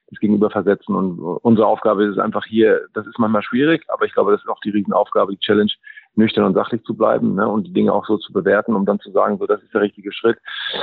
das 0.09 0.21
Gegenüber 0.21 0.51
versetzen. 0.51 0.95
Und 0.95 1.19
unsere 1.43 1.67
Aufgabe 1.67 2.05
ist 2.05 2.13
es 2.13 2.19
einfach 2.19 2.45
hier, 2.45 2.87
das 2.93 3.07
ist 3.07 3.19
manchmal 3.19 3.43
schwierig, 3.43 3.85
aber 3.89 4.05
ich 4.05 4.13
glaube, 4.13 4.33
das 4.33 4.43
ist 4.43 4.49
auch 4.49 4.61
die 4.61 4.71
Riesenaufgabe, 4.71 5.33
die 5.33 5.39
Challenge, 5.39 5.73
nüchtern 6.17 6.45
und 6.45 6.55
sachlich 6.55 6.83
zu 6.85 6.95
bleiben 6.95 7.35
ne, 7.35 7.47
und 7.47 7.67
die 7.67 7.73
Dinge 7.73 7.93
auch 7.93 8.07
so 8.07 8.17
zu 8.17 8.33
bewerten, 8.33 8.75
um 8.75 8.87
dann 8.87 9.01
zu 9.01 9.11
sagen, 9.11 9.39
so 9.39 9.47
das 9.47 9.63
ist 9.63 9.75
der 9.75 9.83
richtige 9.83 10.13
Schritt. 10.13 10.39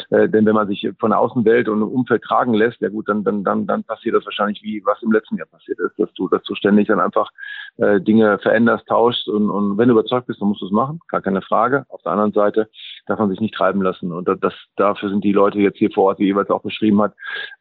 Äh, 0.09 0.29
denn 0.29 0.45
wenn 0.45 0.55
man 0.55 0.67
sich 0.67 0.87
von 0.99 1.11
der 1.11 1.19
Außenwelt 1.19 1.69
und 1.69 1.83
Umfeld 1.83 2.23
tragen 2.23 2.53
lässt, 2.53 2.81
ja 2.81 2.89
gut, 2.89 3.07
dann 3.07 3.23
dann 3.23 3.43
dann 3.43 3.67
dann 3.67 3.83
passiert 3.83 4.15
das 4.15 4.25
wahrscheinlich 4.25 4.61
wie 4.63 4.81
was 4.85 5.01
im 5.01 5.11
letzten 5.11 5.37
Jahr 5.37 5.47
passiert 5.47 5.79
ist, 5.79 5.97
dass 5.97 6.11
du 6.13 6.27
dass 6.27 6.43
du 6.43 6.55
ständig 6.55 6.87
dann 6.87 6.99
einfach 6.99 7.29
äh, 7.77 8.01
Dinge 8.01 8.39
veränderst, 8.39 8.87
tauschst 8.87 9.27
und, 9.27 9.49
und 9.49 9.77
wenn 9.77 9.87
du 9.87 9.93
überzeugt 9.93 10.27
bist, 10.27 10.41
dann 10.41 10.49
musst 10.49 10.61
du 10.61 10.65
es 10.65 10.71
machen, 10.71 10.99
gar 11.07 11.21
keine 11.21 11.41
Frage. 11.41 11.85
Auf 11.89 12.01
der 12.03 12.11
anderen 12.11 12.33
Seite 12.33 12.69
darf 13.07 13.19
man 13.19 13.29
sich 13.29 13.39
nicht 13.39 13.55
treiben 13.55 13.81
lassen 13.81 14.11
und 14.11 14.27
das 14.41 14.53
dafür 14.75 15.09
sind 15.09 15.23
die 15.23 15.33
Leute 15.33 15.59
jetzt 15.59 15.77
hier 15.77 15.91
vor 15.91 16.05
Ort, 16.05 16.19
wie 16.19 16.25
jeweils 16.25 16.49
auch 16.49 16.61
beschrieben 16.61 17.01
hat, 17.01 17.13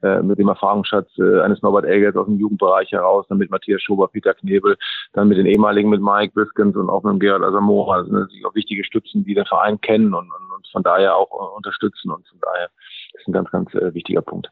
äh, 0.02 0.22
mit 0.22 0.38
dem 0.38 0.48
Erfahrungsschatz 0.48 1.08
äh, 1.18 1.40
eines 1.40 1.62
Norbert 1.62 1.84
Elgert 1.84 2.16
aus 2.16 2.26
dem 2.26 2.38
Jugendbereich 2.38 2.90
heraus, 2.92 3.26
dann 3.28 3.38
mit 3.38 3.50
Matthias 3.50 3.82
Schober, 3.82 4.08
Peter 4.08 4.34
Knebel, 4.34 4.76
dann 5.12 5.28
mit 5.28 5.38
den 5.38 5.46
ehemaligen 5.46 5.88
mit 5.90 6.00
Mike 6.00 6.32
Biskens 6.34 6.76
und 6.76 6.90
auch 6.90 7.02
mit 7.02 7.12
dem 7.12 7.20
Gerald 7.20 7.42
also 7.42 7.59
Zamora, 7.61 7.96
also 7.96 8.12
natürlich 8.12 8.44
auch 8.46 8.54
wichtige 8.54 8.84
Stützen, 8.84 9.24
die 9.24 9.34
den 9.34 9.44
Verein 9.44 9.80
kennen 9.80 10.14
und, 10.14 10.30
und, 10.30 10.52
und 10.56 10.66
von 10.72 10.82
daher 10.82 11.16
auch 11.16 11.30
äh, 11.32 11.56
unterstützen 11.56 12.11
und 12.11 12.26
von 12.26 12.38
daher 12.40 12.70
ist 13.14 13.28
ein 13.28 13.32
ganz, 13.32 13.50
ganz 13.50 13.74
äh, 13.74 13.92
wichtiger 13.94 14.22
Punkt. 14.22 14.50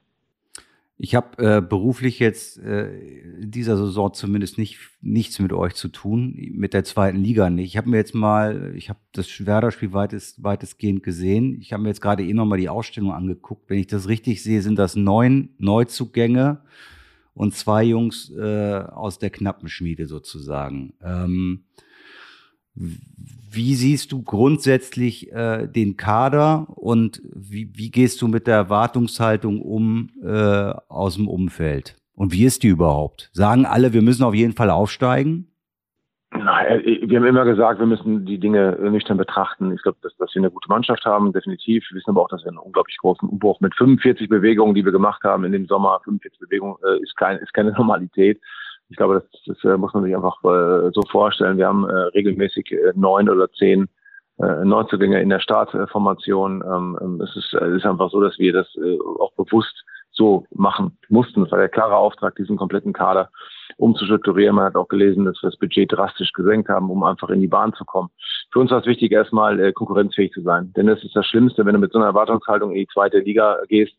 Ich 1.01 1.15
habe 1.15 1.39
äh, 1.39 1.61
beruflich 1.63 2.19
jetzt 2.19 2.59
äh, 2.59 2.91
dieser 3.39 3.77
Saison 3.77 4.13
zumindest 4.13 4.59
nicht 4.59 4.81
nichts 5.01 5.39
mit 5.39 5.53
euch 5.53 5.75
zu 5.75 5.89
tun, 5.89 6.35
mit 6.55 6.75
der 6.75 6.83
zweiten 6.83 7.19
Liga 7.19 7.51
nicht. 7.51 7.67
Ich 7.67 7.77
habe 7.77 7.89
mir 7.89 7.99
jetzt 7.99 8.17
mal, 8.17 8.75
ich 8.75 8.89
habe 8.89 8.99
das 9.13 9.47
Werder-Spiel 9.47 9.93
weitest, 9.93 10.43
weitestgehend 10.43 11.05
gesehen. 11.05 11.57
Ich 11.61 11.73
habe 11.73 11.85
mir 11.85 11.91
jetzt 11.91 12.01
gerade 12.01 12.25
eh 12.25 12.35
nochmal 12.35 12.59
die 12.59 12.69
Ausstellung 12.69 13.13
angeguckt. 13.13 13.71
Wenn 13.71 13.79
ich 13.79 13.87
das 13.87 14.09
richtig 14.09 14.43
sehe, 14.43 14.61
sind 14.61 14.77
das 14.77 14.97
neun 14.97 15.51
Neuzugänge 15.59 16.63
und 17.33 17.55
zwei 17.55 17.85
Jungs 17.85 18.33
äh, 18.37 18.83
aus 18.91 19.21
der 19.21 19.31
knappen 19.31 19.69
Schmiede 19.69 20.07
sozusagen. 20.07 20.95
Ähm, 21.01 21.63
wie 23.51 23.75
siehst 23.75 24.13
du 24.13 24.23
grundsätzlich 24.23 25.33
äh, 25.33 25.67
den 25.67 25.97
Kader 25.97 26.67
und 26.77 27.21
wie, 27.35 27.71
wie 27.75 27.91
gehst 27.91 28.21
du 28.23 28.29
mit 28.29 28.47
der 28.47 28.57
Erwartungshaltung 28.57 29.63
um 29.63 30.11
äh, 30.23 30.73
aus 30.89 31.17
dem 31.17 31.29
Umfeld? 31.29 31.97
Und 32.15 32.33
wie 32.33 32.45
ist 32.45 32.63
die 32.63 32.69
überhaupt? 32.69 33.31
Sagen 33.33 33.65
alle, 33.65 33.93
wir 33.93 34.03
müssen 34.03 34.25
auf 34.25 34.35
jeden 34.35 34.53
Fall 34.53 34.71
aufsteigen? 34.71 35.49
Nein, 36.31 36.83
wir 36.85 37.19
haben 37.19 37.27
immer 37.27 37.47
gesagt, 37.47 37.79
wir 37.81 37.87
müssen 37.87 38.27
die 38.27 38.39
Dinge 38.39 38.77
nüchtern 38.91 39.17
betrachten. 39.17 39.73
Ich 39.73 39.83
glaube, 39.83 39.97
dass, 40.03 40.15
dass 40.19 40.35
wir 40.35 40.41
eine 40.41 40.51
gute 40.51 40.69
Mannschaft 40.69 41.07
haben, 41.07 41.33
definitiv. 41.33 41.85
Wir 41.89 41.97
wissen 41.97 42.11
aber 42.11 42.23
auch, 42.23 42.29
dass 42.29 42.43
wir 42.43 42.49
einen 42.49 42.59
unglaublich 42.59 42.99
großen 42.99 43.27
Umbruch 43.27 43.61
mit 43.61 43.75
45 43.75 44.29
Bewegungen, 44.29 44.75
die 44.75 44.85
wir 44.85 44.93
gemacht 44.93 45.23
haben 45.25 45.45
in 45.45 45.53
dem 45.53 45.67
Sommer, 45.67 46.01
45 46.05 46.39
Bewegungen 46.39 46.77
äh, 46.85 47.03
ist, 47.03 47.17
kein, 47.17 47.39
ist 47.39 47.55
keine 47.55 47.73
Normalität. 47.79 48.41
Ich 48.91 48.97
glaube, 48.97 49.15
das, 49.15 49.43
das 49.47 49.65
äh, 49.65 49.77
muss 49.77 49.93
man 49.95 50.05
sich 50.05 50.15
einfach 50.15 50.43
äh, 50.45 50.91
so 50.93 51.03
vorstellen. 51.11 51.59
Wir 51.59 51.69
haben 51.69 51.89
äh, 51.89 51.93
regelmäßig 51.93 52.75
neun 52.95 53.29
oder 53.29 53.51
zehn 53.53 53.89
Neuzugänge 54.41 55.21
in 55.21 55.31
der 55.31 55.41
Startformation. 55.41 56.63
Ähm, 56.65 56.97
ähm, 57.03 57.21
es, 57.21 57.35
ist, 57.35 57.53
es 57.55 57.79
ist 57.79 57.85
einfach 57.85 58.09
so, 58.09 58.21
dass 58.21 58.39
wir 58.39 58.53
das 58.53 58.69
auch 59.19 59.33
bewusst 59.33 59.85
so 60.13 60.47
machen 60.55 60.97
mussten. 61.09 61.43
Es 61.43 61.51
war 61.51 61.59
der 61.59 61.69
klare 61.69 61.97
Auftrag, 61.97 62.37
diesen 62.37 62.57
kompletten 62.57 62.93
Kader 62.93 63.31
umzustrukturieren. 63.79 64.55
Man 64.55 64.67
hat 64.67 64.77
auch 64.77 64.87
gelesen, 64.87 65.25
dass 65.25 65.43
wir 65.43 65.51
das 65.51 65.59
Budget 65.59 65.91
drastisch 65.91 66.33
gesenkt 66.33 66.69
haben, 66.69 66.89
um 66.89 67.03
einfach 67.03 67.31
in 67.31 67.41
die 67.41 67.49
Bahn 67.49 67.73
zu 67.75 67.85
kommen. 67.85 68.11
Für 68.53 68.61
uns 68.61 68.71
war 68.71 68.79
es 68.79 68.87
wichtig, 68.87 69.11
erstmal 69.11 69.59
äh, 69.61 69.73
konkurrenzfähig 69.73 70.33
zu 70.33 70.43
sein. 70.43 70.73
Denn 70.77 70.87
das 70.87 71.03
ist 71.03 71.17
das 71.17 71.27
Schlimmste, 71.27 71.65
wenn 71.67 71.75
du 71.75 71.81
mit 71.81 71.93
so 71.93 71.99
einer 71.99 72.07
Erwartungshaltung 72.07 72.71
in 72.71 72.79
die 72.79 72.89
zweite 72.93 73.19
Liga 73.19 73.59
gehst, 73.69 73.95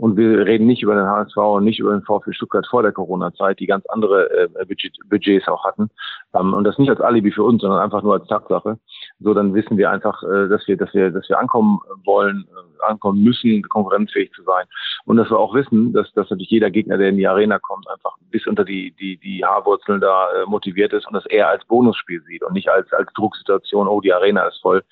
und 0.00 0.16
wir 0.16 0.46
reden 0.46 0.66
nicht 0.66 0.82
über 0.82 0.94
den 0.94 1.04
HSV 1.04 1.36
und 1.36 1.64
nicht 1.64 1.78
über 1.78 1.92
den 1.92 2.02
VfB 2.02 2.32
Stuttgart 2.32 2.66
vor 2.66 2.82
der 2.82 2.92
Corona-Zeit, 2.92 3.60
die 3.60 3.66
ganz 3.66 3.84
andere 3.90 4.30
äh, 4.30 4.64
Budget, 4.64 4.96
Budgets 5.10 5.46
auch 5.46 5.62
hatten. 5.64 5.90
Ähm, 6.34 6.54
und 6.54 6.64
das 6.64 6.78
nicht 6.78 6.88
als 6.88 7.02
Alibi 7.02 7.30
für 7.30 7.42
uns, 7.42 7.60
sondern 7.60 7.80
einfach 7.80 8.02
nur 8.02 8.14
als 8.14 8.26
Tatsache. 8.26 8.78
So, 9.20 9.34
dann 9.34 9.52
wissen 9.52 9.76
wir 9.76 9.90
einfach, 9.90 10.22
äh, 10.22 10.48
dass 10.48 10.66
wir, 10.66 10.78
dass 10.78 10.94
wir, 10.94 11.10
dass 11.10 11.28
wir 11.28 11.38
ankommen 11.38 11.80
wollen, 12.06 12.46
äh, 12.48 12.84
ankommen 12.86 13.22
müssen, 13.22 13.62
konkurrenzfähig 13.64 14.32
zu 14.32 14.42
sein. 14.44 14.64
Und 15.04 15.18
dass 15.18 15.28
wir 15.28 15.38
auch 15.38 15.52
wissen, 15.52 15.92
dass, 15.92 16.10
dass 16.14 16.30
natürlich 16.30 16.50
jeder 16.50 16.70
Gegner, 16.70 16.96
der 16.96 17.10
in 17.10 17.18
die 17.18 17.28
Arena 17.28 17.58
kommt, 17.58 17.86
einfach 17.90 18.16
bis 18.30 18.46
unter 18.46 18.64
die, 18.64 18.92
die, 18.92 19.18
die 19.18 19.44
Haarwurzeln 19.44 20.00
da 20.00 20.32
äh, 20.32 20.46
motiviert 20.46 20.94
ist 20.94 21.06
und 21.06 21.12
das 21.12 21.26
eher 21.26 21.48
als 21.48 21.62
Bonusspiel 21.66 22.22
sieht 22.22 22.42
und 22.42 22.54
nicht 22.54 22.70
als, 22.70 22.90
als 22.94 23.12
Drucksituation, 23.12 23.86
oh, 23.86 24.00
die 24.00 24.14
Arena 24.14 24.44
ist 24.44 24.62
voll. 24.62 24.82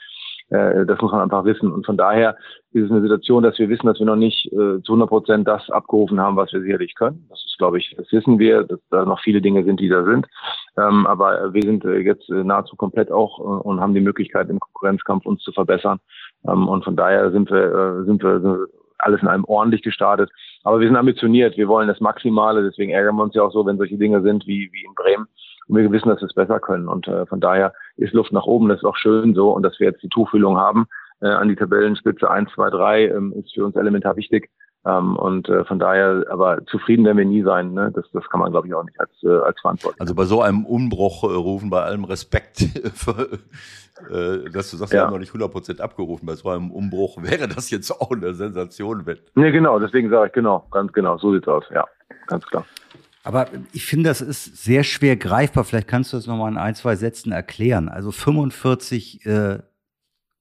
Äh, 0.50 0.86
das 0.86 1.00
muss 1.00 1.12
man 1.12 1.20
einfach 1.20 1.44
wissen. 1.44 1.72
Und 1.72 1.84
von 1.84 1.96
daher 1.96 2.36
ist 2.72 2.84
es 2.84 2.90
eine 2.90 3.02
Situation, 3.02 3.42
dass 3.42 3.58
wir 3.58 3.68
wissen, 3.68 3.86
dass 3.86 3.98
wir 3.98 4.06
noch 4.06 4.16
nicht 4.16 4.46
äh, 4.52 4.80
zu 4.82 4.92
100 4.92 5.08
Prozent 5.08 5.48
das 5.48 5.68
abgerufen 5.70 6.20
haben, 6.20 6.36
was 6.36 6.52
wir 6.52 6.60
sicherlich 6.60 6.94
können. 6.94 7.26
Das 7.28 7.38
ist, 7.44 7.58
glaube 7.58 7.78
ich, 7.78 7.94
das 7.96 8.10
wissen 8.12 8.38
wir, 8.38 8.64
dass 8.64 8.80
da 8.90 9.04
noch 9.04 9.20
viele 9.20 9.40
Dinge 9.40 9.64
sind, 9.64 9.80
die 9.80 9.88
da 9.88 10.04
sind. 10.04 10.26
Ähm, 10.76 11.06
aber 11.06 11.52
wir 11.52 11.62
sind 11.62 11.84
äh, 11.84 11.98
jetzt 11.98 12.28
nahezu 12.28 12.76
komplett 12.76 13.10
auch 13.10 13.38
und 13.38 13.80
haben 13.80 13.94
die 13.94 14.00
Möglichkeit, 14.00 14.48
im 14.48 14.60
Konkurrenzkampf 14.60 15.26
uns 15.26 15.42
zu 15.42 15.52
verbessern. 15.52 15.98
Ähm, 16.46 16.68
und 16.68 16.84
von 16.84 16.96
daher 16.96 17.30
sind 17.30 17.50
wir, 17.50 18.04
sind 18.04 18.22
wir, 18.22 18.66
alles 19.00 19.22
in 19.22 19.28
allem 19.28 19.44
ordentlich 19.44 19.82
gestartet. 19.82 20.28
Aber 20.64 20.80
wir 20.80 20.88
sind 20.88 20.96
ambitioniert. 20.96 21.56
Wir 21.56 21.68
wollen 21.68 21.86
das 21.86 22.00
Maximale. 22.00 22.64
Deswegen 22.64 22.90
ärgern 22.90 23.14
wir 23.14 23.22
uns 23.22 23.34
ja 23.34 23.42
auch 23.42 23.52
so, 23.52 23.64
wenn 23.64 23.78
solche 23.78 23.96
Dinge 23.96 24.22
sind 24.22 24.44
wie, 24.48 24.68
wie 24.72 24.84
in 24.84 24.94
Bremen 24.94 25.28
und 25.68 25.76
wir 25.76 25.92
wissen, 25.92 26.08
dass 26.08 26.20
wir 26.20 26.26
es 26.26 26.34
besser 26.34 26.60
können. 26.60 26.88
Und 26.88 27.06
äh, 27.08 27.26
von 27.26 27.40
daher 27.40 27.72
ist 27.96 28.14
Luft 28.14 28.32
nach 28.32 28.44
oben. 28.44 28.68
Das 28.68 28.78
ist 28.78 28.84
auch 28.84 28.96
schön 28.96 29.34
so. 29.34 29.50
Und 29.50 29.62
dass 29.62 29.78
wir 29.78 29.88
jetzt 29.88 30.02
die 30.02 30.08
Tuchfühlung 30.08 30.56
haben 30.56 30.86
äh, 31.20 31.28
an 31.28 31.48
die 31.48 31.56
Tabellenspitze 31.56 32.30
1, 32.30 32.50
2, 32.54 32.70
3 32.70 33.08
ähm, 33.08 33.32
ist 33.32 33.52
für 33.54 33.64
uns 33.64 33.76
elementar 33.76 34.16
wichtig. 34.16 34.50
Ähm, 34.86 35.16
und 35.16 35.48
äh, 35.48 35.64
von 35.64 35.78
daher, 35.78 36.24
aber 36.30 36.64
zufrieden 36.66 37.04
werden 37.04 37.18
wir 37.18 37.24
nie 37.24 37.42
sein. 37.42 37.74
Ne? 37.74 37.90
Das, 37.94 38.06
das 38.12 38.28
kann 38.30 38.40
man, 38.40 38.52
glaube 38.52 38.68
ich, 38.68 38.74
auch 38.74 38.84
nicht 38.84 38.98
als, 38.98 39.10
äh, 39.22 39.28
als 39.28 39.60
Verantwortlich. 39.60 40.00
Also 40.00 40.14
bei 40.14 40.24
so 40.24 40.40
einem 40.40 40.64
Umbruch 40.64 41.24
äh, 41.24 41.34
rufen, 41.34 41.68
bei 41.68 41.82
allem 41.82 42.04
Respekt, 42.04 42.58
für, 42.94 43.28
äh, 44.10 44.50
dass 44.50 44.70
du 44.70 44.76
sagst, 44.76 44.92
ja. 44.92 45.00
wir 45.00 45.06
haben 45.06 45.12
noch 45.12 45.18
nicht 45.18 45.32
100% 45.32 45.80
abgerufen. 45.80 46.26
Bei 46.26 46.34
so 46.34 46.48
einem 46.48 46.70
Umbruch 46.70 47.20
wäre 47.22 47.48
das 47.48 47.70
jetzt 47.70 47.90
auch 47.90 48.12
eine 48.12 48.34
Sensation. 48.34 49.04
Wenn 49.04 49.18
genau, 49.52 49.78
deswegen 49.78 50.10
sage 50.10 50.28
ich 50.28 50.32
genau, 50.32 50.66
ganz 50.70 50.92
genau, 50.92 51.18
so 51.18 51.34
sieht's 51.34 51.48
aus. 51.48 51.64
Ja, 51.74 51.84
ganz 52.26 52.46
klar. 52.46 52.64
Aber 53.28 53.48
ich 53.74 53.84
finde, 53.84 54.08
das 54.08 54.22
ist 54.22 54.64
sehr 54.64 54.82
schwer 54.84 55.14
greifbar. 55.14 55.62
Vielleicht 55.62 55.86
kannst 55.86 56.14
du 56.14 56.16
das 56.16 56.26
nochmal 56.26 56.50
in 56.50 56.56
ein, 56.56 56.74
zwei 56.74 56.96
Sätzen 56.96 57.30
erklären. 57.30 57.90
Also 57.90 58.10
45 58.10 59.26
äh, 59.26 59.58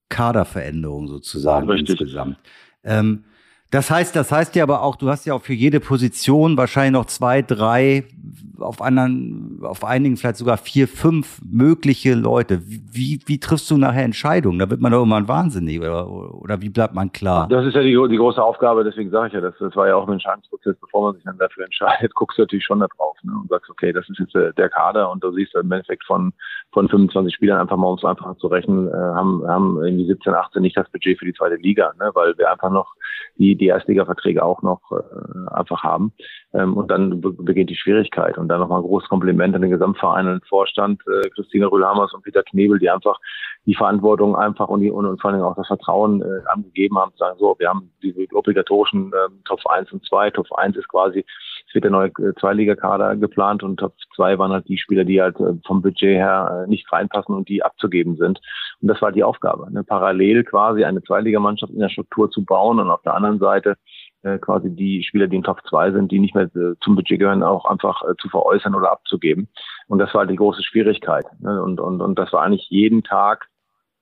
Kaderveränderungen 0.08 1.06
sozusagen 1.06 1.68
ja, 1.68 1.74
insgesamt. 1.74 2.38
Ähm, 2.82 3.24
das 3.70 3.90
heißt, 3.90 4.16
das 4.16 4.32
heißt 4.32 4.56
ja 4.56 4.62
aber 4.62 4.80
auch, 4.80 4.96
du 4.96 5.10
hast 5.10 5.26
ja 5.26 5.34
auch 5.34 5.42
für 5.42 5.52
jede 5.52 5.80
Position 5.80 6.56
wahrscheinlich 6.56 6.94
noch 6.94 7.04
zwei, 7.04 7.42
drei, 7.42 8.04
auf 8.60 8.82
anderen, 8.82 9.60
auf 9.62 9.84
einigen 9.84 10.16
vielleicht 10.16 10.36
sogar 10.36 10.56
vier, 10.56 10.88
fünf 10.88 11.40
mögliche 11.44 12.14
Leute. 12.14 12.60
Wie, 12.64 13.20
wie 13.26 13.38
triffst 13.38 13.70
du 13.70 13.76
nachher 13.76 14.04
Entscheidungen? 14.04 14.58
Da 14.58 14.70
wird 14.70 14.80
man 14.80 14.92
doch 14.92 14.98
irgendwann 14.98 15.28
wahnsinnig 15.28 15.80
oder, 15.80 16.08
oder 16.08 16.60
wie 16.60 16.68
bleibt 16.68 16.94
man 16.94 17.12
klar? 17.12 17.48
Das 17.48 17.64
ist 17.64 17.74
ja 17.74 17.82
die, 17.82 17.96
die 18.10 18.16
große 18.16 18.42
Aufgabe, 18.42 18.84
deswegen 18.84 19.10
sage 19.10 19.28
ich 19.28 19.32
ja, 19.34 19.40
das, 19.40 19.54
das 19.58 19.74
war 19.76 19.88
ja 19.88 19.96
auch 19.96 20.06
ein 20.06 20.14
Entscheidungsprozess, 20.14 20.76
bevor 20.80 21.02
man 21.02 21.14
sich 21.14 21.24
dann 21.24 21.38
dafür 21.38 21.64
entscheidet, 21.64 22.14
guckst 22.14 22.38
du 22.38 22.42
natürlich 22.42 22.64
schon 22.64 22.80
da 22.80 22.88
drauf 22.96 23.16
ne, 23.22 23.32
und 23.40 23.48
sagst, 23.48 23.70
okay, 23.70 23.92
das 23.92 24.08
ist 24.08 24.18
jetzt 24.18 24.34
äh, 24.34 24.52
der 24.54 24.68
Kader 24.68 25.10
und 25.10 25.22
du 25.22 25.32
siehst 25.32 25.54
im 25.54 25.70
Endeffekt 25.70 26.04
von, 26.04 26.32
von 26.72 26.88
25 26.88 27.34
Spielern 27.34 27.60
einfach 27.60 27.76
mal, 27.76 27.88
um 27.88 27.98
es 27.98 28.04
einfach 28.04 28.36
zu 28.38 28.48
rechnen, 28.48 28.88
äh, 28.88 28.92
haben, 28.92 29.46
haben 29.46 29.82
irgendwie 29.82 30.06
17, 30.06 30.34
18 30.34 30.62
nicht 30.62 30.76
das 30.76 30.90
Budget 30.90 31.18
für 31.18 31.24
die 31.24 31.34
zweite 31.34 31.56
Liga, 31.56 31.92
ne, 31.98 32.10
weil 32.14 32.36
wir 32.38 32.50
einfach 32.50 32.70
noch 32.70 32.94
die 33.38 33.56
die 33.56 33.66
Erstliga-Verträge 33.66 34.44
auch 34.44 34.62
noch 34.62 34.80
äh, 34.90 35.54
einfach 35.54 35.82
haben. 35.82 36.12
Ähm, 36.54 36.76
und 36.76 36.90
dann 36.90 37.20
be 37.20 37.32
beginnt 37.32 37.70
die 37.70 37.76
Schwierigkeit. 37.76 38.38
Und 38.38 38.48
dann 38.48 38.60
nochmal 38.60 38.80
ein 38.80 38.86
großes 38.86 39.08
Kompliment 39.08 39.54
an 39.54 39.62
den 39.62 39.70
Gesamtverein 39.70 40.26
und 40.26 40.40
den 40.40 40.48
Vorstand, 40.48 41.02
äh, 41.06 41.28
Christine 41.30 41.70
Rühlhammers 41.70 42.14
und 42.14 42.22
Peter 42.22 42.42
Knebel, 42.42 42.78
die 42.78 42.88
einfach 42.88 43.18
die 43.66 43.74
Verantwortung 43.74 44.34
einfach 44.34 44.68
und, 44.68 44.80
die, 44.80 44.90
und, 44.90 45.04
und 45.04 45.20
vor 45.20 45.30
allem 45.30 45.42
auch 45.42 45.54
das 45.54 45.66
Vertrauen 45.66 46.22
äh, 46.22 46.40
angegeben 46.46 46.98
haben, 46.98 47.12
zu 47.12 47.18
sagen, 47.18 47.36
so, 47.38 47.54
wir 47.58 47.68
haben 47.68 47.90
diese 48.02 48.26
obligatorischen 48.32 49.12
äh, 49.12 49.28
Top 49.44 49.60
1 49.66 49.92
und 49.92 50.06
2. 50.06 50.30
Top 50.30 50.50
1 50.52 50.74
ist 50.76 50.88
quasi, 50.88 51.24
es 51.66 51.74
wird 51.74 51.84
der 51.84 51.90
neue 51.90 52.08
äh, 52.08 52.32
Zweiliga-Kader 52.40 53.16
geplant 53.16 53.62
und 53.62 53.76
Top 53.76 53.92
2 54.16 54.38
waren 54.38 54.52
halt 54.52 54.66
die 54.68 54.78
Spieler, 54.78 55.04
die 55.04 55.20
halt 55.20 55.38
äh, 55.40 55.52
vom 55.66 55.82
Budget 55.82 56.16
her 56.16 56.64
äh, 56.64 56.70
nicht 56.70 56.90
reinpassen 56.90 57.34
und 57.34 57.50
die 57.50 57.62
abzugeben 57.62 58.16
sind. 58.16 58.40
Und 58.80 58.88
das 58.88 59.02
war 59.02 59.12
die 59.12 59.22
Aufgabe, 59.22 59.70
ne? 59.70 59.84
parallel 59.84 60.44
quasi 60.44 60.84
eine 60.84 61.02
Zweiligamannschaft 61.02 61.72
in 61.72 61.80
der 61.80 61.90
Struktur 61.90 62.30
zu 62.30 62.46
bauen 62.46 62.80
und 62.80 62.88
auf 62.88 63.02
der 63.02 63.14
anderen 63.14 63.38
Seite 63.38 63.76
äh, 64.22 64.38
quasi 64.38 64.68
die 64.74 65.04
Spieler, 65.04 65.28
die 65.28 65.36
in 65.36 65.44
Top 65.44 65.60
2 65.68 65.92
sind, 65.92 66.10
die 66.10 66.18
nicht 66.18 66.34
mehr 66.34 66.50
äh, 66.56 66.74
zum 66.80 66.96
Budget 66.96 67.20
gehören, 67.20 67.44
auch 67.44 67.64
einfach 67.66 68.02
äh, 68.02 68.16
zu 68.20 68.28
veräußern 68.28 68.74
oder 68.74 68.90
abzugeben. 68.90 69.48
Und 69.86 69.98
das 69.98 70.12
war 70.12 70.26
die 70.26 70.34
große 70.34 70.62
Schwierigkeit. 70.64 71.24
Ne? 71.38 71.62
Und, 71.62 71.78
und, 71.78 72.00
und 72.00 72.18
das 72.18 72.32
war 72.32 72.42
eigentlich 72.42 72.66
jeden 72.68 73.04
Tag 73.04 73.48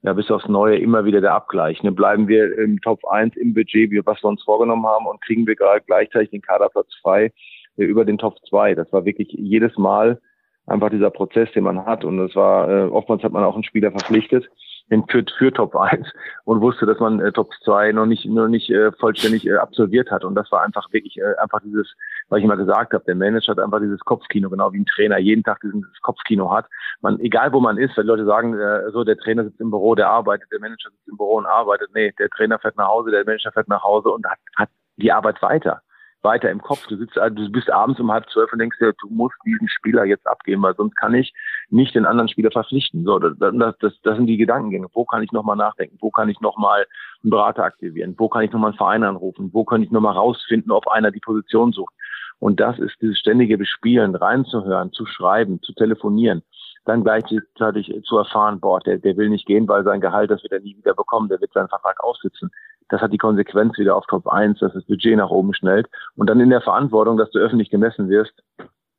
ja, 0.03 0.14
bis 0.14 0.31
aufs 0.31 0.49
Neue 0.49 0.79
immer 0.79 1.05
wieder 1.05 1.21
der 1.21 1.35
Abgleich. 1.35 1.83
Ne? 1.83 1.93
Bleiben 1.93 2.29
wir 2.29 2.57
im 2.57 2.81
Top 2.81 3.05
1 3.05 3.37
im 3.37 3.53
Budget, 3.53 3.91
wie 3.91 4.01
was 4.07 4.23
wir 4.23 4.29
uns 4.29 4.43
vorgenommen 4.43 4.87
haben, 4.87 5.07
und 5.07 5.21
kriegen 5.21 5.47
wir 5.47 5.55
gerade 5.55 5.83
gleichzeitig 5.87 6.31
den 6.31 6.43
Kaderplatz 6.43 6.95
frei 7.03 7.33
über 7.77 8.07
den 8.07 8.17
Top 8.17 8.39
2. 8.49 8.75
Das 8.75 8.91
war 8.93 9.05
wirklich 9.05 9.29
jedes 9.33 9.77
Mal 9.77 10.19
einfach 10.67 10.89
dieser 10.89 11.11
Prozess, 11.11 11.53
den 11.53 11.64
man 11.64 11.85
hat. 11.85 12.05
Und 12.05 12.19
es 12.21 12.35
war, 12.35 12.91
oftmals 12.91 13.23
hat 13.23 13.33
man 13.33 13.45
auch 13.45 13.55
einen 13.55 13.64
Spieler 13.64 13.91
verpflichtet, 13.91 14.49
für, 14.89 15.24
für 15.37 15.53
Top 15.53 15.74
1 15.74 16.07
und 16.45 16.61
wusste, 16.61 16.87
dass 16.87 16.99
man 17.01 17.20
äh, 17.20 17.32
Top 17.32 17.51
2 17.64 17.93
noch 17.93 18.07
nicht, 18.07 18.24
noch 18.26 18.49
nicht 18.49 18.70
äh, 18.70 18.93
vollständig 18.93 19.47
äh, 19.47 19.57
absolviert 19.57 20.11
hat. 20.11 20.24
Und 20.24 20.34
das 20.34 20.51
war 20.53 20.62
einfach 20.62 20.93
wirklich 20.93 21.18
äh, 21.18 21.34
einfach 21.41 21.61
dieses, 21.62 21.93
was 22.28 22.39
ich 22.39 22.45
immer 22.45 22.57
gesagt 22.57 22.93
habe, 22.93 23.05
der 23.05 23.16
Manager 23.16 23.53
hat 23.53 23.59
einfach 23.59 23.80
dieses 23.80 24.01
Kopfkino, 24.01 24.49
genau 24.49 24.72
wie 24.72 24.80
ein 24.80 24.87
Trainer 24.87 25.18
jeden 25.18 25.43
Tag 25.43 25.61
dieses 25.61 26.01
Kopfkino 26.03 26.53
hat. 26.53 26.66
Man, 27.01 27.18
egal 27.20 27.53
wo 27.53 27.61
man 27.61 27.78
ist, 27.78 27.97
wenn 27.97 28.07
Leute 28.07 28.24
sagen, 28.24 28.55
äh, 28.55 28.91
so 28.93 29.03
der 29.03 29.16
Trainer 29.16 29.45
sitzt 29.45 29.61
im 29.61 29.70
Büro, 29.70 29.95
der 29.95 30.09
arbeitet, 30.09 30.51
der 30.53 30.61
Manager 30.61 30.91
sitzt 30.91 31.09
im 31.09 31.16
Büro 31.16 31.37
und 31.37 31.47
arbeitet. 31.47 31.91
Nee, 31.95 32.12
der 32.18 32.28
Trainer 32.30 32.59
fährt 32.59 32.76
nach 32.76 32.89
Hause, 32.89 33.11
der 33.11 33.24
Manager 33.24 33.53
fährt 33.53 33.68
nach 33.68 33.82
Hause 33.82 34.11
und 34.11 34.24
hat, 34.26 34.39
hat 34.57 34.68
die 34.97 35.12
Arbeit 35.12 35.43
weiter 35.43 35.82
weiter 36.27 36.51
im 36.51 36.61
Kopf. 36.61 36.87
Du 36.89 36.97
sitzt, 36.97 37.16
du 37.16 37.51
bist 37.51 37.70
abends 37.70 38.01
um 38.01 38.11
halb 38.11 38.29
zwölf 38.31 38.53
und 38.53 38.59
denkst 38.59 38.79
dir, 38.79 38.93
du 39.01 39.09
musst 39.09 39.37
diesen 39.47 39.68
Spieler 39.68 40.05
jetzt 40.05 40.27
abgeben, 40.27 40.62
weil 40.62 40.74
sonst 40.74 40.97
kann 40.97 41.14
ich 41.14 41.33
nicht 41.70 41.95
den 41.95 42.05
anderen 42.05 42.29
Spieler 42.29 42.51
verpflichten. 42.51 43.05
So, 43.05 43.18
das, 43.18 43.35
das, 43.81 43.95
das 44.03 44.16
sind 44.16 44.27
die 44.27 44.37
Gedankengänge. 44.37 44.89
Wo 44.93 45.05
kann 45.05 45.22
ich 45.22 45.33
nochmal 45.33 45.57
nachdenken? 45.57 45.97
Wo 46.01 46.11
kann 46.11 46.29
ich 46.29 46.41
nochmal 46.41 46.85
einen 47.22 47.31
Berater 47.31 47.64
aktivieren? 47.64 48.14
Wo 48.18 48.29
kann 48.29 48.43
ich 48.43 48.53
nochmal 48.53 48.70
einen 48.70 48.79
Verein 48.79 49.05
anrufen? 49.05 49.51
Wo 49.53 49.64
kann 49.64 49.83
ich 49.83 49.91
nochmal 49.91 50.14
rausfinden, 50.14 50.72
ob 50.72 50.89
einer 50.89 51.12
die 51.12 51.20
Position 51.20 51.72
sucht? 51.72 51.95
Und 52.39 52.61
das 52.61 52.79
ist 52.79 52.97
dieses 53.01 53.18
ständige 53.18 53.57
Bespielen, 53.57 54.14
reinzuhören, 54.14 54.93
zu 54.93 55.07
schreiben, 55.07 55.62
zu 55.62 55.72
telefonieren 55.72 56.43
dann 56.87 57.03
gleichzeitig 57.03 57.93
zu 58.05 58.18
erfahren, 58.18 58.61
boah, 58.61 58.81
der, 58.81 58.99
der 58.99 59.16
will 59.16 59.29
nicht 59.29 59.47
gehen, 59.47 59.68
weil 59.68 59.85
sein 59.85 60.01
Gehalt, 60.01 60.31
das 60.31 60.43
wird 60.43 60.53
er 60.53 60.61
nie 60.61 60.77
wieder 60.77 60.95
bekommen, 60.95 61.29
der 61.29 61.41
wird 61.41 61.53
seinen 61.53 61.68
Vertrag 61.68 62.03
aussitzen. 62.03 62.51
Das 62.89 63.01
hat 63.01 63.12
die 63.12 63.18
Konsequenz 63.18 63.76
wieder 63.78 63.97
auf 63.97 64.07
Top 64.07 64.26
1, 64.26 64.61
dass 64.61 64.72
das 64.72 64.84
Budget 64.84 65.16
nach 65.16 65.30
oben 65.30 65.55
schnellt. 65.55 65.89
Und 66.14 66.28
dann 66.30 66.41
in 66.41 66.51
der 66.51 66.61
Verantwortung, 66.61 67.16
dass 67.16 67.30
du 67.30 67.39
öffentlich 67.39 67.70
gemessen 67.70 68.09
wirst, 68.09 68.32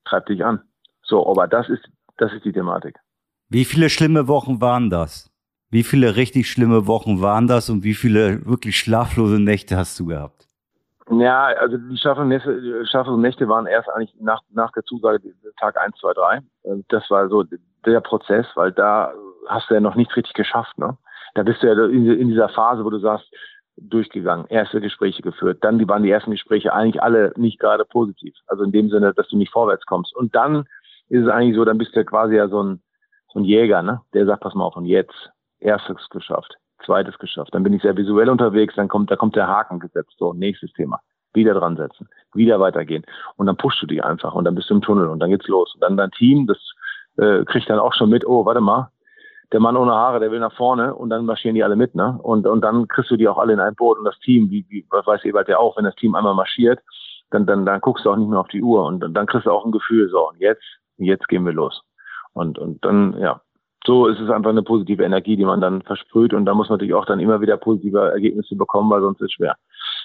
treibt 0.06 0.30
dich 0.30 0.44
an. 0.44 0.62
So, 1.04 1.28
aber 1.28 1.48
das 1.48 1.70
ist, 1.70 1.88
das 2.18 2.34
ist 2.34 2.44
die 2.44 2.52
Thematik. 2.52 2.98
Wie 3.50 3.66
viele 3.66 3.90
schlimme 3.90 4.28
Wochen 4.28 4.60
waren 4.60 4.90
das? 4.90 5.32
Wie 5.70 5.84
viele 5.84 6.16
richtig 6.16 6.50
schlimme 6.50 6.88
Wochen 6.88 7.22
waren 7.22 7.48
das 7.48 7.70
und 7.70 7.84
wie 7.84 7.94
viele 7.94 8.46
wirklich 8.46 8.78
schlaflose 8.78 9.40
Nächte 9.40 9.78
hast 9.78 10.00
du 10.00 10.06
gehabt? 10.08 10.48
Ja, 11.10 11.46
also 11.46 11.78
die 11.78 11.98
schlaflosen 11.98 12.30
Nächte, 12.30 12.86
schlaflosen 12.86 13.22
Nächte 13.22 13.48
waren 13.48 13.66
erst 13.66 13.90
eigentlich 13.90 14.14
nach, 14.20 14.42
nach 14.50 14.72
der 14.74 14.84
Zusage 14.84 15.22
Tag 15.60 15.78
1, 15.78 15.96
2, 16.00 16.14
3. 16.14 16.42
Das 16.90 17.10
war 17.10 17.30
so 17.30 17.46
der 17.86 18.02
Prozess, 18.02 18.46
weil 18.56 18.74
da 18.74 19.14
hast 19.48 19.70
du 19.70 19.74
ja 19.74 19.80
noch 19.80 19.96
nichts 19.96 20.16
richtig 20.18 20.34
geschafft. 20.34 20.78
Ne? 20.78 20.98
Da 21.36 21.44
bist 21.44 21.64
du 21.64 21.68
ja 21.68 21.86
in 21.86 22.28
dieser 22.28 22.50
Phase, 22.50 22.84
wo 22.84 22.90
du 22.90 23.00
sagst, 23.00 23.32
durchgegangen, 23.78 24.48
erste 24.48 24.82
Gespräche 24.82 25.22
geführt. 25.22 25.60
Dann 25.62 25.80
die 25.80 25.88
waren 25.88 26.04
die 26.04 26.12
ersten 26.12 26.32
Gespräche 26.32 26.74
eigentlich 26.74 27.02
alle 27.02 27.32
nicht 27.38 27.60
gerade 27.60 27.86
positiv. 27.86 28.36
Also 28.48 28.64
in 28.64 28.72
dem 28.72 28.90
Sinne, 28.90 29.14
dass 29.14 29.28
du 29.30 29.38
nicht 29.38 29.52
vorwärts 29.52 29.86
kommst. 29.86 30.16
Und 30.16 30.36
dann 30.36 30.66
ist 31.10 31.24
es 31.24 31.30
eigentlich 31.30 31.56
so, 31.56 31.64
dann 31.64 31.78
bist 31.78 31.96
du 31.96 32.04
quasi 32.04 32.36
ja 32.36 32.48
so 32.48 32.64
ein, 32.64 32.82
so 33.32 33.40
ein 33.40 33.46
Jäger, 33.46 33.82
ne? 33.82 34.02
Der 34.14 34.26
sagt, 34.26 34.42
pass 34.42 34.56
mal 34.56 34.66
auf, 34.66 34.76
und 34.76 34.86
jetzt 34.86 35.32
erstes 35.60 36.10
geschafft, 36.10 36.56
zweites 36.86 37.18
geschafft. 37.20 37.54
Dann 37.54 37.64
bin 37.64 37.74
ich 37.74 37.82
sehr 37.82 37.96
visuell 37.96 38.30
unterwegs, 38.30 38.76
dann 38.76 38.88
kommt, 38.88 39.12
da 39.12 39.16
kommt 39.16 39.36
der 39.36 39.48
Haken 39.48 39.80
gesetzt. 39.80 40.16
So, 40.18 40.34
nächstes 40.34 40.74
Thema. 40.74 41.00
wieder 41.34 41.54
dran 41.54 41.78
setzen, 41.78 42.10
wieder 42.34 42.60
weitergehen. 42.60 43.06
Und 43.38 43.46
dann 43.46 43.56
pushst 43.58 43.82
du 43.82 43.88
dich 43.88 44.04
einfach 44.04 44.34
und 44.34 44.44
dann 44.46 44.56
bist 44.56 44.70
du 44.70 44.76
im 44.76 44.82
Tunnel 44.82 45.08
und 45.08 45.20
dann 45.20 45.30
geht's 45.30 45.48
los. 45.48 45.74
Und 45.76 45.82
dann 45.82 45.96
dein 45.96 46.12
Team, 46.12 46.48
das 46.48 46.58
äh, 47.18 47.46
kriegt 47.46 47.70
dann 47.70 47.80
auch 47.80 47.94
schon 47.94 48.10
mit, 48.10 48.26
oh, 48.26 48.46
warte 48.46 48.62
mal, 48.62 48.92
der 49.52 49.60
Mann 49.60 49.78
ohne 49.78 49.94
Haare, 49.94 50.20
der 50.20 50.32
will 50.32 50.40
nach 50.40 50.56
vorne 50.56 50.94
und 50.94 51.10
dann 51.10 51.26
marschieren 51.26 51.56
die 51.56 51.64
alle 51.64 51.76
mit, 51.76 51.96
ne? 51.96 52.20
Und, 52.22 52.46
und 52.48 52.62
dann 52.62 52.88
kriegst 52.88 53.12
du 53.12 53.16
die 53.16 53.28
auch 53.28 53.38
alle 53.38 53.54
in 53.54 53.60
ein 53.60 53.76
Boot 53.76 53.98
und 53.98 54.06
das 54.06 54.20
Team, 54.20 54.50
wie, 54.50 54.66
wie 54.70 54.86
was 54.90 55.08
weiß 55.08 55.24
Ebert 55.24 55.48
ja 55.48 55.58
auch, 55.58 55.78
wenn 55.78 55.86
das 55.86 55.96
Team 55.96 56.16
einmal 56.16 56.36
marschiert, 56.36 56.80
dann, 57.30 57.46
dann, 57.46 57.66
dann 57.66 57.82
guckst 57.82 58.06
du 58.06 58.12
auch 58.12 58.18
nicht 58.18 58.30
mehr 58.30 58.40
auf 58.40 58.48
die 58.50 58.62
Uhr 58.62 58.84
und 58.86 59.00
dann, 59.00 59.14
dann 59.14 59.26
kriegst 59.26 59.46
du 59.46 59.52
auch 59.52 59.66
ein 59.66 59.72
Gefühl, 59.72 60.10
so, 60.10 60.30
und 60.30 60.40
jetzt, 60.40 60.64
jetzt 60.98 61.28
gehen 61.28 61.46
wir 61.46 61.54
los. 61.54 61.82
Und, 62.34 62.60
und 62.60 62.84
dann, 62.84 63.18
ja, 63.20 63.42
so 63.86 64.08
ist 64.08 64.20
es 64.20 64.30
einfach 64.30 64.50
eine 64.50 64.64
positive 64.64 65.04
Energie, 65.04 65.38
die 65.38 65.46
man 65.46 65.62
dann 65.62 65.82
versprüht 65.82 66.34
und 66.34 66.46
da 66.46 66.54
muss 66.54 66.68
man 66.68 66.76
natürlich 66.76 66.94
auch 66.94 67.06
dann 67.06 67.22
immer 67.22 67.40
wieder 67.40 67.56
positive 67.56 68.12
Ergebnisse 68.12 68.56
bekommen, 68.56 68.90
weil 68.90 69.02
sonst 69.02 69.22
ist 69.22 69.28
es 69.28 69.34
schwer. 69.34 69.56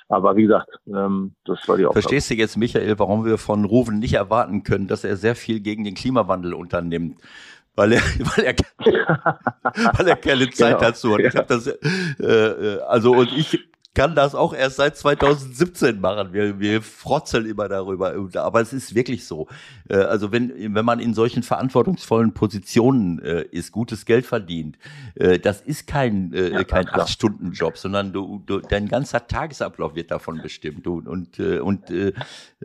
Aber 0.09 0.37
wie 0.37 0.43
gesagt, 0.43 0.69
ähm, 0.87 1.35
das 1.45 1.67
war 1.69 1.77
die 1.77 1.87
Aufgabe. 1.87 2.03
Verstehst 2.03 2.31
du 2.31 2.35
jetzt, 2.35 2.57
Michael, 2.57 2.99
warum 2.99 3.25
wir 3.25 3.39
von 3.39 3.65
Ruven 3.65 3.99
nicht 3.99 4.15
erwarten 4.15 4.63
können, 4.63 4.87
dass 4.87 5.05
er 5.05 5.17
sehr 5.17 5.35
viel 5.35 5.61
gegen 5.61 5.85
den 5.85 5.95
Klimawandel 5.95 6.55
unternimmt? 6.55 7.17
Weil 7.75 7.93
er, 7.93 8.01
weil 8.37 8.45
er, 8.45 8.55
weil 9.99 10.09
er 10.09 10.17
keine 10.17 10.51
Zeit 10.51 10.79
genau. 10.79 10.81
dazu 10.81 11.15
hat. 11.15 11.21
Ich 11.21 11.37
hab 11.37 11.49
das, 11.49 11.67
äh, 11.67 11.77
äh, 12.21 12.81
also 12.83 13.13
und 13.13 13.33
ich 13.33 13.61
kann 13.95 14.15
das 14.15 14.35
auch 14.35 14.55
erst 14.55 14.77
seit 14.77 14.97
2017 14.97 16.01
machen. 16.01 16.33
Wir, 16.33 16.59
wir 16.59 16.81
frotzeln 16.81 17.45
immer 17.45 17.69
darüber. 17.69 18.15
Aber 18.37 18.61
es 18.61 18.73
ist 18.73 18.95
wirklich 18.95 19.27
so. 19.27 19.49
Äh, 19.89 19.97
also 19.97 20.33
wenn, 20.33 20.75
wenn 20.75 20.85
man 20.85 20.99
in 20.99 21.13
solchen 21.13 21.43
verantwortungsvollen 21.43 22.33
Positionen 22.33 23.21
äh, 23.21 23.43
ist, 23.51 23.71
gutes 23.71 24.07
Geld 24.07 24.25
verdient, 24.25 24.79
äh, 25.15 25.39
das 25.39 25.61
ist 25.61 25.87
kein, 25.87 26.33
ja, 26.33 26.65
kein 26.65 26.89
Acht-Stunden-Job, 26.89 27.77
sondern 27.77 28.13
du, 28.13 28.43
du, 28.47 28.61
dein 28.61 28.89
ganzer 28.89 29.27
Tagesablauf 29.27 29.95
wird 29.95 30.11
davon 30.11 30.41
bestimmt. 30.41 30.87
Du, 30.87 31.03
und 31.05 31.39
und 31.39 31.91
äh, 31.91 32.13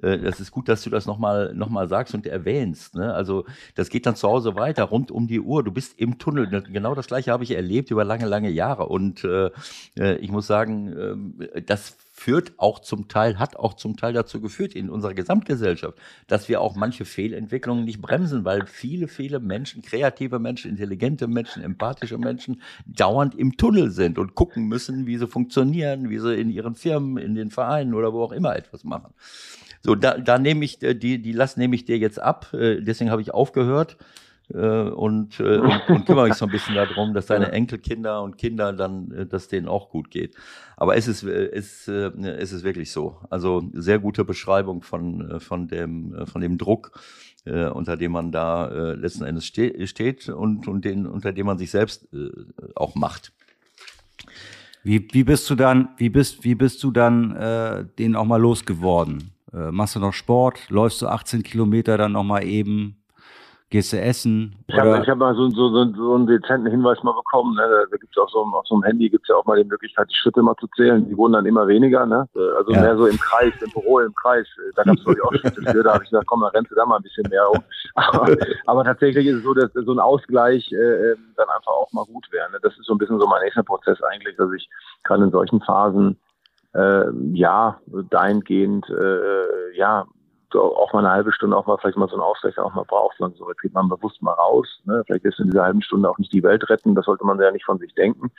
das 0.02 0.40
ist 0.40 0.52
gut, 0.52 0.70
dass 0.70 0.84
du 0.84 0.90
das 0.90 1.06
nochmal 1.06 1.54
noch 1.54 1.70
mal 1.70 1.88
sagst 1.90 2.14
und 2.14 2.26
erwähnst. 2.26 2.96
Ne? 2.96 3.14
Also 3.14 3.46
das 3.76 3.90
geht 3.90 4.06
dann 4.06 4.16
zu 4.16 4.28
Hause 4.28 4.56
weiter, 4.56 4.84
rund 4.86 5.12
um 5.12 5.28
die 5.28 5.40
Uhr. 5.40 5.64
Du 5.64 5.72
bist 5.72 6.00
im 6.00 6.18
Tunnel. 6.18 6.48
Genau 6.48 6.96
das 6.96 7.08
gleiche 7.08 7.32
habe 7.32 7.44
ich 7.44 7.52
erlebt 7.52 7.92
über 7.92 8.04
lange, 8.04 8.26
lange 8.26 8.50
Jahre. 8.50 8.88
Und 8.88 9.24
äh, 9.24 9.50
ich 10.18 10.32
muss 10.32 10.48
sagen, 10.48 11.17
das 11.66 11.98
führt 12.12 12.54
auch 12.58 12.80
zum 12.80 13.08
Teil, 13.08 13.38
hat 13.38 13.56
auch 13.56 13.76
zum 13.76 13.96
Teil 13.96 14.14
dazu 14.14 14.42
geführt 14.42 14.74
in 14.74 14.90
unserer 14.90 15.14
Gesamtgesellschaft, 15.14 15.98
dass 16.26 16.50
wir 16.50 16.62
auch 16.62 16.76
manche 16.76 17.06
Fehlentwicklungen 17.06 17.86
nicht 17.86 18.02
bremsen, 18.02 18.44
weil 18.44 18.66
viele, 18.66 19.08
viele 19.08 19.40
Menschen, 19.40 19.84
kreative 19.84 20.40
Menschen, 20.40 20.72
intelligente 20.72 21.28
Menschen, 21.28 21.62
empathische 21.64 22.18
Menschen 22.18 22.62
dauernd 22.86 23.36
im 23.36 23.56
Tunnel 23.58 23.92
sind 23.92 24.18
und 24.18 24.36
gucken 24.36 24.68
müssen, 24.68 25.06
wie 25.06 25.18
sie 25.18 25.28
funktionieren, 25.28 26.10
wie 26.10 26.20
sie 26.20 26.36
in 26.36 26.50
ihren 26.50 26.76
Firmen, 26.76 27.18
in 27.18 27.36
den 27.36 27.52
Vereinen 27.52 27.94
oder 27.94 28.14
wo 28.14 28.24
auch 28.24 28.32
immer 28.32 28.56
etwas 28.56 28.84
machen. 28.84 29.14
So, 29.82 29.96
da, 29.96 30.18
da 30.18 30.40
nehme 30.40 30.66
ich, 30.66 30.82
äh, 30.82 30.96
die, 30.96 31.22
die 31.22 31.32
Last 31.34 31.58
nehme 31.58 31.76
ich 31.76 31.86
dir 31.86 31.98
jetzt 31.98 32.20
ab, 32.20 32.54
äh, 32.54 32.82
deswegen 32.82 33.12
habe 33.12 33.22
ich 33.22 33.34
aufgehört 33.34 33.98
äh, 34.00 34.04
und, 34.54 35.40
äh, 35.40 35.58
und, 35.58 35.90
und 35.90 36.06
kümmere 36.06 36.28
mich 36.28 36.36
so 36.36 36.46
ein 36.46 36.52
bisschen 36.52 36.76
darum, 36.76 37.14
dass 37.14 37.26
deine 37.26 37.52
Enkelkinder 37.52 38.22
und 38.24 38.38
Kinder 38.38 38.74
dann, 38.74 39.12
äh, 39.12 39.26
dass 39.26 39.48
denen 39.48 39.68
auch 39.68 39.90
gut 39.90 40.10
geht. 40.10 40.36
Aber 40.78 40.96
es 40.96 41.08
ist, 41.08 41.24
äh, 41.24 41.50
es, 41.52 41.88
äh, 41.88 42.12
es 42.22 42.54
ist 42.54 42.64
wirklich 42.64 42.92
so. 42.92 43.18
Also 43.30 43.64
sehr 43.74 44.00
gute 44.00 44.24
Beschreibung 44.24 44.82
von, 44.82 45.32
äh, 45.32 45.40
von, 45.40 45.68
dem, 45.68 46.26
von 46.26 46.42
dem 46.42 46.58
Druck, 46.58 46.92
äh, 47.46 47.66
unter 47.66 47.98
dem 47.98 48.12
man 48.14 48.32
da 48.32 48.68
äh, 48.68 48.94
letzten 48.94 49.26
Endes 49.26 49.46
ste 49.46 49.86
steht 49.88 50.30
und, 50.30 50.68
und 50.68 50.86
den, 50.86 51.06
unter 51.08 51.34
dem 51.34 51.46
man 51.46 51.58
sich 51.58 51.72
selbst 51.72 52.08
äh, 52.14 52.30
auch 52.76 52.96
macht. 52.96 53.34
Wie, 54.84 55.06
wie 55.12 55.26
bist 55.26 55.50
du 55.50 55.56
dann, 55.56 55.90
wie 55.98 56.10
bist, 56.10 56.46
wie 56.46 56.56
bist 56.56 56.82
du 56.84 56.92
dann 56.92 57.36
äh, 57.36 57.86
den 58.00 58.16
auch 58.16 58.24
mal 58.24 58.40
losgeworden? 58.40 59.32
Äh, 59.52 59.72
machst 59.72 59.96
du 59.96 60.00
noch 60.00 60.14
Sport? 60.14 60.70
Läufst 60.70 61.02
du 61.02 61.08
18 61.08 61.44
Kilometer 61.44 61.98
dann 61.98 62.14
noch 62.14 62.24
mal 62.24 62.46
eben? 62.46 62.96
Gehst 63.70 63.92
du 63.92 64.00
essen? 64.00 64.56
Ich 64.68 64.78
habe 64.78 65.06
hab 65.06 65.18
mal 65.18 65.36
so, 65.36 65.50
so, 65.50 65.68
so, 65.68 65.94
so 65.94 66.16
einen 66.16 66.26
dezenten 66.26 66.72
Hinweis 66.72 67.04
mal 67.04 67.12
bekommen. 67.12 67.54
Ne? 67.56 67.86
Da 67.92 67.98
gibt's 67.98 68.18
auch 68.18 68.30
so 68.30 68.40
auf 68.40 68.66
so 68.66 68.76
einem 68.76 68.84
Handy 68.84 69.10
gibt's 69.10 69.28
ja 69.28 69.36
auch 69.36 69.46
mal 69.46 69.62
die 69.62 69.68
Möglichkeit, 69.68 70.08
die 70.10 70.16
Schritte 70.16 70.42
mal 70.42 70.56
zu 70.56 70.68
zählen. 70.78 71.06
Die 71.06 71.18
wurden 71.18 71.34
dann 71.34 71.46
immer 71.46 71.68
weniger. 71.68 72.06
Ne? 72.06 72.30
Also 72.34 72.72
ja. 72.72 72.80
mehr 72.80 72.96
so 72.96 73.08
im 73.08 73.18
Kreis, 73.18 73.52
im 73.62 73.70
Büro, 73.72 74.00
im 74.00 74.16
Kreis. 74.16 74.48
Da 74.76 74.84
gab's 74.84 75.02
es 75.06 75.22
auch 75.22 75.34
Schritte 75.34 75.62
für. 75.70 75.84
Da 75.84 75.96
habe 75.96 76.04
ich 76.06 76.10
gesagt, 76.10 76.28
komm, 76.28 76.42
dann 76.42 76.52
rennst 76.52 76.72
du 76.72 76.76
da 76.76 76.86
mal 76.86 76.96
ein 76.96 77.04
bisschen 77.04 77.26
mehr 77.30 77.50
um. 77.52 77.60
Aber, 77.96 78.38
aber 78.68 78.84
tatsächlich 78.84 79.26
ist 79.26 79.38
es 79.38 79.44
so, 79.44 79.56
dass 79.56 79.72
so 79.74 79.92
ein 79.92 80.00
Ausgleich 80.00 80.72
äh, 80.72 81.12
ähm, 81.12 81.34
dann 81.36 81.48
einfach 81.50 81.72
auch 81.72 81.92
mal 81.94 82.06
gut 82.06 82.32
wäre. 82.32 82.50
Ne? 82.52 82.60
Das 82.62 82.78
ist 82.78 82.86
so 82.86 82.94
ein 82.94 83.00
bisschen 83.00 83.20
so 83.20 83.26
mein 83.26 83.42
nächster 83.42 83.64
Prozess 83.64 84.00
eigentlich, 84.04 84.36
dass 84.38 84.52
ich 84.54 84.70
gerade 85.04 85.24
in 85.24 85.32
solchen 85.32 85.60
Phasen 85.62 86.16
äh, 86.76 87.10
ja, 87.34 87.80
dahingehend, 88.12 88.88
äh, 88.90 89.76
ja, 89.76 90.06
so 90.06 90.17
auch 90.56 90.94
mal 90.94 91.00
eine 91.00 91.12
halbe 91.12 91.32
Stunde, 91.34 91.58
auch 91.58 91.66
mal 91.66 91.78
vielleicht 91.78 91.98
mal 91.98 92.08
so 92.08 92.16
einen 92.16 92.24
Ausgleich 92.24 92.58
auch 92.58 92.74
mal 92.74 92.86
braucht. 92.86 93.20
Und 93.20 93.36
so, 93.38 93.46
geht 93.62 93.74
man 93.74 93.90
bewusst 93.90 94.22
mal 94.22 94.34
raus. 94.34 94.68
Ne? 94.86 95.04
Vielleicht 95.06 95.26
ist 95.26 95.40
in 95.40 95.52
dieser 95.52 95.64
halben 95.64 95.82
Stunde 95.82 96.10
auch 96.10 96.18
nicht 96.18 96.34
die 96.34 96.44
Welt 96.44 96.70
retten, 96.70 96.96
das 96.96 97.06
sollte 97.06 97.26
man 97.26 97.40
ja 97.40 97.52
nicht 97.52 97.66
von 97.66 97.80
sich 97.80 97.94
denken. 97.96 98.32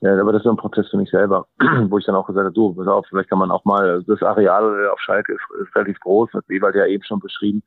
Ja, 0.00 0.20
aber 0.20 0.32
das 0.32 0.42
ist 0.42 0.48
ein 0.48 0.56
Prozess 0.56 0.88
für 0.88 0.96
mich 0.96 1.10
selber, 1.10 1.46
wo 1.88 1.98
ich 1.98 2.04
dann 2.04 2.14
auch 2.14 2.26
gesagt 2.26 2.44
habe, 2.44 2.54
so, 2.54 2.72
pass 2.72 2.86
auf, 2.86 3.06
vielleicht 3.08 3.30
kann 3.30 3.38
man 3.38 3.50
auch 3.50 3.64
mal, 3.64 4.02
das 4.06 4.22
Areal 4.22 4.88
auf 4.88 5.00
Schalke 5.00 5.32
ist, 5.32 5.62
ist 5.62 5.74
relativ 5.74 5.98
groß, 6.00 6.32
hat 6.32 6.44
Ewald 6.48 6.74
ja 6.74 6.86
eben 6.86 7.04
schon 7.04 7.20
beschrieben, 7.20 7.62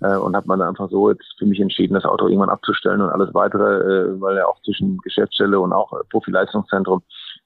äh, 0.00 0.16
und 0.16 0.36
hat 0.36 0.46
man 0.46 0.60
einfach 0.60 0.90
so 0.90 1.10
jetzt 1.10 1.34
für 1.38 1.46
mich 1.46 1.60
entschieden, 1.60 1.94
das 1.94 2.04
Auto 2.04 2.26
irgendwann 2.26 2.50
abzustellen 2.50 3.00
und 3.00 3.08
alles 3.10 3.32
weitere, 3.32 4.08
äh, 4.08 4.20
weil 4.20 4.36
ja 4.36 4.46
auch 4.46 4.60
zwischen 4.62 4.98
Geschäftsstelle 4.98 5.58
und 5.58 5.72
auch 5.72 5.92
Profileistungszentrum 6.10 7.02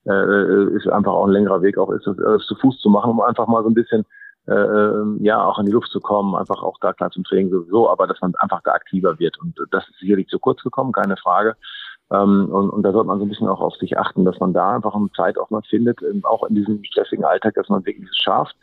äh, 0.06 0.74
ist 0.74 0.88
einfach 0.88 1.12
auch 1.12 1.26
ein 1.26 1.32
längerer 1.32 1.62
Weg 1.62 1.78
auch 1.78 1.90
ist, 1.90 2.06
das 2.06 2.46
zu 2.46 2.54
Fuß 2.56 2.80
zu 2.80 2.90
machen, 2.90 3.10
um 3.10 3.20
einfach 3.20 3.46
mal 3.46 3.62
so 3.62 3.68
ein 3.68 3.74
bisschen 3.74 4.04
äh, 4.46 4.52
ähm, 4.52 5.18
ja 5.20 5.44
auch 5.44 5.58
in 5.58 5.66
die 5.66 5.72
Luft 5.72 5.90
zu 5.90 6.00
kommen, 6.00 6.34
einfach 6.34 6.62
auch 6.62 6.78
da 6.80 6.92
klar 6.92 7.10
zum 7.10 7.24
Training 7.24 7.50
sowieso, 7.50 7.88
aber 7.90 8.06
dass 8.06 8.20
man 8.20 8.34
einfach 8.36 8.62
da 8.64 8.72
aktiver 8.72 9.18
wird. 9.18 9.38
Und 9.38 9.58
das 9.70 9.88
ist 9.88 9.98
sicherlich 10.00 10.28
zu 10.28 10.38
kurz 10.38 10.62
gekommen, 10.62 10.92
keine 10.92 11.16
Frage. 11.16 11.56
Ähm, 12.10 12.48
und, 12.50 12.70
und 12.70 12.82
da 12.82 12.92
sollte 12.92 13.06
man 13.06 13.18
so 13.18 13.24
ein 13.24 13.28
bisschen 13.28 13.48
auch 13.48 13.60
auf 13.60 13.76
sich 13.76 13.98
achten, 13.98 14.24
dass 14.24 14.40
man 14.40 14.52
da 14.52 14.74
einfach 14.74 14.94
eine 14.94 15.10
Zeit 15.14 15.38
auch 15.38 15.50
mal 15.50 15.62
findet, 15.68 16.02
ähm, 16.02 16.24
auch 16.24 16.44
in 16.44 16.54
diesem 16.56 16.82
stressigen 16.84 17.24
Alltag, 17.24 17.54
dass 17.54 17.68
man 17.68 17.84
wirklich 17.86 18.08
es 18.08 18.16
schafft, 18.16 18.56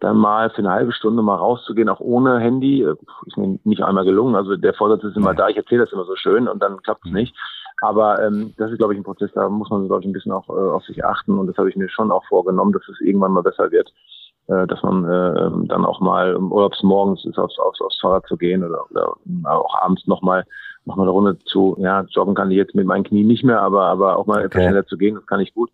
dann 0.00 0.16
mal 0.16 0.50
für 0.50 0.58
eine 0.58 0.72
halbe 0.72 0.92
Stunde 0.92 1.22
mal 1.22 1.36
rauszugehen, 1.36 1.88
auch 1.88 2.00
ohne 2.00 2.40
Handy. 2.40 2.82
Äh, 2.82 2.96
ist 3.26 3.36
mir 3.36 3.58
nicht 3.64 3.82
einmal 3.82 4.04
gelungen. 4.04 4.34
Also 4.34 4.56
der 4.56 4.74
Vorsatz 4.74 5.04
ist 5.04 5.16
immer 5.16 5.34
da, 5.34 5.48
ich 5.48 5.56
erzähle 5.56 5.84
das 5.84 5.92
immer 5.92 6.04
so 6.04 6.16
schön 6.16 6.48
und 6.48 6.60
dann 6.60 6.82
klappt 6.82 7.04
es 7.04 7.12
mhm. 7.12 7.18
nicht. 7.18 7.36
Aber 7.82 8.24
ähm, 8.24 8.54
das 8.56 8.70
ist, 8.70 8.78
glaube 8.78 8.94
ich, 8.94 9.00
ein 9.00 9.04
Prozess, 9.04 9.30
da 9.34 9.48
muss 9.48 9.70
man, 9.70 9.86
glaube 9.86 10.02
ich, 10.02 10.06
ein 10.06 10.12
bisschen 10.12 10.32
auch 10.32 10.48
äh, 10.48 10.52
auf 10.52 10.84
sich 10.84 11.04
achten. 11.04 11.38
Und 11.38 11.48
das 11.48 11.56
habe 11.58 11.68
ich 11.68 11.76
mir 11.76 11.88
schon 11.88 12.10
auch 12.10 12.24
vorgenommen, 12.26 12.72
dass 12.72 12.88
es 12.88 13.00
irgendwann 13.00 13.32
mal 13.32 13.42
besser 13.42 13.70
wird 13.70 13.92
äh, 14.48 14.66
dass 14.66 14.82
man 14.82 15.04
äh, 15.04 15.68
dann 15.68 15.84
auch 15.84 16.00
mal 16.00 16.34
um 16.34 16.52
Urlaubsmorgens 16.52 17.24
ist, 17.24 17.38
aufs, 17.38 17.58
aufs, 17.58 17.80
aufs 17.80 18.00
Fahrrad 18.00 18.26
zu 18.26 18.36
gehen 18.36 18.64
oder, 18.64 18.90
oder 18.90 19.14
auch 19.44 19.74
abends 19.80 20.06
nochmal 20.06 20.44
noch 20.84 20.96
mal 20.96 21.04
eine 21.04 21.12
Runde 21.12 21.38
zu, 21.44 21.76
ja, 21.78 22.04
joggen 22.10 22.34
kann 22.34 22.50
ich 22.50 22.56
jetzt 22.56 22.74
mit 22.74 22.86
meinen 22.86 23.04
Knien 23.04 23.28
nicht 23.28 23.44
mehr, 23.44 23.60
aber, 23.60 23.84
aber 23.84 24.18
auch 24.18 24.26
mal 24.26 24.38
okay. 24.38 24.46
etwas 24.46 24.62
schneller 24.62 24.86
zu 24.86 24.98
gehen, 24.98 25.14
das 25.14 25.26
kann 25.26 25.40
ich 25.40 25.54
gut. 25.54 25.70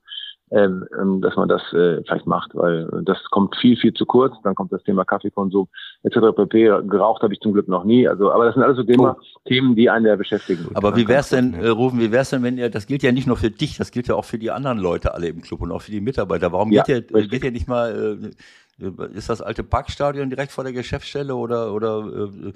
Ähm, 0.51 0.87
ähm, 0.99 1.21
dass 1.21 1.37
man 1.37 1.47
das 1.47 1.61
äh, 1.75 2.03
vielleicht 2.05 2.27
macht, 2.27 2.55
weil 2.55 2.89
das 3.05 3.23
kommt 3.31 3.55
viel, 3.57 3.77
viel 3.77 3.93
zu 3.93 4.07
kurz. 4.07 4.35
Dann 4.45 4.55
kommt 4.55 4.73
das 4.73 4.83
Thema 4.83 5.05
Kaffeekonsum 5.05 5.69
etc. 6.05 6.35
pp. 6.35 6.65
Geraucht 6.89 7.23
habe 7.23 7.35
ich 7.35 7.41
zum 7.41 7.53
Glück 7.53 7.69
noch 7.69 7.85
nie. 7.85 8.09
Also, 8.09 8.33
aber 8.33 8.47
das 8.47 8.55
sind 8.55 8.63
alles 8.63 8.79
so 8.79 8.83
Thema, 8.83 9.19
oh. 9.21 9.39
Themen, 9.47 9.77
die 9.77 9.91
einen 9.91 10.07
ja 10.07 10.17
beschäftigen. 10.17 10.67
Aber 10.73 10.97
wie 10.97 11.07
wär's 11.07 11.29
denn, 11.29 11.53
äh, 11.53 11.69
Rufen, 11.69 12.01
wie 12.01 12.13
wär's 12.13 12.31
denn, 12.31 12.43
wenn 12.43 12.57
ihr, 12.57 12.71
das 12.71 12.87
gilt 12.87 13.03
ja 13.03 13.13
nicht 13.13 13.27
nur 13.27 13.37
für 13.37 13.51
dich, 13.51 13.77
das 13.77 13.91
gilt 13.91 14.09
ja 14.09 14.15
auch 14.15 14.25
für 14.25 14.39
die 14.39 14.51
anderen 14.51 14.79
Leute 14.79 15.13
alle 15.13 15.29
im 15.29 15.43
Club 15.43 15.61
und 15.61 15.71
auch 15.71 15.83
für 15.83 15.91
die 15.91 16.01
Mitarbeiter. 16.01 16.51
Warum 16.51 16.73
ja, 16.73 16.83
geht 16.83 17.11
ihr, 17.11 17.29
geht 17.29 17.45
ihr 17.45 17.53
nicht 17.53 17.69
mal 17.69 18.19
äh, 18.23 18.29
ist 19.13 19.29
das 19.29 19.43
alte 19.43 19.65
Parkstadion 19.65 20.31
direkt 20.31 20.53
vor 20.53 20.65
der 20.65 20.73
Geschäftsstelle 20.73 21.35
oder, 21.35 21.75
oder 21.75 22.07
äh, 22.07 22.53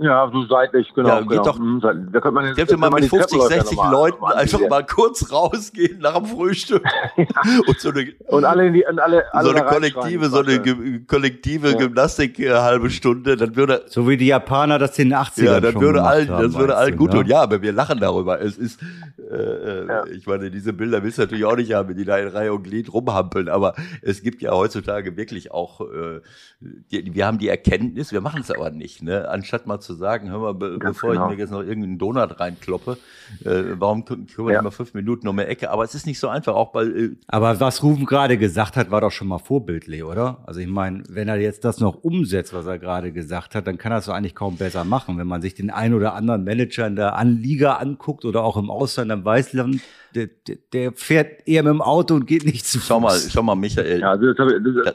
ja, 0.00 0.30
so 0.32 0.46
seitlich, 0.46 0.94
genau. 0.94 1.08
Ja, 1.08 1.20
geht 1.20 1.30
genau. 1.30 1.42
doch. 1.42 1.58
Mhm, 1.58 1.80
da 1.80 1.92
könnte 1.92 2.30
man 2.30 2.46
jetzt, 2.46 2.56
könnte 2.56 2.76
man 2.76 2.92
mit 2.92 3.06
50, 3.06 3.42
60 3.42 3.78
Leuten 3.90 4.24
einfach 4.24 4.60
mal 4.68 4.86
kurz 4.86 5.32
rausgehen 5.32 5.98
nach 5.98 6.14
dem 6.14 6.26
Frühstück. 6.26 6.84
ja. 7.16 7.26
und, 7.66 7.80
so 7.80 7.90
eine, 7.90 8.12
und 8.28 8.44
alle, 8.44 8.68
in 8.68 8.74
die, 8.74 8.84
und 8.88 9.00
alle, 9.00 9.24
alle 9.34 9.48
so 9.48 9.54
eine 9.56 9.64
kollektive, 9.64 10.28
so 10.28 10.38
eine 10.38 11.00
kollektive 11.00 11.70
ja. 11.72 11.76
Gymnastik 11.78 12.38
äh, 12.38 12.52
halbe 12.52 12.90
Stunde, 12.90 13.36
dann 13.36 13.56
würde. 13.56 13.86
So 13.86 14.08
wie 14.08 14.16
die 14.16 14.28
Japaner 14.28 14.78
das 14.78 14.96
in 15.00 15.08
den 15.08 15.18
80ern 15.18 15.44
Ja, 15.44 15.60
dann 15.60 15.80
würde 15.80 16.04
allen, 16.04 16.28
das 16.28 16.54
würde 16.54 16.76
allen 16.76 16.96
gut 16.96 17.12
ne? 17.12 17.16
tun. 17.16 17.26
Ja, 17.26 17.42
aber 17.42 17.60
wir 17.60 17.72
lachen 17.72 17.98
darüber. 17.98 18.40
Es 18.40 18.56
ist, 18.56 18.80
äh, 19.18 19.34
äh, 19.34 19.86
ja. 19.88 20.06
ich 20.06 20.28
meine, 20.28 20.50
diese 20.52 20.72
Bilder 20.72 21.02
willst 21.02 21.18
du 21.18 21.22
natürlich 21.22 21.44
auch 21.44 21.56
nicht 21.56 21.72
haben, 21.72 21.96
die 21.96 22.04
da 22.04 22.18
in 22.18 22.28
Reihe 22.28 22.52
und 22.52 22.62
Glied 22.62 22.92
rumhampeln, 22.92 23.48
aber 23.48 23.74
es 24.02 24.22
gibt 24.22 24.42
ja 24.42 24.52
heutzutage 24.52 25.16
wirklich 25.16 25.50
auch, 25.50 25.80
äh, 25.80 26.20
die, 26.60 27.14
wir 27.14 27.26
haben 27.26 27.38
die 27.38 27.48
Erkenntnis, 27.48 28.12
wir 28.12 28.20
machen 28.20 28.42
es 28.42 28.50
aber 28.52 28.70
nicht, 28.70 29.02
ne? 29.02 29.28
Anstatt 29.28 29.66
mal 29.66 29.80
zu 29.80 29.87
sagen, 29.94 30.30
hör 30.30 30.38
mal, 30.38 30.54
be 30.54 30.78
bevor 30.78 31.12
genau. 31.12 31.24
ich 31.30 31.36
mir 31.36 31.40
jetzt 31.40 31.50
noch 31.50 31.62
irgendeinen 31.62 31.98
Donut 31.98 32.38
reinkloppe, 32.40 32.96
äh, 33.44 33.62
warum 33.78 34.04
kümmere 34.04 34.52
ja. 34.52 34.58
ich 34.58 34.64
mal 34.64 34.70
fünf 34.70 34.94
Minuten 34.94 35.28
um 35.28 35.38
eine 35.38 35.48
Ecke? 35.48 35.70
Aber 35.70 35.84
es 35.84 35.94
ist 35.94 36.06
nicht 36.06 36.18
so 36.18 36.28
einfach, 36.28 36.54
auch 36.54 36.72
bei. 36.72 36.84
Äh 36.84 37.10
aber 37.26 37.58
was 37.60 37.82
Rufen 37.82 38.06
gerade 38.06 38.38
gesagt 38.38 38.76
hat, 38.76 38.90
war 38.90 39.00
doch 39.00 39.10
schon 39.10 39.28
mal 39.28 39.38
vorbildlich, 39.38 40.04
oder? 40.04 40.38
Also 40.46 40.60
ich 40.60 40.66
meine, 40.66 41.02
wenn 41.08 41.28
er 41.28 41.36
jetzt 41.36 41.64
das 41.64 41.80
noch 41.80 42.02
umsetzt, 42.02 42.52
was 42.52 42.66
er 42.66 42.78
gerade 42.78 43.12
gesagt 43.12 43.54
hat, 43.54 43.66
dann 43.66 43.78
kann 43.78 43.92
er 43.92 43.98
es 43.98 44.06
doch 44.06 44.14
eigentlich 44.14 44.34
kaum 44.34 44.56
besser 44.56 44.84
machen. 44.84 45.18
Wenn 45.18 45.26
man 45.26 45.42
sich 45.42 45.54
den 45.54 45.70
ein 45.70 45.94
oder 45.94 46.14
anderen 46.14 46.44
Manager 46.44 46.86
in 46.86 46.96
der 46.96 47.16
Liga 47.24 47.74
anguckt 47.74 48.24
oder 48.24 48.42
auch 48.42 48.56
im 48.56 48.70
Ausland, 48.70 49.10
am 49.10 49.24
Weißland, 49.24 49.80
der, 50.14 50.28
der, 50.72 50.92
fährt 50.92 51.46
eher 51.46 51.62
mit 51.62 51.70
dem 51.70 51.82
Auto 51.82 52.14
und 52.14 52.26
geht 52.26 52.44
nicht 52.44 52.66
zu 52.66 52.78
Fuß. 52.78 52.88
Schau 52.88 53.00
mal, 53.00 53.18
schau 53.18 53.42
mal, 53.42 53.54
Michael. 53.54 54.00
Ja, 54.00 54.10
also 54.12 54.32
das, 54.32 54.52
das, 54.84 54.94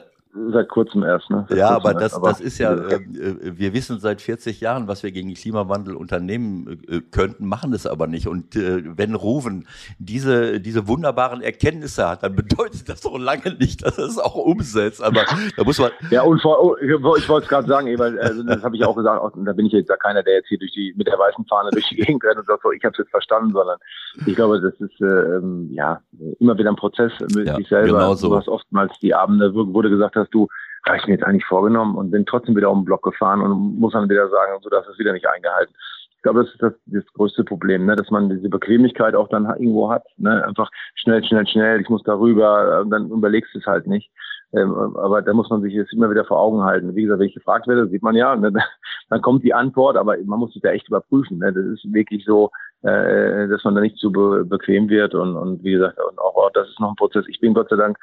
seit 0.52 0.68
kurzem 0.68 1.02
erst. 1.02 1.30
Ne? 1.30 1.46
Seit 1.48 1.58
ja, 1.58 1.70
aber 1.70 1.94
das, 1.94 2.14
aber 2.14 2.28
das 2.28 2.40
ist 2.40 2.58
ja, 2.58 2.74
äh, 2.74 2.96
äh, 2.96 3.56
wir 3.56 3.72
wissen 3.72 4.00
seit 4.00 4.20
40 4.20 4.60
Jahren, 4.60 4.88
was 4.88 5.02
wir 5.02 5.12
gegen 5.12 5.28
den 5.28 5.36
Klimawandel 5.36 5.94
unternehmen 5.94 6.82
äh, 6.88 7.00
könnten, 7.00 7.46
machen 7.46 7.72
es 7.72 7.86
aber 7.86 8.06
nicht. 8.06 8.26
Und 8.26 8.56
äh, 8.56 8.82
wenn 8.96 9.14
Ruven 9.14 9.66
diese, 9.98 10.60
diese 10.60 10.88
wunderbaren 10.88 11.40
Erkenntnisse 11.40 12.08
hat, 12.08 12.22
dann 12.22 12.34
bedeutet 12.34 12.88
das 12.88 13.02
doch 13.02 13.18
lange 13.18 13.54
nicht, 13.58 13.84
dass 13.84 13.98
er 13.98 14.06
es 14.06 14.18
auch 14.18 14.34
umsetzt. 14.34 15.02
Aber 15.02 15.24
da 15.56 15.64
muss 15.64 15.78
man. 15.78 15.92
ja, 16.10 16.22
und 16.22 16.42
vor, 16.42 16.62
oh, 16.62 16.76
ich 16.76 17.00
wollte 17.00 17.44
es 17.44 17.48
gerade 17.48 17.68
sagen, 17.68 17.98
weil 17.98 18.18
also 18.18 18.42
das 18.42 18.62
habe 18.62 18.76
ich 18.76 18.84
auch 18.84 18.96
gesagt, 18.96 19.20
auch, 19.20 19.30
da 19.36 19.52
bin 19.52 19.66
ich 19.66 19.72
jetzt 19.72 19.88
ja 19.88 19.96
keiner, 19.96 20.22
der 20.22 20.34
jetzt 20.34 20.48
hier 20.48 20.58
durch 20.58 20.72
die 20.72 20.94
mit 20.96 21.06
der 21.06 21.18
weißen 21.18 21.44
Fahne 21.46 21.70
durch 21.70 21.88
die 21.88 21.96
Gegend 21.96 22.24
rennt 22.24 22.38
und 22.38 22.46
sagt, 22.46 22.62
so, 22.62 22.72
ich 22.72 22.84
habe 22.84 22.92
es 22.92 22.98
jetzt 22.98 23.10
verstanden, 23.10 23.52
sondern 23.52 23.78
ich 24.26 24.34
glaube, 24.34 24.60
das 24.60 24.74
ist 24.80 25.00
äh, 25.00 25.04
ähm, 25.04 25.70
ja 25.72 26.00
immer 26.40 26.58
wieder 26.58 26.70
ein 26.70 26.76
Prozess 26.76 27.12
mit 27.34 27.46
ja, 27.46 27.56
sich 27.56 27.68
selber. 27.68 27.98
Genau 27.98 28.14
so. 28.14 28.28
Du 28.28 28.36
hast 28.36 28.48
oftmals 28.48 28.98
die 29.00 29.14
Abende, 29.14 29.54
wo 29.54 29.80
du 29.80 29.90
gesagt 29.90 30.16
hast, 30.16 30.23
du, 30.30 30.48
habe 30.86 30.98
ich 30.98 31.06
mir 31.06 31.14
jetzt 31.14 31.24
eigentlich 31.24 31.46
vorgenommen 31.46 31.96
und 31.96 32.10
bin 32.10 32.26
trotzdem 32.26 32.56
wieder 32.56 32.70
um 32.70 32.80
den 32.80 32.84
Block 32.84 33.02
gefahren 33.02 33.40
und 33.40 33.78
muss 33.78 33.92
dann 33.92 34.08
wieder 34.08 34.28
sagen, 34.28 34.60
du 34.62 34.68
darfst 34.68 34.90
es 34.90 34.98
wieder 34.98 35.12
nicht 35.12 35.26
eingehalten. 35.26 35.74
Ich 36.16 36.22
glaube, 36.22 36.42
das 36.44 36.52
ist 36.52 36.62
das, 36.62 36.72
das 36.86 37.04
größte 37.14 37.44
Problem, 37.44 37.86
ne? 37.86 37.96
dass 37.96 38.10
man 38.10 38.30
diese 38.30 38.48
Bequemlichkeit 38.48 39.14
auch 39.14 39.28
dann 39.28 39.44
irgendwo 39.44 39.90
hat. 39.90 40.04
Ne? 40.16 40.44
Einfach 40.46 40.70
schnell, 40.94 41.22
schnell, 41.24 41.46
schnell, 41.46 41.80
ich 41.80 41.88
muss 41.88 42.02
darüber, 42.02 42.84
dann 42.88 43.10
überlegst 43.10 43.54
du 43.54 43.58
es 43.58 43.66
halt 43.66 43.86
nicht. 43.86 44.10
Ähm, 44.54 44.72
aber 44.96 45.20
da 45.20 45.32
muss 45.32 45.50
man 45.50 45.62
sich 45.62 45.74
jetzt 45.74 45.92
immer 45.92 46.10
wieder 46.10 46.24
vor 46.24 46.40
Augen 46.40 46.62
halten. 46.62 46.94
Wie 46.94 47.02
gesagt, 47.02 47.18
wenn 47.20 47.28
ich 47.28 47.34
gefragt 47.34 47.66
werde, 47.66 47.88
sieht 47.88 48.02
man 48.02 48.14
ja, 48.14 48.36
ne? 48.36 48.52
dann 49.10 49.20
kommt 49.20 49.42
die 49.42 49.52
Antwort, 49.52 49.96
aber 49.96 50.16
man 50.24 50.38
muss 50.38 50.52
sich 50.52 50.62
da 50.62 50.70
echt 50.70 50.88
überprüfen. 50.88 51.38
Ne? 51.38 51.52
Das 51.52 51.64
ist 51.64 51.92
wirklich 51.92 52.24
so, 52.24 52.50
äh, 52.84 53.48
dass 53.48 53.64
man 53.64 53.74
da 53.74 53.80
nicht 53.80 53.96
zu 53.96 54.12
be 54.12 54.44
bequem 54.44 54.88
wird 54.88 55.14
und, 55.14 55.36
und 55.36 55.64
wie 55.64 55.72
gesagt, 55.72 55.98
und 55.98 56.18
auch 56.18 56.34
oh, 56.36 56.50
das 56.52 56.68
ist 56.68 56.80
noch 56.80 56.90
ein 56.90 56.96
Prozess. 56.96 57.24
Ich 57.28 57.40
bin 57.40 57.54
Gott 57.54 57.70
sei 57.70 57.76
Dank 57.76 57.98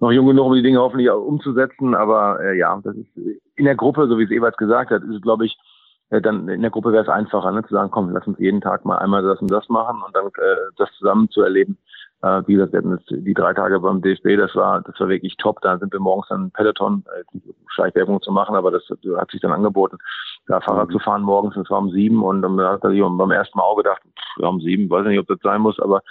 noch 0.00 0.10
jung 0.10 0.26
genug, 0.26 0.46
um 0.46 0.54
die 0.54 0.62
Dinge 0.62 0.80
hoffentlich 0.80 1.08
auch 1.10 1.24
umzusetzen, 1.24 1.94
aber 1.94 2.40
äh, 2.40 2.58
ja, 2.58 2.80
das 2.82 2.96
ist 2.96 3.16
in 3.56 3.64
der 3.64 3.76
Gruppe, 3.76 4.08
so 4.08 4.18
wie 4.18 4.24
es 4.24 4.30
Ewald 4.30 4.56
gesagt 4.56 4.90
hat, 4.90 5.02
ist 5.02 5.14
es, 5.16 5.22
glaube 5.22 5.46
ich, 5.46 5.56
äh, 6.10 6.20
dann 6.20 6.48
in 6.48 6.62
der 6.62 6.70
Gruppe 6.70 6.92
wäre 6.92 7.04
es 7.04 7.08
einfacher, 7.08 7.52
ne, 7.52 7.62
zu 7.62 7.74
sagen, 7.74 7.90
komm, 7.90 8.10
lass 8.10 8.26
uns 8.26 8.38
jeden 8.38 8.60
Tag 8.60 8.84
mal 8.84 8.98
einmal 8.98 9.22
das 9.22 9.40
und 9.40 9.50
das 9.50 9.68
machen 9.68 10.02
und 10.04 10.14
dann 10.16 10.26
äh, 10.26 10.56
das 10.76 10.90
zusammen 10.98 11.28
zu 11.30 11.42
erleben. 11.42 11.78
Äh, 12.22 12.42
wie 12.46 12.54
gesagt, 12.54 12.72
wir 12.72 12.78
hatten 12.78 12.98
die 13.10 13.34
drei 13.34 13.52
Tage 13.52 13.80
beim 13.80 14.00
DFB, 14.00 14.36
das 14.36 14.54
war, 14.54 14.82
das 14.82 14.98
war 14.98 15.08
wirklich 15.08 15.36
top. 15.36 15.60
Da 15.60 15.78
sind 15.78 15.92
wir 15.92 16.00
morgens 16.00 16.28
dann 16.28 16.50
Peloton, 16.52 17.04
äh, 17.14 17.38
Schleichwerbung 17.68 18.22
zu 18.22 18.32
machen, 18.32 18.56
aber 18.56 18.70
das 18.70 18.82
hat 19.16 19.30
sich 19.30 19.40
dann 19.40 19.52
angeboten 19.52 19.98
da 20.46 20.60
Fahrrad 20.60 20.88
mhm. 20.88 20.92
zu 20.92 20.98
fahren 20.98 21.22
morgens, 21.22 21.54
das 21.54 21.70
war 21.70 21.78
um 21.78 21.90
sieben 21.90 22.22
und 22.22 22.42
dann 22.42 22.60
hat 22.60 22.84
er 22.84 22.90
sich 22.90 23.00
beim 23.00 23.30
ersten 23.30 23.58
Mal 23.58 23.64
auch 23.64 23.76
gedacht, 23.76 24.02
pff, 24.02 24.42
ja, 24.42 24.48
um 24.48 24.60
sieben, 24.60 24.90
weiß 24.90 25.06
nicht, 25.06 25.18
ob 25.18 25.26
das 25.26 25.38
sein 25.42 25.60
muss, 25.60 25.78
aber 25.80 26.02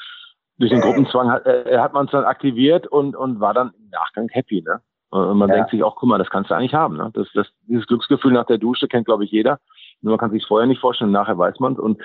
durch 0.58 0.72
den 0.72 0.82
Gruppenzwang 0.82 1.32
hat, 1.32 1.46
äh, 1.46 1.78
hat 1.78 1.94
man 1.94 2.06
es 2.06 2.12
dann 2.12 2.26
aktiviert 2.26 2.88
und, 2.88 3.16
und 3.16 3.40
war 3.40 3.54
dann 3.54 3.72
im 3.78 3.90
Nachgang 3.90 4.30
happy, 4.30 4.62
ne? 4.62 4.82
Und 5.10 5.38
man 5.38 5.50
ja. 5.50 5.56
denkt 5.56 5.70
sich 5.70 5.84
auch, 5.84 5.96
guck 5.96 6.10
mal, 6.10 6.18
das 6.18 6.30
kannst 6.30 6.50
du 6.50 6.56
eigentlich 6.56 6.74
haben, 6.74 6.98
ne? 6.98 7.12
Das, 7.14 7.28
das, 7.34 7.48
dieses 7.68 7.86
Glücksgefühl 7.86 8.32
nach 8.32 8.46
der 8.46 8.58
Dusche 8.58 8.88
kennt, 8.88 9.06
glaube 9.06 9.26
ich, 9.26 9.32
jeder. 9.32 9.60
Nur 10.02 10.12
man 10.12 10.20
kann 10.20 10.32
sich 10.32 10.46
vorher 10.46 10.68
nicht 10.68 10.82
vorstellen, 10.82 11.12
nachher 11.12 11.38
weiß 11.38 11.60
man 11.60 11.74
es 11.74 11.80
und 11.80 12.02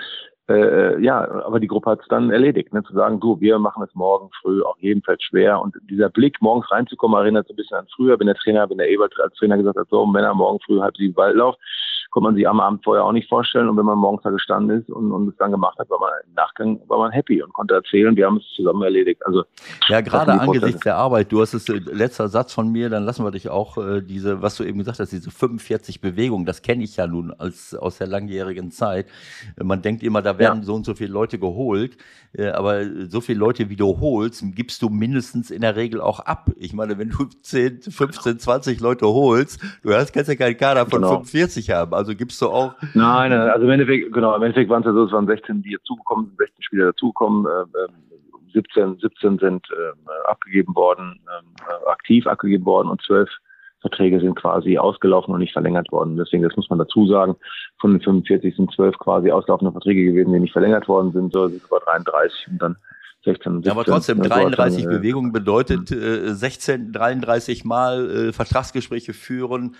äh, 0.49 0.99
ja, 1.01 1.29
aber 1.45 1.59
die 1.59 1.67
Gruppe 1.67 1.91
hat 1.91 2.01
es 2.01 2.07
dann 2.07 2.31
erledigt, 2.31 2.73
ne? 2.73 2.83
zu 2.83 2.93
sagen, 2.93 3.19
du, 3.19 3.39
wir 3.39 3.59
machen 3.59 3.83
es 3.83 3.93
morgen 3.93 4.29
früh 4.41 4.61
auch 4.63 4.77
jedenfalls 4.79 5.21
schwer. 5.23 5.61
Und 5.61 5.75
dieser 5.89 6.09
Blick, 6.09 6.41
morgens 6.41 6.69
reinzukommen, 6.71 7.19
erinnert 7.19 7.47
so 7.47 7.53
ein 7.53 7.55
bisschen 7.55 7.77
an 7.77 7.87
früher, 7.95 8.19
wenn 8.19 8.27
der 8.27 8.35
Trainer, 8.35 8.69
wenn 8.69 8.77
der 8.77 8.89
Ebert 8.89 9.13
als 9.19 9.33
Trainer 9.35 9.57
gesagt 9.57 9.77
hat, 9.77 9.87
so, 9.89 10.05
Männer 10.05 10.33
morgen 10.33 10.59
früh 10.65 10.79
halb 10.79 10.97
sieben 10.97 11.15
Waldlauf, 11.15 11.55
konnte 12.09 12.29
man 12.29 12.35
sich 12.35 12.47
am 12.47 12.59
Abend 12.59 12.83
vorher 12.83 13.03
auch 13.03 13.11
nicht 13.11 13.29
vorstellen. 13.29 13.69
Und 13.69 13.77
wenn 13.77 13.85
man 13.85 13.97
morgens 13.97 14.23
da 14.23 14.29
gestanden 14.29 14.79
ist 14.79 14.89
und, 14.89 15.11
und 15.11 15.29
es 15.29 15.35
dann 15.37 15.51
gemacht 15.51 15.77
hat, 15.77 15.89
war 15.89 15.99
man 15.99 16.09
im 16.25 16.33
Nachgang 16.33 16.79
war 16.87 16.99
man 16.99 17.11
happy 17.11 17.41
und 17.41 17.53
konnte 17.53 17.75
erzählen, 17.75 18.15
wir 18.15 18.25
haben 18.25 18.37
es 18.37 18.47
zusammen 18.55 18.81
erledigt. 18.83 19.25
Also 19.25 19.43
ja, 19.87 20.01
gerade 20.01 20.33
angesichts 20.33 20.81
der 20.81 20.95
Arbeit. 20.95 21.31
Du 21.31 21.41
hast 21.41 21.53
es 21.53 21.69
äh, 21.69 21.77
letzter 21.77 22.29
Satz 22.29 22.53
von 22.53 22.71
mir, 22.71 22.89
dann 22.89 23.03
lassen 23.03 23.23
wir 23.23 23.31
dich 23.31 23.49
auch 23.49 23.77
äh, 23.77 24.01
diese, 24.01 24.41
was 24.41 24.55
du 24.55 24.63
eben 24.63 24.79
gesagt 24.79 24.99
hast, 24.99 25.11
diese 25.11 25.31
45 25.31 26.01
Bewegungen. 26.01 26.45
Das 26.45 26.61
kenne 26.61 26.83
ich 26.83 26.97
ja 26.97 27.07
nun 27.07 27.31
als 27.31 27.75
aus 27.75 27.97
der 27.97 28.07
langjährigen 28.07 28.71
Zeit. 28.71 29.07
Man 29.61 29.81
denkt 29.81 30.03
immer, 30.03 30.21
da 30.21 30.37
werden 30.37 30.59
ja. 30.59 30.65
so 30.65 30.75
und 30.75 30.85
so 30.85 30.95
viele 30.95 31.11
Leute 31.11 31.39
geholt, 31.39 31.97
äh, 32.33 32.47
aber 32.49 32.85
so 33.07 33.21
viele 33.21 33.39
Leute 33.39 33.69
wie 33.69 33.75
du 33.75 33.99
holst, 33.99 34.43
gibst 34.55 34.81
du 34.81 34.89
mindestens 34.89 35.51
in 35.51 35.61
der 35.61 35.75
Regel 35.75 36.01
auch 36.01 36.19
ab. 36.19 36.49
Ich 36.57 36.73
meine, 36.73 36.97
wenn 36.97 37.09
du 37.09 37.25
10, 37.25 37.81
15, 37.83 38.39
20 38.39 38.79
Leute 38.79 39.07
holst, 39.07 39.59
du 39.83 39.93
hast 39.93 40.13
kannst 40.13 40.29
ja 40.29 40.35
keinen 40.35 40.57
Kader 40.57 40.85
von 40.85 41.01
genau. 41.01 41.09
45 41.23 41.69
haben. 41.71 41.93
Also 41.99 42.15
gibst 42.15 42.41
du 42.41 42.47
auch. 42.47 42.75
Nein, 42.93 43.33
also 43.33 43.65
im 43.65 43.71
Endeffekt, 43.71 44.13
genau, 44.13 44.33
im 44.33 44.41
Endeffekt 44.41 44.69
waren 44.69 44.83
es 44.83 44.85
ja 44.85 44.93
so, 44.93 45.03
es 45.03 45.11
waren 45.11 45.27
16, 45.27 45.61
die 45.63 45.75
dazugekommen 45.75 46.27
sind, 46.27 46.37
16 46.37 46.63
Spieler 46.63 46.85
dazugekommen, 46.85 47.45
äh, 47.45 48.51
17, 48.53 48.99
17 48.99 49.37
sind 49.37 49.67
äh, 49.69 50.29
abgegeben 50.29 50.73
worden, 50.75 51.19
äh, 51.27 51.89
aktiv 51.89 52.25
abgegeben 52.25 52.65
worden 52.65 52.87
und 52.87 53.01
12 53.01 53.29
Verträge 53.81 54.21
sind 54.21 54.35
quasi 54.35 54.77
ausgelaufen 54.77 55.33
und 55.33 55.41
nicht 55.41 55.51
verlängert 55.51 55.91
worden. 55.91 56.15
Deswegen, 56.15 56.43
das 56.43 56.55
muss 56.55 56.69
man 56.69 56.79
dazu 56.79 57.05
sagen, 57.05 57.35
von 57.81 57.91
den 57.91 58.01
45 58.01 58.55
sind 58.55 58.73
12 58.73 58.97
quasi 58.97 59.29
auslaufende 59.29 59.73
Verträge 59.73 60.05
gewesen, 60.05 60.31
die 60.31 60.39
nicht 60.39 60.53
verlängert 60.53 60.87
worden 60.87 61.11
sind, 61.11 61.33
so 61.33 61.49
sind 61.49 61.61
über 61.65 61.81
33 61.81 62.47
und 62.51 62.61
dann 62.61 62.77
16, 63.25 63.55
17. 63.55 63.61
Ja, 63.63 63.73
aber 63.73 63.83
trotzdem, 63.83 64.21
33 64.21 64.83
dann, 64.83 64.93
Bewegungen 64.93 65.31
bedeutet 65.33 65.91
äh, 65.91 66.33
16, 66.33 66.93
33 66.93 67.65
Mal 67.65 68.09
äh, 68.09 68.33
Vertragsgespräche 68.33 69.13
führen. 69.13 69.75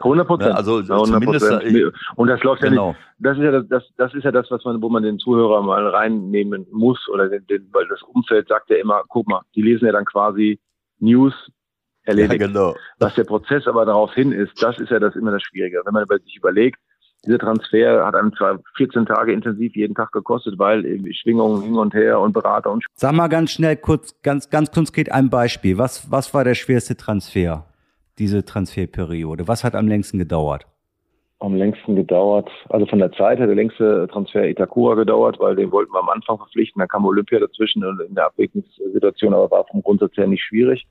100 0.00 0.26
Prozent. 0.26 0.54
Also 0.54 0.78
100%. 0.78 1.04
zumindest. 1.06 1.50
Äh, 1.50 1.90
und 2.16 2.28
das 2.28 2.42
läuft 2.42 2.62
genau. 2.62 2.88
ja 2.88 2.92
nicht. 2.92 3.00
Das 3.18 3.36
ist 3.36 3.44
ja 3.44 3.52
das, 3.52 3.68
das, 3.68 3.84
das 3.96 4.14
ist 4.14 4.24
ja 4.24 4.32
das, 4.32 4.50
was 4.50 4.64
man, 4.64 4.82
wo 4.82 4.88
man 4.88 5.04
den 5.04 5.18
Zuhörer 5.18 5.62
mal 5.62 5.86
reinnehmen 5.86 6.66
muss 6.72 6.98
oder 7.08 7.28
den, 7.28 7.46
den, 7.46 7.68
weil 7.72 7.86
das 7.88 8.02
Umfeld 8.02 8.48
sagt 8.48 8.70
ja 8.70 8.76
immer, 8.76 9.02
guck 9.08 9.28
mal, 9.28 9.42
die 9.54 9.62
lesen 9.62 9.86
ja 9.86 9.92
dann 9.92 10.04
quasi 10.04 10.58
News 10.98 11.34
erledigt. 12.02 12.40
Ja, 12.40 12.46
genau. 12.48 12.74
Was 12.98 13.14
der 13.14 13.24
Prozess 13.24 13.68
aber 13.68 13.86
darauf 13.86 14.12
hin 14.14 14.32
ist, 14.32 14.60
das 14.62 14.78
ist 14.80 14.90
ja 14.90 14.98
das 14.98 15.14
immer 15.14 15.30
das 15.30 15.42
Schwierige. 15.42 15.82
Wenn 15.84 15.94
man 15.94 16.06
sich 16.24 16.36
überlegt, 16.36 16.80
dieser 17.26 17.38
Transfer 17.38 18.06
hat 18.06 18.14
einem 18.14 18.32
zwar 18.34 18.58
14 18.76 19.06
Tage 19.06 19.32
intensiv 19.32 19.76
jeden 19.76 19.94
Tag 19.94 20.12
gekostet, 20.12 20.58
weil 20.58 20.82
Schwingungen 21.12 21.62
hin 21.62 21.74
und 21.76 21.92
her 21.92 22.18
und 22.18 22.32
Berater 22.32 22.70
und. 22.70 22.84
Sag 22.94 23.12
mal 23.12 23.28
ganz 23.28 23.50
schnell 23.50 23.76
kurz, 23.76 24.20
ganz, 24.22 24.48
ganz 24.48 24.70
konkret 24.70 25.12
ein 25.12 25.28
Beispiel. 25.28 25.76
Was, 25.76 26.10
was 26.10 26.32
war 26.32 26.44
der 26.44 26.54
schwerste 26.54 26.96
Transfer, 26.96 27.66
diese 28.18 28.44
Transferperiode? 28.44 29.48
Was 29.48 29.64
hat 29.64 29.74
am 29.74 29.86
längsten 29.86 30.18
gedauert? 30.18 30.66
Am 31.40 31.54
längsten 31.54 31.96
gedauert, 31.96 32.50
also 32.68 32.84
von 32.84 32.98
der 32.98 33.12
Zeit 33.12 33.38
hat 33.38 33.48
der 33.48 33.54
längste 33.54 34.06
Transfer 34.12 34.46
Itakura 34.46 34.94
gedauert, 34.94 35.38
weil 35.40 35.56
den 35.56 35.72
wollten 35.72 35.90
wir 35.92 36.00
am 36.00 36.10
Anfang 36.10 36.36
verpflichten. 36.36 36.80
Da 36.80 36.86
kam 36.86 37.06
Olympia 37.06 37.38
dazwischen 37.38 37.82
und 37.82 37.98
in 38.02 38.14
der 38.14 38.26
Abwägungssituation, 38.26 39.32
aber 39.32 39.50
war 39.50 39.64
vom 39.70 39.82
Grundsatz 39.82 40.14
her 40.18 40.26
nicht 40.26 40.42
schwierig. 40.42 40.86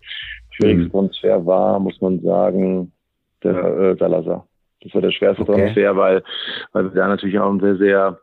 Schwierigste 0.49 0.88
mhm. 0.88 0.91
Transfer 0.91 1.45
war, 1.45 1.80
muss 1.80 2.01
man 2.01 2.19
sagen, 2.22 2.91
der 3.43 3.53
äh, 3.53 3.95
Salazar. 3.97 4.48
Das 4.81 4.93
war 4.93 5.01
der 5.01 5.11
schwerste 5.11 5.43
okay. 5.43 5.53
Transfer, 5.53 5.95
weil, 5.95 6.23
weil 6.73 6.85
wir 6.85 7.01
da 7.01 7.07
natürlich 7.07 7.39
auch 7.39 7.51
ein 7.51 7.60
sehr, 7.60 7.77
sehr 7.77 8.19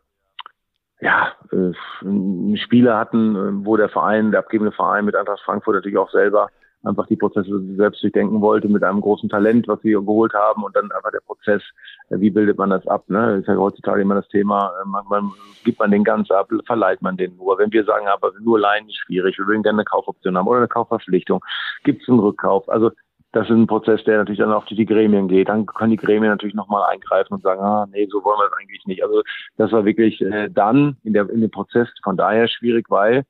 ja, 1.00 1.32
äh, 1.52 2.56
Spieler 2.56 2.98
hatten, 2.98 3.36
äh, 3.36 3.66
wo 3.66 3.76
der 3.76 3.88
Verein, 3.88 4.30
der 4.30 4.40
abgebende 4.40 4.72
Verein 4.72 5.04
mit 5.04 5.14
Eintracht 5.14 5.42
Frankfurt 5.44 5.74
natürlich 5.74 5.98
auch 5.98 6.10
selber 6.10 6.48
einfach 6.86 7.06
die 7.06 7.16
Prozesse 7.16 7.60
selbst 7.76 8.02
durchdenken 8.02 8.40
wollte 8.40 8.68
mit 8.68 8.84
einem 8.84 9.00
großen 9.00 9.28
Talent, 9.28 9.66
was 9.66 9.80
sie 9.82 9.90
geholt 9.90 10.32
haben 10.34 10.62
und 10.62 10.74
dann 10.76 10.90
einfach 10.92 11.10
der 11.10 11.20
Prozess, 11.20 11.62
äh, 12.10 12.20
wie 12.20 12.30
bildet 12.30 12.58
man 12.58 12.70
das 12.70 12.86
ab? 12.86 13.04
Ne? 13.08 13.32
Das 13.32 13.40
ist 13.40 13.48
ja 13.48 13.56
heutzutage 13.56 14.02
immer 14.02 14.14
das 14.14 14.28
Thema, 14.28 14.72
äh, 14.80 14.88
man, 14.88 15.04
man, 15.08 15.32
gibt 15.64 15.78
man 15.78 15.90
den 15.90 16.04
ganz 16.04 16.30
ab, 16.30 16.48
verleiht 16.64 17.02
man 17.02 17.16
den 17.16 17.36
nur. 17.36 17.58
Wenn 17.58 17.72
wir 17.72 17.84
sagen, 17.84 18.06
aber 18.06 18.32
nur 18.40 18.58
Leihen 18.58 18.86
ist 18.86 18.96
schwierig, 18.96 19.36
wir 19.38 19.46
würden 19.46 19.62
gerne 19.62 19.78
eine 19.78 19.84
Kaufoption 19.84 20.38
haben 20.38 20.46
oder 20.46 20.58
eine 20.58 20.68
Kaufverpflichtung, 20.68 21.44
gibt 21.84 22.02
es 22.02 22.08
einen 22.08 22.20
Rückkauf? 22.20 22.68
Also 22.68 22.92
das 23.36 23.50
ist 23.50 23.54
ein 23.54 23.66
Prozess, 23.66 24.02
der 24.04 24.16
natürlich 24.16 24.38
dann 24.38 24.52
auch 24.52 24.64
durch 24.64 24.78
die 24.78 24.86
Gremien 24.86 25.28
geht. 25.28 25.50
Dann 25.50 25.66
können 25.66 25.90
die 25.90 25.98
Gremien 25.98 26.30
natürlich 26.30 26.54
nochmal 26.54 26.90
eingreifen 26.90 27.34
und 27.34 27.42
sagen, 27.42 27.60
ah, 27.60 27.86
nee, 27.92 28.08
so 28.10 28.24
wollen 28.24 28.38
wir 28.38 28.48
das 28.48 28.58
eigentlich 28.58 28.86
nicht. 28.86 29.04
Also 29.04 29.20
das 29.58 29.70
war 29.72 29.84
wirklich 29.84 30.22
äh, 30.22 30.48
dann 30.48 30.96
in, 31.04 31.12
der, 31.12 31.28
in 31.28 31.42
dem 31.42 31.50
Prozess 31.50 31.86
von 32.02 32.16
daher 32.16 32.48
schwierig, 32.48 32.86
weil 32.88 33.24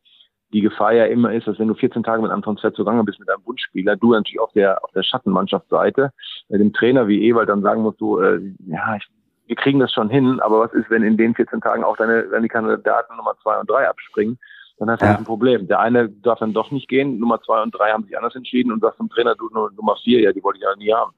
die 0.52 0.60
Gefahr 0.60 0.92
ja 0.92 1.06
immer 1.06 1.32
ist, 1.32 1.48
dass 1.48 1.58
wenn 1.58 1.66
du 1.66 1.74
14 1.74 2.04
Tage 2.04 2.22
mit 2.22 2.30
einem 2.30 2.42
Transfer 2.42 2.72
zugange 2.72 3.02
bist 3.02 3.18
mit 3.18 3.28
einem 3.28 3.44
Wunschspieler, 3.44 3.96
du 3.96 4.12
natürlich 4.12 4.38
auf 4.38 4.52
der 4.52 4.82
auf 4.84 4.92
der 4.92 5.02
Schattenmannschaftsseite 5.02 6.12
äh, 6.50 6.58
dem 6.58 6.72
Trainer 6.72 7.08
wie 7.08 7.28
Ewald 7.28 7.48
dann 7.48 7.62
sagen 7.62 7.82
musst 7.82 8.00
du, 8.00 8.20
äh, 8.20 8.40
ja, 8.64 8.94
ich, 8.96 9.08
wir 9.48 9.56
kriegen 9.56 9.80
das 9.80 9.92
schon 9.92 10.08
hin, 10.08 10.38
aber 10.38 10.60
was 10.60 10.72
ist, 10.72 10.88
wenn 10.88 11.02
in 11.02 11.16
den 11.16 11.34
14 11.34 11.60
Tagen 11.60 11.82
auch 11.82 11.96
deine, 11.96 12.28
die 12.40 12.48
Kandidaten 12.48 13.16
Nummer 13.16 13.34
zwei 13.42 13.58
und 13.58 13.68
drei 13.68 13.88
abspringen? 13.88 14.38
Dann 14.78 14.90
hast 14.90 15.02
du 15.02 15.06
ja. 15.06 15.16
ein 15.16 15.24
Problem. 15.24 15.68
Der 15.68 15.80
eine 15.80 16.08
darf 16.08 16.38
dann 16.38 16.52
doch 16.52 16.70
nicht 16.70 16.88
gehen, 16.88 17.18
Nummer 17.18 17.40
zwei 17.42 17.62
und 17.62 17.74
drei 17.74 17.92
haben 17.92 18.04
sich 18.04 18.16
anders 18.16 18.34
entschieden 18.34 18.72
und 18.72 18.80
sagst 18.80 18.98
zum 18.98 19.08
Trainer, 19.08 19.34
du 19.34 19.48
Nummer 19.48 19.96
vier, 20.02 20.20
ja, 20.20 20.32
die 20.32 20.42
wollte 20.42 20.58
ich 20.58 20.64
ja 20.64 20.76
nie 20.76 20.92
haben. 20.92 21.12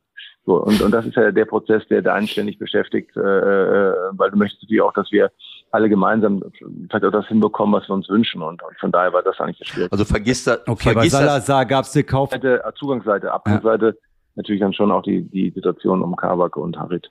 So, 0.47 0.63
und, 0.63 0.81
und 0.81 0.91
das 0.93 1.05
ist 1.05 1.15
ja 1.15 1.31
der 1.31 1.45
Prozess, 1.45 1.83
der 1.89 2.01
da 2.01 2.15
einständig 2.15 2.59
beschäftigt, 2.59 3.15
äh, 3.17 3.21
äh, 3.21 3.95
weil 4.13 4.31
du 4.31 4.39
möchtest 4.39 4.63
natürlich 4.63 4.81
auch, 4.81 4.95
dass 4.95 5.13
wir 5.13 5.31
alle 5.73 5.91
gemeinsam 5.91 6.43
vielleicht 6.89 7.05
auch 7.05 7.11
das 7.11 7.27
hinbekommen, 7.27 7.75
was 7.75 7.87
wir 7.87 7.95
uns 7.95 8.09
wünschen. 8.09 8.41
Und, 8.41 8.63
und 8.63 8.79
von 8.79 8.91
daher 8.91 9.13
war 9.13 9.23
das 9.23 9.39
eigentlich 9.41 9.59
das 9.59 9.69
Schwierige. 9.69 9.93
Also 9.93 10.07
vergiss 10.07 10.45
das. 10.45 10.67
Okay, 10.67 10.93
vergiss 10.95 11.13
bei 11.13 11.19
Salazar 11.19 11.67
gab 11.67 11.85
es 11.85 11.95
eine 11.95 12.05
Kauf. 12.05 12.31
Zugangsseite, 12.79 13.31
Abgangsseite, 13.31 13.87
ja. 13.87 13.93
natürlich 14.37 14.61
dann 14.63 14.73
schon 14.73 14.91
auch 14.91 15.03
die, 15.03 15.23
die 15.23 15.51
Situation 15.51 16.01
um 16.01 16.17
Kabak 16.17 16.57
und 16.57 16.79
Harit. 16.79 17.11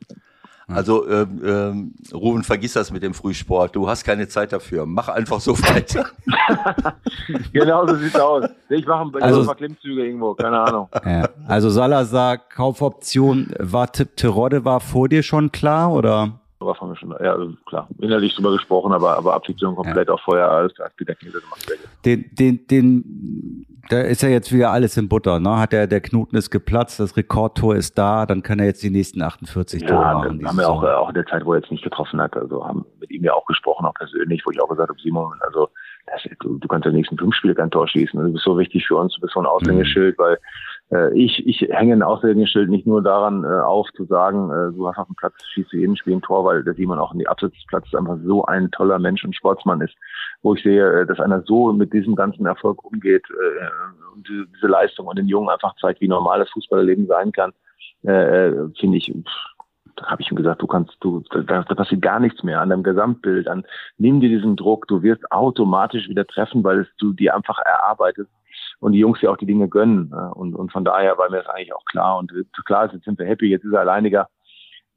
Also 0.67 1.07
ähm, 1.07 1.41
ähm, 1.45 1.93
Ruben, 2.13 2.43
vergiss 2.43 2.73
das 2.73 2.91
mit 2.91 3.01
dem 3.01 3.13
Frühsport. 3.13 3.73
Du 3.73 3.87
hast 3.87 4.03
keine 4.03 4.27
Zeit 4.27 4.51
dafür. 4.51 4.85
Mach 4.85 5.07
einfach 5.07 5.39
so 5.39 5.57
weiter. 5.63 6.07
genau 7.53 7.87
so 7.87 7.95
sieht's 7.95 8.19
aus. 8.19 8.45
Ich 8.69 8.85
mache 8.85 9.09
also, 9.21 9.39
ein 9.41 9.45
paar 9.45 9.55
Klimmzüge 9.55 10.05
irgendwo, 10.05 10.33
keine 10.33 10.59
Ahnung. 10.59 10.89
Ja. 11.05 11.29
Also 11.47 11.69
Salazar, 11.69 12.37
Kaufoption, 12.37 13.53
war 13.57 13.91
Terodde 13.91 14.65
war 14.65 14.81
vor 14.81 15.07
dir 15.07 15.23
schon 15.23 15.53
klar 15.53 15.93
oder? 15.93 16.39
War 16.67 16.75
von 16.75 16.89
mir 16.89 16.95
schon, 16.95 17.09
ja, 17.11 17.33
also 17.33 17.53
klar, 17.65 17.87
innerlich 17.99 18.35
drüber 18.35 18.51
gesprochen, 18.51 18.93
aber, 18.93 19.17
aber 19.17 19.33
Absicherung 19.33 19.75
komplett 19.75 20.07
ja. 20.07 20.13
auch 20.13 20.21
vorher 20.21 20.51
alles 20.51 20.73
gedeckt 20.97 21.21
gemacht. 21.21 21.71
Den, 22.05 22.29
den, 22.33 22.67
den, 22.67 23.65
da 23.89 24.01
ist 24.01 24.21
ja 24.21 24.29
jetzt 24.29 24.53
wieder 24.53 24.71
alles 24.71 24.97
in 24.97 25.09
Butter, 25.09 25.39
ne? 25.39 25.57
Hat 25.57 25.71
der, 25.71 25.87
der 25.87 26.01
Knoten 26.01 26.35
ist 26.35 26.51
geplatzt, 26.51 26.99
das 26.99 27.17
Rekordtor 27.17 27.75
ist 27.75 27.97
da, 27.97 28.25
dann 28.25 28.43
kann 28.43 28.59
er 28.59 28.65
jetzt 28.65 28.83
die 28.83 28.89
nächsten 28.89 29.21
48 29.21 29.81
ja, 29.81 29.87
Tore 29.87 30.01
machen. 30.01 30.39
Ja, 30.41 30.49
haben 30.49 30.57
wir 30.57 30.69
auch, 30.69 30.83
auch 30.83 31.09
in 31.09 31.15
der 31.15 31.25
Zeit, 31.25 31.45
wo 31.45 31.53
er 31.53 31.59
jetzt 31.61 31.71
nicht 31.71 31.83
getroffen 31.83 32.21
hat, 32.21 32.35
also 32.37 32.65
haben 32.65 32.85
mit 32.99 33.09
ihm 33.09 33.23
ja 33.23 33.33
auch 33.33 33.45
gesprochen, 33.45 33.85
auch 33.85 33.95
persönlich, 33.95 34.43
wo 34.45 34.51
ich 34.51 34.61
auch 34.61 34.69
gesagt 34.69 34.89
habe, 34.89 34.99
Simon, 35.01 35.33
also 35.41 35.69
das, 36.07 36.21
du, 36.39 36.57
du 36.57 36.67
kannst 36.67 36.85
ja 36.85 36.91
nächsten 36.91 37.17
fünf 37.17 37.35
Spiele 37.35 37.55
kein 37.55 37.71
Tor 37.71 37.87
schießen. 37.87 38.19
Du 38.19 38.31
bist 38.31 38.43
so 38.43 38.57
wichtig 38.57 38.85
für 38.87 38.95
uns, 38.95 39.13
du 39.15 39.21
bist 39.21 39.33
so 39.33 39.39
ein 39.39 39.45
Aushängeschild, 39.45 40.17
mhm. 40.17 40.23
weil 40.23 40.37
ich, 41.13 41.45
ich 41.45 41.61
hänge 41.69 41.93
ein 41.93 42.01
Aushängeschild 42.01 42.69
nicht 42.69 42.87
nur 42.87 43.03
daran 43.03 43.43
äh, 43.43 43.47
auf, 43.47 43.91
zu 43.91 44.05
sagen, 44.05 44.49
äh, 44.49 44.71
du 44.73 44.87
hast 44.87 44.97
auf 44.97 45.07
dem 45.07 45.15
Platz, 45.15 45.33
schießt 45.53 45.73
du 45.73 45.77
jeden 45.77 45.97
Spiel 45.97 46.15
ein 46.15 46.21
Tor, 46.21 46.45
weil 46.45 46.63
der 46.63 46.75
Simon 46.75 46.97
auch 46.97 47.11
in 47.11 47.19
die 47.19 47.27
Absetzplatz 47.27 47.93
einfach 47.93 48.17
so 48.23 48.45
ein 48.45 48.71
toller 48.71 48.97
Mensch 48.97 49.25
und 49.25 49.35
Sportsmann 49.35 49.81
ist, 49.81 49.93
wo 50.43 50.55
ich 50.55 50.63
sehe, 50.63 51.01
äh, 51.01 51.05
dass 51.05 51.19
einer 51.19 51.41
so 51.41 51.73
mit 51.73 51.91
diesem 51.91 52.15
ganzen 52.15 52.45
Erfolg 52.45 52.85
umgeht 52.85 53.25
äh, 53.29 54.15
und 54.15 54.29
diese, 54.29 54.67
Leistung 54.67 55.07
und 55.07 55.17
den 55.17 55.27
Jungen 55.27 55.49
einfach 55.49 55.75
zeigt, 55.75 55.99
wie 55.99 56.07
normal 56.07 56.39
das 56.39 56.49
Fußballerleben 56.51 57.07
sein 57.07 57.33
kann, 57.33 57.51
äh, 58.05 58.47
äh 58.47 58.69
finde 58.79 58.97
ich, 58.97 59.13
da 59.97 60.05
habe 60.05 60.21
ich 60.21 60.31
ihm 60.31 60.37
gesagt, 60.37 60.61
du 60.61 60.67
kannst, 60.67 60.95
du, 61.01 61.21
da, 61.31 61.63
da 61.63 61.75
passiert 61.75 62.01
gar 62.01 62.21
nichts 62.21 62.43
mehr 62.43 62.61
an 62.61 62.69
deinem 62.69 62.83
Gesamtbild, 62.83 63.49
an 63.49 63.65
nimm 63.97 64.21
dir 64.21 64.29
diesen 64.29 64.55
Druck, 64.55 64.87
du 64.87 65.01
wirst 65.03 65.29
automatisch 65.33 66.07
wieder 66.07 66.25
treffen, 66.25 66.63
weil 66.63 66.79
es 66.79 66.87
du 66.97 67.11
dir 67.11 67.35
einfach 67.35 67.59
erarbeitest 67.59 68.29
und 68.79 68.91
die 68.93 68.99
Jungs 68.99 69.21
ja 69.21 69.29
auch 69.29 69.37
die 69.37 69.45
Dinge 69.45 69.67
gönnen. 69.67 70.13
Und, 70.13 70.55
und 70.55 70.71
von 70.71 70.85
daher 70.85 71.17
war 71.17 71.29
mir 71.29 71.37
das 71.37 71.47
eigentlich 71.47 71.73
auch 71.73 71.85
klar. 71.85 72.17
Und 72.17 72.31
klar, 72.65 72.91
jetzt 72.91 73.05
sind 73.05 73.17
wir 73.19 73.25
happy, 73.25 73.47
jetzt 73.47 73.65
ist 73.65 73.73
er 73.73 73.81
alleiniger 73.81 74.29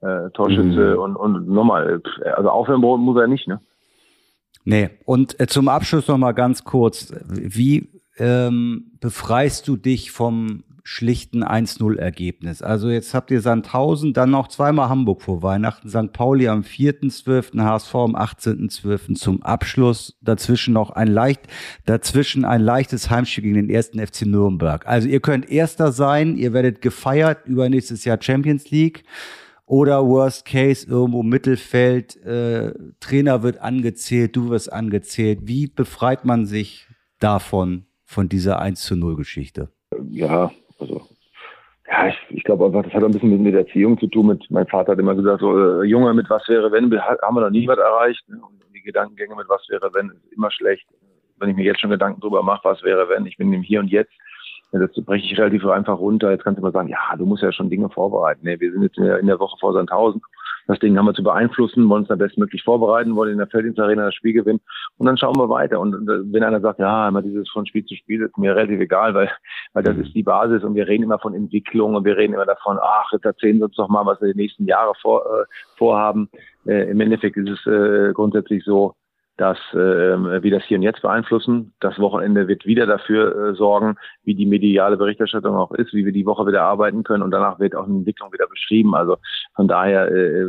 äh, 0.01 0.31
Torschütze 0.31 0.95
mhm. 0.95 0.99
und, 0.99 1.17
und 1.17 1.49
nochmal, 1.49 2.01
also 2.37 2.51
aufhören 2.51 2.81
muss 2.81 3.17
er 3.17 3.27
nicht, 3.27 3.49
ne? 3.49 3.61
Nee, 4.65 4.91
und 5.07 5.41
äh, 5.41 5.47
zum 5.47 5.69
Abschluss 5.69 6.09
nochmal 6.09 6.35
ganz 6.35 6.65
kurz, 6.65 7.15
wie 7.29 7.89
ähm, 8.19 8.93
befreist 9.01 9.67
du 9.69 9.77
dich 9.77 10.11
vom 10.11 10.65
schlichten 10.85 11.45
1-0-Ergebnis. 11.45 12.63
Also 12.63 12.91
jetzt 12.91 13.15
habt 13.15 13.31
ihr 13.31 13.41
Sandhausen, 13.41 14.13
dann 14.13 14.31
noch 14.31 14.49
zweimal 14.49 14.89
Hamburg 14.89 15.23
vor 15.23 15.43
Weihnachten, 15.43 15.89
St. 15.89 16.13
Pauli 16.13 16.49
am 16.49 16.63
4.12., 16.63 17.63
HSV 17.63 17.95
am 17.95 18.17
18.12. 18.17 19.15
zum 19.15 19.43
Abschluss. 19.43 20.19
Dazwischen 20.21 20.75
noch 20.75 20.91
ein 20.91 21.09
leicht, 21.09 21.43
dazwischen 21.87 22.45
ein 22.45 22.61
leichtes 22.61 23.11
Heimspiel 23.11 23.45
gegen 23.45 23.57
den 23.57 23.71
ersten 23.71 24.05
FC 24.05 24.23
Nürnberg. 24.27 24.87
Also 24.87 25.09
ihr 25.09 25.21
könnt 25.21 25.51
Erster 25.51 25.93
sein, 25.93 26.37
ihr 26.37 26.53
werdet 26.53 26.81
gefeiert 26.81 27.47
über 27.47 27.69
nächstes 27.69 28.05
Jahr 28.05 28.19
Champions 28.21 28.71
League. 28.71 29.05
Oder 29.67 30.05
Worst 30.05 30.47
Case 30.47 30.85
irgendwo 30.89 31.23
Mittelfeld, 31.23 32.17
äh, 32.25 32.75
Trainer 32.99 33.45
wird 33.45 33.59
angezählt, 33.59 34.35
du 34.35 34.51
wirst 34.51 34.73
angezählt. 34.73 35.43
Wie 35.45 35.69
befreit 35.69 36.25
man 36.25 36.45
sich 36.45 36.89
davon, 37.21 37.87
von 38.05 38.29
dieser 38.29 38.59
1 38.59 38.81
zu 38.83 38.97
0 38.97 39.15
Geschichte? 39.15 39.71
Ja, 40.09 40.51
also, 40.81 41.03
ja, 41.89 42.09
ich, 42.09 42.17
ich 42.31 42.45
glaube 42.45 42.67
einfach, 42.67 42.85
das 42.85 42.93
hat 42.93 43.03
ein 43.03 43.11
bisschen 43.11 43.31
mit, 43.31 43.41
mit 43.41 43.55
Erziehung 43.55 43.99
zu 43.99 44.07
tun. 44.07 44.29
Mit, 44.29 44.51
mein 44.51 44.67
Vater 44.67 44.93
hat 44.93 44.99
immer 44.99 45.15
gesagt, 45.15 45.41
so, 45.41 45.83
äh, 45.83 45.87
Junge, 45.87 46.15
mit 46.15 46.31
was 46.31 46.47
wäre, 46.49 46.71
wenn, 46.71 46.91
haben 47.01 47.35
wir 47.37 47.41
noch 47.41 47.51
nie 47.51 47.67
was 47.67 47.79
erreicht. 47.79 48.29
Ne? 48.29 48.37
Und 48.37 48.63
die 48.75 48.83
Gedankengänge 48.83 49.35
mit 49.37 49.49
was 49.49 49.67
wäre, 49.69 49.93
wenn, 49.93 50.11
ist 50.11 50.33
immer 50.33 50.51
schlecht. 50.51 50.87
Wenn 51.39 51.51
ich 51.51 51.57
mir 51.57 51.65
jetzt 51.65 51.81
schon 51.81 51.91
Gedanken 51.91 52.21
drüber 52.21 52.43
mache, 52.43 52.65
was 52.65 52.83
wäre, 52.83 53.09
wenn, 53.09 53.27
ich 53.27 53.37
bin 53.37 53.53
im 53.53 53.63
Hier 53.63 53.81
und 53.81 53.89
Jetzt. 53.89 54.13
Das 54.73 54.93
breche 55.05 55.25
ich 55.25 55.37
relativ 55.37 55.67
einfach 55.67 55.99
runter. 55.99 56.31
Jetzt 56.31 56.45
kannst 56.45 56.59
du 56.59 56.63
mal 56.63 56.71
sagen, 56.71 56.89
ja, 56.89 57.17
du 57.17 57.27
musst 57.27 57.43
ja 57.43 57.51
schon 57.51 57.71
Dinge 57.71 57.89
vorbereiten. 57.89 58.43
Nee, 58.45 58.61
wir 58.61 58.71
sind 58.71 58.83
jetzt 58.83 58.99
in 58.99 59.05
der, 59.05 59.19
in 59.19 59.27
der 59.27 59.41
Woche 59.41 59.57
vor 59.59 59.73
Sandhausen 59.73 60.23
das 60.71 60.79
Ding 60.79 60.97
haben 60.97 61.07
wir 61.07 61.15
zu 61.15 61.25
beeinflussen, 61.25 61.89
wollen 61.89 62.03
uns 62.03 62.09
da 62.09 62.15
bestmöglich 62.15 62.63
vorbereiten, 62.63 63.17
wollen 63.17 63.33
in 63.33 63.39
der 63.39 63.49
Felddienstarena 63.49 64.07
das 64.07 64.15
Spiel 64.15 64.33
gewinnen 64.33 64.61
und 64.99 65.07
dann 65.07 65.17
schauen 65.17 65.37
wir 65.37 65.49
weiter. 65.49 65.81
Und 65.81 66.09
äh, 66.09 66.33
wenn 66.33 66.45
einer 66.45 66.61
sagt, 66.61 66.79
ja, 66.79 67.09
immer 67.09 67.23
dieses 67.23 67.51
von 67.51 67.67
Spiel 67.67 67.85
zu 67.85 67.97
Spiel, 67.97 68.23
ist 68.23 68.39
mir 68.39 68.55
relativ 68.55 68.81
egal, 68.81 69.15
weil, 69.15 69.31
weil 69.73 69.83
das 69.83 69.97
mhm. 69.97 70.03
ist 70.03 70.15
die 70.15 70.23
Basis 70.23 70.63
und 70.63 70.77
wir 70.77 70.87
reden 70.87 71.03
immer 71.03 71.19
von 71.19 71.35
Entwicklung 71.35 71.97
und 71.97 72.05
wir 72.05 72.17
reden 72.17 72.35
immer 72.35 72.47
davon, 72.47 72.79
ach, 72.81 73.11
jetzt 73.13 73.25
erzählen 73.25 73.59
Sie 73.59 73.65
uns 73.65 73.75
doch 73.75 73.89
mal, 73.89 74.07
was 74.07 74.21
wir 74.21 74.33
die 74.33 74.41
nächsten 74.41 74.65
Jahre 74.67 74.93
vor, 75.03 75.25
äh, 75.27 75.45
vorhaben. 75.77 76.29
Äh, 76.67 76.91
Im 76.91 77.01
Endeffekt 77.01 77.37
ist 77.37 77.51
es 77.51 77.67
äh, 77.67 78.13
grundsätzlich 78.13 78.63
so, 78.65 78.95
dass 79.41 79.57
äh, 79.73 80.43
wir 80.43 80.51
das 80.51 80.65
hier 80.65 80.77
und 80.77 80.83
jetzt 80.83 81.01
beeinflussen. 81.01 81.73
Das 81.81 81.99
Wochenende 81.99 82.47
wird 82.47 82.67
wieder 82.67 82.85
dafür 82.85 83.35
äh, 83.35 83.55
sorgen, 83.55 83.97
wie 84.23 84.35
die 84.35 84.45
mediale 84.45 84.99
Berichterstattung 84.99 85.57
auch 85.57 85.73
ist, 85.73 85.95
wie 85.95 86.05
wir 86.05 86.13
die 86.13 86.27
Woche 86.27 86.47
wieder 86.47 86.63
arbeiten 86.65 87.05
können 87.05 87.23
und 87.23 87.31
danach 87.31 87.59
wird 87.59 87.75
auch 87.75 87.87
eine 87.87 87.97
Entwicklung 87.97 88.31
wieder 88.35 88.47
beschrieben. 88.47 88.95
Also 88.95 89.17
von 89.57 89.67
daher 89.67 90.09
äh, 90.09 90.45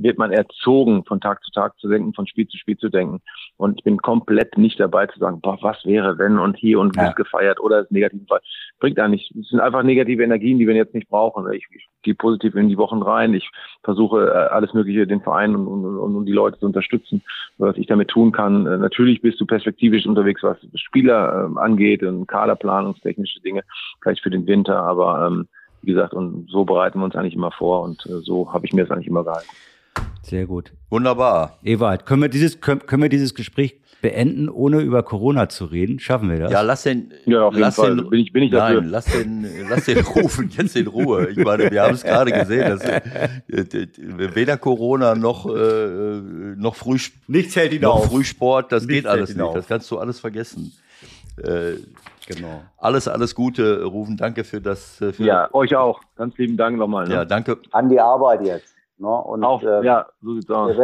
wird 0.00 0.18
man 0.18 0.30
erzogen, 0.30 1.04
von 1.06 1.20
Tag 1.20 1.42
zu 1.42 1.50
Tag 1.50 1.76
zu 1.80 1.88
denken, 1.88 2.14
von 2.14 2.28
Spiel 2.28 2.46
zu 2.46 2.56
Spiel 2.56 2.76
zu 2.76 2.88
denken. 2.88 3.20
Und 3.56 3.78
ich 3.78 3.84
bin 3.84 3.96
komplett 3.96 4.56
nicht 4.56 4.78
dabei 4.78 5.08
zu 5.08 5.18
sagen, 5.18 5.40
boah, 5.40 5.58
was 5.62 5.84
wäre, 5.84 6.16
wenn 6.18 6.38
und 6.38 6.56
hier 6.56 6.78
und 6.78 6.94
ja. 6.94 7.10
gefeiert 7.14 7.58
oder 7.58 7.80
ist 7.80 7.90
negativen 7.90 8.28
Fall. 8.28 8.40
Bringt 8.78 9.00
eigentlich, 9.00 9.28
es 9.40 9.48
sind 9.48 9.58
einfach 9.58 9.82
negative 9.82 10.22
Energien, 10.22 10.60
die 10.60 10.68
wir 10.68 10.74
jetzt 10.76 10.94
nicht 10.94 11.08
brauchen. 11.08 11.52
Ich, 11.52 11.66
ich 11.72 11.88
gehe 12.06 12.14
positiv 12.14 12.54
in 12.54 12.68
die 12.68 12.78
Wochen 12.78 13.02
rein. 13.02 13.34
Ich 13.34 13.50
versuche 13.82 14.28
äh, 14.28 14.54
alles 14.54 14.72
Mögliche, 14.72 15.06
den 15.06 15.20
Verein 15.20 15.54
und, 15.54 15.66
und, 15.66 16.16
und 16.16 16.24
die 16.24 16.32
Leute 16.32 16.58
zu 16.58 16.66
unterstützen, 16.66 17.22
was 17.58 17.76
ich 17.76 17.86
damit 17.86 18.08
tun 18.08 18.32
kann. 18.32 18.66
Äh, 18.66 18.78
natürlich 18.78 19.20
bist 19.20 19.40
du 19.40 19.46
perspektivisch 19.46 20.06
unterwegs, 20.06 20.42
was 20.42 20.56
Spieler 20.74 21.50
äh, 21.54 21.58
angeht 21.58 22.02
und 22.02 22.26
kaderplanungstechnische 22.26 23.40
Dinge, 23.40 23.62
vielleicht 24.00 24.22
für 24.22 24.30
den 24.30 24.46
Winter, 24.46 24.82
aber 24.82 25.26
ähm, 25.26 25.48
wie 25.82 25.92
gesagt, 25.92 26.14
und 26.14 26.48
so 26.48 26.64
bereiten 26.64 27.00
wir 27.00 27.04
uns 27.04 27.16
eigentlich 27.16 27.34
immer 27.34 27.50
vor 27.50 27.82
und 27.82 28.06
äh, 28.06 28.20
so 28.22 28.52
habe 28.52 28.64
ich 28.66 28.72
mir 28.72 28.82
das 28.82 28.90
eigentlich 28.90 29.08
immer 29.08 29.24
gehalten. 29.24 29.50
Sehr 30.22 30.46
gut. 30.46 30.72
Wunderbar. 30.90 31.58
Ewald, 31.62 32.06
können 32.06 32.22
wir 32.22 32.28
dieses, 32.28 32.60
können, 32.60 32.80
können 32.86 33.02
wir 33.02 33.08
dieses 33.08 33.34
Gespräch 33.34 33.76
beenden, 34.02 34.48
ohne 34.48 34.80
über 34.80 35.02
Corona 35.02 35.48
zu 35.48 35.64
reden? 35.66 35.98
Schaffen 35.98 36.30
wir 36.30 36.38
das? 36.38 36.52
Ja, 36.52 36.60
lass 36.62 36.82
den. 36.82 37.12
Ja, 37.24 37.46
auf 37.46 37.56
lass 37.56 37.76
jeden 37.76 37.98
Fall. 37.98 38.08
bin 38.08 38.20
ich, 38.20 38.32
bin 38.32 38.42
ich 38.44 38.50
dafür. 38.50 38.80
Nein, 38.80 38.90
lass 38.90 39.04
den, 39.06 39.46
lass 39.68 39.84
den 39.86 39.98
rufen 39.98 40.50
jetzt 40.56 40.76
in 40.76 40.86
Ruhe. 40.86 41.28
Ich 41.28 41.38
meine, 41.38 41.70
wir 41.70 41.82
haben 41.82 41.94
es 41.94 42.02
gerade 42.02 42.32
gesehen, 42.32 42.70
dass 42.70 42.84
äh, 42.84 43.04
weder 44.34 44.56
Corona 44.56 45.14
noch 45.14 45.46
äh, 45.46 46.20
noch 46.56 46.74
Früh 46.74 46.98
nichts 47.26 47.56
hält 47.56 47.72
ihn 47.72 47.82
noch 47.82 47.96
auf. 47.96 48.06
Frühsport, 48.06 48.72
das 48.72 48.86
Nichts 48.86 49.02
geht 49.02 49.06
alles 49.06 49.30
nicht. 49.30 49.40
Auf. 49.40 49.54
Das 49.54 49.66
kannst 49.66 49.90
du 49.90 49.98
alles 49.98 50.20
vergessen. 50.20 50.72
Äh, 51.42 51.74
genau. 52.26 52.62
Alles, 52.78 53.08
alles 53.08 53.34
Gute, 53.34 53.84
Rufen. 53.84 54.16
Danke 54.16 54.44
für 54.44 54.60
das. 54.60 54.96
Für 54.96 55.12
ja, 55.18 55.52
euch 55.52 55.74
auch. 55.76 56.00
Ganz 56.16 56.36
lieben 56.38 56.56
Dank 56.56 56.78
nochmal. 56.78 57.06
Ne? 57.06 57.14
Ja, 57.14 57.24
danke. 57.24 57.58
An 57.72 57.88
die 57.88 58.00
Arbeit 58.00 58.46
jetzt. 58.46 58.74
Ne? 58.98 59.08
Und, 59.08 59.44
Auch, 59.44 59.62
äh, 59.62 59.84
ja, 59.84 60.06
so 60.22 60.34
sieht's 60.34 60.50
aus. 60.50 60.74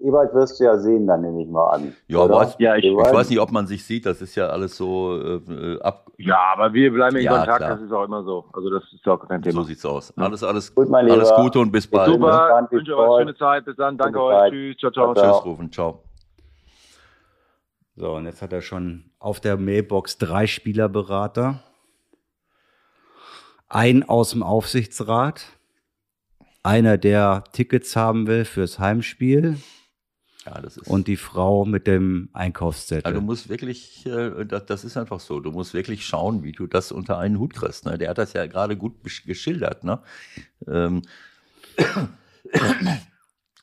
Ewald 0.00 0.32
wirst 0.34 0.58
du 0.58 0.64
ja 0.64 0.78
sehen, 0.78 1.06
dann 1.06 1.20
nehme 1.20 1.42
ich 1.42 1.48
mal 1.48 1.68
an. 1.68 1.94
Ja, 2.08 2.28
weiß, 2.28 2.56
ja 2.58 2.76
ich, 2.76 2.84
ich, 2.84 2.94
weiß 2.94 3.28
nicht, 3.28 3.40
ob 3.40 3.50
man 3.52 3.66
sich 3.66 3.84
sieht, 3.84 4.06
das 4.06 4.22
ist 4.22 4.34
ja 4.34 4.46
alles 4.46 4.76
so 4.76 5.20
äh, 5.20 5.80
ab. 5.80 6.10
Ja, 6.16 6.38
aber 6.54 6.72
wir 6.72 6.92
bleiben 6.92 7.16
in 7.16 7.24
ja, 7.24 7.36
Kontakt, 7.36 7.58
klar. 7.58 7.70
das 7.70 7.82
ist 7.82 7.92
auch 7.92 8.04
immer 8.04 8.22
so. 8.24 8.46
Also 8.52 8.70
das 8.70 8.82
ist 8.92 9.06
auch 9.06 9.26
kein 9.28 9.42
Thema. 9.42 9.60
So 9.60 9.62
sieht's 9.64 9.84
aus. 9.84 10.16
Alles, 10.16 10.42
alles, 10.42 10.74
Gut, 10.74 10.92
alles 10.92 11.32
Gute 11.34 11.58
und 11.58 11.70
bis 11.70 11.86
bald. 11.86 12.12
Super, 12.12 12.66
ich 12.66 12.72
wünsche 12.72 12.96
euch 12.96 13.08
eine 13.08 13.18
schöne 13.18 13.36
Zeit. 13.36 13.64
Bis 13.64 13.76
dann, 13.76 13.98
danke 13.98 14.22
euch. 14.22 14.50
Tschüss, 14.50 14.76
ciao, 14.78 14.90
ciao. 14.90 15.14
ciao. 15.14 15.32
Tschüss, 15.32 15.44
rufen, 15.44 15.72
ciao. 15.72 16.02
So, 17.96 18.14
und 18.14 18.24
jetzt 18.24 18.40
hat 18.40 18.52
er 18.52 18.62
schon 18.62 19.10
auf 19.18 19.40
der 19.40 19.56
Mailbox 19.58 20.16
drei 20.18 20.46
Spielerberater. 20.46 21.60
Ein 23.68 24.08
aus 24.08 24.30
dem 24.30 24.42
Aufsichtsrat 24.42 25.44
einer, 26.62 26.98
der 26.98 27.44
Tickets 27.52 27.96
haben 27.96 28.26
will 28.26 28.44
fürs 28.44 28.78
Heimspiel. 28.78 29.56
Ja, 30.46 30.60
das 30.60 30.78
ist 30.78 30.88
und 30.88 31.06
die 31.06 31.16
Frau 31.16 31.64
mit 31.64 31.86
dem 31.86 32.30
Einkaufszettel. 32.32 33.04
Also 33.04 33.20
du 33.20 33.26
musst 33.26 33.48
wirklich, 33.48 34.06
äh, 34.06 34.44
das, 34.46 34.64
das, 34.66 34.84
ist 34.84 34.96
einfach 34.96 35.20
so, 35.20 35.38
du 35.40 35.50
musst 35.50 35.74
wirklich 35.74 36.06
schauen, 36.06 36.42
wie 36.42 36.52
du 36.52 36.66
das 36.66 36.92
unter 36.92 37.18
einen 37.18 37.38
Hut 37.38 37.52
kriegst. 37.54 37.84
Ne? 37.84 37.98
Der 37.98 38.08
hat 38.10 38.18
das 38.18 38.32
ja 38.32 38.46
gerade 38.46 38.76
gut 38.76 38.94
geschildert. 39.02 39.84
Ne? 39.84 40.00
Ähm. 40.66 41.02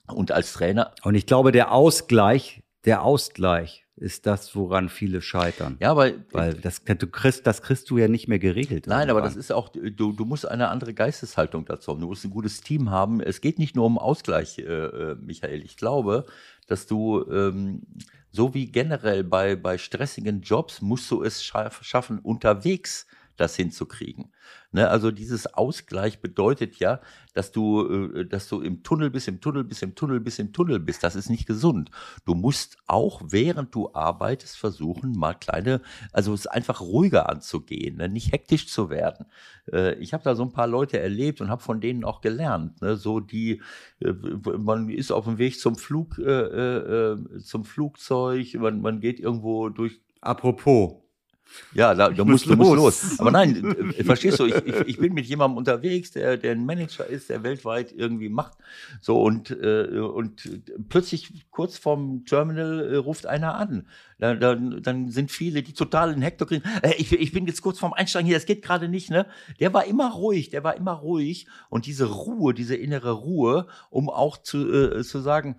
Und 0.07 0.31
als 0.31 0.53
Trainer. 0.53 0.93
Und 1.03 1.15
ich 1.15 1.25
glaube, 1.25 1.51
der 1.51 1.71
Ausgleich, 1.71 2.63
der 2.85 3.01
Ausgleich 3.01 3.86
ist 3.97 4.27
das, 4.27 4.55
woran 4.55 4.89
viele 4.89 5.21
scheitern. 5.21 5.77
Ja, 5.79 5.95
weil, 5.95 6.23
weil 6.31 6.53
das, 6.53 6.83
du 6.83 7.07
kriegst, 7.07 7.47
das 7.47 7.61
kriegst 7.61 7.89
du 7.89 7.97
ja 7.97 8.07
nicht 8.07 8.27
mehr 8.27 8.39
geregelt. 8.39 8.85
Nein, 8.87 9.07
irgendwann. 9.09 9.17
aber 9.17 9.21
das 9.21 9.35
ist 9.35 9.51
auch, 9.51 9.69
du, 9.69 10.11
du 10.11 10.25
musst 10.25 10.47
eine 10.47 10.69
andere 10.69 10.93
Geisteshaltung 10.93 11.65
dazu 11.65 11.91
haben. 11.91 12.01
Du 12.01 12.07
musst 12.07 12.23
ein 12.23 12.29
gutes 12.29 12.61
Team 12.61 12.91
haben. 12.91 13.21
Es 13.21 13.41
geht 13.41 13.57
nicht 13.57 13.75
nur 13.75 13.85
um 13.85 13.97
Ausgleich, 13.97 14.59
äh, 14.59 14.63
äh 14.63 15.15
Michael. 15.15 15.63
Ich 15.63 15.77
glaube, 15.77 16.25
dass 16.67 16.85
du 16.85 17.25
ähm, 17.29 17.81
so 18.31 18.53
wie 18.53 18.71
generell 18.71 19.23
bei, 19.23 19.55
bei 19.55 19.77
stressigen 19.77 20.41
Jobs 20.41 20.81
musst 20.81 21.09
du 21.09 21.23
es 21.23 21.43
schaffen, 21.43 22.19
unterwegs 22.19 23.07
das 23.37 23.55
hinzukriegen. 23.55 24.31
Ne, 24.73 24.89
also 24.89 25.11
dieses 25.11 25.53
Ausgleich 25.53 26.19
bedeutet 26.19 26.75
ja, 26.77 26.99
dass 27.33 27.53
du, 27.53 28.13
äh, 28.15 28.25
dass 28.25 28.49
du 28.49 28.59
im 28.59 28.83
Tunnel 28.83 29.09
bist, 29.09 29.29
im 29.29 29.39
Tunnel 29.39 29.63
bist, 29.63 29.81
im 29.81 29.95
Tunnel 29.95 30.19
bist, 30.19 30.39
im 30.39 30.51
Tunnel 30.51 30.79
bist. 30.79 31.03
Das 31.03 31.15
ist 31.15 31.29
nicht 31.29 31.45
gesund. 31.47 31.89
Du 32.25 32.33
musst 32.33 32.77
auch 32.85 33.21
während 33.29 33.73
du 33.73 33.93
arbeitest 33.93 34.57
versuchen, 34.57 35.13
mal 35.17 35.35
kleine, 35.35 35.81
also 36.11 36.33
es 36.33 36.47
einfach 36.47 36.81
ruhiger 36.81 37.29
anzugehen, 37.29 37.95
ne? 37.97 38.09
nicht 38.09 38.33
hektisch 38.33 38.67
zu 38.67 38.89
werden. 38.89 39.25
Äh, 39.71 39.95
ich 39.99 40.13
habe 40.13 40.23
da 40.23 40.35
so 40.35 40.43
ein 40.43 40.51
paar 40.51 40.67
Leute 40.67 40.99
erlebt 40.99 41.39
und 41.39 41.49
habe 41.49 41.61
von 41.61 41.79
denen 41.79 42.03
auch 42.03 42.19
gelernt. 42.19 42.81
Ne? 42.81 42.97
So 42.97 43.21
die, 43.21 43.61
äh, 43.99 44.11
man 44.11 44.89
ist 44.89 45.11
auf 45.11 45.25
dem 45.25 45.37
Weg 45.37 45.59
zum 45.59 45.77
Flug, 45.77 46.17
äh, 46.19 47.15
zum 47.39 47.63
Flugzeug, 47.63 48.53
man, 48.55 48.81
man 48.81 48.99
geht 48.99 49.19
irgendwo 49.19 49.69
durch. 49.69 50.01
Apropos, 50.19 51.06
ja, 51.73 51.93
da, 51.93 52.09
da 52.09 52.25
musst, 52.25 52.45
du 52.45 52.55
musst 52.55 52.75
los. 52.75 53.19
Aber 53.19 53.31
nein, 53.31 53.93
äh, 53.97 54.03
verstehst 54.03 54.39
du, 54.39 54.45
ich, 54.45 54.55
ich, 54.55 54.75
ich 54.87 54.97
bin 54.97 55.13
mit 55.13 55.25
jemandem 55.25 55.57
unterwegs, 55.57 56.11
der, 56.11 56.37
der 56.37 56.53
ein 56.53 56.65
Manager 56.65 57.05
ist, 57.05 57.29
der 57.29 57.43
weltweit 57.43 57.93
irgendwie 57.95 58.29
macht. 58.29 58.53
So 59.01 59.21
und, 59.21 59.51
äh, 59.51 59.99
und 59.99 60.49
plötzlich 60.89 61.45
kurz 61.51 61.77
vorm 61.77 62.25
Terminal 62.25 62.93
äh, 62.93 62.95
ruft 62.97 63.25
einer 63.25 63.55
an. 63.55 63.87
Da, 64.19 64.33
da, 64.33 64.55
dann 64.55 65.11
sind 65.11 65.31
viele, 65.31 65.61
die 65.61 65.73
total 65.73 66.13
in 66.13 66.21
Hektor 66.21 66.47
kriegen. 66.47 66.63
Äh, 66.81 66.93
ich, 66.97 67.11
ich 67.11 67.31
bin 67.31 67.45
jetzt 67.45 67.61
kurz 67.61 67.79
vorm 67.79 67.93
Einsteigen 67.93 68.27
hier, 68.27 68.37
das 68.37 68.45
geht 68.45 68.63
gerade 68.63 68.87
nicht, 68.87 69.09
ne? 69.09 69.25
Der 69.59 69.73
war 69.73 69.85
immer 69.85 70.11
ruhig, 70.11 70.49
der 70.49 70.63
war 70.63 70.75
immer 70.75 70.93
ruhig. 70.93 71.47
Und 71.69 71.85
diese 71.85 72.05
Ruhe, 72.05 72.53
diese 72.53 72.75
innere 72.75 73.11
Ruhe, 73.11 73.67
um 73.89 74.09
auch 74.09 74.37
zu, 74.37 74.71
äh, 74.71 75.03
zu 75.03 75.19
sagen, 75.19 75.57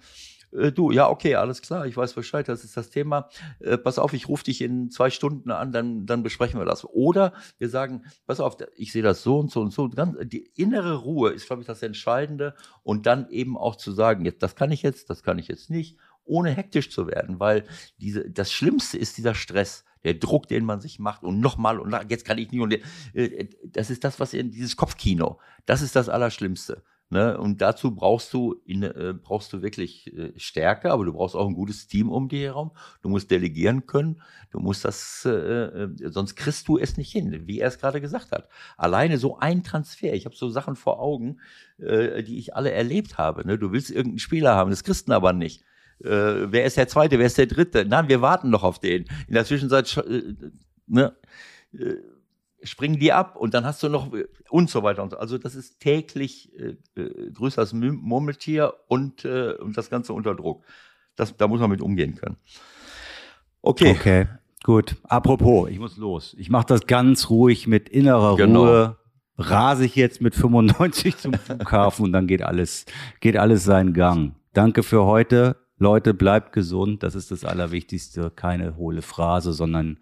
äh, 0.52 0.72
du, 0.72 0.90
ja, 0.90 1.08
okay, 1.08 1.34
alles 1.34 1.62
klar, 1.62 1.86
ich 1.86 1.96
weiß 1.96 2.14
Bescheid, 2.14 2.48
das 2.48 2.64
ist 2.64 2.76
das 2.76 2.90
Thema. 2.90 3.28
Äh, 3.60 3.78
pass 3.78 3.98
auf, 3.98 4.12
ich 4.12 4.28
rufe 4.28 4.44
dich 4.44 4.60
in 4.60 4.90
zwei 4.90 5.10
Stunden 5.10 5.50
an, 5.50 5.72
dann, 5.72 6.06
dann 6.06 6.22
besprechen 6.22 6.60
wir 6.60 6.64
das. 6.64 6.84
Oder 6.84 7.32
wir 7.58 7.68
sagen, 7.68 8.04
pass 8.26 8.40
auf, 8.40 8.56
ich 8.76 8.92
sehe 8.92 9.02
das 9.02 9.22
so 9.22 9.38
und 9.38 9.50
so 9.50 9.60
und 9.60 9.72
so. 9.72 9.88
Ganz, 9.88 10.16
die 10.24 10.50
innere 10.54 10.96
Ruhe 10.96 11.30
ist, 11.30 11.46
glaube 11.46 11.62
ich, 11.62 11.66
das 11.66 11.82
Entscheidende. 11.82 12.54
Und 12.82 13.06
dann 13.06 13.28
eben 13.30 13.56
auch 13.56 13.76
zu 13.76 13.92
sagen, 13.92 14.24
jetzt, 14.24 14.42
das 14.42 14.56
kann 14.56 14.70
ich 14.72 14.82
jetzt, 14.82 15.10
das 15.10 15.22
kann 15.22 15.38
ich 15.38 15.48
jetzt 15.48 15.70
nicht, 15.70 15.96
ohne 16.24 16.50
hektisch 16.50 16.90
zu 16.90 17.06
werden, 17.06 17.40
weil 17.40 17.64
diese, 17.98 18.30
das 18.30 18.52
Schlimmste 18.52 18.98
ist 18.98 19.16
dieser 19.16 19.34
Stress 19.34 19.84
der 20.04 20.14
Druck, 20.14 20.46
den 20.46 20.64
man 20.64 20.80
sich 20.80 20.98
macht 20.98 21.22
und 21.22 21.40
nochmal 21.40 21.80
und 21.80 21.94
jetzt 22.08 22.24
kann 22.24 22.38
ich 22.38 22.52
nicht 22.52 22.60
und 22.60 22.72
äh, 23.14 23.48
das 23.64 23.90
ist 23.90 24.04
das, 24.04 24.20
was 24.20 24.32
in 24.32 24.50
dieses 24.50 24.76
Kopfkino, 24.76 25.40
das 25.66 25.82
ist 25.82 25.96
das 25.96 26.08
Allerschlimmste. 26.08 26.82
Ne? 27.10 27.38
Und 27.38 27.62
dazu 27.62 27.94
brauchst 27.94 28.34
du, 28.34 28.60
in, 28.66 28.82
äh, 28.82 29.14
brauchst 29.20 29.52
du 29.52 29.62
wirklich 29.62 30.14
äh, 30.14 30.32
Stärke, 30.36 30.90
aber 30.92 31.06
du 31.06 31.14
brauchst 31.14 31.34
auch 31.34 31.48
ein 31.48 31.54
gutes 31.54 31.86
Team 31.86 32.10
um 32.10 32.28
dich 32.28 32.42
herum. 32.42 32.72
Du 33.00 33.08
musst 33.08 33.30
delegieren 33.30 33.86
können. 33.86 34.20
Du 34.50 34.60
musst 34.60 34.84
das, 34.84 35.24
äh, 35.24 35.30
äh, 35.30 35.88
sonst 36.10 36.36
kriegst 36.36 36.68
du 36.68 36.76
es 36.76 36.98
nicht 36.98 37.10
hin, 37.10 37.46
wie 37.46 37.60
er 37.60 37.68
es 37.68 37.78
gerade 37.78 38.02
gesagt 38.02 38.30
hat. 38.32 38.48
Alleine 38.76 39.16
so 39.16 39.38
ein 39.38 39.64
Transfer. 39.64 40.12
Ich 40.12 40.26
habe 40.26 40.36
so 40.36 40.50
Sachen 40.50 40.76
vor 40.76 41.00
Augen, 41.00 41.40
äh, 41.78 42.22
die 42.22 42.38
ich 42.38 42.54
alle 42.54 42.72
erlebt 42.72 43.16
habe. 43.16 43.46
Ne? 43.46 43.58
Du 43.58 43.72
willst 43.72 43.90
irgendeinen 43.90 44.18
Spieler 44.18 44.54
haben, 44.54 44.70
das 44.70 44.84
kriegst 44.84 45.08
du 45.08 45.12
aber 45.14 45.32
nicht. 45.32 45.64
Äh, 46.00 46.52
wer 46.52 46.66
ist 46.66 46.76
der 46.76 46.88
Zweite, 46.88 47.18
wer 47.18 47.26
ist 47.26 47.38
der 47.38 47.46
Dritte? 47.46 47.86
Nein, 47.86 48.08
wir 48.08 48.20
warten 48.20 48.50
noch 48.50 48.64
auf 48.64 48.80
den. 48.80 49.06
In 49.28 49.34
der 49.34 49.46
Zwischenzeit, 49.46 50.04
ne? 50.86 51.16
Springen 52.62 52.98
die 52.98 53.12
ab 53.12 53.36
und 53.36 53.54
dann 53.54 53.64
hast 53.64 53.82
du 53.82 53.88
noch 53.88 54.10
und 54.50 54.70
so 54.70 54.82
weiter 54.82 55.02
und 55.02 55.10
so. 55.10 55.18
Also 55.18 55.38
das 55.38 55.54
ist 55.54 55.80
täglich 55.80 56.52
äh, 56.58 56.76
äh 57.00 57.30
größer 57.32 57.60
als 57.60 57.72
Murmeltier 57.72 58.74
und, 58.88 59.24
äh, 59.24 59.52
und 59.52 59.76
das 59.76 59.90
Ganze 59.90 60.12
unter 60.12 60.34
Druck. 60.34 60.64
Das, 61.16 61.36
da 61.36 61.46
muss 61.46 61.60
man 61.60 61.70
mit 61.70 61.80
umgehen 61.80 62.14
können. 62.16 62.36
Okay. 63.62 63.90
Okay, 63.90 64.26
gut. 64.62 64.96
Apropos, 65.04 65.68
ich 65.68 65.78
muss 65.78 65.96
los. 65.96 66.34
Ich 66.38 66.50
mache 66.50 66.66
das 66.66 66.86
ganz 66.86 67.30
ruhig 67.30 67.66
mit 67.66 67.88
innerer 67.88 68.36
genau. 68.36 68.64
Ruhe. 68.64 68.96
Rase 69.36 69.84
ich 69.84 69.94
jetzt 69.94 70.20
mit 70.20 70.34
95 70.34 71.16
zum 71.18 71.34
Flughafen 71.34 72.06
und 72.06 72.12
dann 72.12 72.26
geht 72.26 72.42
alles, 72.42 72.86
geht 73.20 73.36
alles 73.36 73.64
seinen 73.64 73.94
Gang. 73.94 74.34
Danke 74.52 74.82
für 74.82 75.04
heute. 75.04 75.56
Leute, 75.78 76.14
bleibt 76.14 76.52
gesund. 76.52 77.02
Das 77.02 77.14
ist 77.14 77.30
das 77.30 77.44
Allerwichtigste. 77.44 78.30
Keine 78.30 78.76
hohle 78.76 79.02
Phrase, 79.02 79.52
sondern 79.52 79.98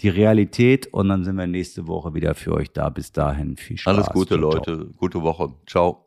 die 0.00 0.08
Realität. 0.08 0.86
Und 0.92 1.08
dann 1.08 1.24
sind 1.24 1.36
wir 1.36 1.46
nächste 1.46 1.86
Woche 1.86 2.14
wieder 2.14 2.34
für 2.34 2.52
euch 2.52 2.72
da. 2.72 2.88
Bis 2.88 3.12
dahin 3.12 3.56
viel 3.56 3.78
Spaß. 3.78 3.94
Alles 3.94 4.08
Gute, 4.10 4.38
ciao, 4.38 4.40
Leute. 4.40 4.88
Gute 4.96 5.22
Woche. 5.22 5.52
Ciao. 5.66 6.03